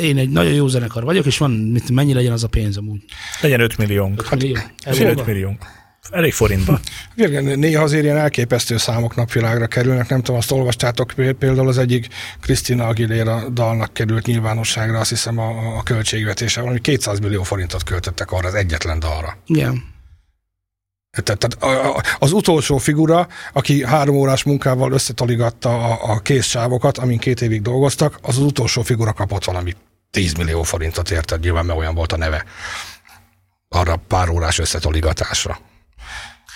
én 0.00 0.18
egy 0.18 0.30
nagyon 0.30 0.52
jó 0.52 0.66
zenekar 0.66 1.04
vagyok, 1.04 1.26
és 1.26 1.38
van, 1.38 1.50
mit, 1.50 1.90
mennyi 1.90 2.12
legyen 2.12 2.32
az 2.32 2.44
a 2.44 2.48
pénz 2.48 2.76
amúgy? 2.76 3.04
Legyen 3.40 3.60
5 3.60 3.76
milliónk. 3.76 4.20
5 4.20 4.30
millió? 4.30 4.56
Legyen 4.84 5.08
5 5.08 5.26
milliónk. 5.26 5.66
Elég 6.10 6.32
forintba. 6.32 6.80
Igen, 7.14 7.58
néha 7.58 7.82
azért 7.82 8.04
ilyen 8.04 8.16
elképesztő 8.16 8.76
számok 8.76 9.14
napvilágra 9.14 9.66
kerülnek. 9.66 10.08
Nem 10.08 10.18
tudom, 10.18 10.36
azt 10.36 10.50
olvastátok 10.50 11.12
például 11.38 11.68
az 11.68 11.78
egyik 11.78 12.08
Krisztina 12.40 12.86
Aguilera 12.86 13.48
dalnak 13.48 13.92
került 13.92 14.26
nyilvánosságra, 14.26 14.98
azt 14.98 15.10
hiszem 15.10 15.38
a, 15.38 15.76
a 15.78 15.82
költségvetése, 15.82 16.60
valami 16.60 16.80
200 16.80 17.18
millió 17.18 17.42
forintot 17.42 17.82
költöttek 17.82 18.32
arra 18.32 18.48
az 18.48 18.54
egyetlen 18.54 18.98
dalra. 18.98 19.36
Igen. 19.46 19.96
Tehát 21.24 21.56
az 22.18 22.32
utolsó 22.32 22.76
figura, 22.76 23.28
aki 23.52 23.84
három 23.84 24.16
órás 24.16 24.42
munkával 24.42 24.92
összetoligatta 24.92 25.84
a, 25.84 26.12
a 26.12 26.18
készsávokat, 26.18 26.98
amin 26.98 27.18
két 27.18 27.40
évig 27.40 27.62
dolgoztak, 27.62 28.18
az 28.22 28.36
az 28.36 28.42
utolsó 28.42 28.82
figura 28.82 29.12
kapott 29.12 29.44
valami 29.44 29.76
10 30.10 30.34
millió 30.34 30.62
forintot 30.62 31.10
érted, 31.10 31.40
nyilván 31.40 31.66
mert 31.66 31.78
olyan 31.78 31.94
volt 31.94 32.12
a 32.12 32.16
neve 32.16 32.44
arra 33.68 33.96
pár 33.96 34.28
órás 34.28 34.58
összetoligatásra. 34.58 35.58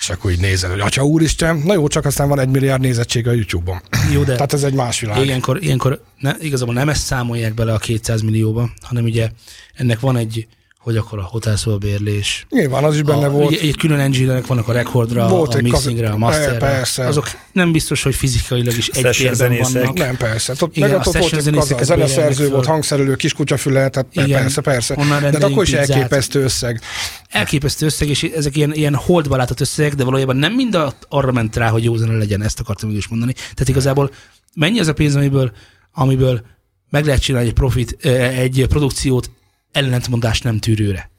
És 0.03 0.09
akkor 0.09 0.31
így 0.31 0.39
nézel, 0.39 0.69
hogy 0.69 0.79
atya 0.79 1.03
úristen, 1.03 1.57
na 1.57 1.73
jó, 1.73 1.87
csak 1.87 2.05
aztán 2.05 2.27
van 2.29 2.39
egy 2.39 2.49
milliárd 2.49 2.81
nézettség 2.81 3.27
a 3.27 3.31
YouTube-on. 3.31 3.81
Jó, 4.11 4.23
de 4.23 4.33
Tehát 4.33 4.53
ez 4.53 4.63
egy 4.63 4.73
más 4.73 4.99
világ. 4.99 5.25
Ilyenkor, 5.25 5.63
ilyenkor 5.63 6.03
ne, 6.19 6.33
igazából 6.39 6.73
nem 6.73 6.89
ezt 6.89 7.03
számolják 7.03 7.53
bele 7.53 7.73
a 7.73 7.77
200 7.77 8.21
millióba, 8.21 8.69
hanem 8.81 9.03
ugye 9.03 9.29
ennek 9.73 9.99
van 9.99 10.17
egy 10.17 10.47
hogy 10.83 10.97
akkor 10.97 11.19
a 11.19 11.23
hotelszobabérlés. 11.23 12.45
Nyilván 12.49 12.83
az 12.83 12.95
is 12.95 13.01
benne 13.01 13.25
a, 13.25 13.29
volt. 13.29 13.53
Egy, 13.53 13.67
egy 13.67 13.77
külön 13.77 13.99
engine 13.99 14.41
vannak 14.41 14.67
a 14.67 14.71
rekordra, 14.71 15.27
volt 15.27 15.53
a 15.53 15.61
mixingre, 15.61 16.09
a 16.09 16.17
masterre. 16.17 16.57
Persze. 16.57 17.07
Azok 17.07 17.27
nem 17.51 17.71
biztos, 17.71 18.03
hogy 18.03 18.15
fizikailag 18.15 18.77
is 18.77 18.87
egy 18.87 19.15
térben 19.17 19.57
vannak. 19.61 19.97
Nem, 19.97 20.17
persze. 20.17 20.53
Ott, 20.59 20.75
Igen, 20.75 20.89
meg 20.89 20.97
ott 20.97 21.17
volt 21.17 21.33
egy 21.33 21.83
zeneszerző 21.83 22.49
volt, 22.49 22.65
hangszerelő, 22.65 23.15
kiskutyafüle, 23.15 23.89
tehát 23.89 24.07
Igen, 24.11 24.41
persze, 24.41 24.61
persze. 24.61 24.95
De 25.31 25.45
akkor 25.45 25.63
is 25.63 25.73
elképesztő 25.73 26.43
összeg. 26.43 26.81
Elképesztő 27.29 27.85
összeg, 27.85 28.07
és 28.07 28.23
ezek 28.23 28.55
ilyen, 28.55 28.73
ilyen 28.73 28.95
holdba 28.95 29.35
látott 29.35 29.59
összegek, 29.59 29.95
de 29.95 30.03
valójában 30.03 30.35
nem 30.35 30.53
mind 30.53 30.77
arra 31.09 31.31
ment 31.31 31.55
rá, 31.55 31.69
hogy 31.69 31.83
jó 31.83 31.95
zene 31.95 32.17
legyen, 32.17 32.43
ezt 32.43 32.59
akartam 32.59 32.89
is 32.89 33.07
mondani. 33.07 33.33
Tehát 33.33 33.67
igazából 33.67 34.11
mennyi 34.55 34.79
az 34.79 34.87
a 34.87 34.93
pénz, 34.93 35.15
amiből, 35.15 35.51
amiből 35.91 36.41
meg 36.89 37.05
lehet 37.05 37.21
csinálni 37.21 37.47
egy 37.47 37.53
profit, 37.53 38.05
egy 38.35 38.65
produkciót 38.69 39.29
ellentmondás 39.73 40.41
nem 40.41 40.59
tűrőre. 40.59 41.11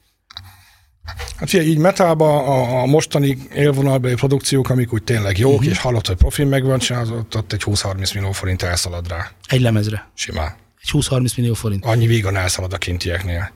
Hát 1.37 1.49
figyelj, 1.49 1.69
így 1.69 1.77
metálba 1.77 2.43
a, 2.43 2.81
a 2.81 2.85
mostani 2.85 3.37
élvonalbeli 3.53 4.13
produkciók, 4.13 4.69
amik 4.69 4.93
úgy 4.93 5.03
tényleg 5.03 5.37
jók, 5.37 5.53
uh-huh. 5.53 5.71
és 5.71 5.77
hallott, 5.79 6.07
hogy 6.07 6.15
profil 6.15 6.45
megvan 6.45 6.79
csinálzott, 6.79 7.35
ott 7.35 7.53
egy 7.53 7.61
20-30 7.65 8.13
millió 8.13 8.31
forint 8.31 8.61
elszalad 8.61 9.07
rá. 9.07 9.31
Egy 9.47 9.61
lemezre? 9.61 10.09
Simán. 10.13 10.55
Egy 10.81 10.89
20-30 10.91 11.37
millió 11.37 11.53
forint. 11.53 11.85
Annyi 11.85 12.07
vígan 12.07 12.35
elszalad 12.35 12.73
a 12.73 12.77
kintieknél. 12.77 13.51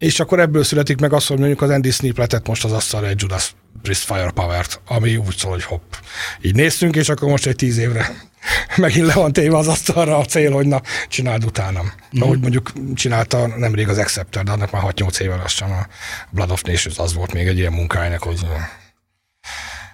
És 0.00 0.20
akkor 0.20 0.40
ebből 0.40 0.64
születik 0.64 1.00
meg 1.00 1.12
az, 1.12 1.26
hogy 1.26 1.38
mondjuk 1.38 1.62
az 1.62 1.70
Andy 1.70 1.90
Sneap 1.90 2.18
letett 2.18 2.46
most 2.46 2.64
az 2.64 2.72
asztalra 2.72 3.06
egy 3.06 3.20
Judas 3.20 3.54
Priest 3.82 4.04
Firepower-t, 4.04 4.80
ami 4.86 5.16
úgy 5.16 5.36
szól, 5.36 5.50
hogy 5.50 5.64
hopp. 5.64 5.92
Így 6.40 6.54
néztünk, 6.54 6.96
és 6.96 7.08
akkor 7.08 7.28
most 7.28 7.46
egy 7.46 7.56
tíz 7.56 7.78
évre 7.78 8.10
megint 8.76 9.06
le 9.06 9.14
van 9.14 9.32
téve 9.32 9.56
az 9.56 9.68
asztalra 9.68 10.16
a 10.16 10.24
cél, 10.24 10.52
hogy 10.52 10.66
na, 10.66 10.82
csináld 11.08 11.44
utánam. 11.44 11.92
Mm. 12.18 12.22
Ahogy 12.22 12.40
mondjuk 12.40 12.72
csinálta 12.94 13.46
nemrég 13.46 13.88
az 13.88 13.98
Acceptor, 13.98 14.42
de 14.42 14.50
annak 14.50 14.70
már 14.70 14.82
6-8 14.86 15.20
éve 15.20 15.36
lassan 15.36 15.70
a 15.70 15.86
Blood 16.30 16.50
of 16.50 16.62
Nations 16.62 16.98
az 16.98 17.14
volt 17.14 17.32
még 17.32 17.46
egy 17.46 17.58
ilyen 17.58 17.72
munkájának, 17.72 18.22
hogy 18.22 18.40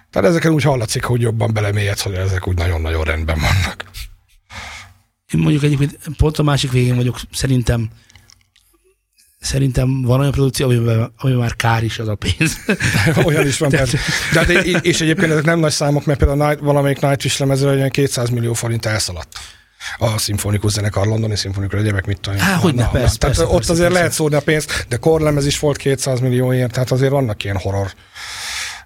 tehát 0.09 0.29
ezeken 0.29 0.51
úgy 0.51 0.63
hallatszik, 0.63 1.03
hogy 1.03 1.21
jobban 1.21 1.53
belemélyedsz, 1.53 2.01
hogy 2.01 2.13
ezek 2.13 2.47
úgy 2.47 2.57
nagyon-nagyon 2.57 3.03
rendben 3.03 3.39
vannak. 3.39 3.85
Én 5.33 5.39
mondjuk 5.39 5.63
egyébként 5.63 5.97
pont 6.17 6.37
a 6.37 6.43
másik 6.43 6.71
végén 6.71 6.95
vagyok, 6.95 7.19
szerintem 7.31 7.89
szerintem 9.47 10.01
van 10.01 10.19
olyan 10.19 10.31
produkció, 10.31 10.65
amiben, 10.65 11.13
amiben 11.17 11.41
már 11.41 11.55
kár 11.55 11.83
is 11.83 11.99
az 11.99 12.07
a 12.07 12.15
pénz. 12.15 12.57
olyan 13.25 13.47
is 13.47 13.57
van, 13.57 13.69
persze. 13.69 13.97
De 14.33 14.39
hát, 14.39 14.49
és 14.85 15.01
egyébként 15.01 15.31
ezek 15.31 15.43
nem 15.43 15.59
nagy 15.59 15.71
számok, 15.71 16.05
mert 16.05 16.19
például 16.19 16.41
a 16.41 16.47
Night, 16.47 16.59
valamelyik 16.63 16.99
Nightwish 16.99 17.39
lemezre 17.39 17.69
olyan 17.69 17.89
200 17.89 18.29
millió 18.29 18.53
forint 18.53 18.85
elszaladt 18.85 19.37
a 19.97 20.17
szimfonikus 20.17 20.71
zenekar, 20.71 21.07
londoni 21.07 21.35
szimfonikus 21.35 21.79
egyebek, 21.79 22.05
mit 22.05 22.19
tudom. 22.19 22.39
Há, 22.39 22.55
hogy 22.55 22.73
ne, 22.75 22.89
persze, 22.89 23.17
Tehát 23.17 23.35
persze, 23.35 23.43
ott 23.43 23.51
persze, 23.51 23.71
azért 23.71 23.87
persze. 23.87 23.99
lehet 23.99 24.11
szórni 24.11 24.35
a 24.35 24.41
pénzt, 24.41 24.85
de 24.89 24.97
korlemez 24.97 25.45
is 25.45 25.59
volt 25.59 25.77
200 25.77 26.19
millióért, 26.19 26.71
tehát 26.71 26.91
azért 26.91 27.11
vannak 27.11 27.43
ilyen 27.43 27.57
horror 27.57 27.91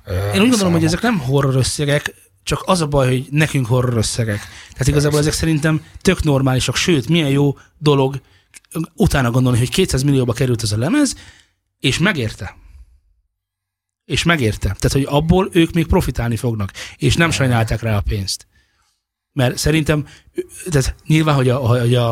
Én 0.07 0.15
úgy 0.15 0.31
gondolom, 0.33 0.57
számok. 0.57 0.73
hogy 0.73 0.83
ezek 0.83 1.01
nem 1.01 1.19
horror 1.19 1.55
összegek, 1.55 2.13
csak 2.43 2.63
az 2.65 2.81
a 2.81 2.87
baj, 2.87 3.07
hogy 3.07 3.25
nekünk 3.29 3.65
horror 3.65 3.97
összegek. 3.97 4.39
Tehát 4.71 4.87
igazából 4.87 5.19
ezek 5.19 5.33
szerintem 5.33 5.83
tök 6.01 6.23
normálisak, 6.23 6.75
sőt, 6.75 7.09
milyen 7.09 7.29
jó 7.29 7.57
dolog 7.77 8.21
utána 8.95 9.31
gondolni, 9.31 9.57
hogy 9.57 9.69
200 9.69 10.03
millióba 10.03 10.33
került 10.33 10.63
ez 10.63 10.71
a 10.71 10.77
lemez, 10.77 11.15
és 11.79 11.97
megérte. 11.97 12.55
És 14.05 14.23
megérte. 14.23 14.59
Tehát, 14.59 14.91
hogy 14.91 15.05
abból 15.09 15.49
ők 15.51 15.71
még 15.71 15.85
profitálni 15.85 16.35
fognak, 16.35 16.71
és 16.97 17.15
nem 17.15 17.31
sajnálták 17.31 17.81
rá 17.81 17.97
a 17.97 18.01
pénzt. 18.01 18.47
Mert 19.33 19.57
szerintem, 19.57 20.07
tehát 20.69 20.95
nyilván, 21.07 21.35
hogy 21.35 21.49
a, 21.49 21.55
hogy 21.55 21.95
a, 21.95 22.11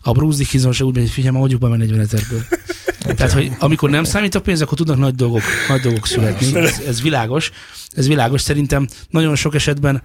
a 0.00 0.12
Bruce 0.12 0.38
Dickinson 0.38 0.72
se 0.72 0.84
úgy 0.84 0.94
megy, 0.94 1.02
hogy 1.02 1.12
figyelj, 1.12 1.36
ma 1.36 1.46
be 1.46 1.76
40 1.76 2.00
ezerből. 2.00 2.44
Tehát, 3.16 3.32
hogy 3.32 3.52
amikor 3.58 3.90
nem 3.90 4.04
számít 4.04 4.34
a 4.34 4.40
pénz, 4.40 4.60
akkor 4.60 4.78
tudnak 4.78 4.98
nagy 4.98 5.14
dolgok, 5.14 5.42
nagy 5.68 5.80
dolgok 5.80 6.06
születni. 6.06 6.54
Ez, 6.56 6.78
ez 6.78 7.02
világos. 7.02 7.50
Ez 7.90 8.08
világos. 8.08 8.40
Szerintem 8.40 8.88
nagyon 9.08 9.36
sok 9.36 9.54
esetben 9.54 10.02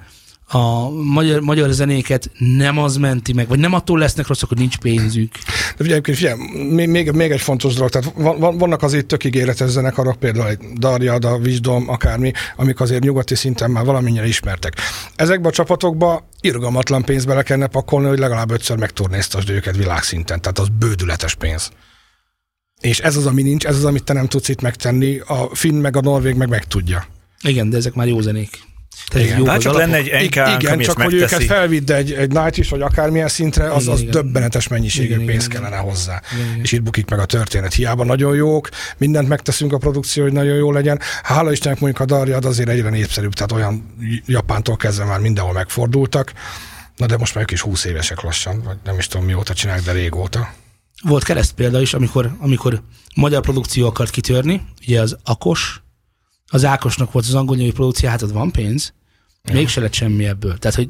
a 0.48 0.90
magyar, 0.90 1.42
magyar 1.42 1.70
zenéket 1.70 2.32
nem 2.38 2.78
az 2.78 2.98
menti 2.98 3.34
meg, 3.34 3.48
vagy 3.48 3.60
nem 3.60 3.74
attól 3.74 4.00
lesznek 4.00 4.28
rosszak, 4.28 4.50
hogy 4.50 4.58
nincs 4.58 4.78
pénzük. 4.78 5.32
De 5.78 5.84
figyelj, 5.84 6.02
figyelj 6.04 6.40
még, 6.86 7.12
még 7.12 7.32
egy 7.32 7.42
fontos 7.42 7.74
dolog, 7.74 7.90
tehát 7.90 8.12
van, 8.16 8.58
vannak 8.58 8.84
azért 8.84 9.06
tök 9.06 9.24
ígéretes 9.24 9.70
zenekarok, 9.70 10.20
például 10.20 10.48
egy 10.48 10.60
Darjad, 10.74 11.26
a 11.26 11.36
Wisdom, 11.36 11.90
akármi, 11.90 12.32
amik 12.56 12.80
azért 12.80 13.04
nyugati 13.04 13.36
szinten 13.36 13.72
már 13.72 13.86
valamennyire 13.86 14.28
ismertek. 14.28 14.74
Ezekben 15.16 15.52
a 15.52 15.54
csapatokba 15.54 16.28
irgalmatlan 16.42 17.04
pénz 17.04 17.26
bele 17.26 17.44
kellene 17.44 17.68
pakolni, 17.68 18.08
hogy 18.08 18.20
legalább 18.20 18.52
ötször 18.52 18.78
megturnéztasd 18.78 19.50
őket 19.50 19.76
világszinten, 19.76 20.42
tehát 20.42 20.60
az 20.60 20.68
bődületes 20.80 21.36
pénz. 21.36 21.72
És 22.82 23.00
ez 23.00 23.16
az, 23.16 23.26
ami 23.26 23.42
nincs, 23.42 23.66
ez 23.66 23.76
az, 23.76 23.86
amit 23.86 24.04
te 24.04 24.14
nem 24.14 24.28
tudsz 24.28 24.50
itt 24.50 24.62
megtenni, 24.62 25.20
a 25.20 25.50
finn 25.56 25.76
meg 25.76 25.96
a 25.96 26.02
norvég 26.02 26.36
meg 26.36 26.50
meg 26.50 26.66
tudja. 26.68 27.06
Igen, 27.42 27.70
de 27.70 27.78
ezek 27.78 27.94
már 27.94 28.08
jó 28.08 28.22
zenék. 28.22 28.74
Tehát 29.08 29.28
igen, 29.28 29.46
hát 29.46 29.62
csak 29.62 29.74
alapok. 29.74 29.92
lenne 29.92 30.10
egy 30.12 30.26
NK, 30.26 30.62
Igen, 30.62 30.80
csak 30.80 31.02
hogy 31.02 31.14
őket 31.14 31.44
felvidd 31.44 31.92
egy, 31.92 32.14
egy 32.14 32.32
night 32.32 32.58
is, 32.58 32.70
vagy 32.70 32.82
akármilyen 32.82 33.28
szintre, 33.28 33.72
az, 33.74 33.88
az 33.88 34.00
igen, 34.00 34.12
döbbenetes 34.12 34.68
mennyiségű 34.68 35.14
igen, 35.14 35.26
pénz 35.26 35.46
igen, 35.46 35.62
kellene 35.62 35.82
hozzá. 35.82 36.22
Igen, 36.34 36.46
igen. 36.46 36.62
És 36.62 36.72
itt 36.72 36.84
bukik 36.84 37.10
meg 37.10 37.20
a 37.20 37.26
történet. 37.26 37.74
Hiába 37.74 38.04
nagyon 38.04 38.36
jók, 38.36 38.70
mindent 38.98 39.28
megteszünk 39.28 39.74
a 39.74 39.78
produkció, 39.78 40.24
hogy 40.24 40.34
nagyon 40.34 40.56
jó 40.56 40.72
legyen. 40.72 41.00
Hála 41.24 41.52
Istennek 41.52 41.80
mondjuk 41.80 42.02
a 42.02 42.16
Darjad 42.16 42.46
azért 42.46 42.70
egyre 42.70 42.90
népszerűbb, 42.90 43.34
tehát 43.34 43.52
olyan 43.52 43.96
Japántól 44.26 44.78
kezdve 44.78 45.06
már 45.06 45.20
mindenhol 45.20 45.54
megfordultak. 45.54 46.34
Na 46.96 47.06
de 47.06 47.18
most 47.18 47.34
már 47.34 47.44
ők 47.44 47.52
is 47.52 47.62
20 47.62 47.86
évesek 47.86 48.22
lassan, 48.22 48.62
vagy 48.64 48.78
nem 48.84 48.98
is 48.98 49.08
tudom 49.08 49.26
mióta 49.26 49.54
csinálják, 49.54 49.86
de 49.86 49.92
régóta. 49.92 50.54
Volt 51.04 51.24
kereszt 51.24 51.54
példa 51.54 51.82
is, 51.82 51.94
amikor, 51.94 52.36
amikor 52.40 52.82
magyar 53.16 53.42
produkció 53.42 53.88
akart 53.88 54.10
kitörni, 54.10 54.62
ugye 54.88 55.02
az 55.02 55.18
Akos, 55.24 55.84
az 56.50 56.66
Ákosnak 56.66 57.12
volt 57.12 57.26
az 57.26 57.34
angol 57.34 57.56
nyelvű 57.56 57.72
produkció, 57.72 58.10
hát 58.10 58.22
ott 58.22 58.32
van 58.32 58.52
pénz, 58.52 58.94
ja. 59.44 59.54
mégse 59.54 59.82
lett 59.82 59.94
semmi 59.94 60.26
ebből. 60.26 60.58
Tehát, 60.58 60.78
hogy 60.78 60.90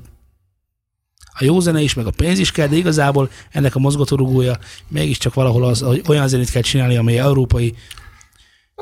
a 1.38 1.44
jó 1.44 1.60
zene 1.60 1.82
is, 1.82 1.94
meg 1.94 2.06
a 2.06 2.12
pénz 2.12 2.40
is 2.40 2.52
kell, 2.52 2.68
de 2.68 2.76
igazából 2.76 3.30
ennek 3.52 3.76
a 3.76 3.80
mozgatórugója 3.80 4.58
mégiscsak 4.88 5.34
valahol 5.34 5.64
az, 5.64 5.80
hogy 5.80 6.02
olyan 6.08 6.28
zenét 6.28 6.52
kell 6.52 6.62
csinálni, 6.62 6.96
amely 6.98 7.20
európai 7.20 7.76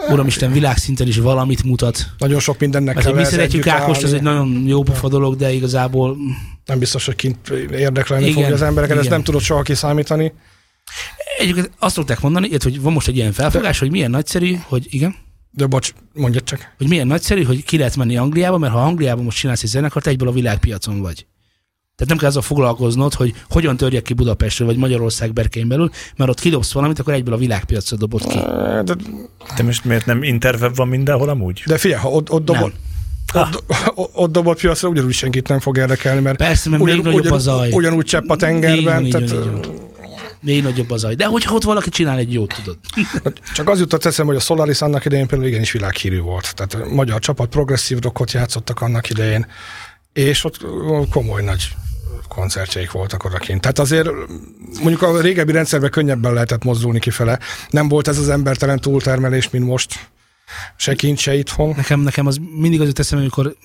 Uramisten, 0.09 0.51
világszinten 0.51 1.07
is 1.07 1.17
valamit 1.17 1.63
mutat. 1.63 2.05
Nagyon 2.17 2.39
sok 2.39 2.59
mindennek 2.59 2.95
Mert, 2.95 3.07
kell 3.07 3.15
mi 3.15 3.23
szeretjük 3.23 3.67
Ákost, 3.67 4.03
ez 4.03 4.13
egy 4.13 4.21
nagyon 4.21 4.63
jó 4.65 4.83
pofa 4.83 5.07
dolog, 5.07 5.35
de 5.35 5.51
igazából... 5.51 6.17
Nem 6.65 6.79
biztos, 6.79 7.05
hogy 7.05 7.15
kint 7.15 7.49
érdekelni 7.71 8.23
igen, 8.23 8.35
fogja 8.35 8.53
az 8.53 8.61
embereket, 8.61 8.95
igen. 8.95 8.97
ezt 8.97 9.09
nem 9.09 9.23
tudod 9.23 9.41
soha 9.41 9.61
kiszámítani. 9.61 10.33
Egyébként 11.37 11.71
azt 11.79 11.95
szokták 11.95 12.21
mondani, 12.21 12.49
hogy 12.63 12.81
van 12.81 12.93
most 12.93 13.07
egy 13.07 13.15
ilyen 13.15 13.31
felfogás, 13.31 13.79
hogy 13.79 13.91
milyen 13.91 14.09
nagyszerű, 14.09 14.55
hogy 14.67 14.87
igen. 14.89 15.15
De 15.55 15.65
bocs, 15.65 15.93
mondja 16.13 16.41
csak. 16.41 16.73
Hogy 16.77 16.87
milyen 16.87 17.07
nagyszerű, 17.07 17.43
hogy 17.43 17.63
ki 17.63 17.77
lehet 17.77 17.95
menni 17.95 18.17
Angliába, 18.17 18.57
mert 18.57 18.73
ha 18.73 18.83
Angliában 18.83 19.23
most 19.23 19.37
csinálsz 19.37 19.63
egy 19.63 19.69
zenekart, 19.69 20.07
egyből 20.07 20.27
a 20.27 20.31
világpiacon 20.31 21.01
vagy. 21.01 21.25
Tehát 21.95 22.11
nem 22.11 22.17
kell 22.17 22.29
azzal 22.29 22.41
foglalkoznod, 22.41 23.13
hogy 23.13 23.33
hogyan 23.49 23.77
törjek 23.77 24.03
ki 24.03 24.13
Budapestről, 24.13 24.67
vagy 24.67 24.77
Magyarország 24.77 25.33
berkein 25.33 25.67
belül, 25.67 25.89
mert 26.15 26.29
ott 26.29 26.39
kidobsz 26.39 26.71
valamit, 26.71 26.99
akkor 26.99 27.13
egyből 27.13 27.33
a 27.33 27.37
világpiacra 27.37 27.97
dobod 27.97 28.27
ki. 28.27 28.37
De, 28.83 28.95
de 29.57 29.63
most 29.63 29.85
miért 29.85 30.05
nem 30.05 30.23
interweb 30.23 30.75
van 30.75 30.87
mindenhol 30.87 31.29
amúgy? 31.29 31.63
De 31.65 31.77
figyelj, 31.77 32.01
ha 32.01 32.09
ott, 32.09 32.31
ott 32.31 32.45
dobod, 32.45 32.71
ott, 33.33 34.09
ott 34.13 34.31
dobott 34.31 34.59
piacra 34.59 34.89
ugyanúgy 34.89 35.13
senkit 35.13 35.47
nem 35.47 35.59
fog 35.59 35.77
érdekelni, 35.77 36.21
mert, 36.21 36.37
Persze, 36.37 36.69
mert 36.69 36.81
ugyan, 36.81 36.95
még 36.95 37.05
nagyobb 37.05 37.21
ugyan, 37.21 37.33
a 37.33 37.39
zaj. 37.39 37.71
Ugyanúgy 37.71 38.05
csepp 38.05 38.29
a 38.29 38.35
tengerben. 38.35 39.05
Így 39.05 39.11
van, 39.11 39.21
tehát, 39.21 39.27
így 39.27 39.39
van, 39.39 39.57
így 39.57 39.65
van 39.65 39.91
még 40.43 40.63
nagyobb 40.63 40.91
az 40.91 40.99
zaj. 40.99 41.15
De 41.15 41.25
hogyha 41.25 41.55
ott 41.55 41.63
valaki 41.63 41.89
csinál 41.89 42.17
egy 42.17 42.33
jót, 42.33 42.53
tudod. 42.55 42.77
Csak 43.53 43.69
az 43.69 43.79
jutott 43.79 44.05
eszembe, 44.05 44.31
hogy 44.31 44.41
a 44.41 44.45
Solaris 44.45 44.81
annak 44.81 45.05
idején 45.05 45.27
például 45.27 45.49
igenis 45.49 45.71
világhírű 45.71 46.19
volt. 46.19 46.55
Tehát 46.55 46.73
a 46.73 46.93
magyar 46.93 47.19
csapat 47.19 47.49
progresszív 47.49 47.99
rockot 47.99 48.31
játszottak 48.31 48.81
annak 48.81 49.09
idején, 49.09 49.47
és 50.13 50.43
ott 50.43 50.59
komoly 51.09 51.43
nagy 51.43 51.67
koncertjeik 52.27 52.91
voltak 52.91 53.23
odakint. 53.23 53.61
Tehát 53.61 53.79
azért 53.79 54.09
mondjuk 54.81 55.01
a 55.01 55.21
régebbi 55.21 55.51
rendszerben 55.51 55.89
könnyebben 55.89 56.33
lehetett 56.33 56.63
mozdulni 56.63 56.99
kifele. 56.99 57.39
Nem 57.69 57.87
volt 57.87 58.07
ez 58.07 58.17
az 58.17 58.29
embertelen 58.29 58.79
túltermelés, 58.79 59.49
mint 59.49 59.65
most. 59.65 60.09
Se 60.75 60.95
kint, 60.95 61.17
se 61.17 61.35
itthon. 61.35 61.73
Nekem, 61.75 61.99
nekem 61.99 62.27
az 62.27 62.39
mindig 62.59 62.81
az 62.81 62.87
jut 62.87 62.99
eszembe, 62.99 63.23
amikor 63.23 63.55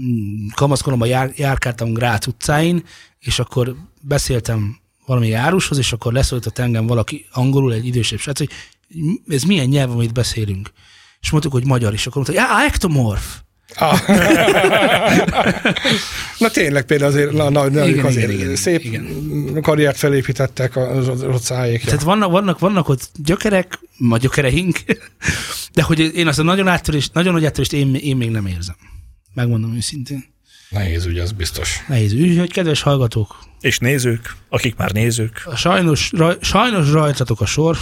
mm, 0.00 0.46
kamaszkoromban 0.54 1.08
jár, 1.08 1.32
járkáltam 1.36 1.92
Grác 1.92 2.26
utcáin, 2.26 2.84
és 3.18 3.38
akkor 3.38 3.74
beszéltem 4.00 4.82
valami 5.06 5.28
járushoz, 5.28 5.78
és 5.78 5.92
akkor 5.92 6.12
leszólított 6.12 6.58
engem 6.58 6.86
valaki 6.86 7.26
angolul, 7.32 7.72
egy 7.72 7.86
idősebb 7.86 8.18
srác, 8.18 8.38
hogy 8.38 8.50
ez 9.28 9.42
milyen 9.42 9.66
nyelv, 9.66 9.90
amit 9.90 10.12
beszélünk. 10.12 10.70
És 11.20 11.30
mondtuk, 11.30 11.52
hogy 11.52 11.66
magyar, 11.66 11.92
és 11.92 12.06
akkor 12.06 12.22
mondta, 12.22 12.42
ja, 12.42 12.64
ektomorf. 12.64 13.42
Ah. 13.74 13.98
na 16.38 16.48
tényleg 16.50 16.84
például 16.84 17.10
azért, 17.10 17.32
na, 17.32 17.50
na, 17.50 17.68
na 17.68 17.86
Igen, 17.86 18.04
azért 18.04 18.30
igen, 18.30 18.44
igen, 18.44 18.56
szép 18.56 18.84
igen. 18.84 19.58
karriert 19.62 19.96
felépítettek 19.96 20.76
az 20.76 21.08
az 21.08 21.22
utcáik. 21.22 21.84
Tehát 21.84 22.02
vannak, 22.02 22.30
vannak, 22.30 22.58
vannak 22.58 22.88
ott 22.88 23.10
gyökerek, 23.16 23.78
vagy 23.98 24.20
gyökereink, 24.20 24.78
de 25.74 25.82
hogy 25.82 25.98
én 26.16 26.26
azt 26.26 26.38
a 26.38 26.42
nagyon 26.42 26.68
áttörést, 26.68 27.14
nagyon 27.14 27.32
nagy 27.32 27.44
áttörést 27.44 27.72
én, 27.72 27.94
én 27.94 28.16
még 28.16 28.30
nem 28.30 28.46
érzem. 28.46 28.76
Megmondom 29.34 29.74
őszintén. 29.74 30.33
Nehéz 30.74 31.04
ügy, 31.04 31.18
az 31.18 31.32
biztos. 31.32 31.84
Nehéz. 31.88 32.12
Úgyhogy 32.12 32.52
kedves 32.52 32.82
hallgatók, 32.82 33.38
És 33.60 33.78
nézők, 33.78 34.36
akik 34.48 34.76
már 34.76 34.92
nézők, 34.92 35.48
sajnos, 35.56 36.10
raj, 36.12 36.36
sajnos 36.40 36.90
rajtatok 36.90 37.40
a 37.40 37.46
sor. 37.46 37.78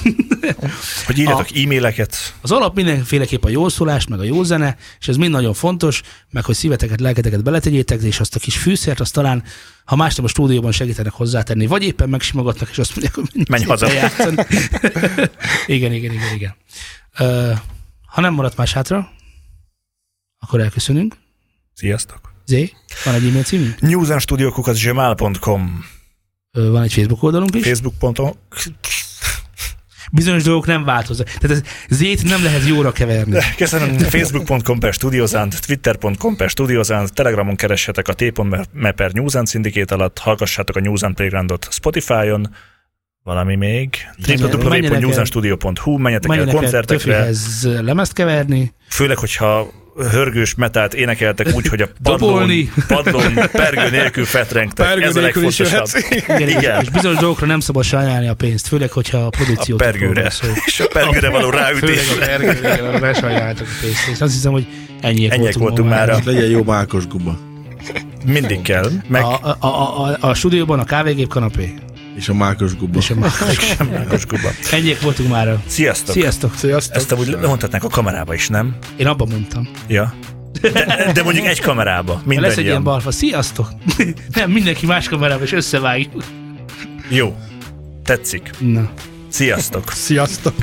hogy 1.06 1.18
írjatok 1.18 1.56
e-maileket. 1.56 2.34
Az 2.40 2.50
alap 2.50 2.74
mindenféleképp 2.74 3.44
a 3.44 3.48
jó 3.48 3.68
szólás, 3.68 4.06
meg 4.06 4.18
a 4.18 4.22
jó 4.22 4.42
zene, 4.42 4.76
és 5.00 5.08
ez 5.08 5.16
mind 5.16 5.32
nagyon 5.32 5.54
fontos, 5.54 6.02
meg 6.30 6.44
hogy 6.44 6.54
szíveteket, 6.54 7.00
lelketeket 7.00 7.42
beletegyétek, 7.42 8.02
és 8.02 8.20
azt 8.20 8.34
a 8.34 8.38
kis 8.38 8.56
fűszert, 8.56 9.00
azt 9.00 9.12
talán, 9.12 9.42
ha 9.84 9.96
más 9.96 10.14
nem 10.14 10.24
a 10.24 10.28
stúdióban 10.28 10.72
segítenek 10.72 11.12
hozzátenni, 11.12 11.66
vagy 11.66 11.82
éppen 11.82 12.08
megsimogatnak, 12.08 12.70
és 12.70 12.78
azt 12.78 12.96
mondják, 12.96 13.14
hogy 13.14 13.48
Menj 13.48 13.64
haza. 13.64 13.86
igen, 15.66 15.92
igen, 15.92 16.12
igen, 16.12 16.34
igen. 16.34 16.54
Uh, 17.18 17.58
ha 18.06 18.20
nem 18.20 18.34
maradt 18.34 18.56
más 18.56 18.72
hátra, 18.72 19.10
akkor 20.38 20.60
elköszönünk. 20.60 21.16
Sziasztok! 21.74 22.31
Zé, 22.46 22.72
van 23.04 23.14
egy 23.14 23.26
e-mail 23.26 23.42
címünk? 23.42 23.80
newsandstudiokukacgmail.com 23.80 25.84
Ö, 26.52 26.70
Van 26.70 26.82
egy 26.82 26.92
Facebook 26.92 27.22
oldalunk 27.22 27.54
is. 27.54 27.64
Facebook.com 27.64 28.30
Bizonyos 30.14 30.42
dolgok 30.42 30.66
nem 30.66 30.84
változnak. 30.84 31.28
Tehát 31.28 31.50
ez 31.56 31.62
zét 31.96 32.24
nem 32.24 32.42
lehet 32.42 32.66
jóra 32.66 32.92
keverni. 32.92 33.38
Köszönöm. 33.56 33.98
Facebook.com 33.98 34.78
per 34.78 34.92
Studiozant, 34.92 35.66
Twitter.com 35.66 36.36
per 36.36 36.50
Studiozant, 36.50 37.12
Telegramon 37.14 37.56
keressetek 37.56 38.08
a 38.08 38.12
t.me 38.12 38.92
per 38.92 39.12
Newsant 39.12 39.46
szindikét 39.46 39.90
alatt, 39.90 40.18
hallgassátok 40.18 40.76
a 40.76 40.80
Newsant 40.80 41.14
Playgroundot 41.14 41.68
Spotify-on, 41.70 42.54
valami 43.22 43.56
még, 43.56 43.96
el- 44.28 44.36
www.newsantstudio.hu, 44.36 45.98
menjetek 45.98 46.36
el 46.36 46.46
koncertekre, 46.46 47.16
Töfihez 47.16 47.68
lemezt 47.80 48.12
keverni. 48.12 48.72
főleg, 48.88 49.18
hogyha 49.18 49.70
hörgős 49.96 50.54
metált 50.54 50.94
énekeltek 50.94 51.54
úgy, 51.54 51.66
hogy 51.66 51.80
a 51.80 51.88
padlón, 52.02 52.50
padlón 52.86 53.34
pergő 53.52 53.90
nélkül 53.90 54.24
fetrengtek. 54.24 54.86
Pergő 54.86 55.04
Ez 55.04 55.16
a 55.16 55.20
legfontosabb. 55.20 55.86
Igen, 56.10 56.48
igen. 56.48 56.80
És 56.80 56.90
bizonyos 56.90 57.18
dolgokra 57.18 57.46
nem 57.46 57.60
szabad 57.60 57.84
sajnálni 57.84 58.28
a 58.28 58.34
pénzt, 58.34 58.68
főleg, 58.68 58.90
hogyha 58.90 59.18
a 59.18 59.26
A 59.26 59.28
produkciót 59.28 59.78
pergőre. 59.78 60.32
És 60.66 60.80
a 60.80 60.86
pergőre 60.92 61.28
való 61.30 61.50
Főleg 61.50 62.04
a 62.16 62.18
pergőre, 62.18 62.98
ne 62.98 63.14
sajnáljátok 63.14 63.66
a 63.66 63.80
pénzt. 63.80 64.08
És 64.08 64.20
azt 64.20 64.32
hiszem, 64.32 64.52
hogy 64.52 64.66
ennyiek, 65.00 65.32
Ennyiek 65.32 65.54
voltunk 65.54 65.88
ma 65.88 65.94
mára. 65.94 66.18
Legyen 66.24 66.50
jó 66.50 66.62
mákos 66.62 67.06
guba. 67.06 67.38
Mindig 68.26 68.62
kell. 68.62 68.90
Meg 69.08 69.22
A, 69.22 69.40
a, 69.42 69.56
a, 69.66 70.06
a, 70.06 70.16
a 70.20 70.34
stúdióban 70.34 70.78
a 70.78 70.84
kávégép 70.84 71.28
kanapé. 71.28 71.74
És 72.16 72.28
a 72.28 72.34
mákos 72.34 72.76
guba. 72.76 72.98
És 72.98 73.10
a 73.10 73.14
Mákos 73.84 74.26
Kuba. 74.26 74.48
Ennyiek 74.70 75.00
voltunk 75.00 75.28
már. 75.28 75.58
Sziasztok! 75.66 76.14
Sziasztok! 76.14 76.54
Sziasztok. 76.56 76.96
Ezt 76.96 77.12
amúgy 77.12 77.36
mondhatnánk 77.40 77.84
a 77.84 77.88
kamerába 77.88 78.34
is, 78.34 78.48
nem? 78.48 78.76
Én 78.96 79.06
abban 79.06 79.28
mondtam. 79.28 79.68
Ja. 79.88 80.14
De, 80.60 81.10
de 81.14 81.22
mondjuk 81.22 81.46
egy 81.46 81.60
kamerába, 81.60 82.22
Ha 82.26 82.40
lesz 82.40 82.56
egy 82.56 82.64
ilyen 82.64 82.82
balfa, 82.82 83.10
sziasztok! 83.10 83.68
Nem, 84.34 84.50
mindenki 84.50 84.86
más 84.86 85.08
kamerában, 85.08 85.42
és 85.44 85.52
összevágjuk. 85.52 86.24
Jó. 87.08 87.36
Tetszik. 88.04 88.50
Na. 88.58 88.90
Sziasztok. 89.28 89.92
Sziasztok. 89.92 90.54